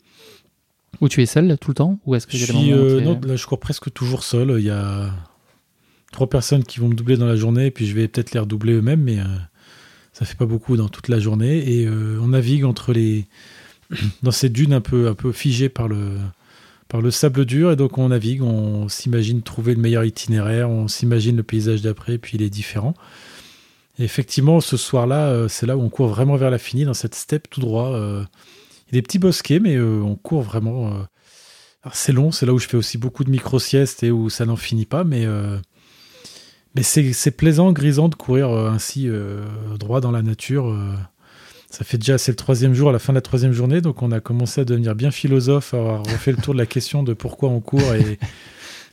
Où 1.01 1.09
tu 1.09 1.23
es 1.23 1.27
seul 1.27 1.59
tout 1.59 1.71
le 1.71 1.75
temps? 1.75 2.01
Ou 2.07 2.15
est-ce 2.15 2.27
que 2.27 2.37
je 2.37 2.47
suis, 2.47 2.73
euh, 2.73 3.01
non, 3.01 3.21
là 3.23 3.37
je 3.37 3.47
cours 3.47 3.61
presque 3.61 3.93
toujours 3.93 4.25
seul. 4.25 4.55
Il 4.59 4.65
y 4.65 4.71
a 4.71 5.15
trois 6.13 6.29
personnes 6.29 6.65
qui 6.65 6.81
vont 6.81 6.89
me 6.89 6.95
doubler 6.95 7.19
dans 7.19 7.27
la 7.27 7.37
journée, 7.37 7.67
et 7.67 7.71
puis 7.71 7.87
je 7.87 7.95
vais 7.95 8.09
peut-être 8.09 8.33
les 8.33 8.41
redoubler 8.41 8.73
eux-mêmes, 8.73 9.03
mais 9.03 9.19
euh, 9.19 9.25
ça 10.15 10.25
fait 10.25 10.35
pas 10.35 10.47
beaucoup 10.47 10.77
dans 10.77 10.89
toute 10.89 11.09
la 11.09 11.21
journée. 11.21 11.71
Et 11.71 11.89
on 11.89 12.29
navigue 12.29 12.65
entre 12.65 12.93
les 12.93 13.27
dans 14.23 14.31
ces 14.31 14.49
dunes 14.49 14.73
un 14.73 14.81
peu 14.81 15.09
un 15.09 15.15
peu 15.15 15.31
figées 15.33 15.69
par 15.69 15.89
le 15.89 16.17
par 16.89 17.03
le 17.03 17.11
sable 17.11 17.45
dur 17.45 17.71
et 17.71 17.77
donc 17.77 17.99
on 17.99 18.09
navigue, 18.09 18.43
on 18.43 18.89
s'imagine 18.89 19.43
trouver 19.43 19.75
le 19.75 19.81
meilleur 19.81 20.05
itinéraire, 20.05 20.71
on 20.71 20.89
s'imagine 20.89 21.37
le 21.37 21.43
paysage 21.43 21.83
d'après, 21.83 22.19
puis 22.19 22.37
il 22.37 22.43
est 22.43 22.51
différent. 22.51 22.95
Et 23.99 24.05
effectivement, 24.05 24.61
ce 24.61 24.77
soir-là, 24.77 25.29
euh, 25.29 25.49
c'est 25.49 25.67
là 25.67 25.77
où 25.77 25.83
on 25.83 25.91
court 25.91 26.09
vraiment 26.09 26.37
vers 26.37 26.51
la 26.51 26.59
finie, 26.59 26.85
dans 26.85 26.95
cette 26.95 27.15
steppe 27.15 27.51
tout 27.51 27.61
droit. 27.61 27.93
Euh. 27.93 28.25
Il 28.87 28.95
y 28.95 28.99
a 28.99 29.01
des 29.01 29.03
petits 29.03 29.19
bosquets, 29.19 29.59
mais 29.59 29.77
euh, 29.77 30.01
on 30.03 30.17
court 30.17 30.43
vraiment. 30.43 31.07
c'est 31.93 32.13
long, 32.13 32.33
c'est 32.33 32.47
là 32.47 32.55
où 32.55 32.59
je 32.59 32.67
fais 32.67 32.77
aussi 32.77 32.97
beaucoup 32.97 33.25
de 33.25 33.31
micro-siestes 33.31 34.03
et 34.03 34.11
où 34.11 34.31
ça 34.31 34.47
n'en 34.47 34.57
finit 34.57 34.87
pas, 34.87 35.05
mais, 35.05 35.27
mais 36.75 36.83
c'est 36.83 37.31
plaisant, 37.33 37.73
grisant 37.73 38.09
de 38.09 38.15
courir 38.15 38.51
ainsi 38.51 39.09
droit 39.79 40.01
dans 40.01 40.11
la 40.11 40.23
nature. 40.23 40.75
Ça 41.71 41.85
fait 41.85 41.99
déjà, 41.99 42.17
c'est 42.17 42.33
le 42.33 42.37
troisième 42.37 42.73
jour, 42.73 42.89
à 42.89 42.93
la 42.93 42.99
fin 42.99 43.13
de 43.13 43.19
la 43.19 43.23
troisième 43.23 43.53
journée, 43.53 43.83
donc 43.83 44.03
on 44.03 44.11
a 44.11 44.21
commencé 44.21 44.63
à 44.63 44.65
devenir 44.65 44.95
bien 44.95 45.11
philosophe, 45.11 45.75
à 45.75 45.79
avoir 45.79 46.05
refait 46.05 46.33
le 46.33 46.39
tour 46.39 46.55
de 46.55 46.59
la 46.59 46.67
question 46.67 47.03
de 47.03 47.13
pourquoi 47.13 47.51
on 47.51 47.61
court 47.61 47.95
et, 47.95 48.19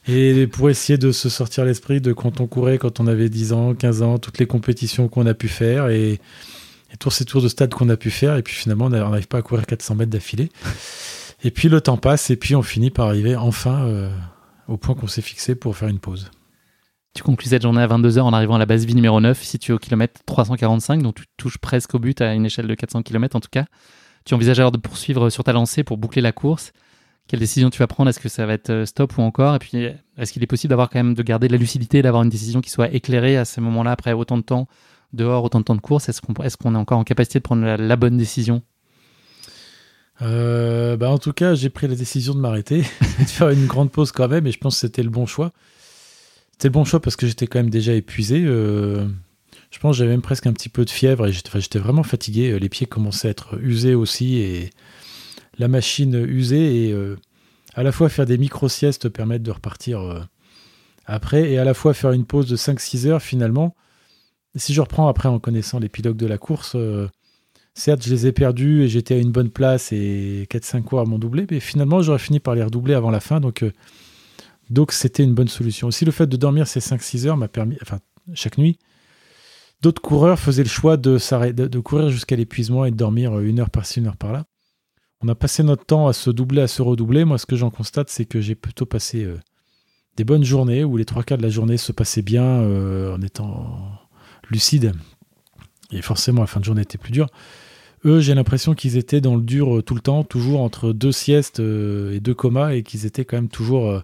et 0.08 0.46
pour 0.48 0.70
essayer 0.70 0.98
de 0.98 1.12
se 1.12 1.30
sortir 1.30 1.64
l'esprit 1.64 2.02
de 2.02 2.12
quand 2.12 2.42
on 2.42 2.48
courait, 2.48 2.78
quand 2.78 3.00
on 3.00 3.08
avait 3.08 3.30
10 3.30 3.54
ans, 3.54 3.74
15 3.74 4.02
ans, 4.02 4.18
toutes 4.18 4.40
les 4.40 4.46
compétitions 4.46 5.08
qu'on 5.08 5.26
a 5.26 5.34
pu 5.34 5.48
faire 5.48 5.90
et, 5.90 6.20
tous 7.00 7.12
ces 7.12 7.26
tours 7.26 7.42
de 7.42 7.50
stade 7.50 7.74
qu'on 7.74 7.90
a 7.90 7.98
pu 7.98 8.10
faire, 8.10 8.38
et 8.38 8.42
puis 8.42 8.56
finalement 8.56 8.86
on 8.86 8.90
n'arrive 8.90 9.28
pas 9.28 9.40
à 9.40 9.42
courir 9.42 9.66
400 9.66 9.96
mètres 9.96 10.12
d'affilée. 10.12 10.50
Et 11.44 11.52
puis 11.52 11.68
le 11.68 11.82
temps 11.82 11.98
passe, 11.98 12.30
et 12.30 12.38
puis 12.38 12.56
on 12.56 12.62
finit 12.62 12.90
par 12.90 13.08
arriver 13.08 13.36
enfin 13.36 13.86
euh, 13.86 14.10
au 14.70 14.78
point 14.78 14.96
qu'on 14.96 15.08
s'est 15.08 15.22
fixé 15.22 15.56
pour 15.56 15.76
faire 15.76 15.90
une 15.90 16.00
pause. 16.00 16.32
Tu 17.16 17.24
conclus 17.24 17.48
cette 17.48 17.62
journée 17.62 17.82
à 17.82 17.88
22h 17.88 18.20
en 18.20 18.34
arrivant 18.34 18.56
à 18.56 18.60
la 18.60 18.66
base 18.66 18.86
vie 18.86 18.94
numéro 18.94 19.22
9, 19.22 19.42
située 19.42 19.72
au 19.72 19.80
kilomètre 19.80 20.20
345, 20.26 21.02
donc 21.02 21.16
tu 21.16 21.24
touches 21.38 21.58
presque 21.58 21.96
au 21.96 22.00
but 22.00 22.20
à 22.20 22.34
une 22.34 22.46
échelle 22.46 22.68
de 22.68 22.76
400 22.76 23.04
km 23.04 23.38
en 23.38 23.40
tout 23.40 23.48
cas. 23.50 23.66
Tu 24.26 24.34
envisages 24.34 24.60
alors 24.60 24.74
de 24.74 24.78
poursuivre 24.78 25.30
sur 25.30 25.46
ta 25.46 25.54
lancée 25.54 25.86
pour 25.86 25.98
boucler 25.98 26.22
la 26.22 26.34
course. 26.34 26.74
Quelle 27.30 27.40
décision 27.40 27.70
tu 27.70 27.80
vas 27.80 27.88
prendre? 27.88 28.10
Est-ce 28.10 28.20
que 28.20 28.28
ça 28.28 28.46
va 28.46 28.52
être 28.52 28.70
euh, 28.70 28.86
stop 28.86 29.18
ou 29.18 29.22
encore? 29.22 29.56
Et 29.56 29.60
puis, 29.60 29.88
est-ce 30.18 30.34
qu'il 30.34 30.44
est 30.44 30.48
possible 30.48 30.70
d'avoir 30.70 30.90
quand 30.90 31.00
même 31.00 31.14
de 31.14 31.24
garder 31.24 31.48
de 31.48 31.54
la 31.54 31.58
lucidité, 31.58 32.02
d'avoir 32.02 32.22
une 32.22 32.30
décision 32.30 32.60
qui 32.60 32.70
soit 32.70 32.94
éclairée 32.94 33.38
à 33.38 33.46
ce 33.46 33.62
moment-là, 33.62 33.92
après 33.92 34.12
autant 34.12 34.38
de 34.38 34.44
temps 34.44 34.68
dehors, 35.14 35.46
autant 35.46 35.60
de 35.60 35.64
temps 35.64 35.76
de 35.76 35.82
course? 35.82 36.10
Est-ce 36.10 36.22
qu'on 36.22 36.76
est, 36.76 36.78
encore 36.78 37.00
en 37.00 37.06
capacité 37.06 37.40
de 37.40 37.44
prendre 37.44 37.64
la, 37.64 37.96
bonne 37.96 38.18
décision? 38.18 38.62
Euh, 40.22 40.98
bah 40.98 41.10
en 41.10 41.18
tout 41.18 41.34
cas, 41.34 41.56
j'ai 41.56 41.70
pris 41.70 41.88
la 41.88 41.96
décision 41.96 42.36
de 42.36 42.40
m'arrêter, 42.40 42.80
de 43.20 43.26
faire 43.26 43.50
une 43.50 43.68
grande 43.68 43.90
pause 43.90 44.12
quand 44.12 44.28
même, 44.28 44.46
et 44.48 44.52
je 44.52 44.60
pense 44.60 44.76
que 44.76 44.82
c'était 44.82 45.04
le 45.04 45.10
bon 45.10 45.26
choix. 45.26 45.54
C'était 46.56 46.70
le 46.70 46.74
bon 46.74 46.86
choix 46.86 47.02
parce 47.02 47.18
que 47.18 47.28
j'étais 47.28 47.48
quand 47.48 47.60
même 47.60 47.70
déjà 47.70 47.92
épuisé. 47.92 48.42
Euh, 48.46 49.06
je 49.72 49.80
pense 49.80 49.92
que 49.92 49.98
j'avais 49.98 50.12
même 50.12 50.22
presque 50.22 50.48
un 50.48 50.54
petit 50.54 50.70
peu 50.70 50.86
de 50.86 50.90
fièvre 50.90 51.28
et 51.28 51.34
j'étais 51.34 51.80
vraiment 51.80 52.04
fatigué. 52.04 52.52
Euh, 52.52 52.60
les 52.60 52.70
pieds 52.70 52.88
commençaient 52.88 53.28
à 53.28 53.32
être 53.32 53.60
usés 53.62 53.94
aussi 53.94 54.38
et 54.38 54.70
la 55.58 55.68
machine 55.68 56.16
usée. 56.16 56.86
Et 56.86 56.94
euh, 56.94 57.18
à 57.74 57.84
la 57.84 57.92
fois 57.92 58.08
faire 58.08 58.26
des 58.26 58.38
micro-siestes 58.38 59.10
permettre 59.10 59.44
de 59.44 59.52
repartir 59.52 60.26
après 61.06 61.52
et 61.52 61.58
à 61.58 61.66
la 61.66 61.74
fois 61.74 61.94
faire 61.94 62.14
une 62.14 62.24
pause 62.24 62.48
de 62.48 62.56
5-6 62.56 63.08
heures 63.08 63.22
finalement. 63.22 63.76
Si 64.56 64.74
je 64.74 64.80
reprends 64.80 65.10
après 65.10 65.28
en 65.28 65.40
connaissant 65.40 65.80
les 65.80 65.90
pilotes 65.90 66.16
de 66.16 66.26
la 66.26 66.38
course, 66.38 66.78
certes 67.74 68.02
je 68.02 68.10
les 68.12 68.28
ai 68.28 68.32
perdus 68.32 68.84
et 68.84 68.88
j'étais 68.88 69.16
à 69.16 69.18
une 69.18 69.34
bonne 69.34 69.50
place 69.50 69.92
et 69.92 70.48
4-5 70.50 70.84
coureurs 70.84 71.06
m'ont 71.06 71.20
doublé, 71.20 71.48
mais 71.52 71.60
finalement 71.60 72.02
j'aurais 72.02 72.20
fini 72.20 72.40
par 72.40 72.56
les 72.56 72.64
redoubler 72.64 72.94
avant 72.94 73.12
la 73.12 73.20
fin. 73.20 73.42
Donc 73.42 73.66
donc 74.70 74.92
c'était 74.92 75.24
une 75.24 75.34
bonne 75.34 75.48
solution. 75.48 75.88
Aussi 75.88 76.06
le 76.06 76.12
fait 76.12 76.28
de 76.28 76.38
dormir 76.38 76.68
ces 76.68 76.80
5-6 76.80 77.28
heures 77.28 77.38
m'a 77.38 77.48
permis, 77.48 77.78
enfin 77.82 78.00
chaque 78.34 78.58
nuit, 78.58 78.80
d'autres 79.82 80.02
coureurs 80.02 80.40
faisaient 80.40 80.64
le 80.64 80.70
choix 80.70 80.98
de, 80.98 81.18
de 81.52 81.80
courir 81.80 82.10
jusqu'à 82.10 82.36
l'épuisement 82.36 82.86
et 82.86 82.92
de 82.92 82.96
dormir 82.96 83.40
une 83.40 83.60
heure 83.60 83.70
par-ci, 83.70 84.00
une 84.00 84.08
heure 84.08 84.18
par-là. 84.18 84.46
On 85.22 85.28
a 85.28 85.36
passé 85.36 85.64
notre 85.64 85.86
temps 85.86 86.08
à 86.08 86.14
se 86.14 86.30
doubler, 86.30 86.62
à 86.62 86.68
se 86.68 86.82
redoubler. 86.82 87.26
Moi 87.26 87.38
ce 87.38 87.46
que 87.46 87.56
j'en 87.56 87.70
constate 87.70 88.10
c'est 88.10 88.26
que 88.26 88.42
j'ai 88.42 88.56
plutôt 88.56 88.86
passé 88.86 89.24
euh, 89.24 89.40
des 90.18 90.24
bonnes 90.24 90.44
journées 90.44 90.84
où 90.84 90.98
les 90.98 91.06
trois 91.06 91.24
quarts 91.24 91.38
de 91.38 91.44
la 91.44 91.50
journée 91.50 91.78
se 91.78 91.92
passaient 91.92 92.24
bien 92.24 92.44
euh, 92.44 93.16
en 93.16 93.22
étant 93.22 93.92
lucide. 94.50 94.94
Et 95.92 96.02
forcément 96.02 96.42
la 96.42 96.48
fin 96.48 96.60
de 96.60 96.66
journée 96.66 96.82
était 96.82 96.98
plus 96.98 97.12
dure. 97.12 97.28
Eux, 98.04 98.20
j'ai 98.20 98.36
l'impression 98.36 98.76
qu'ils 98.76 98.98
étaient 98.98 99.22
dans 99.22 99.36
le 99.36 99.42
dur 99.42 99.78
euh, 99.78 99.82
tout 99.82 99.96
le 99.96 100.02
temps, 100.02 100.24
toujours 100.24 100.62
entre 100.62 100.94
deux 100.94 101.12
siestes 101.12 101.60
et 101.60 102.20
deux 102.20 102.36
comas, 102.36 102.74
et 102.74 102.84
qu'ils 102.84 103.08
étaient 103.08 103.26
quand 103.26 103.38
même 103.38 103.50
toujours 103.50 104.02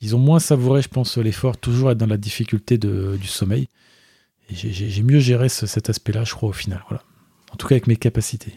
ils 0.00 0.14
ont 0.14 0.18
moins 0.18 0.38
savouré, 0.38 0.82
je 0.82 0.88
pense, 0.88 1.18
l'effort, 1.18 1.56
toujours 1.56 1.90
être 1.90 1.98
dans 1.98 2.06
la 2.06 2.16
difficulté 2.16 2.78
du 2.78 3.26
sommeil. 3.26 3.68
J'ai 4.50 5.02
mieux 5.02 5.18
géré 5.18 5.48
cet 5.48 5.90
aspect-là, 5.90 6.24
je 6.24 6.32
crois, 6.34 6.48
au 6.48 6.52
final. 6.52 6.82
Voilà. 6.88 7.02
En 7.52 7.56
tout 7.56 7.66
cas, 7.66 7.74
avec 7.74 7.86
mes 7.86 7.96
capacités. 7.96 8.54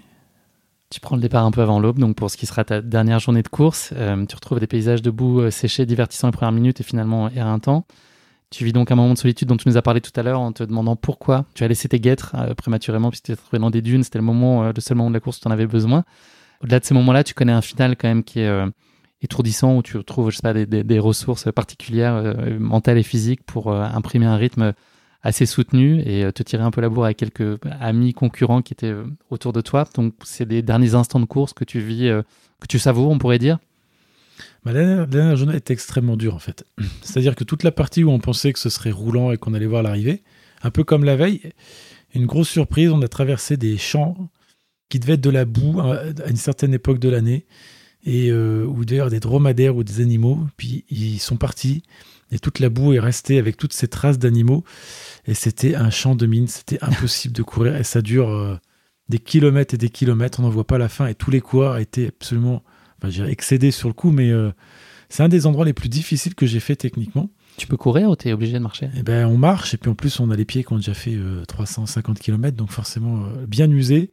Tu 0.89 0.99
prends 0.99 1.15
le 1.15 1.21
départ 1.21 1.45
un 1.45 1.51
peu 1.51 1.61
avant 1.61 1.79
l'aube, 1.79 1.99
donc 1.99 2.17
pour 2.17 2.29
ce 2.29 2.35
qui 2.35 2.45
sera 2.45 2.65
ta 2.65 2.81
dernière 2.81 3.19
journée 3.19 3.41
de 3.41 3.47
course, 3.47 3.93
euh, 3.95 4.25
tu 4.25 4.35
retrouves 4.35 4.59
des 4.59 4.67
paysages 4.67 5.01
debout, 5.01 5.39
euh, 5.39 5.49
séchés, 5.49 5.85
divertissants 5.85 6.27
les 6.27 6.33
premières 6.33 6.51
minutes 6.51 6.81
et 6.81 6.83
finalement 6.83 7.29
éreintants. 7.29 7.85
Tu 8.49 8.65
vis 8.65 8.73
donc 8.73 8.91
un 8.91 8.95
moment 8.95 9.13
de 9.13 9.17
solitude 9.17 9.47
dont 9.47 9.55
tu 9.55 9.69
nous 9.69 9.77
as 9.77 9.81
parlé 9.81 10.01
tout 10.01 10.11
à 10.17 10.23
l'heure 10.23 10.41
en 10.41 10.51
te 10.51 10.63
demandant 10.63 10.97
pourquoi 10.97 11.45
tu 11.53 11.63
as 11.63 11.69
laissé 11.69 11.87
tes 11.87 12.01
guêtres 12.01 12.35
euh, 12.35 12.53
prématurément 12.55 13.09
puisque 13.09 13.23
tu 13.23 13.31
t'es 13.31 13.37
trouvé 13.37 13.59
dans 13.59 13.69
des 13.69 13.81
dunes, 13.81 14.03
c'était 14.03 14.19
le 14.19 14.25
moment, 14.25 14.63
le 14.63 14.81
seul 14.81 14.97
moment 14.97 15.09
de 15.09 15.13
la 15.13 15.21
course 15.21 15.37
où 15.37 15.39
tu 15.39 15.47
en 15.47 15.51
avais 15.51 15.67
besoin. 15.67 16.03
Au-delà 16.61 16.81
de 16.81 16.85
ces 16.85 16.93
moments-là, 16.93 17.23
tu 17.23 17.33
connais 17.33 17.53
un 17.53 17.61
final 17.61 17.95
quand 17.95 18.09
même 18.09 18.25
qui 18.25 18.41
est 18.41 18.65
étourdissant 19.21 19.77
où 19.77 19.83
tu 19.83 19.97
retrouves, 19.97 20.31
je 20.31 20.37
sais 20.37 20.41
pas, 20.41 20.53
des, 20.53 20.99
ressources 20.99 21.51
particulières, 21.51 22.35
mentales 22.59 22.97
et 22.97 23.03
physiques 23.03 23.43
pour 23.43 23.71
imprimer 23.71 24.25
un 24.25 24.35
rythme 24.35 24.73
assez 25.23 25.45
soutenu 25.45 26.01
et 26.01 26.23
euh, 26.23 26.31
te 26.31 26.43
tirer 26.43 26.63
un 26.63 26.71
peu 26.71 26.81
la 26.81 26.89
bourre 26.89 27.05
avec 27.05 27.17
quelques 27.17 27.59
amis 27.79 28.13
concurrents 28.13 28.61
qui 28.61 28.73
étaient 28.73 28.87
euh, 28.87 29.05
autour 29.29 29.53
de 29.53 29.61
toi. 29.61 29.87
Donc, 29.95 30.13
c'est 30.23 30.47
des 30.47 30.61
derniers 30.61 30.95
instants 30.95 31.19
de 31.19 31.25
course 31.25 31.53
que 31.53 31.63
tu 31.63 31.79
vis, 31.79 32.07
euh, 32.07 32.23
que 32.59 32.67
tu 32.67 32.79
savoures, 32.79 33.09
on 33.09 33.17
pourrait 33.17 33.39
dire? 33.39 33.59
Ma 34.63 34.73
dernière, 34.73 35.07
dernière, 35.07 35.35
journée 35.35 35.55
était 35.55 35.73
extrêmement 35.73 36.17
dure 36.17 36.35
en 36.35 36.39
fait. 36.39 36.65
C'est-à-dire 37.01 37.35
que 37.35 37.43
toute 37.43 37.63
la 37.63 37.71
partie 37.71 38.03
où 38.03 38.09
on 38.09 38.19
pensait 38.19 38.53
que 38.53 38.59
ce 38.59 38.69
serait 38.69 38.91
roulant 38.91 39.31
et 39.31 39.37
qu'on 39.37 39.53
allait 39.53 39.67
voir 39.67 39.83
l'arrivée, 39.83 40.23
un 40.63 40.71
peu 40.71 40.83
comme 40.83 41.03
la 41.03 41.15
veille, 41.15 41.41
une 42.13 42.25
grosse 42.25 42.49
surprise, 42.49 42.89
on 42.91 43.01
a 43.01 43.07
traversé 43.07 43.57
des 43.57 43.77
champs 43.77 44.29
qui 44.89 44.99
devaient 44.99 45.13
être 45.13 45.21
de 45.21 45.29
la 45.29 45.45
boue 45.45 45.79
à 45.79 46.03
une 46.27 46.35
certaine 46.35 46.73
époque 46.73 46.99
de 46.99 47.07
l'année, 47.07 47.45
et 48.05 48.31
où 48.33 48.83
d'ailleurs 48.85 49.09
des 49.09 49.19
dromadaires 49.19 49.75
ou 49.75 49.83
des 49.83 50.01
animaux, 50.01 50.39
puis 50.57 50.85
ils 50.89 51.19
sont 51.19 51.37
partis, 51.37 51.83
et 52.31 52.39
toute 52.39 52.59
la 52.59 52.69
boue 52.69 52.93
est 52.93 52.99
restée 52.99 53.37
avec 53.37 53.57
toutes 53.57 53.73
ces 53.73 53.87
traces 53.87 54.17
d'animaux. 54.17 54.63
Et 55.27 55.33
c'était 55.33 55.75
un 55.75 55.89
champ 55.89 56.15
de 56.15 56.25
mine, 56.25 56.47
c'était 56.47 56.79
impossible 56.81 57.35
de 57.35 57.43
courir. 57.43 57.75
Et 57.75 57.83
ça 57.83 58.01
dure 58.01 58.29
euh, 58.29 58.57
des 59.09 59.19
kilomètres 59.19 59.73
et 59.73 59.77
des 59.77 59.89
kilomètres, 59.89 60.39
on 60.39 60.43
n'en 60.43 60.49
voit 60.49 60.67
pas 60.67 60.77
la 60.77 60.89
fin. 60.89 61.07
Et 61.07 61.15
tous 61.15 61.31
les 61.31 61.41
coureurs 61.41 61.77
étaient 61.77 62.07
absolument 62.07 62.63
enfin, 63.03 63.25
excédés 63.25 63.71
sur 63.71 63.89
le 63.89 63.93
coup, 63.93 64.11
mais 64.11 64.29
euh, 64.29 64.51
c'est 65.09 65.23
un 65.23 65.29
des 65.29 65.45
endroits 65.45 65.65
les 65.65 65.73
plus 65.73 65.89
difficiles 65.89 66.35
que 66.35 66.45
j'ai 66.45 66.61
fait 66.61 66.77
techniquement. 66.77 67.29
Tu 67.57 67.67
peux 67.67 67.77
courir 67.77 68.09
ou 68.09 68.15
tu 68.15 68.29
es 68.29 68.33
obligé 68.33 68.53
de 68.53 68.59
marcher? 68.59 68.89
Eh 68.97 69.03
ben, 69.03 69.27
on 69.27 69.37
marche, 69.37 69.73
et 69.73 69.77
puis 69.77 69.91
en 69.91 69.95
plus, 69.95 70.21
on 70.21 70.31
a 70.31 70.37
les 70.37 70.45
pieds 70.45 70.63
qui 70.63 70.71
ont 70.71 70.77
déjà 70.77 70.93
fait 70.93 71.17
350 71.49 72.17
euh, 72.17 72.21
km, 72.21 72.55
donc 72.55 72.71
forcément 72.71 73.25
bien 73.45 73.69
usés. 73.69 74.11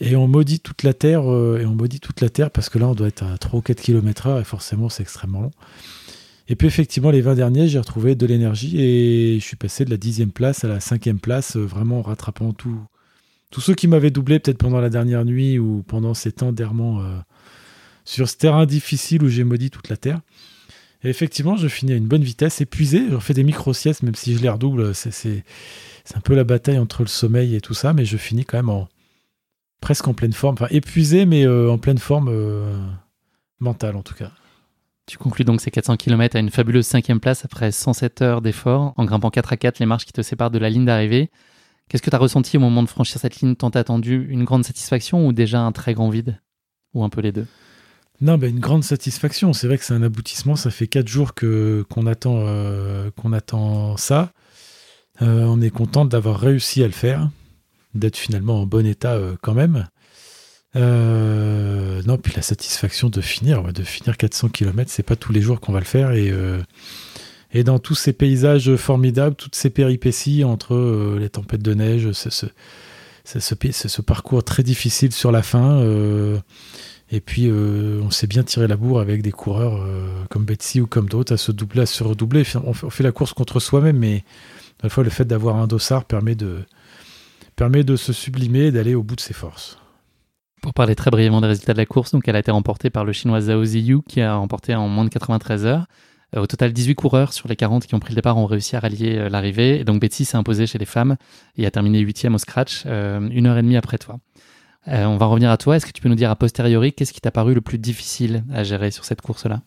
Et 0.00 0.16
on 0.16 0.26
maudit 0.26 0.60
toute 0.60 0.82
la 0.82 0.92
terre, 0.92 1.22
et 1.22 1.66
on 1.66 1.74
maudit 1.74 2.00
toute 2.00 2.20
la 2.20 2.28
terre 2.28 2.50
parce 2.50 2.68
que 2.68 2.78
là, 2.78 2.88
on 2.88 2.94
doit 2.94 3.08
être 3.08 3.22
à 3.22 3.38
3 3.38 3.58
ou 3.60 3.62
4 3.62 3.80
km 3.80 4.26
heure, 4.26 4.40
et 4.40 4.44
forcément, 4.44 4.88
c'est 4.88 5.02
extrêmement 5.02 5.42
long. 5.42 5.52
Et 6.48 6.56
puis 6.56 6.66
effectivement, 6.66 7.10
les 7.10 7.22
20 7.22 7.36
derniers, 7.36 7.68
j'ai 7.68 7.78
retrouvé 7.78 8.14
de 8.14 8.26
l'énergie 8.26 8.78
et 8.80 9.38
je 9.40 9.44
suis 9.44 9.56
passé 9.56 9.84
de 9.84 9.90
la 9.90 9.96
dixième 9.96 10.30
place 10.30 10.64
à 10.64 10.68
la 10.68 10.80
cinquième 10.80 11.18
place, 11.18 11.56
euh, 11.56 11.64
vraiment 11.64 12.00
en 12.00 12.02
rattrapant 12.02 12.52
tous 12.52 13.60
ceux 13.60 13.74
qui 13.74 13.88
m'avaient 13.88 14.10
doublé 14.10 14.38
peut-être 14.40 14.58
pendant 14.58 14.80
la 14.80 14.90
dernière 14.90 15.24
nuit 15.24 15.58
ou 15.58 15.82
pendant 15.86 16.12
ces 16.12 16.32
temps 16.32 16.52
d'errement 16.52 17.00
euh, 17.00 17.16
sur 18.04 18.28
ce 18.28 18.36
terrain 18.36 18.66
difficile 18.66 19.22
où 19.22 19.28
j'ai 19.28 19.44
maudit 19.44 19.70
toute 19.70 19.88
la 19.88 19.96
terre. 19.96 20.20
Et 21.02 21.08
effectivement, 21.08 21.56
je 21.56 21.68
finis 21.68 21.92
à 21.92 21.96
une 21.96 22.06
bonne 22.06 22.24
vitesse, 22.24 22.60
épuisé. 22.60 23.04
Je 23.10 23.18
fais 23.18 23.34
des 23.34 23.44
micro-siestes, 23.44 24.02
même 24.02 24.14
si 24.14 24.34
je 24.36 24.42
les 24.42 24.48
redouble. 24.48 24.94
C'est 24.94 25.44
un 26.14 26.20
peu 26.20 26.34
la 26.34 26.44
bataille 26.44 26.78
entre 26.78 27.02
le 27.02 27.08
sommeil 27.08 27.54
et 27.54 27.60
tout 27.60 27.74
ça, 27.74 27.92
mais 27.92 28.04
je 28.06 28.16
finis 28.16 28.44
quand 28.44 28.56
même 28.56 28.70
en, 28.70 28.88
presque 29.84 30.08
en 30.08 30.14
pleine 30.14 30.32
forme. 30.32 30.54
Enfin, 30.54 30.66
épuisé, 30.70 31.26
mais 31.26 31.46
euh, 31.46 31.70
en 31.70 31.76
pleine 31.76 31.98
forme 31.98 32.32
mentale 33.60 33.96
en 33.96 34.02
tout 34.02 34.14
cas. 34.14 34.30
Tu 35.06 35.18
conclus 35.18 35.44
donc 35.44 35.60
ces 35.60 35.70
400 35.70 35.98
km 35.98 36.36
à 36.36 36.40
une 36.40 36.50
fabuleuse 36.50 36.86
cinquième 36.86 37.20
place 37.20 37.44
après 37.44 37.70
107 37.70 38.22
heures 38.22 38.40
d'effort, 38.40 38.94
en 38.96 39.04
grimpant 39.04 39.28
4 39.28 39.52
à 39.52 39.56
4 39.58 39.78
les 39.80 39.86
marches 39.86 40.06
qui 40.06 40.14
te 40.14 40.22
séparent 40.22 40.50
de 40.50 40.58
la 40.58 40.70
ligne 40.70 40.86
d'arrivée. 40.86 41.30
Qu'est-ce 41.88 42.02
que 42.02 42.08
tu 42.08 42.16
as 42.16 42.18
ressenti 42.18 42.56
au 42.56 42.60
moment 42.60 42.82
de 42.82 42.88
franchir 42.88 43.20
cette 43.20 43.40
ligne 43.40 43.54
tant 43.56 43.68
attendue? 43.68 44.26
Une 44.30 44.44
grande 44.44 44.64
satisfaction 44.64 45.26
ou 45.26 45.34
déjà 45.34 45.60
un 45.60 45.72
très 45.72 45.92
grand 45.92 46.08
vide? 46.08 46.40
Ou 46.94 47.04
un 47.04 47.10
peu 47.10 47.20
les 47.20 47.32
deux? 47.32 47.46
Non, 48.22 48.38
ben 48.38 48.48
une 48.48 48.60
grande 48.60 48.84
satisfaction. 48.84 49.52
C'est 49.52 49.66
vrai 49.66 49.76
que 49.76 49.84
c'est 49.84 49.92
un 49.92 50.02
aboutissement. 50.02 50.56
Ça 50.56 50.70
fait 50.70 50.86
4 50.86 51.06
jours 51.06 51.34
que, 51.34 51.84
qu'on, 51.90 52.06
attend, 52.06 52.36
euh, 52.38 53.10
qu'on 53.10 53.34
attend 53.34 53.98
ça. 53.98 54.32
Euh, 55.20 55.44
on 55.44 55.60
est 55.60 55.70
content 55.70 56.06
d'avoir 56.06 56.40
réussi 56.40 56.82
à 56.82 56.86
le 56.86 56.92
faire, 56.92 57.28
d'être 57.94 58.16
finalement 58.16 58.60
en 58.60 58.66
bon 58.66 58.86
état 58.86 59.14
euh, 59.14 59.36
quand 59.42 59.54
même. 59.54 59.86
Euh, 60.76 62.02
non, 62.06 62.18
puis 62.18 62.32
la 62.34 62.42
satisfaction 62.42 63.08
de 63.08 63.20
finir, 63.20 63.62
de 63.72 63.82
finir 63.82 64.16
400 64.16 64.48
km, 64.48 64.90
c'est 64.90 65.04
pas 65.04 65.16
tous 65.16 65.32
les 65.32 65.40
jours 65.40 65.60
qu'on 65.60 65.72
va 65.72 65.78
le 65.78 65.84
faire. 65.84 66.12
Et, 66.12 66.30
euh, 66.30 66.60
et 67.52 67.62
dans 67.62 67.78
tous 67.78 67.94
ces 67.94 68.12
paysages 68.12 68.74
formidables, 68.76 69.36
toutes 69.36 69.54
ces 69.54 69.70
péripéties 69.70 70.42
entre 70.42 71.16
les 71.18 71.28
tempêtes 71.28 71.62
de 71.62 71.74
neige, 71.74 72.10
ce, 72.10 72.28
ce, 73.24 74.02
parcours 74.02 74.42
très 74.42 74.64
difficile 74.64 75.12
sur 75.12 75.30
la 75.30 75.42
fin. 75.42 75.80
et 77.12 77.20
puis, 77.20 77.48
on 77.52 78.10
s'est 78.10 78.26
bien 78.26 78.42
tiré 78.42 78.66
la 78.66 78.76
bourre 78.76 78.98
avec 78.98 79.22
des 79.22 79.30
coureurs 79.30 79.86
comme 80.30 80.44
Betsy 80.44 80.80
ou 80.80 80.88
comme 80.88 81.08
d'autres 81.08 81.34
à 81.34 81.36
se 81.36 81.52
doubler, 81.52 81.82
à 81.82 81.86
se 81.86 82.02
redoubler. 82.02 82.42
On 82.64 82.72
fait, 82.72 83.04
la 83.04 83.12
course 83.12 83.32
contre 83.32 83.60
soi-même, 83.60 83.98
mais 83.98 84.24
la 84.82 84.88
fois, 84.88 85.04
le 85.04 85.10
fait 85.10 85.24
d'avoir 85.24 85.54
un 85.54 85.68
dossard 85.68 86.06
permet 86.06 86.34
de, 86.34 86.64
permet 87.56 87.84
de 87.84 87.96
se 87.96 88.12
sublimer 88.12 88.66
et 88.66 88.72
d'aller 88.72 88.94
au 88.94 89.02
bout 89.02 89.16
de 89.16 89.20
ses 89.20 89.34
forces. 89.34 89.78
Pour 90.62 90.74
parler 90.74 90.94
très 90.94 91.10
brièvement 91.10 91.40
des 91.40 91.46
résultats 91.46 91.74
de 91.74 91.78
la 91.78 91.86
course, 91.86 92.12
donc 92.12 92.26
elle 92.26 92.36
a 92.36 92.38
été 92.38 92.50
remportée 92.50 92.90
par 92.90 93.04
le 93.04 93.12
chinois 93.12 93.40
Zhao 93.40 93.64
Ziyu 93.64 94.00
qui 94.08 94.20
a 94.20 94.34
remporté 94.36 94.74
en 94.74 94.88
moins 94.88 95.04
de 95.04 95.10
93 95.10 95.66
heures. 95.66 95.86
Euh, 96.34 96.40
au 96.40 96.46
total, 96.46 96.72
18 96.72 96.94
coureurs 96.94 97.32
sur 97.32 97.48
les 97.48 97.56
40 97.56 97.86
qui 97.86 97.94
ont 97.94 98.00
pris 98.00 98.12
le 98.12 98.16
départ 98.16 98.36
ont 98.38 98.46
réussi 98.46 98.76
à 98.76 98.80
rallier 98.80 99.18
euh, 99.18 99.28
l'arrivée. 99.28 99.80
Et 99.80 99.84
donc 99.84 100.00
Betsy 100.00 100.24
s'est 100.24 100.36
imposée 100.36 100.66
chez 100.66 100.78
les 100.78 100.86
femmes 100.86 101.16
et 101.56 101.66
a 101.66 101.70
terminé 101.70 102.00
8 102.00 102.26
au 102.32 102.38
scratch, 102.38 102.84
euh, 102.86 103.28
une 103.30 103.46
heure 103.46 103.58
et 103.58 103.62
demie 103.62 103.76
après 103.76 103.98
toi. 103.98 104.18
on 104.86 105.16
va 105.16 105.26
revenir 105.26 105.50
à 105.50 105.56
toi. 105.56 105.76
Est-ce 105.76 105.86
que 105.86 105.92
tu 105.92 106.02
peux 106.02 106.08
nous 106.08 106.14
dire 106.14 106.30
a 106.30 106.36
posteriori 106.36 106.92
qu'est-ce 106.92 107.12
qui 107.12 107.20
t'a 107.20 107.30
paru 107.30 107.54
le 107.54 107.60
plus 107.60 107.78
difficile 107.78 108.44
à 108.52 108.64
gérer 108.64 108.90
sur 108.90 109.04
cette 109.04 109.20
course-là? 109.20 109.60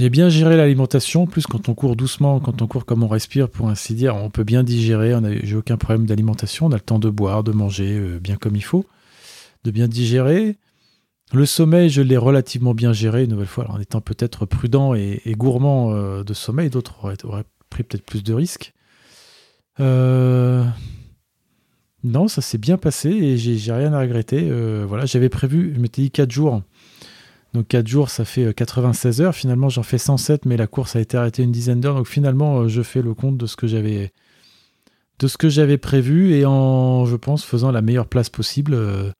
J'ai 0.00 0.08
bien 0.08 0.30
géré 0.30 0.56
l'alimentation, 0.56 1.26
plus 1.26 1.46
quand 1.46 1.68
on 1.68 1.74
court 1.74 1.94
doucement, 1.94 2.40
quand 2.40 2.62
on 2.62 2.66
court 2.66 2.86
comme 2.86 3.02
on 3.02 3.06
respire, 3.06 3.50
pour 3.50 3.68
ainsi 3.68 3.92
dire, 3.92 4.16
on 4.16 4.30
peut 4.30 4.44
bien 4.44 4.62
digérer, 4.62 5.12
j'ai 5.42 5.56
aucun 5.56 5.76
problème 5.76 6.06
d'alimentation, 6.06 6.64
on 6.64 6.72
a 6.72 6.76
le 6.76 6.80
temps 6.80 6.98
de 6.98 7.10
boire, 7.10 7.44
de 7.44 7.52
manger 7.52 7.98
euh, 7.98 8.18
bien 8.18 8.36
comme 8.36 8.56
il 8.56 8.64
faut, 8.64 8.86
de 9.64 9.70
bien 9.70 9.88
digérer. 9.88 10.56
Le 11.34 11.44
sommeil, 11.44 11.90
je 11.90 12.00
l'ai 12.00 12.16
relativement 12.16 12.72
bien 12.72 12.94
géré, 12.94 13.24
une 13.24 13.30
nouvelle 13.32 13.46
fois, 13.46 13.70
en 13.70 13.78
étant 13.78 14.00
peut-être 14.00 14.46
prudent 14.46 14.94
et, 14.94 15.20
gourmand 15.36 15.92
euh, 15.92 16.24
de 16.24 16.32
sommeil, 16.32 16.70
d'autres 16.70 17.04
auraient, 17.04 17.44
pris 17.68 17.82
peut-être 17.82 18.06
plus 18.06 18.22
de 18.22 18.32
risques. 18.32 18.72
Euh, 19.80 20.64
non, 22.04 22.26
ça 22.26 22.40
s'est 22.40 22.56
bien 22.56 22.78
passé 22.78 23.10
et 23.10 23.36
j'ai 23.36 23.70
rien 23.70 23.92
à 23.92 24.00
regretter. 24.00 24.50
voilà, 24.86 25.04
j'avais 25.04 25.28
prévu, 25.28 25.74
je 25.74 25.78
m'étais 25.78 26.00
dit 26.00 26.10
4 26.10 26.30
jours 26.30 26.62
donc 27.52 27.66
4 27.66 27.86
jours, 27.86 28.10
ça 28.10 28.24
fait 28.24 28.54
96 28.54 29.20
euh, 29.20 29.24
heures. 29.24 29.34
Finalement, 29.34 29.68
j'en 29.68 29.82
fais 29.82 29.98
107, 29.98 30.46
mais 30.46 30.56
la 30.56 30.66
course 30.66 30.94
a 30.94 31.00
été 31.00 31.16
arrêtée 31.16 31.42
une 31.42 31.52
dizaine 31.52 31.80
d'heures. 31.80 31.96
Donc 31.96 32.06
finalement, 32.06 32.60
euh, 32.60 32.68
je 32.68 32.82
fais 32.82 33.02
le 33.02 33.14
compte 33.14 33.36
de 33.36 33.46
ce 33.46 33.56
que 33.56 33.66
j'avais 33.66 34.12
de 35.18 35.28
ce 35.28 35.36
que 35.36 35.50
j'avais 35.50 35.76
prévu 35.76 36.32
et 36.32 36.46
en, 36.46 37.04
je 37.04 37.16
pense, 37.16 37.44
faisant 37.44 37.70
la 37.72 37.82
meilleure 37.82 38.06
place 38.06 38.30
possible. 38.30 38.72
Euh, 38.74 39.12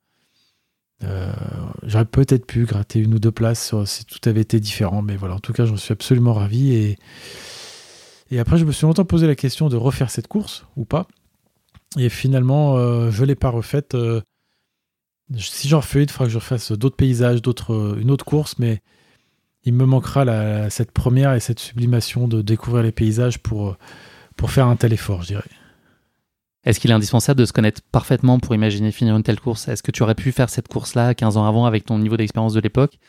j'aurais 1.83 2.05
peut-être 2.05 2.47
pu 2.47 2.65
gratter 2.65 2.99
une 2.99 3.13
ou 3.13 3.19
deux 3.19 3.31
places 3.31 3.75
si 3.85 4.05
tout 4.05 4.17
avait 4.27 4.41
été 4.41 4.59
différent, 4.59 5.03
mais 5.03 5.15
voilà, 5.15 5.35
en 5.35 5.39
tout 5.39 5.53
cas, 5.53 5.65
j'en 5.65 5.77
suis 5.77 5.91
absolument 5.91 6.33
ravi. 6.33 6.73
Et, 6.73 6.97
et 8.31 8.39
après, 8.39 8.57
je 8.57 8.65
me 8.65 8.71
suis 8.71 8.87
longtemps 8.87 9.05
posé 9.05 9.27
la 9.27 9.35
question 9.35 9.69
de 9.69 9.75
refaire 9.75 10.09
cette 10.09 10.27
course 10.27 10.65
ou 10.75 10.85
pas. 10.85 11.07
Et 11.99 12.09
finalement, 12.09 12.77
je 13.11 13.21
ne 13.21 13.27
l'ai 13.27 13.35
pas 13.35 13.49
refaite 13.49 13.95
si 15.37 15.67
j'en 15.67 15.79
refais 15.79 15.99
une, 15.99 16.05
il 16.05 16.11
faudra 16.11 16.25
que 16.25 16.31
je 16.31 16.37
refasse 16.37 16.71
d'autres 16.71 16.95
paysages, 16.95 17.41
d'autres, 17.41 17.97
une 17.99 18.11
autre 18.11 18.25
course, 18.25 18.55
mais 18.59 18.81
il 19.63 19.73
me 19.73 19.85
manquera 19.85 20.69
cette 20.69 20.91
première 20.91 21.33
et 21.33 21.39
cette 21.39 21.59
sublimation 21.59 22.27
de 22.27 22.41
découvrir 22.41 22.83
les 22.83 22.91
paysages 22.91 23.39
pour, 23.39 23.77
pour 24.35 24.51
faire 24.51 24.67
un 24.67 24.75
tel 24.75 24.93
effort, 24.93 25.21
je 25.21 25.27
dirais. 25.27 25.49
Est-ce 26.63 26.79
qu'il 26.79 26.91
est 26.91 26.93
indispensable 26.93 27.39
de 27.39 27.45
se 27.45 27.53
connaître 27.53 27.81
parfaitement 27.91 28.39
pour 28.39 28.53
imaginer 28.53 28.91
finir 28.91 29.15
une 29.15 29.23
telle 29.23 29.39
course? 29.39 29.67
Est-ce 29.67 29.81
que 29.81 29.91
tu 29.91 30.03
aurais 30.03 30.15
pu 30.15 30.31
faire 30.31 30.49
cette 30.49 30.67
course-là 30.67 31.15
15 31.15 31.37
ans 31.37 31.45
avant 31.45 31.65
avec 31.65 31.85
ton 31.85 31.97
niveau 31.97 32.17
d'expérience 32.17 32.53
de 32.53 32.59
l'époque? 32.59 32.99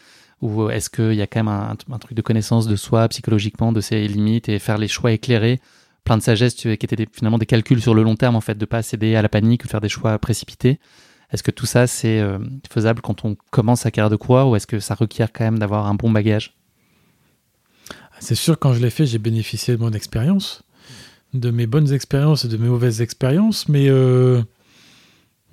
Ou 0.41 0.71
est-ce 0.71 0.91
qu'il 0.91 1.15
y 1.15 1.23
a 1.23 1.27
quand 1.27 1.45
même 1.45 1.49
un, 1.49 1.99
truc 1.99 2.17
de 2.17 2.23
connaissance 2.23 2.67
de 2.67 2.77
soi 2.77 3.07
psychologiquement, 3.09 3.73
de 3.73 3.81
ses 3.81 4.09
limites 4.09 4.49
et 4.49 4.59
faire 4.59 4.79
les 4.79 4.89
choix 4.89 5.13
éclairés 5.13 5.61
plein 6.05 6.17
de 6.17 6.23
sagesse 6.23 6.55
qui 6.55 6.69
étaient 6.69 7.07
finalement 7.13 7.39
des 7.39 7.47
calculs 7.47 7.81
sur 7.81 7.95
le 7.95 8.03
long 8.03 8.17
terme 8.17 8.35
en 8.35 8.41
fait, 8.41 8.59
de 8.59 8.65
pas 8.65 8.83
céder 8.83 9.15
à 9.15 9.23
la 9.23 9.29
panique 9.29 9.65
ou 9.65 9.69
faire 9.69 9.81
des 9.81 9.89
choix 9.89 10.19
précipités? 10.19 10.81
Est-ce 11.33 11.43
que 11.43 11.51
tout 11.51 11.67
ça, 11.67 11.87
c'est 11.87 12.21
euh, 12.21 12.39
faisable 12.71 13.01
quand 13.01 13.25
on 13.25 13.37
commence 13.51 13.81
sa 13.81 13.91
carrière 13.91 14.11
de 14.11 14.17
coureur 14.17 14.49
ou 14.49 14.57
est-ce 14.57 14.67
que 14.67 14.81
ça 14.81 14.95
requiert 14.95 15.33
quand 15.33 15.45
même 15.45 15.59
d'avoir 15.59 15.87
un 15.87 15.95
bon 15.95 16.11
bagage? 16.11 16.55
C'est 18.21 18.35
sûr, 18.35 18.59
quand 18.59 18.75
je 18.75 18.81
l'ai 18.81 18.91
fait, 18.91 19.07
j'ai 19.07 19.19
bénéficié 19.19 19.75
de 19.75 19.81
mon 19.81 19.93
expérience, 19.93 20.63
de 21.33 21.51
mes 21.51 21.67
bonnes 21.67 21.93
expériences 21.93 22.45
et 22.45 22.49
de 22.49 22.57
mes 22.57 22.69
mauvaises 22.69 23.01
expériences, 23.01 23.69
mais, 23.69 23.89
euh, 23.89 24.43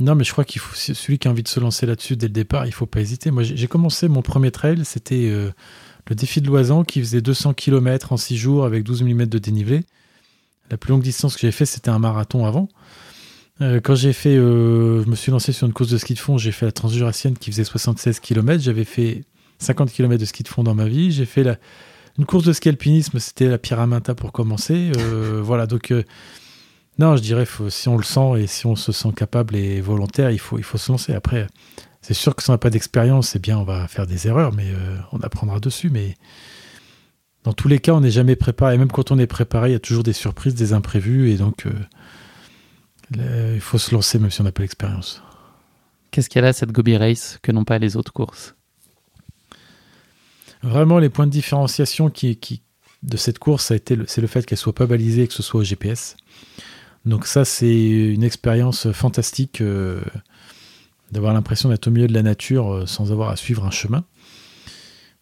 Non, 0.01 0.15
mais 0.15 0.23
je 0.23 0.31
crois 0.31 0.45
qu'il 0.45 0.61
faut 0.61 0.75
celui 0.75 1.17
qui 1.17 1.27
a 1.27 1.31
envie 1.31 1.43
de 1.43 1.47
se 1.47 1.59
lancer 1.59 1.85
là-dessus 1.85 2.15
dès 2.15 2.27
le 2.27 2.33
départ, 2.33 2.65
il 2.65 2.73
faut 2.73 2.85
pas 2.85 3.01
hésiter. 3.01 3.31
Moi, 3.31 3.43
j'ai 3.43 3.67
commencé 3.67 4.07
mon 4.07 4.21
premier 4.21 4.51
trail, 4.51 4.85
c'était 4.85 5.29
euh, 5.29 5.51
le 6.07 6.15
défi 6.15 6.41
de 6.41 6.47
Loisan 6.47 6.83
qui 6.83 6.99
faisait 6.99 7.21
200 7.21 7.53
km 7.53 8.13
en 8.13 8.17
6 8.17 8.37
jours 8.37 8.65
avec 8.65 8.83
12 8.83 9.03
mm 9.03 9.25
de 9.25 9.39
dénivelé. 9.39 9.81
La 10.69 10.77
plus 10.77 10.91
longue 10.91 11.01
distance 11.01 11.35
que 11.35 11.41
j'ai 11.41 11.51
fait, 11.51 11.65
c'était 11.65 11.89
un 11.89 11.99
marathon 11.99 12.45
avant. 12.45 12.69
Euh, 13.61 13.79
quand 13.83 13.95
j'ai 13.95 14.13
fait, 14.13 14.35
euh, 14.37 15.03
je 15.03 15.09
me 15.09 15.15
suis 15.15 15.31
lancé 15.31 15.51
sur 15.51 15.67
une 15.67 15.73
course 15.73 15.89
de 15.89 15.97
ski 15.97 16.13
de 16.13 16.19
fond, 16.19 16.37
j'ai 16.37 16.51
fait 16.51 16.65
la 16.65 16.71
Transjurassienne 16.71 17.37
qui 17.37 17.51
faisait 17.51 17.63
76 17.63 18.19
km. 18.19 18.63
J'avais 18.63 18.85
fait 18.85 19.23
50 19.59 19.91
km 19.91 20.19
de 20.19 20.25
ski 20.25 20.43
de 20.43 20.47
fond 20.47 20.63
dans 20.63 20.75
ma 20.75 20.87
vie. 20.87 21.11
J'ai 21.11 21.25
fait 21.25 21.43
la, 21.43 21.57
une 22.17 22.25
course 22.25 22.45
de 22.45 22.53
ski 22.53 22.69
alpinisme, 22.69 23.19
c'était 23.19 23.47
la 23.47 23.57
Pyramenta 23.57 24.15
pour 24.15 24.31
commencer. 24.31 24.91
voilà, 25.41 25.67
donc 25.67 25.93
non, 26.99 27.15
je 27.15 27.21
dirais, 27.21 27.45
si 27.69 27.87
on 27.87 27.95
le 27.95 28.03
sent 28.03 28.41
et 28.41 28.47
si 28.47 28.65
on 28.65 28.75
se 28.75 28.91
sent 28.91 29.13
capable 29.15 29.55
et 29.55 29.79
volontaire, 29.79 30.31
il 30.31 30.39
faut, 30.39 30.57
il 30.57 30.65
faut 30.65 30.77
se 30.77 30.91
lancer. 30.91 31.13
Après, 31.13 31.47
c'est 32.01 32.13
sûr 32.13 32.35
que 32.35 32.43
si 32.43 32.49
on 32.49 32.53
n'a 32.53 32.57
pas 32.57 32.69
d'expérience, 32.69 33.29
c'est 33.29 33.41
bien, 33.41 33.57
on 33.57 33.63
va 33.63 33.87
faire 33.87 34.05
des 34.05 34.27
erreurs, 34.27 34.53
mais 34.53 34.67
euh, 34.67 34.97
on 35.13 35.19
apprendra 35.19 35.61
dessus. 35.61 35.89
Mais 35.89 36.15
dans 37.45 37.53
tous 37.53 37.69
les 37.69 37.79
cas, 37.79 37.93
on 37.93 38.01
n'est 38.01 38.11
jamais 38.11 38.35
préparé. 38.35 38.75
Et 38.75 38.77
même 38.77 38.91
quand 38.91 39.11
on 39.11 39.17
est 39.17 39.27
préparé, 39.27 39.69
il 39.69 39.71
y 39.73 39.75
a 39.75 39.79
toujours 39.79 40.03
des 40.03 40.11
surprises, 40.11 40.55
des 40.55 40.73
imprévus. 40.73 41.31
Et 41.31 41.37
donc, 41.37 41.65
euh, 41.65 41.71
il 43.15 43.61
faut 43.61 43.77
se 43.77 43.93
lancer 43.93 44.19
même 44.19 44.31
si 44.31 44.41
on 44.41 44.43
n'a 44.43 44.51
pas 44.51 44.61
l'expérience. 44.61 45.21
Qu'est-ce 46.11 46.29
qu'elle 46.29 46.45
a, 46.45 46.53
cette 46.53 46.71
Gobi 46.71 46.97
Race, 46.97 47.39
que 47.41 47.51
n'ont 47.51 47.65
pas 47.65 47.77
les 47.79 47.95
autres 47.95 48.13
courses? 48.13 48.55
Vraiment, 50.61 50.99
les 50.99 51.09
points 51.09 51.27
de 51.27 51.31
différenciation 51.31 52.09
qui, 52.09 52.35
qui, 52.35 52.61
de 53.03 53.17
cette 53.17 53.39
course, 53.39 53.71
c'est 53.75 53.89
le 53.91 54.27
fait 54.27 54.45
qu'elle 54.45 54.57
soit 54.57 54.75
pas 54.75 54.87
balisée 54.87 55.23
et 55.23 55.27
que 55.27 55.33
ce 55.33 55.43
soit 55.43 55.61
au 55.61 55.63
GPS. 55.63 56.17
Donc 57.05 57.25
ça, 57.25 57.45
c'est 57.45 57.87
une 57.87 58.23
expérience 58.23 58.91
fantastique 58.91 59.61
euh, 59.61 60.01
d'avoir 61.11 61.33
l'impression 61.33 61.69
d'être 61.69 61.87
au 61.87 61.91
milieu 61.91 62.07
de 62.07 62.13
la 62.13 62.23
nature 62.23 62.73
euh, 62.73 62.85
sans 62.85 63.11
avoir 63.11 63.29
à 63.29 63.35
suivre 63.35 63.65
un 63.65 63.71
chemin. 63.71 64.03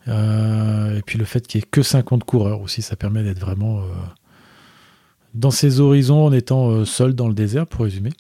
Euh, 0.07 0.97
et 0.97 1.01
puis 1.01 1.19
le 1.19 1.25
fait 1.25 1.45
qu'il 1.45 1.59
n'y 1.59 1.63
ait 1.63 1.67
que 1.69 1.83
50 1.83 2.23
coureurs 2.23 2.61
aussi, 2.61 2.81
ça 2.81 2.95
permet 2.95 3.23
d'être 3.23 3.39
vraiment 3.39 3.83
dans 5.34 5.51
ses 5.51 5.80
horizons 5.80 6.25
en 6.25 6.34
étant 6.34 6.86
seul 6.86 7.13
dans 7.13 7.28
le 7.28 7.34
désert, 7.34 7.67
pour 7.67 7.86
résumer. 7.86 8.11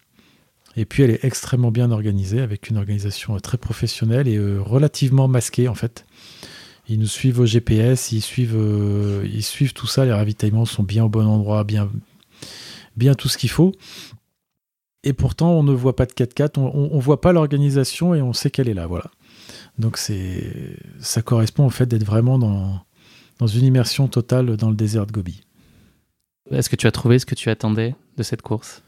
Et 0.75 0.85
puis 0.85 1.03
elle 1.03 1.11
est 1.11 1.23
extrêmement 1.23 1.71
bien 1.71 1.91
organisée, 1.91 2.41
avec 2.41 2.69
une 2.69 2.77
organisation 2.77 3.37
très 3.39 3.57
professionnelle 3.57 4.27
et 4.27 4.39
relativement 4.59 5.27
masquée 5.27 5.67
en 5.67 5.73
fait. 5.73 6.05
Ils 6.87 6.99
nous 6.99 7.07
suivent 7.07 7.39
au 7.39 7.45
GPS, 7.45 8.11
ils 8.11 8.21
suivent, 8.21 8.57
ils 9.25 9.43
suivent 9.43 9.73
tout 9.73 9.87
ça, 9.87 10.05
les 10.05 10.13
ravitaillements 10.13 10.65
sont 10.65 10.83
bien 10.83 11.03
au 11.03 11.09
bon 11.09 11.25
endroit, 11.25 11.63
bien, 11.63 11.89
bien 12.95 13.13
tout 13.13 13.27
ce 13.27 13.37
qu'il 13.37 13.49
faut. 13.49 13.73
Et 15.03 15.13
pourtant, 15.13 15.51
on 15.51 15.63
ne 15.63 15.73
voit 15.73 15.95
pas 15.95 16.05
de 16.05 16.11
4x4, 16.11 16.59
on 16.59 16.95
ne 16.95 17.01
voit 17.01 17.21
pas 17.21 17.31
l'organisation 17.33 18.13
et 18.13 18.21
on 18.21 18.33
sait 18.33 18.51
qu'elle 18.51 18.69
est 18.69 18.73
là. 18.73 18.87
Voilà. 18.87 19.09
Donc 19.79 19.97
ça 19.97 21.21
correspond 21.21 21.65
au 21.65 21.69
fait 21.69 21.85
d'être 21.85 22.03
vraiment 22.05 22.39
dans, 22.39 22.79
dans 23.39 23.47
une 23.47 23.65
immersion 23.65 24.07
totale 24.07 24.57
dans 24.57 24.69
le 24.69 24.75
désert 24.75 25.05
de 25.05 25.11
Gobi. 25.11 25.41
Est-ce 26.51 26.69
que 26.69 26.75
tu 26.75 26.87
as 26.87 26.91
trouvé 26.91 27.19
ce 27.19 27.25
que 27.25 27.35
tu 27.35 27.49
attendais 27.49 27.95
de 28.17 28.23
cette 28.23 28.41
course? 28.41 28.83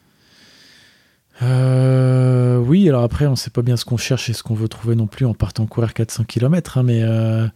Euh, 1.41 2.57
Oui, 2.57 2.88
alors 2.89 3.03
après, 3.03 3.26
on 3.26 3.32
ne 3.32 3.36
sait 3.36 3.49
pas 3.49 3.62
bien 3.62 3.78
ce 3.78 3.86
qu'on 3.86 3.97
cherche 3.97 4.30
et 4.30 4.34
ce 4.34 4.43
qu'on 4.43 4.53
veut 4.53 4.68
trouver 4.68 4.95
non 4.95 5.07
plus 5.07 5.26
en 5.26 5.34
partant 5.34 5.66
courir 5.66 5.93
400 5.93 6.26
km, 6.26 6.78
hein, 6.78 6.84
mais 6.84 7.01
euh, 7.03 7.47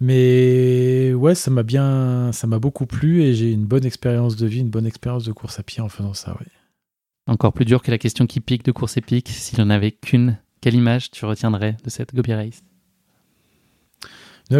mais 0.00 1.12
ouais, 1.12 1.34
ça 1.34 1.50
m'a 1.50 1.62
bien, 1.62 2.32
ça 2.32 2.46
m'a 2.46 2.58
beaucoup 2.58 2.86
plu 2.86 3.22
et 3.22 3.34
j'ai 3.34 3.52
une 3.52 3.66
bonne 3.66 3.84
expérience 3.84 4.36
de 4.36 4.46
vie, 4.46 4.60
une 4.60 4.70
bonne 4.70 4.86
expérience 4.86 5.24
de 5.24 5.32
course 5.32 5.58
à 5.58 5.62
pied 5.62 5.82
en 5.82 5.88
faisant 5.88 6.14
ça. 6.14 6.36
Oui. 6.40 6.46
Encore 7.26 7.52
plus 7.52 7.66
dur 7.66 7.82
que 7.82 7.90
la 7.90 7.98
question 7.98 8.26
qui 8.26 8.40
pique 8.40 8.64
de 8.64 8.72
course 8.72 8.96
épique. 8.96 9.28
S'il 9.28 9.58
n'y 9.58 9.64
en 9.64 9.70
avait 9.70 9.92
qu'une, 9.92 10.38
quelle 10.60 10.74
image 10.74 11.10
tu 11.10 11.24
retiendrais 11.26 11.76
de 11.84 11.90
cette 11.90 12.14
Gobi 12.14 12.32
Race? 12.32 12.62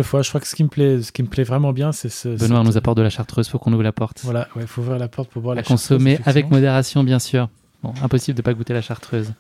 Fois, 0.03 0.23
je 0.23 0.29
crois 0.29 0.41
que 0.41 0.47
ce 0.47 0.55
qui 0.55 0.63
me 0.63 0.69
plaît, 0.69 1.03
ce 1.03 1.11
qui 1.11 1.23
me 1.23 1.29
plaît 1.29 1.43
vraiment 1.43 1.73
bien, 1.73 1.91
c'est 1.91 2.09
ce. 2.09 2.29
Benoît 2.29 2.63
nous 2.63 2.77
apporte 2.77 2.97
de 2.97 3.03
la 3.03 3.11
chartreuse, 3.11 3.49
faut 3.49 3.59
qu'on 3.59 3.73
ouvre 3.73 3.83
la 3.83 3.93
porte. 3.93 4.21
Voilà, 4.23 4.47
il 4.55 4.67
faut 4.69 4.83
ouvrir 4.83 4.99
la 4.99 5.09
porte 5.09 5.31
pour 5.31 5.43
boire 5.43 5.57
la, 5.57 5.63
la 5.63 5.67
consommer 5.67 6.21
avec 6.27 6.49
modération, 6.49 7.03
bien 7.03 7.19
sûr. 7.19 7.49
Bon, 7.83 7.93
impossible 8.03 8.37
de 8.37 8.43
pas 8.43 8.55
goûter 8.55 8.73
la 8.73 8.83
chartreuse. 8.83 9.33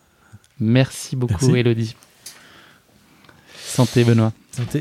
Merci 0.58 1.14
beaucoup, 1.14 1.54
Elodie. 1.54 1.94
Santé, 3.54 4.02
Benoît. 4.02 4.32
Santé. 4.50 4.80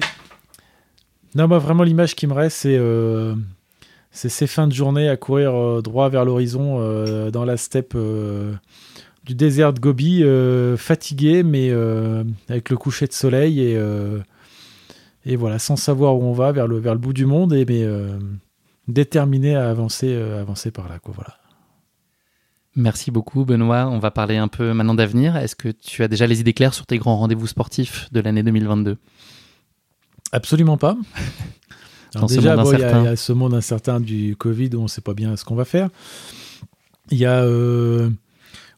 Non, 1.36 1.48
moi, 1.48 1.60
vraiment, 1.60 1.84
l'image 1.84 2.16
qui 2.16 2.26
me 2.26 2.34
reste, 2.34 2.58
c'est 2.58 2.78
euh, 2.78 3.36
ces 4.12 4.48
fins 4.48 4.68
de 4.68 4.74
journée 4.74 5.08
à 5.08 5.18
courir 5.18 5.54
euh, 5.54 5.82
droit 5.82 6.10
vers 6.10 6.26
l'horizon 6.26 6.78
euh, 6.80 7.30
dans 7.30 7.46
la 7.46 7.58
steppe 7.58 7.96
du 9.26 9.36
désert 9.36 9.74
de 9.74 9.80
Gobi, 9.80 10.24
fatigué, 10.78 11.44
mais 11.44 11.72
avec 12.50 12.70
le 12.70 12.78
coucher 12.78 13.06
de 13.06 13.14
soleil 13.14 13.62
et, 13.62 13.80
et 15.26 15.36
voilà, 15.36 15.60
sans 15.60 15.76
savoir 15.76 16.16
où 16.18 16.24
on 16.24 16.34
va, 16.34 16.52
vers 16.52 16.68
le, 16.68 16.78
vers 16.80 16.94
le 16.94 17.00
bout 17.00 17.14
du 17.14 17.26
monde, 17.26 17.54
et 17.54 17.66
mais 17.66 17.86
déterminé 18.88 19.56
à 19.56 19.70
avancer, 19.70 20.16
avancer 20.16 20.72
par 20.72 20.90
là. 20.90 21.00
Quoi, 21.00 21.14
voilà. 21.16 21.40
Merci 22.76 23.12
beaucoup, 23.12 23.46
Benoît. 23.46 23.88
On 23.88 24.00
va 24.00 24.12
parler 24.12 24.38
un 24.38 24.48
peu 24.48 24.74
maintenant 24.74 24.96
d'avenir. 24.96 25.36
Est-ce 25.36 25.56
que 25.56 25.70
tu 25.70 26.04
as 26.04 26.08
déjà 26.08 26.28
les 26.28 26.40
idées 26.40 26.54
claires 26.54 26.74
sur 26.74 26.86
tes 26.86 26.98
grands 26.98 27.18
rendez-vous 27.18 27.48
sportifs 27.48 28.08
de 28.12 28.20
l'année 28.20 28.44
2022 28.44 28.98
Absolument 30.32 30.78
pas. 30.78 30.96
déjà, 32.28 32.56
il 32.56 32.80
y, 32.80 32.84
a 32.84 33.16
ce 33.16 33.34
monde 33.34 33.54
incertain 33.54 34.00
du 34.00 34.36
Covid 34.38 34.70
où 34.76 34.80
on 34.80 34.84
ne 34.84 34.88
sait 34.88 35.02
pas 35.02 35.14
bien 35.14 35.36
ce 35.36 35.44
qu'on 35.44 35.56
va 35.56 35.66
faire. 35.66 35.90
Il 37.12 37.18
y 37.18 37.26
a 37.26 37.44
euh, 37.44 38.10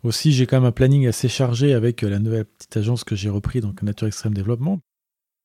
aussi, 0.04 0.32
j'ai 0.32 0.48
quand 0.48 0.58
même 0.58 0.68
un 0.68 0.72
planning 0.72 1.08
assez 1.08 1.28
chargé 1.28 1.74
avec 1.74 2.02
la 2.02 2.20
nouvelle 2.20 2.46
petite 2.46 2.78
agence 2.78 3.04
que 3.04 3.16
j'ai 3.16 3.30
repris, 3.30 3.60
donc 3.60 3.84
Nature 3.84 4.08
Extrême 4.08 4.34
Développement. 4.34 4.80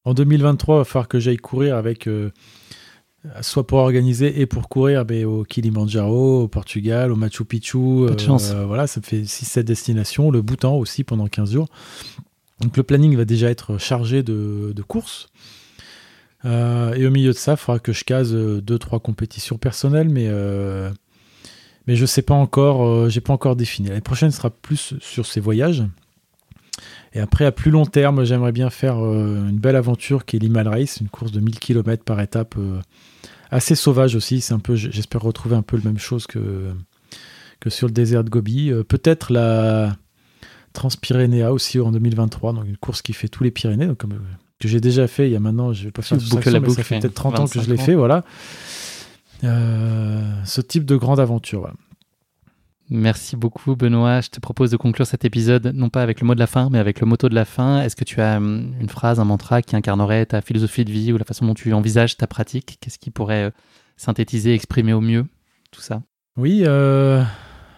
En 0.07 0.15
2023, 0.15 0.77
il 0.77 0.79
va 0.79 0.85
falloir 0.85 1.09
que 1.09 1.19
j'aille 1.19 1.37
courir 1.37 1.77
avec, 1.77 2.07
euh, 2.07 2.31
soit 3.41 3.67
pour 3.67 3.79
organiser 3.79 4.41
et 4.41 4.47
pour 4.47 4.69
courir 4.69 5.05
mais 5.09 5.25
au 5.25 5.43
Kilimanjaro, 5.43 6.43
au 6.43 6.49
Portugal, 6.49 7.11
au 7.11 7.17
Machu 7.17 7.45
Picchu. 7.45 7.77
Euh, 7.77 8.65
voilà, 8.67 8.87
ça 8.87 9.01
me 9.01 9.05
fait 9.05 9.23
6-7 9.23 9.65
destinations. 9.65 10.31
Le 10.31 10.43
Bhoutan 10.43 10.77
aussi 10.77 11.03
pendant 11.03 11.27
15 11.27 11.51
jours. 11.51 11.67
Donc 12.61 12.77
le 12.77 12.85
planning 12.85 13.17
va 13.17 13.25
déjà 13.25 13.51
être 13.51 13.79
chargé 13.79 14.23
de, 14.23 14.73
de 14.73 14.83
courses. 14.83 15.29
Euh, 16.45 16.95
et 16.95 17.05
au 17.05 17.11
milieu 17.11 17.33
de 17.33 17.37
ça, 17.37 17.53
il 17.55 17.57
faudra 17.57 17.81
que 17.81 17.93
je 17.93 18.05
case 18.05 18.33
2-3 18.33 18.37
euh, 18.37 18.99
compétitions 19.01 19.59
personnelles, 19.59 20.09
mais, 20.09 20.31
mais 21.89 21.97
je 21.97 22.03
ne 22.03 22.07
sais 22.07 22.23
pas 22.23 22.35
encore, 22.35 23.11
j'ai 23.11 23.21
pas 23.21 23.33
encore 23.33 23.57
défini. 23.57 23.89
L'année 23.89 24.01
prochaine 24.03 24.31
sera 24.31 24.51
plus 24.51 24.95
sur 25.01 25.27
ces 25.27 25.41
voyages. 25.41 25.83
Et 27.17 27.21
après, 27.21 27.47
à 27.47 27.53
plus 27.53 27.71
long 27.71 27.87
terme, 27.87 28.25
j'aimerais 28.25 28.53
bien 28.53 28.69
faire 28.69 28.97
une 28.99 29.59
belle 29.59 29.77
aventure 29.77 30.27
qui 30.27 30.37
est 30.37 30.39
l'Himal 30.39 30.69
Race, 30.69 30.99
une 31.01 31.09
course 31.09 31.33
de 31.33 31.41
1000 31.41 31.59
km 31.59 32.05
par 32.05 32.21
étape, 32.21 32.57
assez 33.51 33.75
sauvage 33.75 34.15
aussi. 34.15 34.43
C'est 34.43 34.53
un 34.53 34.59
peu, 34.59 34.77
j'espère 34.77 35.23
retrouver 35.23 35.57
un 35.57 35.63
peu 35.63 35.79
la 35.79 35.85
même 35.85 35.99
chose 35.99 36.27
que, 36.27 36.75
que 37.59 37.71
sur 37.71 37.87
le 37.87 37.95
désert 37.95 38.23
de 38.23 38.29
Gobi. 38.29 38.71
Peut-être 38.87 39.33
la 39.33 39.97
Transpyrénéa 40.75 41.55
aussi 41.55 41.81
en 41.81 41.91
2023, 41.91 42.53
donc 42.53 42.67
une 42.67 42.77
course 42.77 43.01
qui 43.01 43.15
fait 43.15 43.29
tous 43.29 43.43
les 43.43 43.51
Pyrénées, 43.51 43.87
donc 43.87 43.97
comme 43.97 44.21
que 44.59 44.69
j'ai 44.69 44.81
déjà 44.81 45.07
fait 45.07 45.29
il 45.29 45.33
y 45.33 45.37
a 45.37 45.41
maintenant, 45.41 45.73
je 45.73 45.85
vais 45.85 45.91
pas 45.91 46.03
faire 46.03 46.19
tout 46.19 46.25
ça, 46.25 46.37
mais 46.37 46.71
ça 46.71 46.83
fait 46.83 47.01
peut-être 47.01 47.15
30 47.15 47.41
ans 47.41 47.47
que 47.47 47.61
je 47.61 47.71
l'ai 47.71 47.79
fait, 47.79 47.95
voilà. 47.95 48.25
Euh, 49.45 50.33
ce 50.45 50.61
type 50.61 50.85
de 50.85 50.97
grande 50.97 51.21
aventure. 51.21 51.71
Merci 52.89 53.37
beaucoup 53.37 53.75
Benoît. 53.75 54.21
Je 54.21 54.29
te 54.29 54.41
propose 54.41 54.71
de 54.71 54.77
conclure 54.77 55.07
cet 55.07 55.25
épisode 55.25 55.73
non 55.75 55.89
pas 55.89 56.03
avec 56.03 56.21
le 56.21 56.27
mot 56.27 56.35
de 56.35 56.41
la 56.41 56.47
fin, 56.47 56.69
mais 56.71 56.79
avec 56.79 57.01
le 57.01 57.07
motto 57.07 57.29
de 57.29 57.35
la 57.35 57.45
fin. 57.45 57.83
Est-ce 57.83 57.97
que 57.97 58.05
tu 58.05 58.21
as 58.21 58.37
hum, 58.37 58.75
une 58.81 58.89
phrase, 58.89 59.19
un 59.19 59.25
mantra 59.25 59.63
qui 59.63 59.75
incarnerait 59.75 60.27
ta 60.27 60.41
philosophie 60.41 60.85
de 60.85 60.93
vie 60.93 61.13
ou 61.13 61.19
la 61.19 61.25
façon 61.25 61.47
dont 61.47 61.55
tu 61.55 61.73
envisages 61.73 62.17
ta 62.17 62.27
pratique? 62.27 62.79
Qu'est-ce 62.81 62.99
qui 62.99 63.11
pourrait 63.11 63.45
euh, 63.45 63.51
synthétiser, 63.97 64.55
exprimer 64.55 64.93
au 64.93 65.01
mieux 65.01 65.27
tout 65.73 65.81
ça? 65.81 66.03
Oui, 66.37 66.63
euh, 66.65 67.23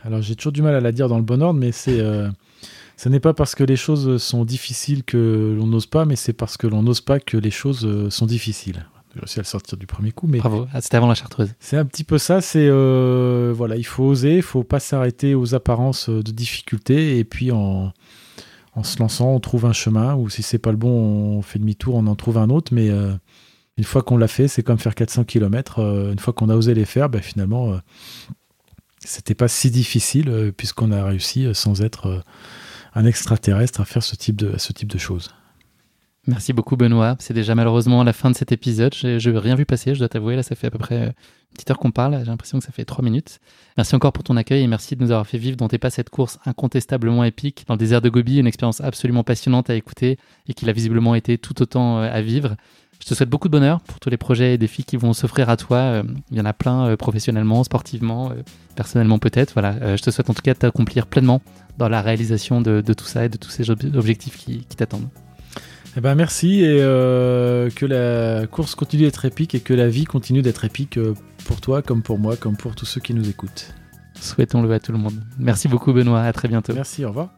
alors 0.04 0.20
j'ai 0.20 0.36
toujours 0.36 0.52
du 0.52 0.62
mal 0.62 0.74
à 0.74 0.80
la 0.80 0.92
dire 0.92 1.08
dans 1.08 1.18
le 1.18 1.24
bon 1.24 1.42
ordre, 1.42 1.58
mais 1.58 1.72
c'est 1.72 2.02
ce 2.98 3.08
n'est 3.08 3.20
pas 3.20 3.32
parce 3.32 3.54
que 3.54 3.62
les 3.62 3.76
choses 3.76 4.20
sont 4.20 4.44
difficiles 4.44 5.04
que 5.04 5.54
l'on 5.56 5.68
n'ose 5.68 5.86
pas, 5.86 6.04
mais 6.04 6.16
c'est 6.16 6.32
parce 6.32 6.56
que 6.56 6.66
l'on 6.66 6.82
n'ose 6.82 7.00
pas 7.00 7.20
que 7.20 7.36
les 7.36 7.52
choses 7.52 7.86
euh, 7.86 8.10
sont 8.10 8.26
difficiles. 8.26 8.86
J'ai 9.18 9.22
réussi 9.22 9.38
à 9.38 9.42
le 9.42 9.46
sortir 9.46 9.78
du 9.78 9.86
premier 9.86 10.12
coup, 10.12 10.26
mais 10.26 10.38
bravo. 10.38 10.66
Ah, 10.72 10.80
c'était 10.80 10.96
avant 10.96 11.08
la 11.08 11.14
chartreuse. 11.14 11.54
C'est 11.60 11.76
un 11.76 11.84
petit 11.84 12.04
peu 12.04 12.18
ça. 12.18 12.40
C'est 12.40 12.68
euh, 12.68 13.52
voilà, 13.54 13.76
il 13.76 13.84
faut 13.84 14.04
oser, 14.04 14.36
il 14.36 14.42
faut 14.42 14.64
pas 14.64 14.80
s'arrêter 14.80 15.34
aux 15.34 15.54
apparences 15.54 16.08
de 16.08 16.30
difficultés, 16.30 17.18
et 17.18 17.24
puis 17.24 17.50
en, 17.50 17.92
en 18.74 18.82
se 18.82 18.98
lançant, 18.98 19.30
on 19.34 19.40
trouve 19.40 19.66
un 19.66 19.72
chemin. 19.72 20.14
Ou 20.14 20.28
si 20.28 20.42
c'est 20.42 20.58
pas 20.58 20.70
le 20.70 20.76
bon, 20.76 20.90
on 20.90 21.42
fait 21.42 21.58
demi-tour, 21.58 21.94
on 21.94 22.06
en 22.06 22.16
trouve 22.16 22.38
un 22.38 22.50
autre. 22.50 22.72
Mais 22.72 22.90
euh, 22.90 23.12
une 23.76 23.84
fois 23.84 24.02
qu'on 24.02 24.16
l'a 24.16 24.28
fait, 24.28 24.48
c'est 24.48 24.62
comme 24.62 24.78
faire 24.78 24.94
400 24.94 25.24
km. 25.24 25.80
une 26.12 26.18
fois 26.18 26.32
qu'on 26.32 26.48
a 26.48 26.54
osé 26.54 26.74
les 26.74 26.84
faire, 26.84 27.08
ben, 27.08 27.22
finalement, 27.22 27.78
c'était 28.98 29.34
pas 29.34 29.48
si 29.48 29.70
difficile 29.70 30.52
puisqu'on 30.56 30.92
a 30.92 31.04
réussi 31.04 31.46
sans 31.54 31.82
être 31.82 32.22
un 32.94 33.04
extraterrestre 33.04 33.80
à 33.80 33.84
faire 33.84 34.02
ce 34.02 34.16
type 34.16 34.36
de, 34.36 34.58
ce 34.58 34.72
type 34.72 34.88
de 34.88 34.98
choses. 34.98 35.30
Merci 36.28 36.52
beaucoup 36.52 36.76
Benoît. 36.76 37.16
C'est 37.20 37.32
déjà 37.32 37.54
malheureusement 37.54 38.04
la 38.04 38.12
fin 38.12 38.30
de 38.30 38.36
cet 38.36 38.52
épisode. 38.52 38.94
Je 38.94 39.30
n'ai 39.30 39.38
rien 39.38 39.54
vu 39.54 39.64
passer, 39.64 39.94
je 39.94 39.98
dois 39.98 40.10
t'avouer. 40.10 40.36
Là, 40.36 40.42
ça 40.42 40.54
fait 40.54 40.66
à 40.66 40.70
peu 40.70 40.76
près 40.76 41.06
une 41.06 41.12
petite 41.54 41.70
heure 41.70 41.78
qu'on 41.78 41.90
parle. 41.90 42.18
J'ai 42.18 42.26
l'impression 42.26 42.58
que 42.58 42.66
ça 42.66 42.70
fait 42.70 42.84
trois 42.84 43.02
minutes. 43.02 43.40
Merci 43.78 43.94
encore 43.94 44.12
pour 44.12 44.24
ton 44.24 44.36
accueil 44.36 44.62
et 44.62 44.66
merci 44.66 44.94
de 44.94 45.02
nous 45.02 45.10
avoir 45.10 45.26
fait 45.26 45.38
vivre 45.38 45.56
dans 45.56 45.68
tes 45.68 45.78
pas 45.78 45.88
cette 45.88 46.10
course 46.10 46.38
incontestablement 46.44 47.24
épique 47.24 47.64
dans 47.66 47.72
le 47.74 47.78
désert 47.78 48.02
de 48.02 48.10
Gobi, 48.10 48.40
une 48.40 48.46
expérience 48.46 48.82
absolument 48.82 49.24
passionnante 49.24 49.70
à 49.70 49.74
écouter 49.74 50.18
et 50.46 50.52
qui 50.52 50.66
l'a 50.66 50.72
visiblement 50.72 51.14
été 51.14 51.38
tout 51.38 51.62
autant 51.62 52.00
euh, 52.00 52.10
à 52.12 52.20
vivre. 52.20 52.56
Je 53.00 53.06
te 53.06 53.14
souhaite 53.14 53.30
beaucoup 53.30 53.48
de 53.48 53.52
bonheur 53.52 53.80
pour 53.80 53.98
tous 53.98 54.10
les 54.10 54.18
projets 54.18 54.52
et 54.52 54.58
défis 54.58 54.84
qui 54.84 54.98
vont 54.98 55.14
s'offrir 55.14 55.48
à 55.48 55.56
toi. 55.56 55.78
Euh, 55.78 56.02
il 56.30 56.36
y 56.36 56.42
en 56.42 56.44
a 56.44 56.52
plein 56.52 56.88
euh, 56.88 56.96
professionnellement, 56.98 57.64
sportivement, 57.64 58.32
personnellement 58.76 59.18
peut-être. 59.18 59.54
Voilà, 59.54 59.96
je 59.96 60.02
te 60.02 60.10
souhaite 60.10 60.28
en 60.28 60.34
tout 60.34 60.42
cas 60.42 60.52
de 60.52 60.58
t'accomplir 60.58 61.06
pleinement 61.06 61.40
dans 61.78 61.88
la 61.88 62.02
réalisation 62.02 62.60
de, 62.60 62.82
tout 62.82 63.06
ça 63.06 63.24
et 63.24 63.30
de 63.30 63.38
tous 63.38 63.48
ces 63.48 63.70
objectifs 63.70 64.36
qui 64.36 64.58
t'attendent. 64.76 65.08
Eh 65.98 66.00
ben 66.00 66.14
merci 66.14 66.60
et 66.60 66.78
euh, 66.80 67.70
que 67.70 67.84
la 67.84 68.46
course 68.46 68.76
continue 68.76 69.02
d'être 69.02 69.24
épique 69.24 69.56
et 69.56 69.58
que 69.58 69.74
la 69.74 69.88
vie 69.88 70.04
continue 70.04 70.42
d'être 70.42 70.64
épique 70.64 70.96
euh, 70.96 71.12
pour 71.44 71.60
toi 71.60 71.82
comme 71.82 72.02
pour 72.02 72.20
moi 72.20 72.36
comme 72.36 72.56
pour 72.56 72.76
tous 72.76 72.86
ceux 72.86 73.00
qui 73.00 73.14
nous 73.14 73.28
écoutent. 73.28 73.74
Souhaitons-le 74.20 74.72
à 74.72 74.78
tout 74.78 74.92
le 74.92 74.98
monde. 74.98 75.20
Merci 75.40 75.66
beaucoup 75.66 75.92
Benoît, 75.92 76.22
à 76.22 76.32
très 76.32 76.46
bientôt. 76.46 76.72
Merci, 76.72 77.04
au 77.04 77.08
revoir. 77.08 77.30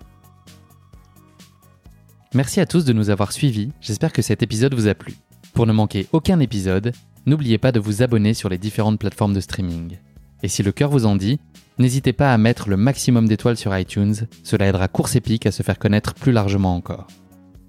Merci 2.35 2.61
à 2.61 2.67
tous 2.67 2.85
de 2.85 2.93
nous 2.93 3.09
avoir 3.09 3.33
suivis, 3.33 3.71
j'espère 3.81 4.13
que 4.13 4.21
cet 4.21 4.43
épisode 4.43 4.75
vous 4.75 4.89
a 4.89 4.95
plu. 4.95 5.15
Pour 5.55 5.67
ne 5.67 5.73
manquer 5.73 6.07
aucun 6.13 6.39
épisode, 6.39 6.93
n'oubliez 7.25 7.57
pas 7.57 7.73
de 7.73 7.81
vous 7.81 8.03
abonner 8.03 8.35
sur 8.35 8.51
les 8.51 8.59
différentes 8.59 9.01
plateformes 9.01 9.33
de 9.33 9.41
streaming. 9.41 9.97
Et 10.43 10.49
si 10.49 10.63
le 10.63 10.73
cœur 10.73 10.91
vous 10.91 11.07
en 11.07 11.17
dit, 11.17 11.41
n'hésitez 11.79 12.13
pas 12.13 12.31
à 12.31 12.37
mettre 12.37 12.69
le 12.69 12.77
maximum 12.77 13.27
d'étoiles 13.27 13.57
sur 13.57 13.75
iTunes, 13.75 14.17
cela 14.45 14.67
aidera 14.67 14.87
Course 14.87 15.17
Épique 15.17 15.47
à 15.47 15.51
se 15.51 15.63
faire 15.63 15.79
connaître 15.79 16.13
plus 16.13 16.33
largement 16.33 16.77
encore. 16.77 17.07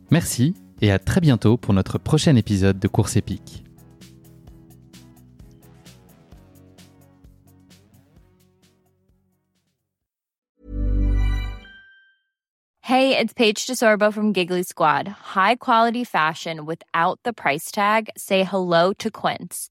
Merci 0.10 0.54
et 0.82 0.92
à 0.92 1.00
très 1.00 1.22
bientôt 1.22 1.58
pour 1.58 1.74
notre 1.74 1.98
prochain 1.98 2.36
épisode 2.36 2.80
de 2.80 2.88
Course 2.88 3.16
épique. 3.16 3.64
Hey, 12.92 13.18
it's 13.18 13.34
Paige 13.34 13.68
DeSorbo 13.68 14.12
from 14.12 14.34
Giggly 14.34 14.64
Squad. 14.64 15.08
High 15.08 15.56
quality 15.56 16.04
fashion 16.04 16.66
without 16.66 17.20
the 17.24 17.32
price 17.32 17.72
tag. 17.72 18.10
Say 18.18 18.44
hello 18.44 18.92
to 19.00 19.10
Quince. 19.10 19.71